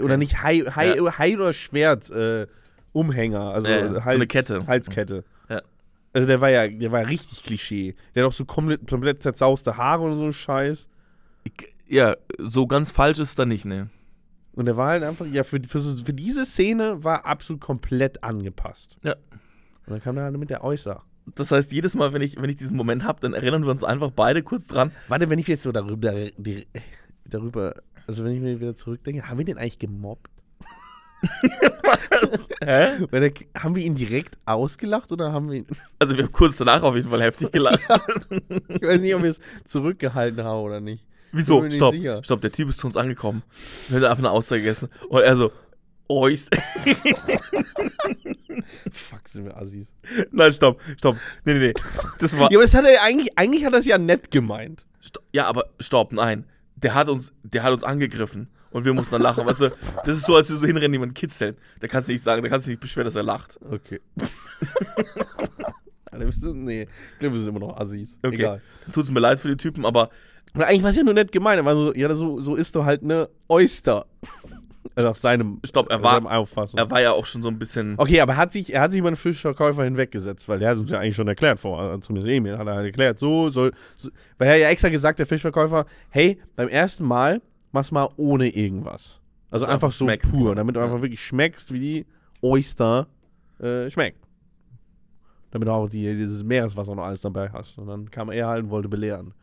Oder 0.00 0.16
nicht 0.16 0.42
Hai, 0.42 0.60
Hai, 0.60 0.92
Hai 0.94 1.34
oder 1.36 1.52
Schwert, 1.52 2.10
äh, 2.10 2.46
Umhänger, 2.92 3.52
also 3.52 3.68
Ja, 3.68 3.76
ja, 3.76 3.92
so 3.92 4.04
Hals, 4.04 4.14
eine 4.14 4.26
Kette. 4.26 4.66
Halskette. 4.66 5.24
Ja. 5.48 5.62
Also 6.12 6.26
der 6.26 6.40
war 6.40 6.50
ja, 6.50 6.66
der 6.68 6.92
war 6.92 7.02
ja 7.02 7.06
richtig 7.06 7.44
Klischee. 7.44 7.94
Der 8.14 8.24
hat 8.24 8.28
auch 8.28 8.34
so 8.34 8.44
komplett, 8.44 8.88
komplett 8.88 9.22
zerzauste 9.22 9.76
Haare 9.76 10.02
und 10.02 10.14
so 10.14 10.32
Scheiß. 10.32 10.88
Ja, 11.88 12.16
so 12.38 12.66
ganz 12.66 12.90
falsch 12.90 13.18
ist 13.18 13.38
da 13.38 13.46
nicht, 13.46 13.64
ne? 13.64 13.90
Und 14.52 14.64
der 14.64 14.76
war 14.76 14.88
halt 14.88 15.02
einfach, 15.02 15.26
ja, 15.26 15.44
für, 15.44 15.60
für, 15.62 15.80
für 15.80 16.14
diese 16.14 16.46
Szene 16.46 17.04
war 17.04 17.26
absolut 17.26 17.60
komplett 17.60 18.24
angepasst. 18.24 18.96
Ja. 19.02 19.12
Und 19.12 19.92
dann 19.92 20.00
kam 20.00 20.16
er 20.16 20.24
halt 20.24 20.36
mit 20.38 20.50
der 20.50 20.64
Äußer. 20.64 21.02
Das 21.34 21.50
heißt, 21.50 21.72
jedes 21.72 21.94
Mal, 21.94 22.12
wenn 22.12 22.22
ich, 22.22 22.40
wenn 22.40 22.48
ich 22.48 22.56
diesen 22.56 22.76
Moment 22.76 23.04
habe, 23.04 23.20
dann 23.20 23.34
erinnern 23.34 23.64
wir 23.64 23.70
uns 23.70 23.84
einfach 23.84 24.10
beide 24.10 24.42
kurz 24.42 24.66
dran. 24.66 24.92
Warte, 25.08 25.28
wenn 25.28 25.38
ich 25.38 25.48
jetzt 25.48 25.64
so 25.64 25.72
darüber, 25.72 26.14
darüber, 27.24 27.74
also 28.06 28.24
wenn 28.24 28.32
ich 28.32 28.40
mir 28.40 28.60
wieder 28.60 28.74
zurückdenke, 28.74 29.28
haben 29.28 29.38
wir 29.38 29.44
den 29.44 29.58
eigentlich 29.58 29.78
gemobbt? 29.78 30.30
Hä? 32.62 33.06
Weil 33.10 33.30
der, 33.30 33.32
haben 33.62 33.74
wir 33.74 33.82
ihn 33.82 33.94
direkt 33.94 34.36
ausgelacht 34.44 35.10
oder 35.12 35.32
haben 35.32 35.48
wir 35.50 35.58
ihn, 35.58 35.66
Also 35.98 36.16
wir 36.16 36.24
haben 36.24 36.32
kurz 36.32 36.56
danach 36.58 36.82
auf 36.82 36.94
jeden 36.94 37.08
Fall 37.10 37.22
heftig 37.22 37.50
gelacht. 37.52 37.80
ich 38.68 38.82
weiß 38.82 39.00
nicht, 39.00 39.14
ob 39.14 39.22
wir 39.22 39.30
es 39.30 39.40
zurückgehalten 39.64 40.44
haben 40.44 40.60
oder 40.62 40.80
nicht. 40.80 41.04
Wieso? 41.32 41.60
mir 41.60 41.68
nicht 41.68 41.76
Stopp, 41.76 41.94
stopp, 42.24 42.40
der 42.42 42.52
Typ 42.52 42.68
ist 42.68 42.78
zu 42.78 42.86
uns 42.86 42.96
angekommen. 42.96 43.42
Wir 43.88 43.96
haben 43.98 44.04
einfach 44.04 44.18
eine 44.18 44.30
Aussage 44.30 44.62
gegessen. 44.62 44.88
Und 45.08 45.22
er 45.22 45.36
so, 45.36 45.52
Oist. 46.08 46.54
Fuck, 48.92 49.28
sind 49.28 49.44
wir 49.44 49.56
Assis. 49.56 49.86
Nein, 50.30 50.52
stopp, 50.52 50.80
stopp. 50.96 51.16
Nee, 51.44 51.54
nee, 51.54 51.58
nee. 51.68 51.72
Das 52.20 52.38
war. 52.38 52.50
Ja, 52.50 52.58
aber 52.58 52.62
das 52.64 52.74
hat 52.74 52.84
er 52.84 53.02
eigentlich, 53.02 53.36
eigentlich 53.36 53.64
hat 53.64 53.72
er 53.72 53.80
es 53.80 53.86
ja 53.86 53.98
nett 53.98 54.30
gemeint. 54.30 54.86
Sto- 55.00 55.20
Ja, 55.32 55.46
aber 55.46 55.66
stopp, 55.80 56.12
nein. 56.12 56.44
Der 56.76 56.94
hat 56.94 57.08
uns, 57.08 57.32
der 57.42 57.62
hat 57.62 57.72
uns 57.72 57.84
angegriffen. 57.84 58.48
Und 58.70 58.84
wir 58.84 58.92
mussten 58.92 59.12
dann 59.12 59.22
lachen. 59.22 59.46
Weißt 59.46 59.60
du, 59.62 59.70
das 60.04 60.18
ist 60.18 60.26
so, 60.26 60.36
als 60.36 60.50
wir 60.50 60.56
so 60.56 60.66
hinrennen, 60.66 60.92
jemanden 60.92 61.14
kitzeln. 61.14 61.56
Da 61.80 61.88
kannst 61.88 62.08
du 62.08 62.12
nicht 62.12 62.22
sagen, 62.22 62.42
da 62.42 62.48
kannst 62.48 62.66
du 62.66 62.70
nicht 62.70 62.80
beschweren, 62.80 63.06
dass 63.06 63.14
er 63.14 63.22
lacht. 63.22 63.58
Okay. 63.70 64.00
Nee, 66.18 66.82
ich 66.82 67.18
glaube, 67.18 67.34
wir 67.34 67.40
sind 67.40 67.48
immer 67.48 67.60
noch 67.60 67.76
Assis. 67.76 68.16
Okay. 68.22 68.36
Egal. 68.36 68.62
Tut 68.92 69.04
es 69.04 69.10
mir 69.10 69.20
leid 69.20 69.38
für 69.38 69.48
die 69.48 69.56
Typen, 69.56 69.84
aber 69.84 70.08
Und 70.54 70.62
eigentlich 70.62 70.82
war 70.82 70.90
es 70.90 70.96
ja 70.96 71.02
nur 71.02 71.14
nett 71.14 71.32
gemeint. 71.32 71.58
Er 71.58 71.64
war 71.64 71.74
so, 71.74 71.94
ja, 71.94 72.14
so, 72.14 72.40
so 72.40 72.54
ist 72.54 72.74
doch 72.74 72.84
halt 72.84 73.02
eine 73.02 73.28
Oyster. 73.48 74.06
Also 74.96 75.10
auf 75.10 75.18
seinem, 75.18 75.60
stopp, 75.64 75.90
er 75.90 75.96
auf 75.98 76.02
seinem 76.02 76.24
war, 76.24 76.38
Auffassung. 76.38 76.78
er 76.78 76.90
war 76.90 77.00
ja 77.02 77.12
auch 77.12 77.26
schon 77.26 77.42
so 77.42 77.48
ein 77.48 77.58
bisschen. 77.58 77.94
Okay, 77.98 78.20
aber 78.22 78.32
er 78.32 78.36
hat 78.38 78.52
sich, 78.52 78.72
er 78.72 78.80
hat 78.80 78.90
sich 78.92 78.98
über 79.00 79.10
den 79.10 79.16
Fischverkäufer 79.16 79.84
hinweggesetzt, 79.84 80.48
weil 80.48 80.58
der 80.58 80.70
hat 80.70 80.78
uns 80.78 80.90
ja 80.90 80.98
eigentlich 81.00 81.14
schon 81.16 81.28
erklärt, 81.28 81.60
vor, 81.60 81.78
also 81.78 81.98
zumindest 81.98 82.30
Emil 82.32 82.56
hat 82.56 82.66
er 82.66 82.74
halt 82.76 82.86
erklärt, 82.86 83.18
so 83.18 83.50
soll, 83.50 83.72
so, 83.96 84.08
weil 84.38 84.48
er 84.48 84.56
ja 84.56 84.68
extra 84.70 84.88
gesagt, 84.88 85.18
der 85.18 85.26
Fischverkäufer, 85.26 85.84
hey, 86.08 86.40
beim 86.56 86.68
ersten 86.68 87.04
Mal 87.04 87.42
mach's 87.72 87.92
mal 87.92 88.08
ohne 88.16 88.48
irgendwas. 88.48 89.20
Also 89.50 89.66
Dass 89.66 89.70
du 89.70 89.74
einfach 89.74 89.92
so 89.92 90.06
pur, 90.32 90.54
damit 90.54 90.74
du 90.74 90.80
Ja. 90.80 90.86
einfach 90.86 91.02
wirklich 91.02 91.22
schmeckst, 91.24 91.72
wie 91.72 91.78
die 91.78 92.06
Oyster 92.42 93.06
äh, 93.60 93.90
schmeckt. 93.90 94.18
Damit 95.50 95.68
du 95.68 95.72
auch 95.72 95.88
die, 95.88 96.14
dieses 96.16 96.42
Meereswasser 96.42 96.94
noch 96.94 97.04
alles 97.04 97.20
dabei 97.20 97.50
hast. 97.50 97.78
Und 97.78 97.86
dann 97.86 98.10
kam 98.10 98.30
er 98.30 98.48
halt 98.48 98.64
und 98.64 98.70
wollte 98.70 98.88
belehren. 98.88 99.34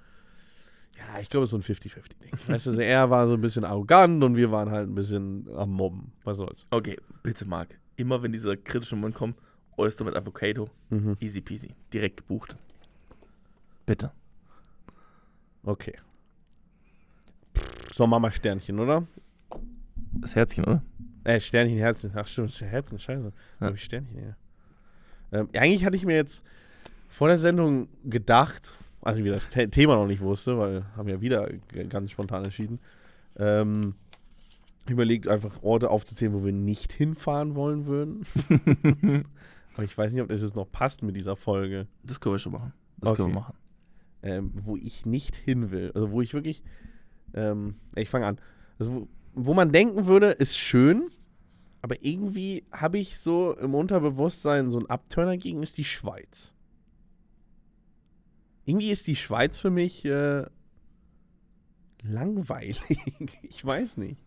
Ja, 1.13 1.19
ich 1.19 1.29
glaube, 1.29 1.43
es 1.45 1.53
ist 1.53 1.65
so 1.65 1.71
ein 1.71 1.75
50-50-Ding. 1.75 2.31
weißt 2.47 2.67
du, 2.67 2.71
er 2.83 3.09
war 3.09 3.27
so 3.27 3.33
ein 3.33 3.41
bisschen 3.41 3.65
arrogant 3.65 4.23
und 4.23 4.35
wir 4.35 4.51
waren 4.51 4.69
halt 4.71 4.87
ein 4.89 4.95
bisschen 4.95 5.47
am 5.55 5.71
Mobben. 5.71 6.11
Was 6.23 6.37
soll's. 6.37 6.65
Okay, 6.71 6.97
bitte, 7.21 7.45
Marc. 7.45 7.77
Immer 7.95 8.21
wenn 8.23 8.31
dieser 8.31 8.57
kritische 8.57 8.95
Moment 8.95 9.15
kommt, 9.15 9.37
Oyster 9.77 10.03
mit 10.05 10.15
Avocado, 10.15 10.69
Mhm. 10.89 11.17
easy 11.19 11.41
peasy. 11.41 11.75
Direkt 11.91 12.17
gebucht. 12.17 12.57
Bitte. 13.85 14.11
Okay. 15.63 15.95
So, 17.93 18.07
Mama 18.07 18.31
Sternchen, 18.31 18.79
oder? 18.79 19.05
Das 20.13 20.35
Herzchen, 20.35 20.63
oder? 20.65 20.83
Äh, 21.23 21.39
Sternchen, 21.39 21.77
Herzen. 21.77 22.11
Ach 22.15 22.25
stimmt, 22.27 22.59
Herzen, 22.61 22.97
scheiße. 22.99 23.31
Ja. 23.59 23.67
Ja. 23.67 23.73
Ich 23.73 23.83
Sternchen, 23.83 24.17
ja. 24.17 24.35
Ähm, 25.39 25.49
eigentlich 25.53 25.85
hatte 25.85 25.95
ich 25.95 26.05
mir 26.05 26.15
jetzt 26.15 26.43
vor 27.07 27.27
der 27.27 27.37
Sendung 27.37 27.87
gedacht, 28.03 28.73
als 29.03 29.17
ich 29.17 29.23
wieder 29.23 29.35
das 29.35 29.47
The 29.53 29.67
Thema 29.67 29.95
noch 29.95 30.07
nicht 30.07 30.21
wusste, 30.21 30.57
weil 30.57 30.85
haben 30.95 31.07
ja 31.09 31.21
wieder 31.21 31.49
ganz 31.89 32.11
spontan 32.11 32.43
entschieden, 32.45 32.79
ähm, 33.37 33.95
überlegt 34.87 35.27
einfach 35.27 35.61
Orte 35.63 35.89
aufzuzählen, 35.89 36.33
wo 36.33 36.43
wir 36.45 36.51
nicht 36.53 36.91
hinfahren 36.91 37.55
wollen 37.55 37.85
würden. 37.85 38.25
Aber 39.73 39.83
ich 39.83 39.97
weiß 39.97 40.11
nicht, 40.13 40.21
ob 40.21 40.29
das 40.29 40.41
jetzt 40.41 40.55
noch 40.55 40.71
passt 40.71 41.01
mit 41.03 41.15
dieser 41.15 41.35
Folge. 41.35 41.87
Das 42.03 42.19
können 42.19 42.35
wir 42.35 42.39
schon 42.39 42.51
machen. 42.51 42.73
Das 42.97 43.15
können 43.15 43.29
wir 43.29 43.37
Okay. 43.37 43.39
machen. 43.39 43.55
ähm, 44.21 44.51
wo 44.63 44.77
ich 44.77 45.05
nicht 45.05 45.35
hin 45.35 45.71
will. 45.71 45.91
Also 45.95 46.11
wo 46.11 46.21
ich 46.21 46.33
wirklich, 46.33 46.63
ähm, 47.33 47.75
ich 47.95 48.09
fange 48.09 48.25
an. 48.27 48.37
Also 48.79 48.91
wo, 48.93 49.07
wo 49.33 49.53
man 49.53 49.71
denken 49.71 50.05
würde, 50.05 50.27
ist 50.27 50.57
schön, 50.57 51.09
aber 51.81 52.03
irgendwie 52.03 52.63
habe 52.71 52.99
ich 52.99 53.19
so 53.19 53.55
im 53.57 53.73
Unterbewusstsein 53.75 54.71
so 54.71 54.77
einen 54.77 54.89
Abturner 54.89 55.37
gegen, 55.37 55.63
ist 55.63 55.77
die 55.77 55.83
Schweiz. 55.83 56.53
Irgendwie 58.65 58.91
ist 58.91 59.07
die 59.07 59.15
Schweiz 59.15 59.57
für 59.57 59.69
mich 59.69 60.05
äh, 60.05 60.45
langweilig. 62.03 62.79
ich 63.43 63.63
weiß 63.63 63.97
nicht. 63.97 64.19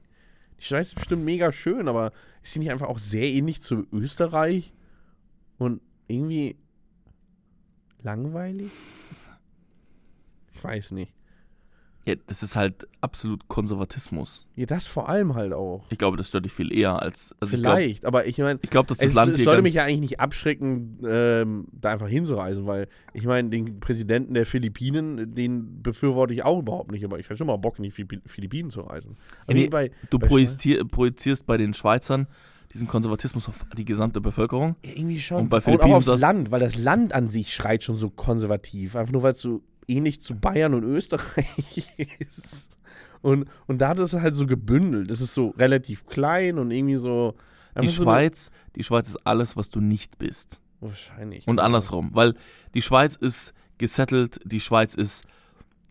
Die 0.58 0.64
Schweiz 0.64 0.88
ist 0.88 0.96
bestimmt 0.96 1.24
mega 1.24 1.52
schön, 1.52 1.88
aber 1.88 2.12
ist 2.42 2.52
sie 2.52 2.58
nicht 2.58 2.70
einfach 2.70 2.88
auch 2.88 2.98
sehr 2.98 3.26
ähnlich 3.26 3.60
zu 3.60 3.86
Österreich? 3.92 4.72
Und 5.58 5.80
irgendwie 6.06 6.56
langweilig? 8.02 8.70
Ich 10.54 10.64
weiß 10.64 10.92
nicht. 10.92 11.12
Ja, 12.06 12.14
das 12.28 12.44
ist 12.44 12.54
halt 12.54 12.86
absolut 13.00 13.48
Konservatismus. 13.48 14.46
Ja, 14.54 14.64
das 14.64 14.86
vor 14.86 15.08
allem 15.08 15.34
halt 15.34 15.52
auch. 15.52 15.84
Ich 15.90 15.98
glaube, 15.98 16.16
das 16.16 16.28
stört 16.28 16.44
dich 16.44 16.52
viel 16.52 16.72
eher 16.72 17.02
als. 17.02 17.34
Also 17.40 17.56
ich 17.56 17.62
glaube, 17.62 17.78
Vielleicht, 17.78 18.04
aber 18.04 18.26
ich 18.26 18.38
meine, 18.38 18.60
ich 18.62 18.70
glaub, 18.70 18.86
dass 18.86 18.98
das 18.98 19.08
es, 19.08 19.14
Land 19.14 19.34
es 19.34 19.42
sollte 19.42 19.62
mich 19.62 19.74
ja 19.74 19.82
eigentlich 19.82 20.00
nicht 20.00 20.20
abschrecken, 20.20 21.00
ähm, 21.04 21.66
da 21.72 21.90
einfach 21.90 22.06
hinzureisen, 22.06 22.64
weil 22.64 22.86
ich 23.12 23.24
meine, 23.24 23.50
den 23.50 23.80
Präsidenten 23.80 24.34
der 24.34 24.46
Philippinen, 24.46 25.34
den 25.34 25.82
befürworte 25.82 26.32
ich 26.32 26.44
auch 26.44 26.60
überhaupt 26.60 26.92
nicht, 26.92 27.04
aber 27.04 27.18
ich 27.18 27.26
hätte 27.28 27.38
schon 27.38 27.48
mal 27.48 27.56
Bock, 27.56 27.78
in 27.78 27.82
die 27.82 27.90
Philippi- 27.90 28.20
Philippinen 28.26 28.70
zu 28.70 28.82
reisen. 28.82 29.16
Aber 29.44 29.54
Nee, 29.54 29.68
bei, 29.68 29.90
Du 30.10 30.20
bei 30.20 30.28
projizier, 30.28 30.84
projizierst 30.84 31.44
bei 31.44 31.56
den 31.56 31.74
Schweizern 31.74 32.28
diesen 32.72 32.86
Konservatismus 32.86 33.48
auf 33.48 33.64
die 33.76 33.84
gesamte 33.84 34.20
Bevölkerung. 34.20 34.76
Ja, 34.84 34.92
irgendwie 34.94 35.18
schon. 35.18 35.42
Und 35.42 35.48
bei 35.48 35.56
und 35.56 35.62
Philippinen 35.62 35.92
auch 35.94 36.08
aufs 36.08 36.20
Land, 36.20 36.52
weil 36.52 36.60
das 36.60 36.76
Land 36.76 37.14
an 37.14 37.28
sich 37.28 37.52
schreit 37.52 37.82
schon 37.82 37.96
so 37.96 38.10
konservativ. 38.10 38.94
Einfach 38.94 39.12
nur, 39.12 39.22
weil 39.24 39.32
es 39.32 39.40
so 39.40 39.62
ähnlich 39.88 40.20
zu 40.20 40.34
Bayern 40.34 40.74
und 40.74 40.84
Österreich 40.84 41.92
ist. 42.18 42.68
Und, 43.22 43.48
und 43.66 43.78
da 43.78 43.88
hat 43.88 43.98
es 43.98 44.12
halt 44.12 44.34
so 44.34 44.46
gebündelt. 44.46 45.10
Es 45.10 45.20
ist 45.20 45.34
so 45.34 45.48
relativ 45.58 46.06
klein 46.06 46.58
und 46.58 46.70
irgendwie 46.70 46.96
so. 46.96 47.34
Die 47.74 47.80
einfach 47.80 47.92
so 47.92 48.02
Schweiz, 48.04 48.50
die 48.74 48.84
Schweiz 48.84 49.08
ist 49.08 49.26
alles, 49.26 49.56
was 49.56 49.68
du 49.68 49.80
nicht 49.80 50.18
bist. 50.18 50.60
Wahrscheinlich. 50.80 51.46
Und 51.46 51.60
andersrum, 51.60 52.10
weil 52.14 52.34
die 52.74 52.82
Schweiz 52.82 53.16
ist 53.16 53.52
gesettelt, 53.78 54.40
die 54.44 54.60
Schweiz 54.60 54.94
ist 54.94 55.24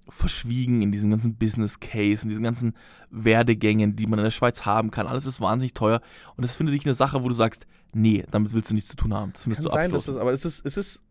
verschwiegen 0.07 0.81
in 0.81 0.91
diesem 0.91 1.09
ganzen 1.09 1.35
Business 1.35 1.79
Case 1.79 2.23
und 2.23 2.29
diesen 2.29 2.43
ganzen 2.43 2.75
Werdegängen, 3.09 3.95
die 3.95 4.05
man 4.07 4.19
in 4.19 4.25
der 4.25 4.31
Schweiz 4.31 4.65
haben 4.65 4.91
kann. 4.91 5.07
Alles 5.07 5.25
ist 5.25 5.41
wahnsinnig 5.41 5.73
teuer 5.73 6.01
und 6.35 6.43
das 6.43 6.55
finde 6.55 6.73
ich 6.75 6.85
eine 6.85 6.93
Sache, 6.93 7.23
wo 7.23 7.27
du 7.27 7.33
sagst, 7.33 7.65
nee, 7.93 8.23
damit 8.29 8.53
willst 8.53 8.69
du 8.69 8.75
nichts 8.75 8.89
zu 8.89 8.97
tun 8.97 9.13
haben. 9.13 9.33
Das 9.33 9.43
Kann 9.43 9.55
sein, 9.55 9.91
dass 9.91 10.05
das, 10.05 10.15
aber 10.15 10.31
es 10.31 10.45
ist, 10.45 10.65
es 10.65 10.77
ist 10.77 11.01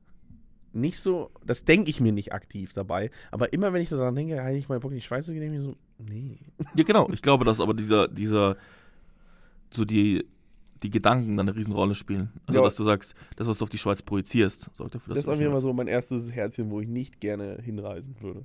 nicht 0.74 0.98
so, 0.98 1.30
das 1.44 1.64
denke 1.64 1.90
ich 1.90 2.00
mir 2.00 2.12
nicht 2.12 2.32
aktiv 2.32 2.72
dabei, 2.72 3.10
aber 3.30 3.52
immer 3.52 3.72
wenn 3.72 3.82
ich 3.82 3.88
so 3.88 3.96
daran 3.96 4.14
denke, 4.14 4.42
eigentlich 4.42 4.68
mal 4.68 4.80
Bock 4.80 4.90
in 4.92 4.96
die 4.98 5.02
Schweiz 5.02 5.26
zu 5.26 5.32
gehen, 5.32 5.40
denke 5.40 5.56
ich 5.56 5.62
mir 5.62 5.68
so, 5.70 5.76
nee. 5.98 6.38
Ja, 6.74 6.84
genau. 6.84 7.08
Ich 7.12 7.22
glaube, 7.22 7.44
dass 7.44 7.60
aber 7.60 7.74
dieser, 7.74 8.08
dieser, 8.08 8.56
so 9.72 9.84
die, 9.84 10.24
die 10.82 10.90
Gedanken 10.90 11.36
dann 11.36 11.48
eine 11.48 11.56
Riesenrolle 11.56 11.94
spielen. 11.94 12.30
Also, 12.46 12.58
Ja. 12.58 12.64
dass 12.64 12.76
du 12.76 12.84
sagst, 12.84 13.14
das, 13.36 13.46
was 13.46 13.58
du 13.58 13.64
auf 13.64 13.70
die 13.70 13.78
Schweiz 13.78 14.02
projizierst, 14.02 14.70
sorgt 14.74 14.94
dafür, 14.94 15.14
dass 15.14 15.24
Das 15.24 15.24
ist 15.24 15.32
auf 15.34 15.40
jeden 15.40 15.52
Fall 15.52 15.60
so 15.60 15.72
mein 15.72 15.86
erstes 15.88 16.30
Herzchen, 16.32 16.70
wo 16.70 16.80
ich 16.80 16.88
nicht 16.88 17.20
gerne 17.20 17.58
hinreisen 17.62 18.16
würde. 18.20 18.44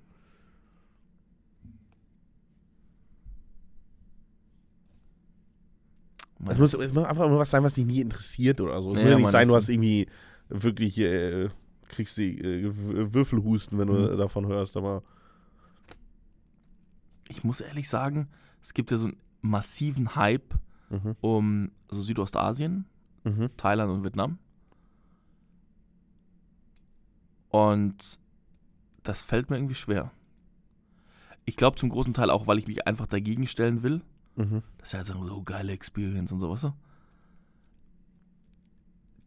Es 6.48 6.58
muss, 6.58 6.78
muss 6.94 7.04
einfach 7.06 7.28
nur 7.28 7.40
was 7.40 7.52
sein, 7.52 7.64
was 7.64 7.74
dich 7.74 7.86
nie 7.86 8.00
interessiert 8.02 8.62
oder 8.62 8.82
so. 8.82 8.94
Es 8.94 8.98
Ja, 9.00 9.04
muss 9.04 9.10
ja 9.12 9.16
nicht 9.18 9.24
Mann, 9.24 9.32
sein, 9.32 9.48
du 9.50 9.56
hast 9.56 9.70
irgendwie 9.70 10.08
wirklich, 10.48 10.98
äh, 11.00 11.50
kriegst 11.90 12.18
die 12.18 12.40
äh, 12.40 12.72
Würfelhusten, 13.14 13.78
wenn 13.78 13.88
du 13.88 13.94
Mhm. 13.94 14.18
davon 14.18 14.48
hörst, 14.48 14.78
aber 14.78 15.04
ich 17.28 17.44
muss 17.44 17.62
ehrlich 17.62 17.90
sagen, 17.90 18.28
es 18.62 18.74
gibt 18.74 18.92
ja 18.92 18.98
so 18.98 19.06
einen 19.08 19.18
massiven 19.42 20.16
Hype 20.16 20.56
mhm. 20.90 21.16
um 21.22 21.72
so 21.90 22.02
Südostasien, 22.02 22.86
Mhm. 23.26 23.50
Thailand 23.58 23.92
und 23.92 24.04
Vietnam. 24.04 24.38
Und 27.50 28.20
das 29.04 29.24
fällt 29.24 29.50
mir 29.50 29.58
irgendwie 29.58 29.76
schwer. 29.76 30.12
Ich 31.46 31.56
glaube 31.56 31.78
zum 31.78 31.90
großen 31.90 32.14
Teil 32.14 32.30
auch, 32.30 32.48
weil 32.48 32.60
ich 32.60 32.68
mich 32.68 32.86
einfach 32.88 33.08
dagegen 33.08 33.48
stellen 33.48 33.82
will. 33.84 34.02
Mhm. 34.36 34.62
Das 34.78 34.90
ist 34.90 34.94
ja 34.94 35.04
so, 35.04 35.24
so 35.26 35.42
geile 35.44 35.72
Experience 35.74 36.32
und 36.32 36.40
sowas. 36.40 36.68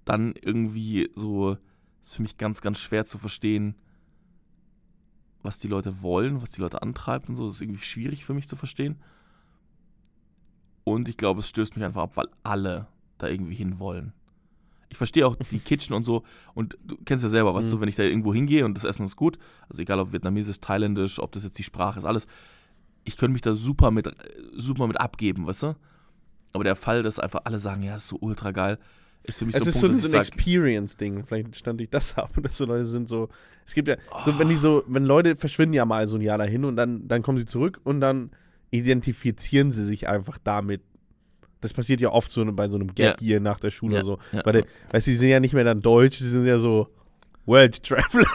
Dann 0.05 0.34
irgendwie 0.40 1.10
so, 1.14 1.56
ist 2.03 2.15
für 2.15 2.23
mich 2.23 2.37
ganz, 2.39 2.61
ganz 2.61 2.79
schwer 2.79 3.07
zu 3.07 3.19
verstehen, 3.19 3.74
was 5.43 5.59
die 5.59 5.69
Leute 5.69 6.03
wollen, 6.03 6.41
was 6.43 6.51
die 6.53 6.61
Leute 6.61 6.83
antreibt 6.83 7.29
und 7.29 7.37
so. 7.37 7.47
Das 7.47 7.57
ist 7.57 7.61
irgendwie 7.62 7.85
schwierig 7.85 8.24
für 8.24 8.35
mich 8.35 8.49
zu 8.49 8.57
verstehen. 8.57 8.97
Und 10.85 11.09
ich 11.09 11.16
glaube, 11.16 11.41
es 11.41 11.49
stößt 11.49 11.77
mich 11.77 11.85
einfach 11.85 12.03
ab, 12.03 12.16
weil 12.16 12.27
alle 12.43 12.89
da 13.19 13.29
irgendwie 13.29 13.55
hin 13.55 13.79
wollen. 13.79 14.12
Ich 14.89 14.99
verstehe 14.99 15.27
auch 15.27 15.37
die 15.37 15.59
Kitchen 15.61 15.95
und 15.95 16.05
so. 16.05 16.23
Und 16.55 16.77
du 16.85 16.97
kennst 17.05 17.23
ja 17.23 17.29
selber, 17.29 17.55
weißt 17.55 17.69
Mhm. 17.69 17.73
du, 17.73 17.81
wenn 17.81 17.89
ich 17.89 17.97
da 17.97 18.03
irgendwo 18.03 18.35
hingehe 18.35 18.65
und 18.65 18.74
das 18.74 18.85
Essen 18.85 19.05
ist 19.07 19.16
gut, 19.16 19.39
also 19.69 19.81
egal 19.83 20.01
ob 20.01 20.12
vietnamesisch, 20.12 20.61
thailändisch, 20.61 21.19
ob 21.19 21.33
das 21.33 21.45
jetzt 21.45 21.59
die 21.59 21.62
Sprache 21.65 21.99
ist, 22.01 22.05
alles, 22.05 22.27
ich 23.05 23.16
könnte 23.16 23.33
mich 23.33 23.43
da 23.43 23.55
super 23.55 23.91
mit, 23.91 24.09
super 24.57 24.87
mit 24.87 25.01
abgeben, 25.01 25.47
weißt 25.47 25.62
du? 25.65 25.77
Aber 26.53 26.65
der 26.65 26.77
Fall, 26.77 27.03
dass 27.03 27.19
einfach 27.19 27.41
alle 27.45 27.59
sagen, 27.59 27.83
ja, 27.83 27.95
das 27.95 28.03
ist 28.03 28.09
so 28.09 28.19
ultra 28.20 28.51
geil, 28.51 28.79
ist 29.24 29.39
für 29.39 29.47
mich 29.47 29.55
Es 29.57 29.62
so 29.65 29.69
ist 29.70 29.81
Punkt, 29.81 29.97
so, 29.97 30.09
so 30.09 30.16
ein 30.16 30.20
Experience-Ding. 30.23 31.24
Vielleicht 31.24 31.57
stand 31.57 31.81
ich 31.81 31.90
das 31.90 32.16
ab, 32.16 32.31
dass 32.43 32.57
so 32.57 32.65
Leute 32.65 32.86
sind 32.86 33.09
so. 33.09 33.28
Es 33.66 33.74
gibt 33.74 33.89
ja, 33.89 33.97
so 34.24 34.32
Oh. 34.32 34.39
wenn 34.39 34.49
die 34.49 34.57
so, 34.57 34.82
wenn 34.89 35.05
Leute 35.07 35.36
verschwinden 35.36 35.74
ja 35.74 35.85
mal 35.85 36.09
so 36.09 36.16
ein 36.16 36.23
Jahr 36.23 36.39
dahin 36.39 36.65
und 36.65 36.77
dann, 36.77 37.07
dann 37.09 37.23
kommen 37.23 37.39
sie 37.39 37.47
zurück 37.47 37.81
und 37.85 38.01
dann 38.01 38.31
identifizieren 38.70 39.70
sie 39.70 39.85
sich 39.86 40.09
einfach 40.09 40.39
damit. 40.43 40.82
Das 41.61 41.73
passiert 41.73 42.01
ja 42.01 42.11
oft 42.11 42.32
so 42.32 42.44
bei 42.53 42.69
so 42.69 42.77
einem 42.77 42.93
Gap 42.94 43.20
Year 43.23 43.39
nach 43.39 43.61
der 43.61 43.70
Schule 43.70 43.94
Ja, 43.97 44.03
oder 44.03 44.19
so. 44.32 44.36
ja. 44.36 44.44
Weil, 44.44 44.65
weißt 44.90 45.07
du, 45.07 45.11
die 45.12 45.16
sind 45.16 45.28
ja 45.28 45.39
nicht 45.39 45.55
mehr 45.55 45.62
dann 45.65 45.81
Deutsch, 45.81 46.19
die 46.19 46.24
sind 46.24 46.44
ja 46.44 46.59
so 46.59 46.89
World 47.47 47.82
Traveler. 47.85 48.27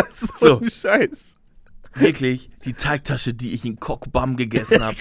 ist 0.10 0.38
so, 0.38 0.46
So. 0.56 0.60
ein 0.60 0.70
Scheiß. 0.70 1.26
wirklich 1.96 2.48
die 2.64 2.72
Teigtasche, 2.72 3.34
die 3.34 3.52
ich 3.52 3.66
in 3.66 3.78
Kokbam 3.78 4.36
gegessen 4.36 4.82
habe. 4.84 4.96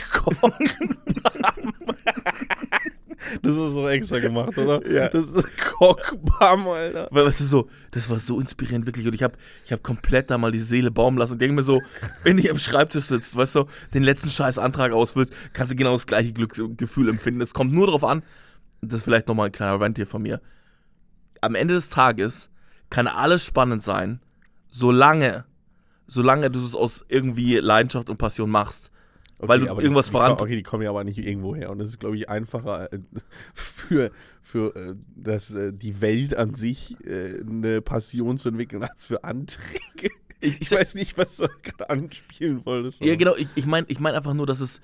Das 3.42 3.52
ist 3.52 3.58
so 3.58 3.88
extra 3.88 4.20
gemacht, 4.20 4.58
oder? 4.58 4.82
Ja. 4.92 5.10
Das 5.10 5.26
ist 5.26 5.48
Cockbam, 5.58 6.68
Alter. 6.68 7.08
Weil, 7.12 7.26
weißt 7.26 7.40
du, 7.42 7.44
so, 7.46 7.70
das 7.92 8.10
war 8.10 8.20
so 8.20 8.40
inspirierend, 8.40 8.86
wirklich. 8.86 9.08
Und 9.08 9.14
ich 9.14 9.24
habe 9.24 9.36
ich 9.66 9.72
hab 9.72 9.84
komplett 9.84 10.30
da 10.30 10.38
mal 10.38 10.52
die 10.52 10.60
Seele 10.60 10.92
baumen 10.92 11.18
lassen 11.18 11.34
und 11.34 11.42
denke 11.42 11.56
mir 11.56 11.64
so, 11.64 11.82
wenn 12.24 12.38
hier 12.38 12.52
am 12.52 12.60
Schreibtisch 12.60 13.06
sitzt, 13.06 13.36
weißt 13.36 13.56
du, 13.56 13.66
den 13.94 14.04
letzten 14.04 14.30
scheiß 14.30 14.58
Antrag 14.58 14.92
ausfüllst, 14.92 15.34
kannst 15.54 15.72
du 15.72 15.78
genau 15.78 15.94
das 15.94 16.08
gleiche 16.08 16.34
Glücksgefühl 16.34 17.10
empfinden. 17.10 17.42
Es 17.42 17.54
kommt 17.54 17.74
nur 17.74 17.88
darauf 17.88 18.04
an, 18.04 18.24
das 18.82 19.00
ist 19.00 19.04
vielleicht 19.04 19.28
nochmal 19.28 19.48
ein 19.48 19.52
kleiner 19.52 19.80
Rant 19.80 19.98
hier 19.98 20.08
von 20.08 20.22
mir. 20.22 20.42
Am 21.42 21.56
Ende 21.56 21.74
des 21.74 21.90
Tages 21.90 22.50
kann 22.90 23.08
alles 23.08 23.44
spannend 23.44 23.82
sein, 23.82 24.20
solange, 24.70 25.46
solange 26.08 26.52
du 26.52 26.64
es 26.64 26.76
aus 26.76 27.06
irgendwie 27.08 27.58
Leidenschaft 27.58 28.10
und 28.10 28.18
Passion 28.18 28.50
machst. 28.50 28.91
Weil 29.48 29.60
du 29.62 29.66
irgendwas 29.68 30.08
die, 30.08 30.12
voran- 30.14 30.32
okay, 30.34 30.56
die 30.56 30.64
kommen 30.64 30.84
ja 30.84 30.90
aber 30.90 31.04
nicht 31.04 31.18
irgendwo 31.18 31.56
her. 31.56 31.70
Und 31.72 31.80
es 31.82 31.90
ist, 31.90 32.00
glaube 32.00 32.16
ich, 32.16 32.30
einfacher 32.30 32.92
äh, 32.94 33.00
für, 33.54 34.12
für 34.42 34.76
äh, 34.76 34.96
das, 35.16 35.52
äh, 35.52 35.72
die 35.74 36.02
Welt 36.02 36.36
an 36.36 36.54
sich 36.54 36.96
äh, 37.06 37.40
eine 37.42 37.82
Passion 37.82 38.38
zu 38.38 38.50
entwickeln, 38.50 38.84
als 38.84 39.06
für 39.06 39.24
Anträge. 39.24 40.12
Ich, 40.40 40.62
Ich 40.62 40.72
weiß 40.72 40.96
nicht, 40.96 41.18
was 41.18 41.38
du 41.38 41.48
gerade 41.64 41.90
anspielen 41.90 42.66
wolltest. 42.66 43.04
Ja, 43.04 43.16
genau. 43.16 43.36
Ich, 43.36 43.48
ich 43.56 43.66
meine 43.66 43.86
ich 43.90 44.00
mein 44.00 44.16
einfach 44.16 44.34
nur, 44.34 44.48
dass 44.48 44.60
es, 44.60 44.82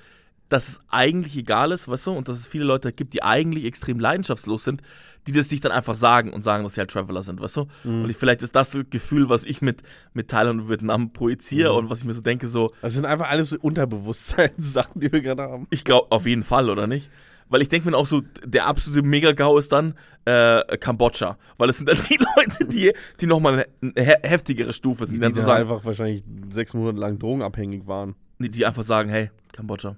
dass 0.49 0.67
es 0.69 0.79
eigentlich 0.89 1.35
egal 1.35 1.71
ist, 1.71 1.87
weißt 1.87 2.07
du, 2.07 2.11
und 2.11 2.27
dass 2.27 2.37
es 2.39 2.47
viele 2.47 2.63
Leute 2.63 2.93
gibt, 2.93 3.13
die 3.13 3.23
eigentlich 3.23 3.65
extrem 3.65 3.99
leidenschaftslos 3.99 4.63
sind, 4.63 4.81
die 5.27 5.31
das 5.33 5.49
sich 5.49 5.59
dann 5.61 5.71
einfach 5.71 5.93
sagen 5.95 6.33
und 6.33 6.41
sagen, 6.43 6.63
dass 6.63 6.73
sie 6.75 6.79
halt 6.79 6.89
Traveler 6.89 7.21
sind, 7.21 7.39
weißt 7.41 7.57
du? 7.57 7.67
Mhm. 7.83 8.03
Und 8.05 8.09
ich, 8.09 8.17
vielleicht 8.17 8.41
ist 8.41 8.55
das 8.55 8.71
das 8.71 8.85
Gefühl, 8.89 9.29
was 9.29 9.45
ich 9.45 9.61
mit, 9.61 9.83
mit 10.13 10.29
Thailand 10.29 10.61
und 10.61 10.69
Vietnam 10.69 11.11
projiziere 11.13 11.71
Mhm. 11.73 11.77
und 11.77 11.89
was 11.89 11.99
ich 11.99 12.05
mir 12.05 12.13
so 12.13 12.21
denke, 12.21 12.47
so, 12.47 12.71
Das 12.81 12.93
sind 12.93 13.05
einfach 13.05 13.29
alles 13.29 13.49
so 13.49 13.57
Unterbewusstseinssachen, 13.59 14.99
die 15.01 15.11
wir 15.11 15.21
gerade 15.21 15.43
haben. 15.43 15.67
ich 15.69 15.83
glaube 15.83 16.11
auf 16.11 16.25
jeden 16.25 16.43
Fall, 16.43 16.69
oder 16.69 16.87
nicht? 16.87 17.11
Weil 17.49 17.61
ich 17.61 17.69
denke 17.69 17.89
mir 17.89 17.95
auch 17.95 18.05
so, 18.05 18.23
der 18.43 18.67
absolute 18.67 19.03
Mega-GAU 19.07 19.57
ist 19.57 19.71
dann 19.71 19.93
äh, 20.25 20.61
Kambodscha. 20.77 21.37
Weil 21.57 21.69
es 21.69 21.77
sind 21.77 21.87
dann 21.87 21.97
die 22.09 22.17
Leute, 22.35 22.65
die, 22.65 22.91
die 23.21 23.25
nochmal 23.25 23.65
eine 23.81 23.93
he 23.95 24.15
heftigere 24.21 24.73
Stufe 24.73 25.05
sind, 25.05 25.15
die 25.15 25.19
Die 25.19 25.23
dann 25.23 25.33
so 25.33 25.41
sagen, 25.43 25.61
einfach 25.61 25.85
wahrscheinlich 25.85 26.23
sechs 26.49 26.73
Monate 26.73 26.99
lang 26.99 27.19
drogenabhängig 27.19 27.87
waren. 27.87 28.15
die, 28.39 28.49
die 28.49 28.65
einfach 28.65 28.83
sagen, 28.83 29.09
hey, 29.09 29.31
Kambodscha. 29.53 29.95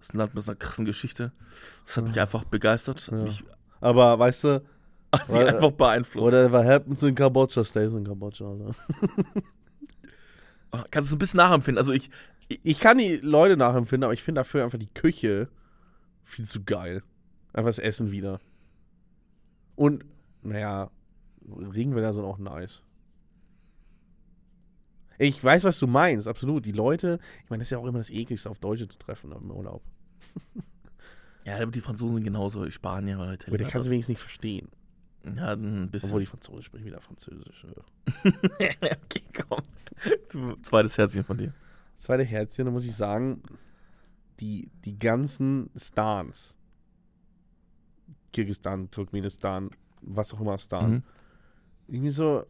Das 0.00 0.08
ist 0.08 0.14
ein 0.14 0.18
Land 0.18 0.34
mit 0.34 0.46
einer 0.48 0.56
krassen 0.56 0.84
Geschichte. 0.84 1.32
Das 1.86 1.96
hat 1.96 2.04
mich 2.04 2.20
einfach 2.20 2.42
begeistert. 2.44 3.08
Ja. 3.10 3.18
mich 3.18 3.44
Aber 3.86 4.18
weißt 4.18 4.44
du, 4.44 4.48
mich 5.12 5.28
Weil- 5.28 5.54
einfach 5.54 5.70
beeinflusst. 5.70 6.24
whatever 6.26 6.64
happens 6.64 7.02
in 7.02 7.14
Kambodscha 7.14 7.64
stays 7.64 7.92
in 7.92 8.04
Kambodscha. 8.04 8.52
Ne? 8.54 8.70
Kannst 10.90 11.10
du 11.12 11.16
ein 11.16 11.18
bisschen 11.18 11.38
nachempfinden? 11.38 11.78
Also 11.78 11.92
ich, 11.92 12.10
Ich 12.62 12.80
kann 12.80 12.98
die 12.98 13.16
Leute 13.16 13.56
nachempfinden, 13.56 14.04
aber 14.04 14.12
ich 14.14 14.22
finde 14.22 14.40
dafür 14.40 14.64
einfach 14.64 14.78
die 14.78 14.92
Küche 14.92 15.48
viel 16.24 16.44
zu 16.46 16.64
geil. 16.64 17.02
Einfach 17.52 17.68
das 17.68 17.78
Essen 17.78 18.10
wieder. 18.10 18.40
Und, 19.76 20.04
naja, 20.42 20.90
Regenwälder 21.72 22.12
sind 22.12 22.24
auch 22.24 22.38
nice. 22.38 22.82
Ich 25.18 25.42
weiß, 25.42 25.64
was 25.64 25.78
du 25.78 25.86
meinst, 25.86 26.26
absolut. 26.28 26.66
Die 26.66 26.72
Leute, 26.72 27.20
ich 27.44 27.50
meine, 27.50 27.60
das 27.60 27.68
ist 27.68 27.70
ja 27.70 27.78
auch 27.78 27.86
immer 27.86 27.98
das 27.98 28.10
ekligste, 28.10 28.50
auf 28.50 28.58
Deutsche 28.58 28.88
zu 28.88 28.98
treffen 28.98 29.32
im 29.32 29.50
Urlaub. 29.50 29.82
ja, 31.46 31.56
aber 31.62 31.70
die 31.70 31.80
Franzosen 31.80 32.16
sind 32.16 32.24
genauso, 32.24 32.64
die 32.64 32.72
Spanier 32.72 33.16
oder 33.16 33.24
Aber 33.28 33.36
der 33.36 33.44
Italiener. 33.48 33.70
kannst 33.70 33.86
du 33.86 33.90
wenigstens 33.90 34.12
nicht 34.14 34.20
verstehen. 34.20 34.68
ja, 35.24 35.52
ein 35.54 35.90
bisschen. 35.90 36.10
Obwohl 36.10 36.20
die 36.20 36.26
Franzosen 36.26 36.62
sprechen 36.62 36.84
wieder 36.86 37.00
Französisch. 37.00 37.66
okay, 38.58 39.22
komm. 39.48 39.62
Du, 40.30 40.56
zweites 40.62 40.98
Herzchen 40.98 41.24
von 41.24 41.38
dir. 41.38 41.52
Zweite 41.98 42.24
Herzchen, 42.24 42.66
da 42.66 42.70
muss 42.70 42.84
ich 42.84 42.94
sagen, 42.94 43.42
die, 44.40 44.68
die 44.84 44.98
ganzen 44.98 45.70
Stans, 45.76 46.56
Kirgistan, 48.32 48.90
Turkmenistan, 48.90 49.70
was 50.02 50.32
auch 50.34 50.40
immer 50.40 50.58
Stan, 50.58 50.90
Mhm. 50.90 51.02
irgendwie 51.88 52.10
so, 52.10 52.44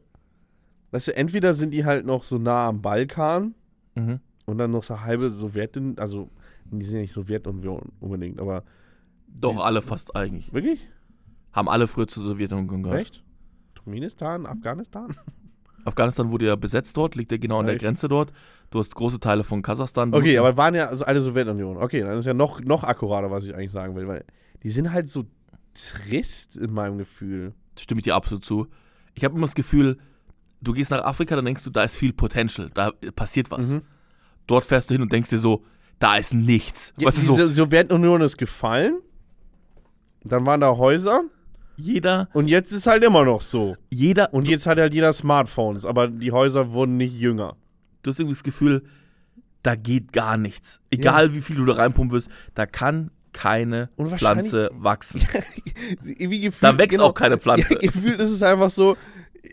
weißt 0.91 1.09
du, 1.09 1.17
entweder 1.17 1.55
sind 1.55 1.71
die 1.71 1.85
halt 1.85 2.05
noch 2.07 2.25
so 2.25 2.39
nah 2.39 2.69
am 2.69 2.83
Balkan 2.83 3.55
Mhm. 3.95 4.21
und 4.47 4.59
dann 4.59 4.73
noch 4.73 4.83
so 4.83 5.01
halbe 5.01 5.31
Sowjetin, 5.31 5.99
also 5.99 6.29
die 6.65 6.85
sind 6.85 6.97
ja 6.97 7.01
nicht 7.03 7.13
Sowjetunion 7.13 7.93
unbedingt, 8.01 8.41
aber 8.41 8.65
Doch, 9.29 9.59
alle 9.59 9.83
fast 9.83 10.17
eigentlich. 10.17 10.53
wirklich? 10.53 10.87
Haben 11.53 11.69
alle 11.69 11.87
früher 11.87 12.07
zur 12.07 12.23
Sowjetunion 12.23 12.83
gehört. 12.83 13.01
Echt? 13.01 13.25
Turkmenistan, 13.75 14.47
Afghanistan? 14.47 15.15
Afghanistan 15.85 16.31
wurde 16.31 16.47
ja 16.47 16.57
besetzt 16.57 16.97
dort, 16.97 17.15
liegt 17.15 17.31
ja 17.31 17.39
genau 17.39 17.61
an 17.61 17.67
der 17.67 17.77
Echt? 17.77 17.85
Grenze 17.85 18.09
dort. 18.09 18.33
Du 18.71 18.79
hast 18.81 18.95
große 18.95 19.21
Teile 19.21 19.45
von 19.45 19.63
Kasachstan. 19.63 20.13
Okay, 20.13 20.37
aber 20.39 20.57
waren 20.57 20.75
ja 20.75 20.89
also 20.89 21.05
alle 21.05 21.23
Sowjetunion. 21.23 21.77
Okay, 21.77 22.01
dann 22.01 22.19
ist 22.19 22.27
ja 22.27 22.35
noch, 22.35 22.61
noch 22.61 22.83
akkurater, 22.83 23.31
was 23.31 23.45
ich 23.45 23.55
eigentlich 23.55 23.71
sagen 23.71 23.95
will, 23.95 24.09
weil 24.09 24.25
die 24.65 24.71
sind 24.71 24.93
halt 24.93 25.09
so 25.09 25.25
trist 25.75 26.57
in 26.57 26.73
meinem 26.73 26.99
Gefühl. 26.99 27.55
stimme 27.79 28.01
ich 28.01 28.05
dir 28.05 28.17
absolut 28.17 28.45
zu. 28.45 28.67
Ich 29.15 29.25
habe 29.25 29.35
immer 29.35 29.47
das 29.47 29.55
Gefühl, 29.55 29.99
du 30.61 30.73
gehst 30.73 30.91
nach 30.91 31.05
Afrika, 31.05 31.37
dann 31.37 31.45
denkst 31.45 31.63
du, 31.65 31.71
da 31.71 31.85
ist 31.85 31.97
viel 31.97 32.13
Potential, 32.13 32.71
da 32.75 32.91
passiert 33.15 33.51
was. 33.51 33.71
Mhm. 33.71 33.83
Dort 34.47 34.67
fährst 34.67 34.91
du 34.91 34.95
hin 34.95 35.03
und 35.03 35.13
denkst 35.13 35.31
dir 35.31 35.39
so, 35.39 35.65
da 35.99 36.17
ist 36.17 36.35
nichts. 36.35 36.93
Ja, 36.99 37.07
weißt 37.07 37.19
du, 37.19 37.21
die 37.21 37.27
So 37.27 37.49
Sowjetunion 37.49 38.21
ist 38.23 38.37
gefallen. 38.37 39.01
Dann 40.25 40.47
waren 40.47 40.61
da 40.61 40.77
Häuser 40.77 41.23
jeder, 41.77 42.29
und 42.33 42.49
jetzt 42.49 42.73
ist 42.73 42.87
halt 42.87 43.05
immer 43.05 43.25
noch 43.25 43.43
so. 43.43 43.77
jeder, 43.91 44.33
Und 44.33 44.49
jetzt 44.49 44.67
hat 44.67 44.79
halt 44.79 44.95
jeder 44.95 45.13
Smartphones, 45.13 45.85
aber 45.85 46.09
die 46.09 46.33
Häuser 46.33 46.73
wurden 46.73 46.97
nicht 46.97 47.15
jünger. 47.15 47.57
du 48.03 48.11
hast 48.11 48.19
irgendwie 48.19 48.35
das 48.35 48.43
Gefühl, 48.43 48.83
da 49.63 49.75
geht 49.75 50.13
gar 50.13 50.37
nichts. 50.37 50.81
Egal 50.91 51.35
wie 51.35 51.41
viel 51.41 51.57
du 51.57 51.67
da 51.67 51.75
reinpumpen 51.75 52.17
wirst, 52.17 52.31
da 52.55 52.67
kann 52.67 53.11
keine 53.33 53.91
Pflanze 54.17 54.71
wachsen. 54.73 55.21
Gefühlt, 56.03 56.55
Da 56.61 56.79
wächst 56.79 57.01
auch 57.01 57.13
keine 57.13 57.37
Pflanze. 57.37 57.75
Ja, 57.75 57.81
gefühlt 57.93 58.21
ist 58.21 58.31
es 58.31 58.43
einfach 58.43 58.71
so, 58.71 58.97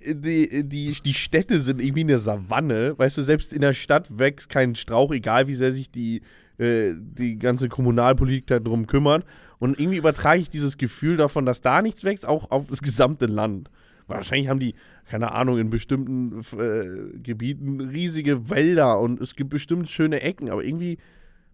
die, 0.05 0.63
die, 0.63 0.95
die 1.03 1.13
Städte 1.13 1.59
sind 1.61 1.81
irgendwie 1.81 2.01
eine 2.01 2.19
Savanne. 2.19 2.97
Weißt 2.97 3.17
du, 3.17 3.21
selbst 3.23 3.51
in 3.51 3.61
der 3.61 3.73
Stadt 3.73 4.17
wächst 4.17 4.49
kein 4.49 4.75
Strauch, 4.75 5.11
egal 5.11 5.47
wie 5.47 5.55
sehr 5.55 5.73
sich 5.73 5.91
die, 5.91 6.21
äh, 6.57 6.93
die 6.95 7.37
ganze 7.39 7.69
Kommunalpolitik 7.69 8.47
darum 8.47 8.87
kümmert. 8.87 9.25
Und 9.59 9.79
irgendwie 9.79 9.97
übertrage 9.97 10.41
ich 10.41 10.49
dieses 10.49 10.77
Gefühl 10.77 11.17
davon, 11.17 11.45
dass 11.45 11.61
da 11.61 11.81
nichts 11.81 12.03
wächst, 12.03 12.27
auch 12.27 12.51
auf 12.51 12.67
das 12.67 12.81
gesamte 12.81 13.25
Land. 13.25 13.69
Wahrscheinlich 14.07 14.49
haben 14.49 14.59
die, 14.59 14.75
keine 15.05 15.31
Ahnung, 15.31 15.57
in 15.57 15.69
bestimmten 15.69 16.41
äh, 16.59 17.17
Gebieten 17.19 17.79
riesige 17.79 18.49
Wälder 18.49 18.99
und 18.99 19.21
es 19.21 19.35
gibt 19.35 19.49
bestimmt 19.49 19.89
schöne 19.89 20.21
Ecken, 20.21 20.49
aber 20.49 20.63
irgendwie, 20.63 20.97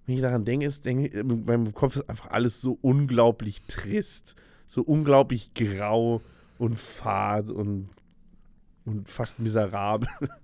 wenn 0.05 0.15
ich 0.15 0.21
daran 0.21 0.45
denke, 0.45 0.65
ist, 0.65 0.85
denke 0.85 1.07
ich, 1.07 1.13
in 1.13 1.45
meinem 1.45 1.73
Kopf 1.73 1.97
ist 1.97 2.09
einfach 2.09 2.31
alles 2.31 2.59
so 2.59 2.77
unglaublich 2.81 3.61
trist, 3.67 4.35
so 4.65 4.81
unglaublich 4.81 5.53
grau 5.53 6.21
und 6.57 6.79
fad 6.79 7.49
und, 7.49 7.89
und 8.85 9.07
fast 9.07 9.39
miserabel. 9.39 10.09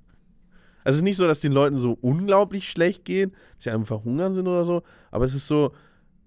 Also 0.85 0.97
es 0.97 0.97
ist 0.97 1.03
nicht 1.03 1.17
so, 1.17 1.27
dass 1.27 1.41
den 1.41 1.51
Leuten 1.51 1.77
so 1.77 1.97
unglaublich 1.99 2.69
schlecht 2.69 3.05
geht, 3.05 3.33
dass 3.55 3.63
sie 3.63 3.71
einfach 3.71 4.03
hungern 4.03 4.35
sind 4.35 4.47
oder 4.47 4.65
so, 4.65 4.83
aber 5.09 5.25
es 5.25 5.33
ist 5.33 5.47
so, 5.47 5.73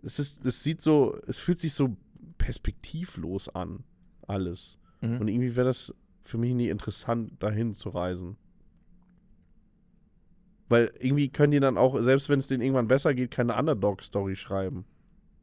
es 0.03 0.19
ist, 0.19 0.45
es 0.45 0.65
sieht 0.65 0.81
so, 0.81 1.17
es 1.29 1.39
fühlt 1.39 1.61
sich 1.61 1.73
so 1.75 1.97
perspektivlos 2.39 3.49
an, 3.49 3.85
alles. 4.27 4.77
Mhm. 5.01 5.21
Und 5.21 5.29
irgendwie 5.29 5.55
wäre 5.55 5.69
das 5.69 5.95
für 6.23 6.39
mich 6.39 6.55
nie 6.55 6.71
interessant, 6.71 7.41
dahin 7.41 7.73
zu 7.73 7.91
reisen. 7.91 8.37
Weil 10.69 10.93
irgendwie 10.99 11.29
können 11.29 11.53
die 11.53 11.61
dann 11.61 11.79
auch, 11.79 12.03
selbst 12.03 12.29
wenn 12.29 12.41
es 12.41 12.49
denen 12.49 12.63
irgendwann 12.63 12.89
besser 12.89 13.15
geht, 13.15 13.31
keine 13.31 13.57
Underdog-Story 13.57 14.35
schreiben. 14.35 14.85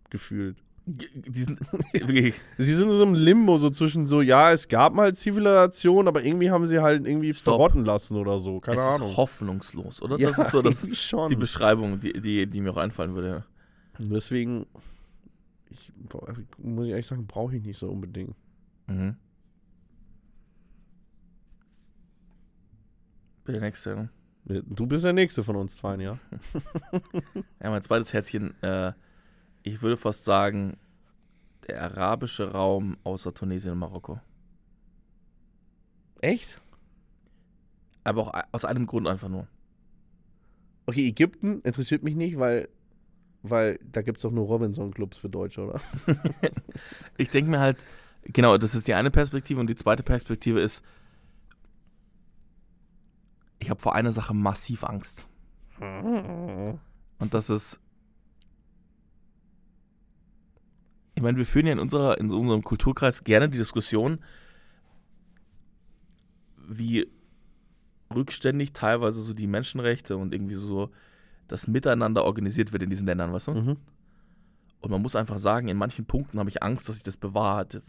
Gefühlt. 0.09 0.61
G- 0.87 1.07
Die 1.15 1.43
sind 1.43 1.59
wirklich. 1.93 2.35
Sie 2.57 2.73
sind 2.75 2.89
so 2.91 3.01
im 3.03 3.13
Limbo, 3.15 3.57
so 3.57 3.69
zwischen 3.69 4.05
so, 4.05 4.21
ja, 4.21 4.51
es 4.51 4.67
gab 4.67 4.93
mal 4.93 5.13
Zivilisation, 5.15 6.07
aber 6.07 6.23
irgendwie 6.23 6.51
haben 6.51 6.65
sie 6.67 6.79
halt 6.79 7.07
irgendwie 7.07 7.33
Stopp. 7.33 7.55
verrotten 7.55 7.85
lassen 7.85 8.15
oder 8.17 8.39
so. 8.39 8.59
Keine 8.59 8.77
es 8.77 8.83
Ahnung. 8.83 9.09
ist 9.11 9.17
hoffnungslos, 9.17 10.01
oder? 10.01 10.19
ja, 10.19 10.29
das 10.29 10.39
ist 10.39 10.51
so 10.51 10.61
das, 10.61 10.87
schon. 10.97 11.29
die 11.29 11.35
Beschreibung, 11.35 11.99
die, 11.99 12.13
die, 12.13 12.45
die 12.47 12.61
mir 12.61 12.71
auch 12.71 12.77
einfallen 12.77 13.15
würde. 13.15 13.45
Und 13.97 14.11
Deswegen, 14.11 14.67
ich, 15.69 15.91
muss 16.57 16.85
ich 16.85 16.91
ehrlich 16.91 17.07
sagen, 17.07 17.25
brauche 17.25 17.55
ich 17.55 17.63
nicht 17.63 17.79
so 17.79 17.89
unbedingt. 17.89 18.35
Mhm. 18.87 19.15
Der 23.47 23.61
nächste. 23.61 23.95
ne? 23.95 24.09
Du 24.67 24.85
bist 24.85 25.03
der 25.03 25.13
Nächste 25.13 25.43
von 25.43 25.55
uns 25.55 25.75
zwei, 25.77 25.95
ja? 25.97 26.17
Ja, 27.63 27.69
mein 27.69 27.81
zweites 27.81 28.13
Herzchen, 28.13 28.53
äh, 28.61 28.91
ich 29.65 29.81
würde 29.81 29.97
fast 29.97 30.23
sagen, 30.23 30.77
der 31.67 31.81
arabische 31.81 32.51
Raum 32.51 32.97
außer 33.03 33.33
Tunesien 33.33 33.73
und 33.73 33.79
Marokko. 33.79 34.19
Echt? 36.21 36.61
Aber 38.03 38.21
auch 38.21 38.43
aus 38.51 38.63
einem 38.63 38.85
Grund 38.85 39.07
einfach 39.07 39.27
nur. 39.27 39.47
Okay, 40.85 41.07
Ägypten 41.07 41.61
interessiert 41.61 42.03
mich 42.03 42.15
nicht, 42.15 42.37
weil, 42.37 42.69
weil 43.41 43.79
da 43.91 44.03
gibt 44.03 44.19
es 44.19 44.21
doch 44.21 44.31
nur 44.31 44.45
Robinson-Clubs 44.45 45.17
für 45.17 45.29
Deutsche, 45.29 45.65
oder? 45.65 45.81
Ich 47.17 47.31
denke 47.31 47.49
mir 47.49 47.59
halt, 47.59 47.83
genau, 48.23 48.57
das 48.59 48.75
ist 48.75 48.87
die 48.87 48.93
eine 48.93 49.09
Perspektive 49.09 49.59
und 49.59 49.67
die 49.67 49.75
zweite 49.75 50.03
Perspektive 50.03 50.61
ist, 50.61 50.85
ich 53.57 53.71
habe 53.71 53.81
vor 53.81 53.95
einer 53.95 54.11
Sache 54.11 54.35
massiv 54.35 54.83
Angst. 54.83 55.27
Und 57.17 57.33
das 57.33 57.49
ist, 57.49 57.79
ich 61.15 61.23
meine, 61.23 61.37
wir 61.37 61.45
führen 61.45 61.65
ja 61.65 61.73
in, 61.73 61.79
unserer, 61.79 62.19
in 62.19 62.31
unserem 62.31 62.61
Kulturkreis 62.61 63.23
gerne 63.23 63.49
die 63.49 63.57
Diskussion, 63.57 64.19
wie 66.67 67.07
rückständig 68.13 68.73
teilweise 68.73 69.21
so 69.21 69.33
die 69.33 69.47
Menschenrechte 69.47 70.17
und 70.17 70.33
irgendwie 70.33 70.55
so 70.55 70.89
das 71.47 71.67
Miteinander 71.67 72.25
organisiert 72.25 72.73
wird 72.73 72.83
in 72.83 72.89
diesen 72.89 73.07
Ländern, 73.07 73.31
weißt 73.31 73.47
du? 73.47 73.51
Mhm. 73.53 73.77
Und 74.81 74.91
man 74.91 75.01
muss 75.01 75.15
einfach 75.15 75.37
sagen, 75.39 75.67
in 75.67 75.77
manchen 75.77 76.05
Punkten 76.05 76.37
habe 76.37 76.49
ich 76.49 76.61
Angst, 76.61 76.87
dass 76.89 76.95
sich 76.95 77.03
das 77.03 77.17
bewahrt. 77.17 77.81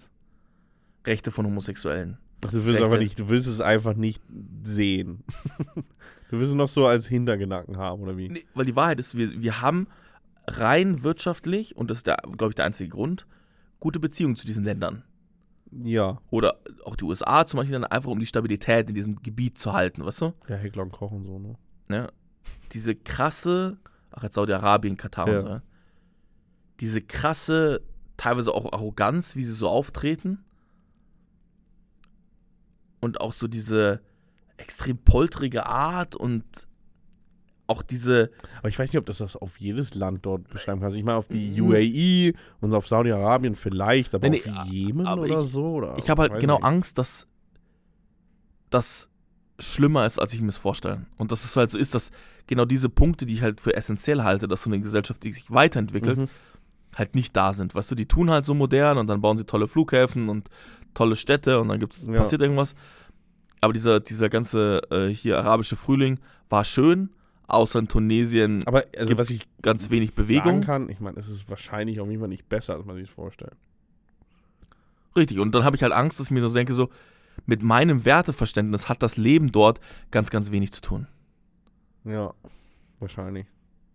Rechte 1.04 1.30
von 1.30 1.46
Homosexuellen. 1.46 2.18
Ach, 2.44 2.50
du 2.50 2.64
willst 2.64 2.80
Rechte. 2.80 2.84
aber 2.84 2.98
nicht, 2.98 3.18
du 3.18 3.28
willst 3.28 3.48
es 3.48 3.60
einfach 3.60 3.94
nicht 3.94 4.22
sehen. 4.62 5.24
du 5.74 6.38
willst 6.38 6.50
es 6.50 6.54
noch 6.54 6.68
so 6.68 6.86
als 6.86 7.06
Hintergedanken 7.06 7.76
haben, 7.76 8.02
oder 8.02 8.16
wie? 8.16 8.28
Nee, 8.28 8.44
weil 8.54 8.66
die 8.66 8.76
Wahrheit 8.76 9.00
ist, 9.00 9.16
wir, 9.16 9.42
wir 9.42 9.60
haben 9.60 9.88
rein 10.46 11.02
wirtschaftlich, 11.02 11.76
und 11.76 11.90
das 11.90 11.98
ist, 11.98 12.04
glaube 12.04 12.48
ich, 12.50 12.54
der 12.54 12.64
einzige 12.64 12.90
Grund, 12.90 13.26
gute 13.80 14.00
Beziehungen 14.00 14.36
zu 14.36 14.46
diesen 14.46 14.64
Ländern. 14.64 15.02
Ja. 15.72 16.20
Oder 16.30 16.60
auch 16.84 16.96
die 16.96 17.04
USA 17.04 17.44
zum 17.46 17.58
Beispiel 17.58 17.72
dann 17.72 17.84
einfach, 17.84 18.10
um 18.10 18.20
die 18.20 18.26
Stabilität 18.26 18.88
in 18.88 18.94
diesem 18.94 19.22
Gebiet 19.22 19.58
zu 19.58 19.72
halten, 19.72 20.04
weißt 20.04 20.22
du? 20.22 20.32
Ja, 20.48 20.56
Heckler 20.56 20.82
und 20.84 20.92
Koch 20.92 21.10
und 21.10 21.24
so, 21.24 21.38
ne? 21.38 21.56
Ne? 21.88 22.12
Diese 22.72 22.94
krasse, 22.94 23.78
ach 24.10 24.22
jetzt 24.22 24.34
Saudi-Arabien, 24.34 24.96
Katar 24.96 25.28
Ja. 25.28 25.34
und 25.34 25.40
so, 25.40 25.48
ja? 25.48 25.62
diese 26.80 27.00
krasse, 27.02 27.82
teilweise 28.16 28.52
auch 28.54 28.72
Arroganz, 28.72 29.34
wie 29.36 29.44
sie 29.44 29.52
so 29.52 29.68
auftreten. 29.68 30.44
Und 33.00 33.20
auch 33.20 33.32
so 33.32 33.46
diese 33.48 34.00
extrem 34.56 34.98
poltrige 34.98 35.66
Art 35.66 36.16
und 36.16 36.66
auch 37.68 37.82
diese, 37.82 38.30
Aber 38.60 38.68
ich 38.68 38.78
weiß 38.78 38.92
nicht, 38.92 38.98
ob 38.98 39.06
das 39.06 39.18
das 39.18 39.34
auf 39.36 39.58
jedes 39.58 39.94
Land 39.94 40.24
dort 40.24 40.48
beschreiben 40.48 40.78
kann. 40.80 40.86
Also 40.86 40.98
ich 40.98 41.04
meine, 41.04 41.18
auf 41.18 41.26
die 41.28 41.60
Mhm. 41.60 41.68
UAE 41.68 42.32
und 42.60 42.72
auf 42.74 42.86
Saudi-Arabien 42.86 43.56
vielleicht, 43.56 44.14
aber 44.14 44.28
Nee, 44.28 44.42
auf 44.48 44.64
nee, 44.68 44.70
Jemen 44.86 45.06
oder 45.06 45.42
ich- 45.42 45.48
so? 45.50 45.64
Oder? 45.74 45.96
ich 45.98 46.08
habe 46.08 46.22
halt 46.22 46.38
genau 46.40 46.56
nicht. 46.56 46.64
Angst, 46.64 46.98
dass 46.98 47.26
das 48.70 49.08
schlimmer 49.58 50.06
ist, 50.06 50.18
als 50.18 50.32
ich 50.34 50.40
mir 50.40 50.48
es 50.48 50.56
vorstelle. 50.56 51.06
Und 51.16 51.32
dass 51.32 51.44
es 51.44 51.56
halt 51.56 51.70
so 51.70 51.78
ist, 51.78 51.94
dass 51.94 52.10
genau 52.46 52.64
diese 52.64 52.88
Punkte, 52.88 53.26
die 53.26 53.34
ich 53.34 53.42
halt 53.42 53.60
für 53.60 53.74
essentiell 53.74 54.22
halte, 54.22 54.48
dass 54.48 54.62
so 54.62 54.70
eine 54.70 54.80
Gesellschaft, 54.80 55.22
die 55.22 55.32
sich 55.32 55.50
weiterentwickelt, 55.50 56.18
Mhm. 56.18 56.28
halt 56.94 57.14
nicht 57.14 57.34
da 57.36 57.52
sind. 57.52 57.74
Weißt 57.74 57.90
du, 57.90 57.94
die 57.94 58.06
tun 58.06 58.30
halt 58.30 58.44
so 58.44 58.54
modern 58.54 58.98
und 58.98 59.06
dann 59.06 59.20
bauen 59.20 59.38
sie 59.38 59.44
tolle 59.44 59.66
Flughäfen 59.68 60.28
und 60.28 60.48
tolle 60.94 61.16
Städte 61.16 61.60
und 61.60 61.68
dann 61.68 61.78
gibt's, 61.80 62.06
Ja. 62.06 62.14
passiert 62.14 62.42
irgendwas. 62.42 62.74
Aber 63.60 63.72
dieser, 63.72 64.00
dieser 64.00 64.28
ganze 64.28 64.82
äh, 64.90 65.08
hier 65.08 65.38
arabische 65.38 65.76
Frühling 65.76 66.20
war 66.48 66.64
schön, 66.64 67.10
außer 67.48 67.78
in 67.78 67.88
Tunesien 67.88 68.66
Aber 68.66 68.84
also, 68.96 69.16
was 69.18 69.30
ich 69.30 69.46
ganz 69.62 69.90
wenig 69.90 70.14
Bewegung. 70.14 70.60
kann, 70.60 70.88
ich 70.88 71.00
meine, 71.00 71.18
es 71.18 71.28
ist 71.28 71.48
wahrscheinlich 71.48 72.00
auf 72.00 72.08
jeden 72.08 72.20
Fall 72.20 72.28
nicht 72.28 72.48
besser, 72.48 72.74
als 72.74 72.84
man 72.84 72.96
sich 72.96 73.10
vorstellt. 73.10 73.54
Richtig. 75.16 75.38
Und 75.38 75.54
dann 75.54 75.64
habe 75.64 75.76
ich 75.76 75.82
halt 75.82 75.92
Angst, 75.92 76.20
dass 76.20 76.26
ich 76.26 76.30
mir 76.30 76.46
so 76.46 76.54
denke, 76.54 76.74
so, 76.74 76.90
mit 77.46 77.62
meinem 77.62 78.04
Werteverständnis 78.04 78.88
hat 78.88 79.02
das 79.02 79.16
Leben 79.16 79.52
dort 79.52 79.80
ganz, 80.10 80.30
ganz 80.30 80.50
wenig 80.50 80.72
zu 80.72 80.80
tun. 80.80 81.06
Ja, 82.04 82.34
wahrscheinlich. 82.98 83.46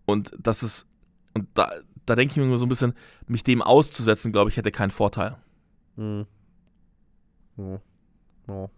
Und 0.05 0.31
das 0.39 0.63
ist, 0.63 0.85
und 1.33 1.47
da, 1.53 1.71
da 2.05 2.15
denke 2.15 2.31
ich 2.31 2.37
mir 2.37 2.43
immer 2.43 2.57
so 2.57 2.65
ein 2.65 2.69
bisschen, 2.69 2.93
mich 3.27 3.43
dem 3.43 3.61
auszusetzen, 3.61 4.31
glaube 4.31 4.49
ich, 4.49 4.57
hätte 4.57 4.71
keinen 4.71 4.91
Vorteil. 4.91 5.37
Hm. 5.95 6.25
Ja. 7.57 7.81
Ja. 8.47 8.69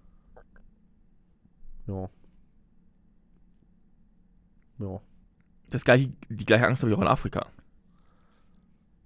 Ja. 1.88 2.10
Ja. 4.84 5.00
Das 5.70 5.84
gleiche, 5.86 6.12
die 6.30 6.46
gleiche 6.46 6.68
Angst 6.68 6.84
habe 6.84 6.92
ich 6.92 6.98
auch 6.98 7.02
in 7.02 7.08
Afrika. 7.08 7.48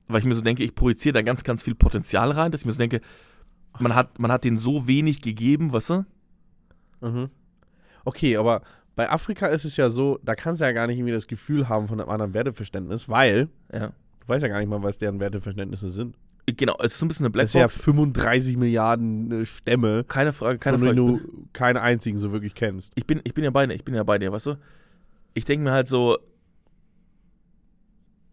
Weil 0.08 0.20
ich 0.20 0.26
mir 0.26 0.36
so 0.36 0.42
denke, 0.42 0.64
ich 0.64 0.74
projiziere 0.76 1.14
da 1.14 1.22
ganz, 1.22 1.44
ganz 1.44 1.64
viel 1.64 1.76
Potenzial 1.76 2.32
rein, 2.32 2.52
dass 2.52 2.62
ich 2.62 2.66
mir 2.66 2.72
so 2.72 2.78
denke, 2.80 3.02
man 3.80 3.94
hat, 3.96 4.20
man 4.20 4.32
hat 4.32 4.44
denen 4.44 4.58
so 4.58 4.88
wenig 4.88 5.22
gegeben, 5.22 5.72
weißt 5.74 5.90
du? 5.92 6.06
Mhm. 7.02 7.30
Okay, 8.06 8.38
aber 8.38 8.62
bei 8.96 9.10
Afrika 9.10 9.48
ist 9.48 9.66
es 9.66 9.78
ja 9.78 9.90
so, 9.90 10.18
da 10.24 10.34
kannst 10.36 10.62
du 10.62 10.66
ja 10.66 10.72
gar 10.72 10.88
nicht 10.88 10.98
irgendwie 10.98 11.14
das 11.14 11.28
Gefühl 11.28 11.70
haben 11.70 11.88
von 11.88 12.00
einem 12.00 12.10
anderen 12.10 12.34
Werteverständnis, 12.34 13.08
weil 13.10 13.50
Ja. 13.72 13.88
du 14.22 14.28
weißt 14.28 14.42
ja 14.44 14.50
gar 14.50 14.60
nicht 14.60 14.70
mal, 14.70 14.82
was 14.82 14.98
deren 14.98 15.20
Werteverständnisse 15.20 15.92
sind. 15.92 16.16
Genau, 16.48 16.78
es 16.80 16.94
ist 16.94 17.00
so 17.00 17.06
ein 17.06 17.10
bisschen 17.10 17.26
eine 17.26 17.34
Das 17.34 17.50
ist 17.50 17.54
ja 17.56 17.68
Blackbox. 17.68 17.84
35 17.84 18.56
Milliarden 18.58 19.42
äh, 19.42 19.46
Stämme, 19.46 20.06
keine 20.06 20.32
Frage, 20.32 20.58
keine 20.60 20.80
Frage. 20.80 20.96
denen 20.96 21.08
du 21.20 21.48
keinen 21.52 21.76
einzigen 21.78 22.18
so 22.20 22.32
wirklich 22.32 22.56
kennst. 22.56 22.94
ich 22.96 23.06
bin, 23.06 23.20
ich 23.26 23.34
bin 23.34 23.44
ja 23.44 23.50
bei 23.50 23.68
dir, 23.68 23.74
ich 23.74 23.84
bin 23.84 23.94
ja 23.94 24.04
bei 24.04 24.18
dir, 24.18 24.32
weißt 24.32 24.46
du? 24.48 24.56
Ich 25.38 25.46
denke 25.46 25.66
mir 25.66 25.72
halt 25.72 25.88
so, 25.88 26.18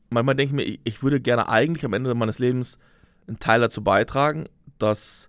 manchmal 0.09 0.35
denke 0.35 0.51
ich 0.51 0.57
mir, 0.57 0.79
ich, 0.85 1.03
würde 1.03 1.21
gerne 1.21 1.51
eigentlich 1.51 1.85
am 1.85 1.93
Ende 1.93 2.15
meines 2.15 2.39
Lebens 2.39 2.79
einen 3.29 3.39
Teil 3.39 3.61
dazu 3.61 3.85
beitragen, 3.85 4.47
dass, 4.79 5.29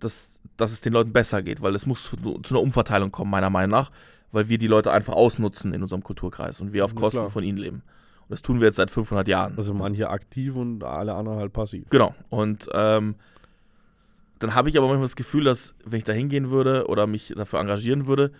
dass, 0.00 0.34
dass 0.56 0.72
es 0.72 0.80
den 0.80 0.92
Leuten 0.92 1.12
besser 1.12 1.40
geht, 1.40 1.62
weil 1.62 1.76
es 1.76 1.86
muss 1.86 2.02
zu, 2.02 2.16
zu 2.16 2.54
einer 2.54 2.62
Umverteilung 2.62 3.12
kommen, 3.12 3.30
meiner 3.30 3.48
Meinung 3.48 3.70
nach, 3.70 3.92
weil 4.32 4.48
wir 4.48 4.58
die 4.58 4.66
Leute 4.66 4.90
einfach 4.90 5.12
ausnutzen 5.12 5.72
in 5.72 5.82
unserem 5.82 6.02
Kulturkreis 6.02 6.60
und 6.60 6.72
wir 6.72 6.84
auf 6.84 6.96
Kosten 6.96 7.18
klar. 7.18 7.30
von 7.30 7.44
ihnen 7.44 7.58
leben. 7.58 7.82
Und 8.22 8.30
das 8.30 8.42
tun 8.42 8.58
wir 8.58 8.66
jetzt 8.66 8.76
seit 8.76 8.90
500 8.90 9.28
Jahren. 9.28 9.56
Also 9.56 9.74
manche 9.74 10.10
aktiv 10.10 10.56
und 10.56 10.82
alle 10.82 11.14
anderen 11.14 11.38
halt 11.38 11.52
passiv. 11.52 11.88
Genau. 11.90 12.12
Und 12.28 12.68
ähm, 12.74 13.14
dann 14.40 14.56
habe 14.56 14.68
ich 14.68 14.76
aber 14.76 14.88
manchmal 14.88 15.04
das 15.04 15.14
Gefühl, 15.14 15.44
dass, 15.44 15.76
wenn 15.84 15.98
ich 15.98 16.04
da 16.04 16.12
hingehen 16.12 16.50
würde 16.50 16.88
oder 16.88 17.06
mich 17.06 17.32
dafür 17.36 17.60
engagieren 17.60 18.08
würde, 18.08 18.32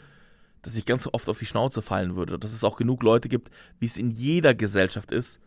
dass 0.62 0.76
ich 0.76 0.86
ganz 0.86 1.08
oft 1.10 1.28
auf 1.28 1.38
die 1.38 1.46
Schnauze 1.46 1.82
fallen 1.82 2.16
würde. 2.16 2.38
Dass 2.38 2.52
es 2.52 2.64
auch 2.64 2.76
genug 2.76 3.02
Leute 3.02 3.28
gibt, 3.28 3.50
wie 3.78 3.86
es 3.86 3.96
in 3.96 4.10
jeder 4.10 4.54
Gesellschaft 4.54 5.12
ist, 5.12 5.40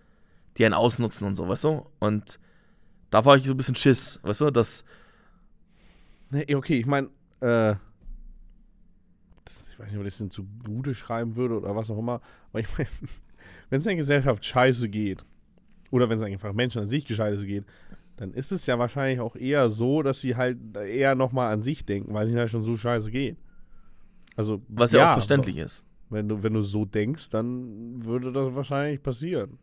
die 0.57 0.65
einen 0.65 0.73
ausnutzen 0.73 1.25
und 1.27 1.35
so, 1.35 1.47
weißt 1.47 1.63
du? 1.63 1.85
Und 1.99 2.39
da 3.09 3.25
war 3.25 3.37
ich 3.37 3.45
so 3.45 3.53
ein 3.53 3.57
bisschen 3.57 3.75
Schiss, 3.75 4.19
weißt 4.23 4.41
du, 4.41 4.51
dass. 4.51 4.83
Nee, 6.31 6.55
okay, 6.55 6.79
ich 6.79 6.85
meine, 6.85 7.09
äh, 7.41 7.71
ich 9.71 9.79
weiß 9.79 9.89
nicht, 9.89 9.99
ob 9.99 10.05
ich 10.05 10.17
das 10.17 10.29
zu 10.29 10.45
Gute 10.65 10.93
schreiben 10.93 11.35
würde 11.35 11.57
oder 11.57 11.75
was 11.75 11.89
auch 11.89 11.97
immer, 11.97 12.21
aber 12.49 12.59
ich 12.59 12.77
meine, 12.77 12.89
wenn 13.69 13.79
es 13.79 13.85
in 13.85 13.89
der 13.89 13.95
Gesellschaft 13.97 14.45
scheiße 14.45 14.89
geht, 14.89 15.23
oder 15.91 16.09
wenn 16.09 16.19
es 16.19 16.25
einfach 16.25 16.53
Menschen 16.53 16.81
an 16.81 16.87
sich 16.87 17.07
scheiße 17.07 17.45
geht, 17.45 17.65
dann 18.17 18.33
ist 18.33 18.51
es 18.51 18.65
ja 18.65 18.79
wahrscheinlich 18.79 19.19
auch 19.19 19.35
eher 19.35 19.69
so, 19.69 20.01
dass 20.01 20.21
sie 20.21 20.35
halt 20.35 20.57
eher 20.75 21.15
nochmal 21.15 21.53
an 21.53 21.61
sich 21.61 21.85
denken, 21.85 22.13
weil 22.13 22.25
es 22.25 22.31
ihnen 22.31 22.39
halt 22.39 22.49
schon 22.49 22.63
so 22.63 22.77
scheiße 22.77 23.11
geht. 23.11 23.37
Also, 24.35 24.61
Was 24.67 24.91
ja, 24.91 25.09
auch 25.09 25.13
verständlich 25.13 25.57
ist. 25.57 25.85
Wenn 26.09 26.27
du, 26.27 26.43
wenn 26.43 26.53
du 26.53 26.61
so 26.61 26.85
denkst, 26.85 27.29
dann 27.29 28.03
würde 28.03 28.31
das 28.31 28.55
wahrscheinlich 28.55 29.01
passieren. 29.01 29.57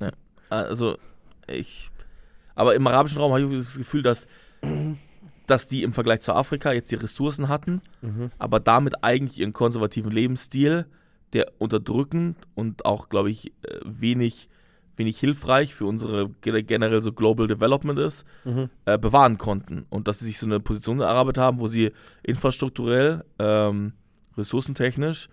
Also, 0.50 0.98
ich. 1.46 1.90
Aber 2.54 2.74
im 2.74 2.86
arabischen 2.86 3.22
Raum 3.22 3.32
habe 3.32 3.54
ich 3.54 3.64
das 3.64 3.78
Gefühl, 3.78 4.02
dass, 4.02 4.26
dass 5.46 5.66
die 5.66 5.82
im 5.82 5.94
Vergleich 5.94 6.20
zu 6.20 6.34
Afrika 6.34 6.72
jetzt 6.72 6.90
die 6.90 6.96
Ressourcen 6.96 7.48
hatten, 7.48 7.80
aber 8.38 8.60
damit 8.60 9.02
eigentlich 9.02 9.38
ihren 9.38 9.54
konservativen 9.54 10.12
Lebensstil, 10.12 10.84
der 11.32 11.52
unterdrückend 11.56 12.36
und 12.54 12.84
auch, 12.84 13.08
glaube 13.08 13.30
ich, 13.30 13.46
äh, 13.62 13.80
wenig, 13.86 14.50
wenig 14.96 15.18
hilfreich 15.18 15.74
für 15.74 15.86
unsere 15.86 16.28
ge- 16.42 16.62
generell 16.62 17.00
so 17.02 17.12
Global 17.12 17.46
Development 17.46 17.98
ist, 17.98 18.24
Mhm. 18.44 18.68
äh, 18.84 18.98
bewahren 18.98 19.38
konnten. 19.38 19.86
Und 19.90 20.06
dass 20.08 20.18
sie 20.18 20.26
sich 20.26 20.38
so 20.38 20.46
eine 20.46 20.60
Position 20.60 21.00
erarbeitet 21.00 21.42
haben, 21.42 21.60
wo 21.60 21.66
sie 21.66 21.92
infrastrukturell, 22.22 23.24
ähm, 23.38 23.92
ressourcentechnisch 24.36 25.28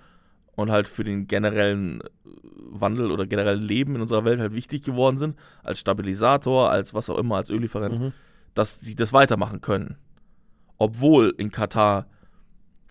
und 0.56 0.72
halt 0.72 0.88
für 0.88 1.04
den 1.04 1.28
generellen 1.28 2.02
Wandel 2.72 3.12
oder 3.12 3.26
generellen 3.26 3.62
Leben 3.64 3.96
in 3.96 4.02
unserer 4.02 4.26
Welt 4.26 4.40
halt 4.40 4.54
wichtig 4.54 4.84
geworden 4.84 5.18
sind, 5.18 5.36
als 5.64 5.80
Stabilisator, 5.80 6.70
als 6.70 6.94
was 6.94 7.10
auch 7.10 7.18
immer, 7.18 7.36
als 7.38 7.50
Öllieferant, 7.50 8.00
Mhm. 8.00 8.14
dass 8.54 8.80
sie 8.80 8.96
das 8.96 9.12
weitermachen 9.14 9.62
können. 9.62 9.98
Obwohl 10.78 11.34
in 11.38 11.52
Katar 11.52 12.06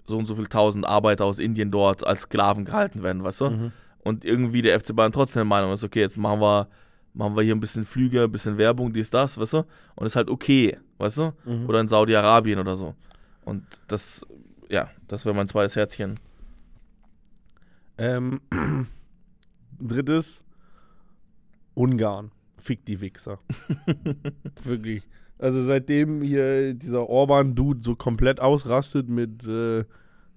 so 0.06 0.16
und 0.18 0.26
so 0.26 0.34
viel 0.34 0.46
tausend 0.46 0.86
Arbeiter 0.86 1.24
aus 1.24 1.38
Indien 1.38 1.70
dort 1.70 2.06
als 2.06 2.22
Sklaven 2.22 2.64
gehalten 2.64 3.02
werden, 3.02 3.22
weißt 3.22 3.40
du? 3.42 3.50
Mhm. 3.50 3.72
Und 4.09 4.24
irgendwie 4.24 4.62
der 4.62 4.80
FC 4.80 4.97
Bayern 4.97 5.12
trotzdem 5.12 5.40
der 5.40 5.44
Meinung 5.44 5.70
ist, 5.74 5.85
okay, 5.85 6.01
jetzt 6.01 6.16
machen 6.16 6.40
wir, 6.40 6.66
machen 7.12 7.36
wir 7.36 7.43
hier 7.43 7.55
ein 7.55 7.60
bisschen 7.60 7.85
Flüge, 7.85 8.22
ein 8.22 8.32
bisschen 8.32 8.56
Werbung, 8.56 8.90
dies, 8.90 9.10
das, 9.10 9.36
weißt 9.36 9.52
du? 9.52 9.66
Und 9.97 10.06
ist 10.06 10.16
halt 10.16 10.30
okay, 10.30 10.78
weißt 10.97 11.18
du? 11.18 11.32
Mhm. 11.44 11.68
Oder 11.68 11.80
in 11.82 11.89
Saudi-Arabien 11.89 12.59
oder 12.59 12.78
so. 12.78 12.94
Und 13.44 13.64
das, 13.86 14.24
ja, 14.70 14.89
das 15.09 15.26
wäre 15.26 15.36
mein 15.36 15.47
zweites 15.47 15.76
Herzchen. 15.76 16.18
Ähm, 17.98 18.40
drittes, 19.78 20.43
Ungarn. 21.74 22.30
Fick 22.56 22.86
die 22.86 23.02
Wichser. 23.02 23.40
Wirklich. 24.64 25.06
Also 25.39 25.64
seitdem 25.64 26.22
hier 26.22 26.72
dieser 26.72 27.06
Orban-Dude 27.10 27.82
so 27.82 27.94
komplett 27.94 28.40
ausrastet 28.40 29.10
mit 29.10 29.47
äh, 29.47 29.85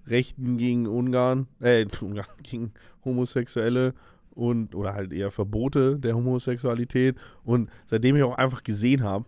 Rechten 0.08 0.58
gegen 0.58 0.88
Ungarn, 0.88 1.48
äh, 1.62 1.86
Ungarn 2.02 2.28
gegen 2.44 2.74
Homosexuelle 3.06 3.94
und 4.32 4.76
oder 4.76 4.94
halt 4.94 5.12
eher 5.12 5.32
Verbote 5.32 6.00
der 6.00 6.16
Homosexualität 6.16 7.18
und 7.44 7.70
seitdem 7.86 8.16
ich 8.16 8.24
auch 8.24 8.38
einfach 8.38 8.64
gesehen 8.64 9.04
habe, 9.04 9.26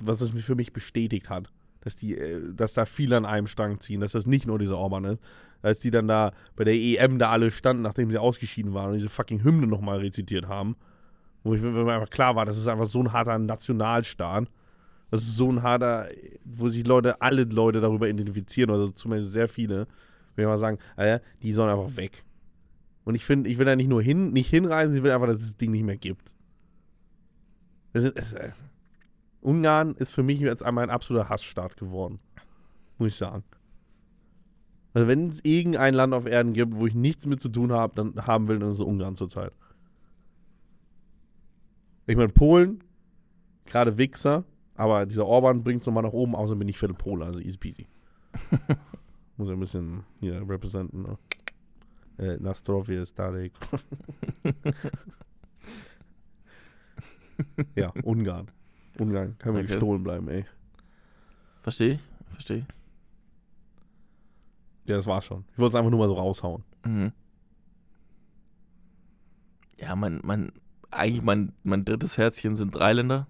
was 0.00 0.20
es 0.20 0.30
für 0.30 0.54
mich 0.54 0.72
bestätigt 0.72 1.30
hat, 1.30 1.50
dass 1.80 1.96
die, 1.96 2.16
äh, 2.16 2.40
dass 2.54 2.74
da 2.74 2.84
viele 2.84 3.16
an 3.16 3.24
einem 3.24 3.46
Strang 3.46 3.80
ziehen, 3.80 4.00
dass 4.00 4.12
das 4.12 4.26
nicht 4.26 4.46
nur 4.46 4.58
dieser 4.58 4.76
Orban 4.78 5.04
ist, 5.04 5.22
als 5.62 5.80
die 5.80 5.90
dann 5.90 6.08
da 6.08 6.32
bei 6.54 6.64
der 6.64 6.74
EM 6.74 7.18
da 7.18 7.30
alle 7.30 7.50
standen, 7.50 7.82
nachdem 7.82 8.10
sie 8.10 8.18
ausgeschieden 8.18 8.74
waren 8.74 8.88
und 8.88 8.94
diese 8.94 9.08
fucking 9.08 9.42
Hymne 9.42 9.66
nochmal 9.66 9.98
rezitiert 9.98 10.48
haben, 10.48 10.76
wo, 11.44 11.54
ich, 11.54 11.62
mir 11.62 11.92
einfach 11.92 12.10
klar 12.10 12.34
war, 12.36 12.44
das 12.44 12.58
ist 12.58 12.66
einfach 12.66 12.86
so 12.86 13.00
ein 13.00 13.12
harter 13.12 13.38
Nationalstaat, 13.38 14.48
das 15.10 15.22
ist 15.22 15.36
so 15.36 15.50
ein 15.50 15.62
harter, 15.62 16.08
wo 16.44 16.68
sich 16.68 16.86
Leute, 16.86 17.20
alle 17.20 17.44
Leute 17.44 17.80
darüber 17.80 18.08
identifizieren, 18.08 18.70
oder 18.70 18.92
zumindest 18.94 19.32
sehr 19.32 19.48
viele, 19.48 19.86
will 20.34 20.44
ich 20.44 20.46
mal 20.46 20.58
sagen, 20.58 20.78
die 21.42 21.52
sollen 21.52 21.70
einfach 21.70 21.96
weg. 21.96 22.24
Und 23.06 23.14
ich 23.14 23.24
finde, 23.24 23.48
ich 23.48 23.56
will 23.56 23.66
da 23.66 23.76
nicht 23.76 23.86
nur 23.86 24.02
hin, 24.02 24.32
nicht 24.32 24.50
hinreisen, 24.50 24.96
ich 24.96 25.02
will 25.04 25.12
einfach, 25.12 25.28
dass 25.28 25.36
es 25.36 25.46
das 25.46 25.56
Ding 25.58 25.70
nicht 25.70 25.84
mehr 25.84 25.96
gibt. 25.96 26.32
Ist, 27.92 28.16
es, 28.16 28.32
äh, 28.32 28.50
Ungarn 29.40 29.94
ist 29.94 30.10
für 30.10 30.24
mich 30.24 30.40
jetzt 30.40 30.64
einmal 30.64 30.82
ein 30.82 30.90
absoluter 30.90 31.28
Hassstaat 31.28 31.76
geworden. 31.76 32.18
Muss 32.98 33.12
ich 33.12 33.14
sagen. 33.14 33.44
Also 34.92 35.06
wenn 35.06 35.28
es 35.28 35.38
irgendein 35.44 35.94
Land 35.94 36.14
auf 36.14 36.26
Erden 36.26 36.52
gibt, 36.52 36.74
wo 36.74 36.88
ich 36.88 36.96
nichts 36.96 37.26
mit 37.26 37.40
zu 37.40 37.48
tun 37.48 37.70
habe, 37.70 37.94
dann 37.94 38.26
haben 38.26 38.48
will, 38.48 38.58
dann 38.58 38.72
ist 38.72 38.80
es 38.80 38.84
Ungarn 38.84 39.14
zurzeit. 39.14 39.52
Ich 42.08 42.16
meine, 42.16 42.32
Polen, 42.32 42.82
gerade 43.66 43.98
Wichser, 43.98 44.42
aber 44.74 45.06
dieser 45.06 45.26
Orban 45.26 45.62
bringt 45.62 45.82
es 45.82 45.86
nochmal 45.86 46.02
nach 46.02 46.12
oben, 46.12 46.34
außerdem 46.34 46.58
bin 46.58 46.68
ich 46.68 46.78
für 46.78 46.88
den 46.88 46.96
Pole, 46.96 47.24
also 47.24 47.38
easy 47.38 47.56
peasy. 47.56 47.86
Muss 49.36 49.46
ja 49.46 49.54
ein 49.54 49.60
bisschen 49.60 50.02
hier 50.18 50.42
representen, 50.48 51.02
ne? 51.02 51.18
Äh, 52.18 52.36
Nastrovje, 52.38 53.04
Starek. 53.06 53.52
ja, 57.74 57.92
Ungarn. 58.02 58.50
Ungarn 58.98 59.36
kann 59.38 59.52
mir 59.52 59.60
Okay. 59.60 59.68
gestohlen 59.68 60.02
bleiben, 60.02 60.28
ey. 60.28 60.44
Verstehe 61.62 61.94
ich? 61.94 62.00
Verstehe 62.30 62.58
ich. 62.58 62.64
Ja, 64.88 64.96
das 64.96 65.06
war's 65.06 65.24
schon. 65.24 65.44
Ich 65.52 65.58
wollte 65.58 65.70
es 65.70 65.74
einfach 65.74 65.90
nur 65.90 65.98
mal 66.00 66.08
so 66.08 66.14
raushauen. 66.14 66.62
Mhm. 66.84 67.12
Ja, 69.78 69.94
mein, 69.96 70.20
mein, 70.22 70.52
eigentlich 70.90 71.22
mein, 71.22 71.52
mein 71.64 71.84
drittes 71.84 72.16
Herzchen 72.16 72.56
sind 72.56 72.74
drei 72.74 72.92
Länder, 72.94 73.26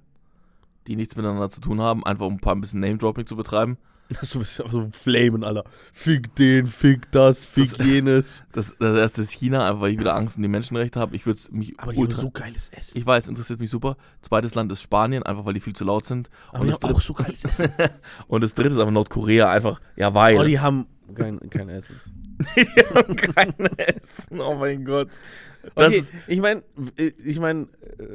die 0.87 0.95
nichts 0.97 1.17
miteinander 1.17 1.49
zu 1.51 1.61
tun 1.61 1.81
haben, 1.81 2.05
einfach 2.05 2.27
um 2.27 2.35
ein 2.35 2.41
paar 2.41 2.55
ein 2.55 2.61
bisschen 2.61 2.81
Name-Dropping 2.81 3.27
zu 3.27 3.35
betreiben. 3.37 3.79
Das 4.21 4.35
ist 4.35 4.55
so 4.57 4.81
ein 4.81 4.93
Flamen, 4.93 5.43
Alter. 5.43 5.65
Fick 5.93 6.35
den, 6.37 6.69
fick 6.69 7.11
das, 7.11 7.45
fick 7.45 7.71
Das- 7.77 7.87
jenes. 7.87 8.45
Das, 8.53 8.75
das 8.79 8.97
erste 8.97 9.23
ist 9.23 9.33
China, 9.33 9.67
einfach 9.67 9.81
weil 9.83 9.93
ich 9.93 9.99
wieder 9.99 10.15
Angst 10.15 10.37
um 10.37 10.43
die 10.43 10.49
Menschenrechte 10.49 11.01
habe. 11.01 11.15
Ich 11.17 11.27
würde 11.27 11.39
es 11.39 11.51
mich 11.51 11.75
ultra. 11.97 12.29
geiles 12.33 12.69
Essen. 12.71 12.97
Ich 12.99 13.05
weiß, 13.05 13.29
interessiert 13.29 13.59
mich 13.61 13.71
super. 13.71 13.97
Zweites 14.23 14.55
Land 14.55 14.71
ist 14.73 14.81
Spanien, 14.81 15.25
einfach 15.25 15.45
weil 15.45 15.55
die 15.55 15.61
viel 15.61 15.75
zu 15.75 15.85
laut 15.85 16.07
sind. 16.07 16.31
Aber 16.51 16.61
und, 16.61 16.67
die 16.69 16.73
das 16.73 16.81
haben 16.83 16.95
auch 16.97 17.01
so 17.01 17.15
geiles 17.15 17.45
Essen. 17.45 17.69
und 18.29 18.43
das 18.43 18.55
dritte 18.55 18.71
ist 18.71 18.79
einfach 18.79 18.93
Nordkorea, 18.93 19.51
einfach, 19.51 19.81
ja, 19.97 20.15
weil. 20.15 20.39
Oh, 20.39 20.45
die 20.45 20.61
haben 20.61 20.87
kein, 21.15 21.39
kein 21.51 21.69
Essen. 21.69 22.01
die 22.57 22.67
haben 22.95 23.17
kein 23.17 23.53
Essen, 23.77 24.41
oh 24.41 24.55
mein 24.55 24.85
Gott. 24.85 25.09
Das 25.75 25.89
okay, 25.89 26.03
ich 26.29 26.41
meine, 26.41 26.63
ich 27.25 27.41
meine, 27.41 27.67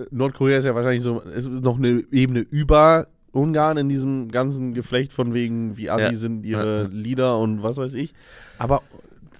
Nordkorea 0.09 0.59
ist 0.59 0.65
ja 0.65 0.73
wahrscheinlich 0.73 1.03
so, 1.03 1.21
es 1.21 1.45
ist 1.45 1.49
noch 1.49 1.77
eine 1.77 2.03
Ebene 2.11 2.39
über 2.39 3.07
Ungarn 3.33 3.77
in 3.77 3.87
diesem 3.89 4.29
ganzen 4.29 4.73
Geflecht 4.73 5.13
von 5.13 5.33
wegen, 5.33 5.77
wie 5.77 5.89
assi 5.89 6.03
Ja. 6.03 6.13
sind 6.15 6.45
ihre. 6.45 6.87
Lieder 6.87 7.37
und 7.39 7.63
was 7.63 7.77
weiß 7.77 7.93
ich. 7.93 8.13
Aber 8.57 8.81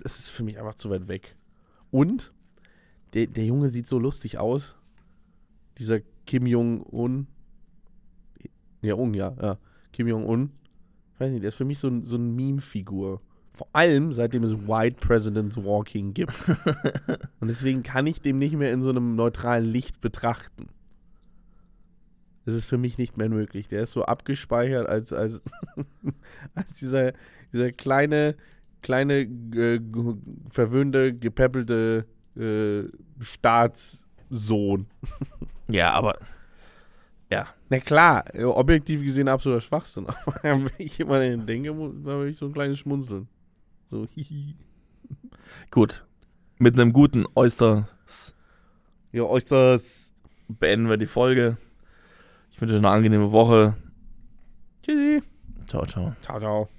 es 0.04 0.18
ist 0.20 0.30
für 0.30 0.44
mich 0.44 0.58
einfach 0.60 0.76
zu 0.76 0.90
weit 0.90 1.08
weg. 1.08 1.36
Und 1.92 2.32
der, 3.14 3.28
der 3.28 3.46
Junge 3.46 3.70
sieht 3.70 3.88
so 3.88 4.00
lustig 4.00 4.38
aus. 4.38 4.76
Dieser 5.78 6.00
Kim 6.26 6.46
Jong-un. 6.46 7.28
Ja, 8.82 8.96
Un, 8.96 9.14
ja, 9.14 9.34
ja. 9.42 9.58
Kim 9.92 10.08
Jong-un. 10.08 10.52
Ich 11.14 11.20
weiß 11.20 11.32
nicht, 11.32 11.44
der 11.44 11.50
ist 11.50 11.56
für 11.56 11.66
mich 11.66 11.80
so, 11.80 11.88
ein- 11.88 12.06
so 12.06 12.16
eine 12.16 12.24
Meme-Figur. 12.26 13.22
Vor 13.54 13.68
allem, 13.74 14.14
seitdem 14.14 14.44
es 14.44 14.54
White 14.54 14.98
Presidents 15.06 15.58
Walking 15.58 16.14
gibt. 16.14 16.34
Und 17.42 17.50
deswegen 17.50 17.84
kann 17.84 18.08
ich 18.08 18.22
dem 18.22 18.40
nicht 18.40 18.56
mehr 18.56 18.72
in 18.74 18.82
so 18.82 18.90
einem 18.90 19.16
neutralen 19.16 19.66
Licht 19.66 20.00
betrachten. 20.02 20.68
Das 22.46 22.56
ist 22.56 22.66
für 22.66 22.78
mich 22.78 22.98
nicht 22.98 23.18
mehr 23.18 23.30
möglich. 23.30 23.68
Der 23.68 23.84
ist 23.84 23.92
so 23.92 24.04
abgespeichert 24.04 24.88
als, 24.88 25.14
als, 25.14 25.42
als 26.56 26.74
dieser, 26.80 27.14
dieser 27.54 27.72
kleine, 27.72 28.36
kleine, 28.82 29.22
äh, 29.22 29.80
verwöhnte, 30.50 31.14
gepeppelte 31.14 32.06
äh, 32.36 32.84
Staatssohn. 33.20 34.88
ja, 35.68 35.92
aber. 35.92 36.18
Ja. 37.30 37.48
Na 37.70 37.80
klar, 37.80 38.26
objektiv 38.44 39.04
gesehen 39.04 39.30
absoluter 39.30 39.62
Schwachsinn. 39.62 40.06
Aber 40.26 40.44
wenn 40.44 40.72
ich 40.78 41.00
immer 41.00 41.16
an 41.16 41.22
den 41.22 41.46
denke, 41.46 41.70
habe 41.70 42.30
ich 42.30 42.38
so 42.38 42.48
ein 42.48 42.52
kleines 42.52 42.80
Schmunzeln. 42.80 43.30
So, 43.90 44.06
hihi. 44.14 44.56
Gut. 45.70 46.06
Mit 46.60 46.78
einem 46.78 46.92
guten 46.92 47.26
Oysters 47.34 48.36
Ja, 49.14 49.24
Oysters. 49.24 50.14
beenden 50.50 50.90
wir 50.90 50.98
die 50.98 51.08
Folge. 51.08 51.58
Ich 52.62 52.68
wünsche 52.68 52.76
euch 52.76 52.82
eine 52.82 52.90
angenehme 52.92 53.32
Woche. 53.32 53.74
Tschüssi. 54.84 55.24
Ciao, 55.66 55.84
ciao. 55.88 56.14
Ciao, 56.22 56.40
ciao. 56.40 56.70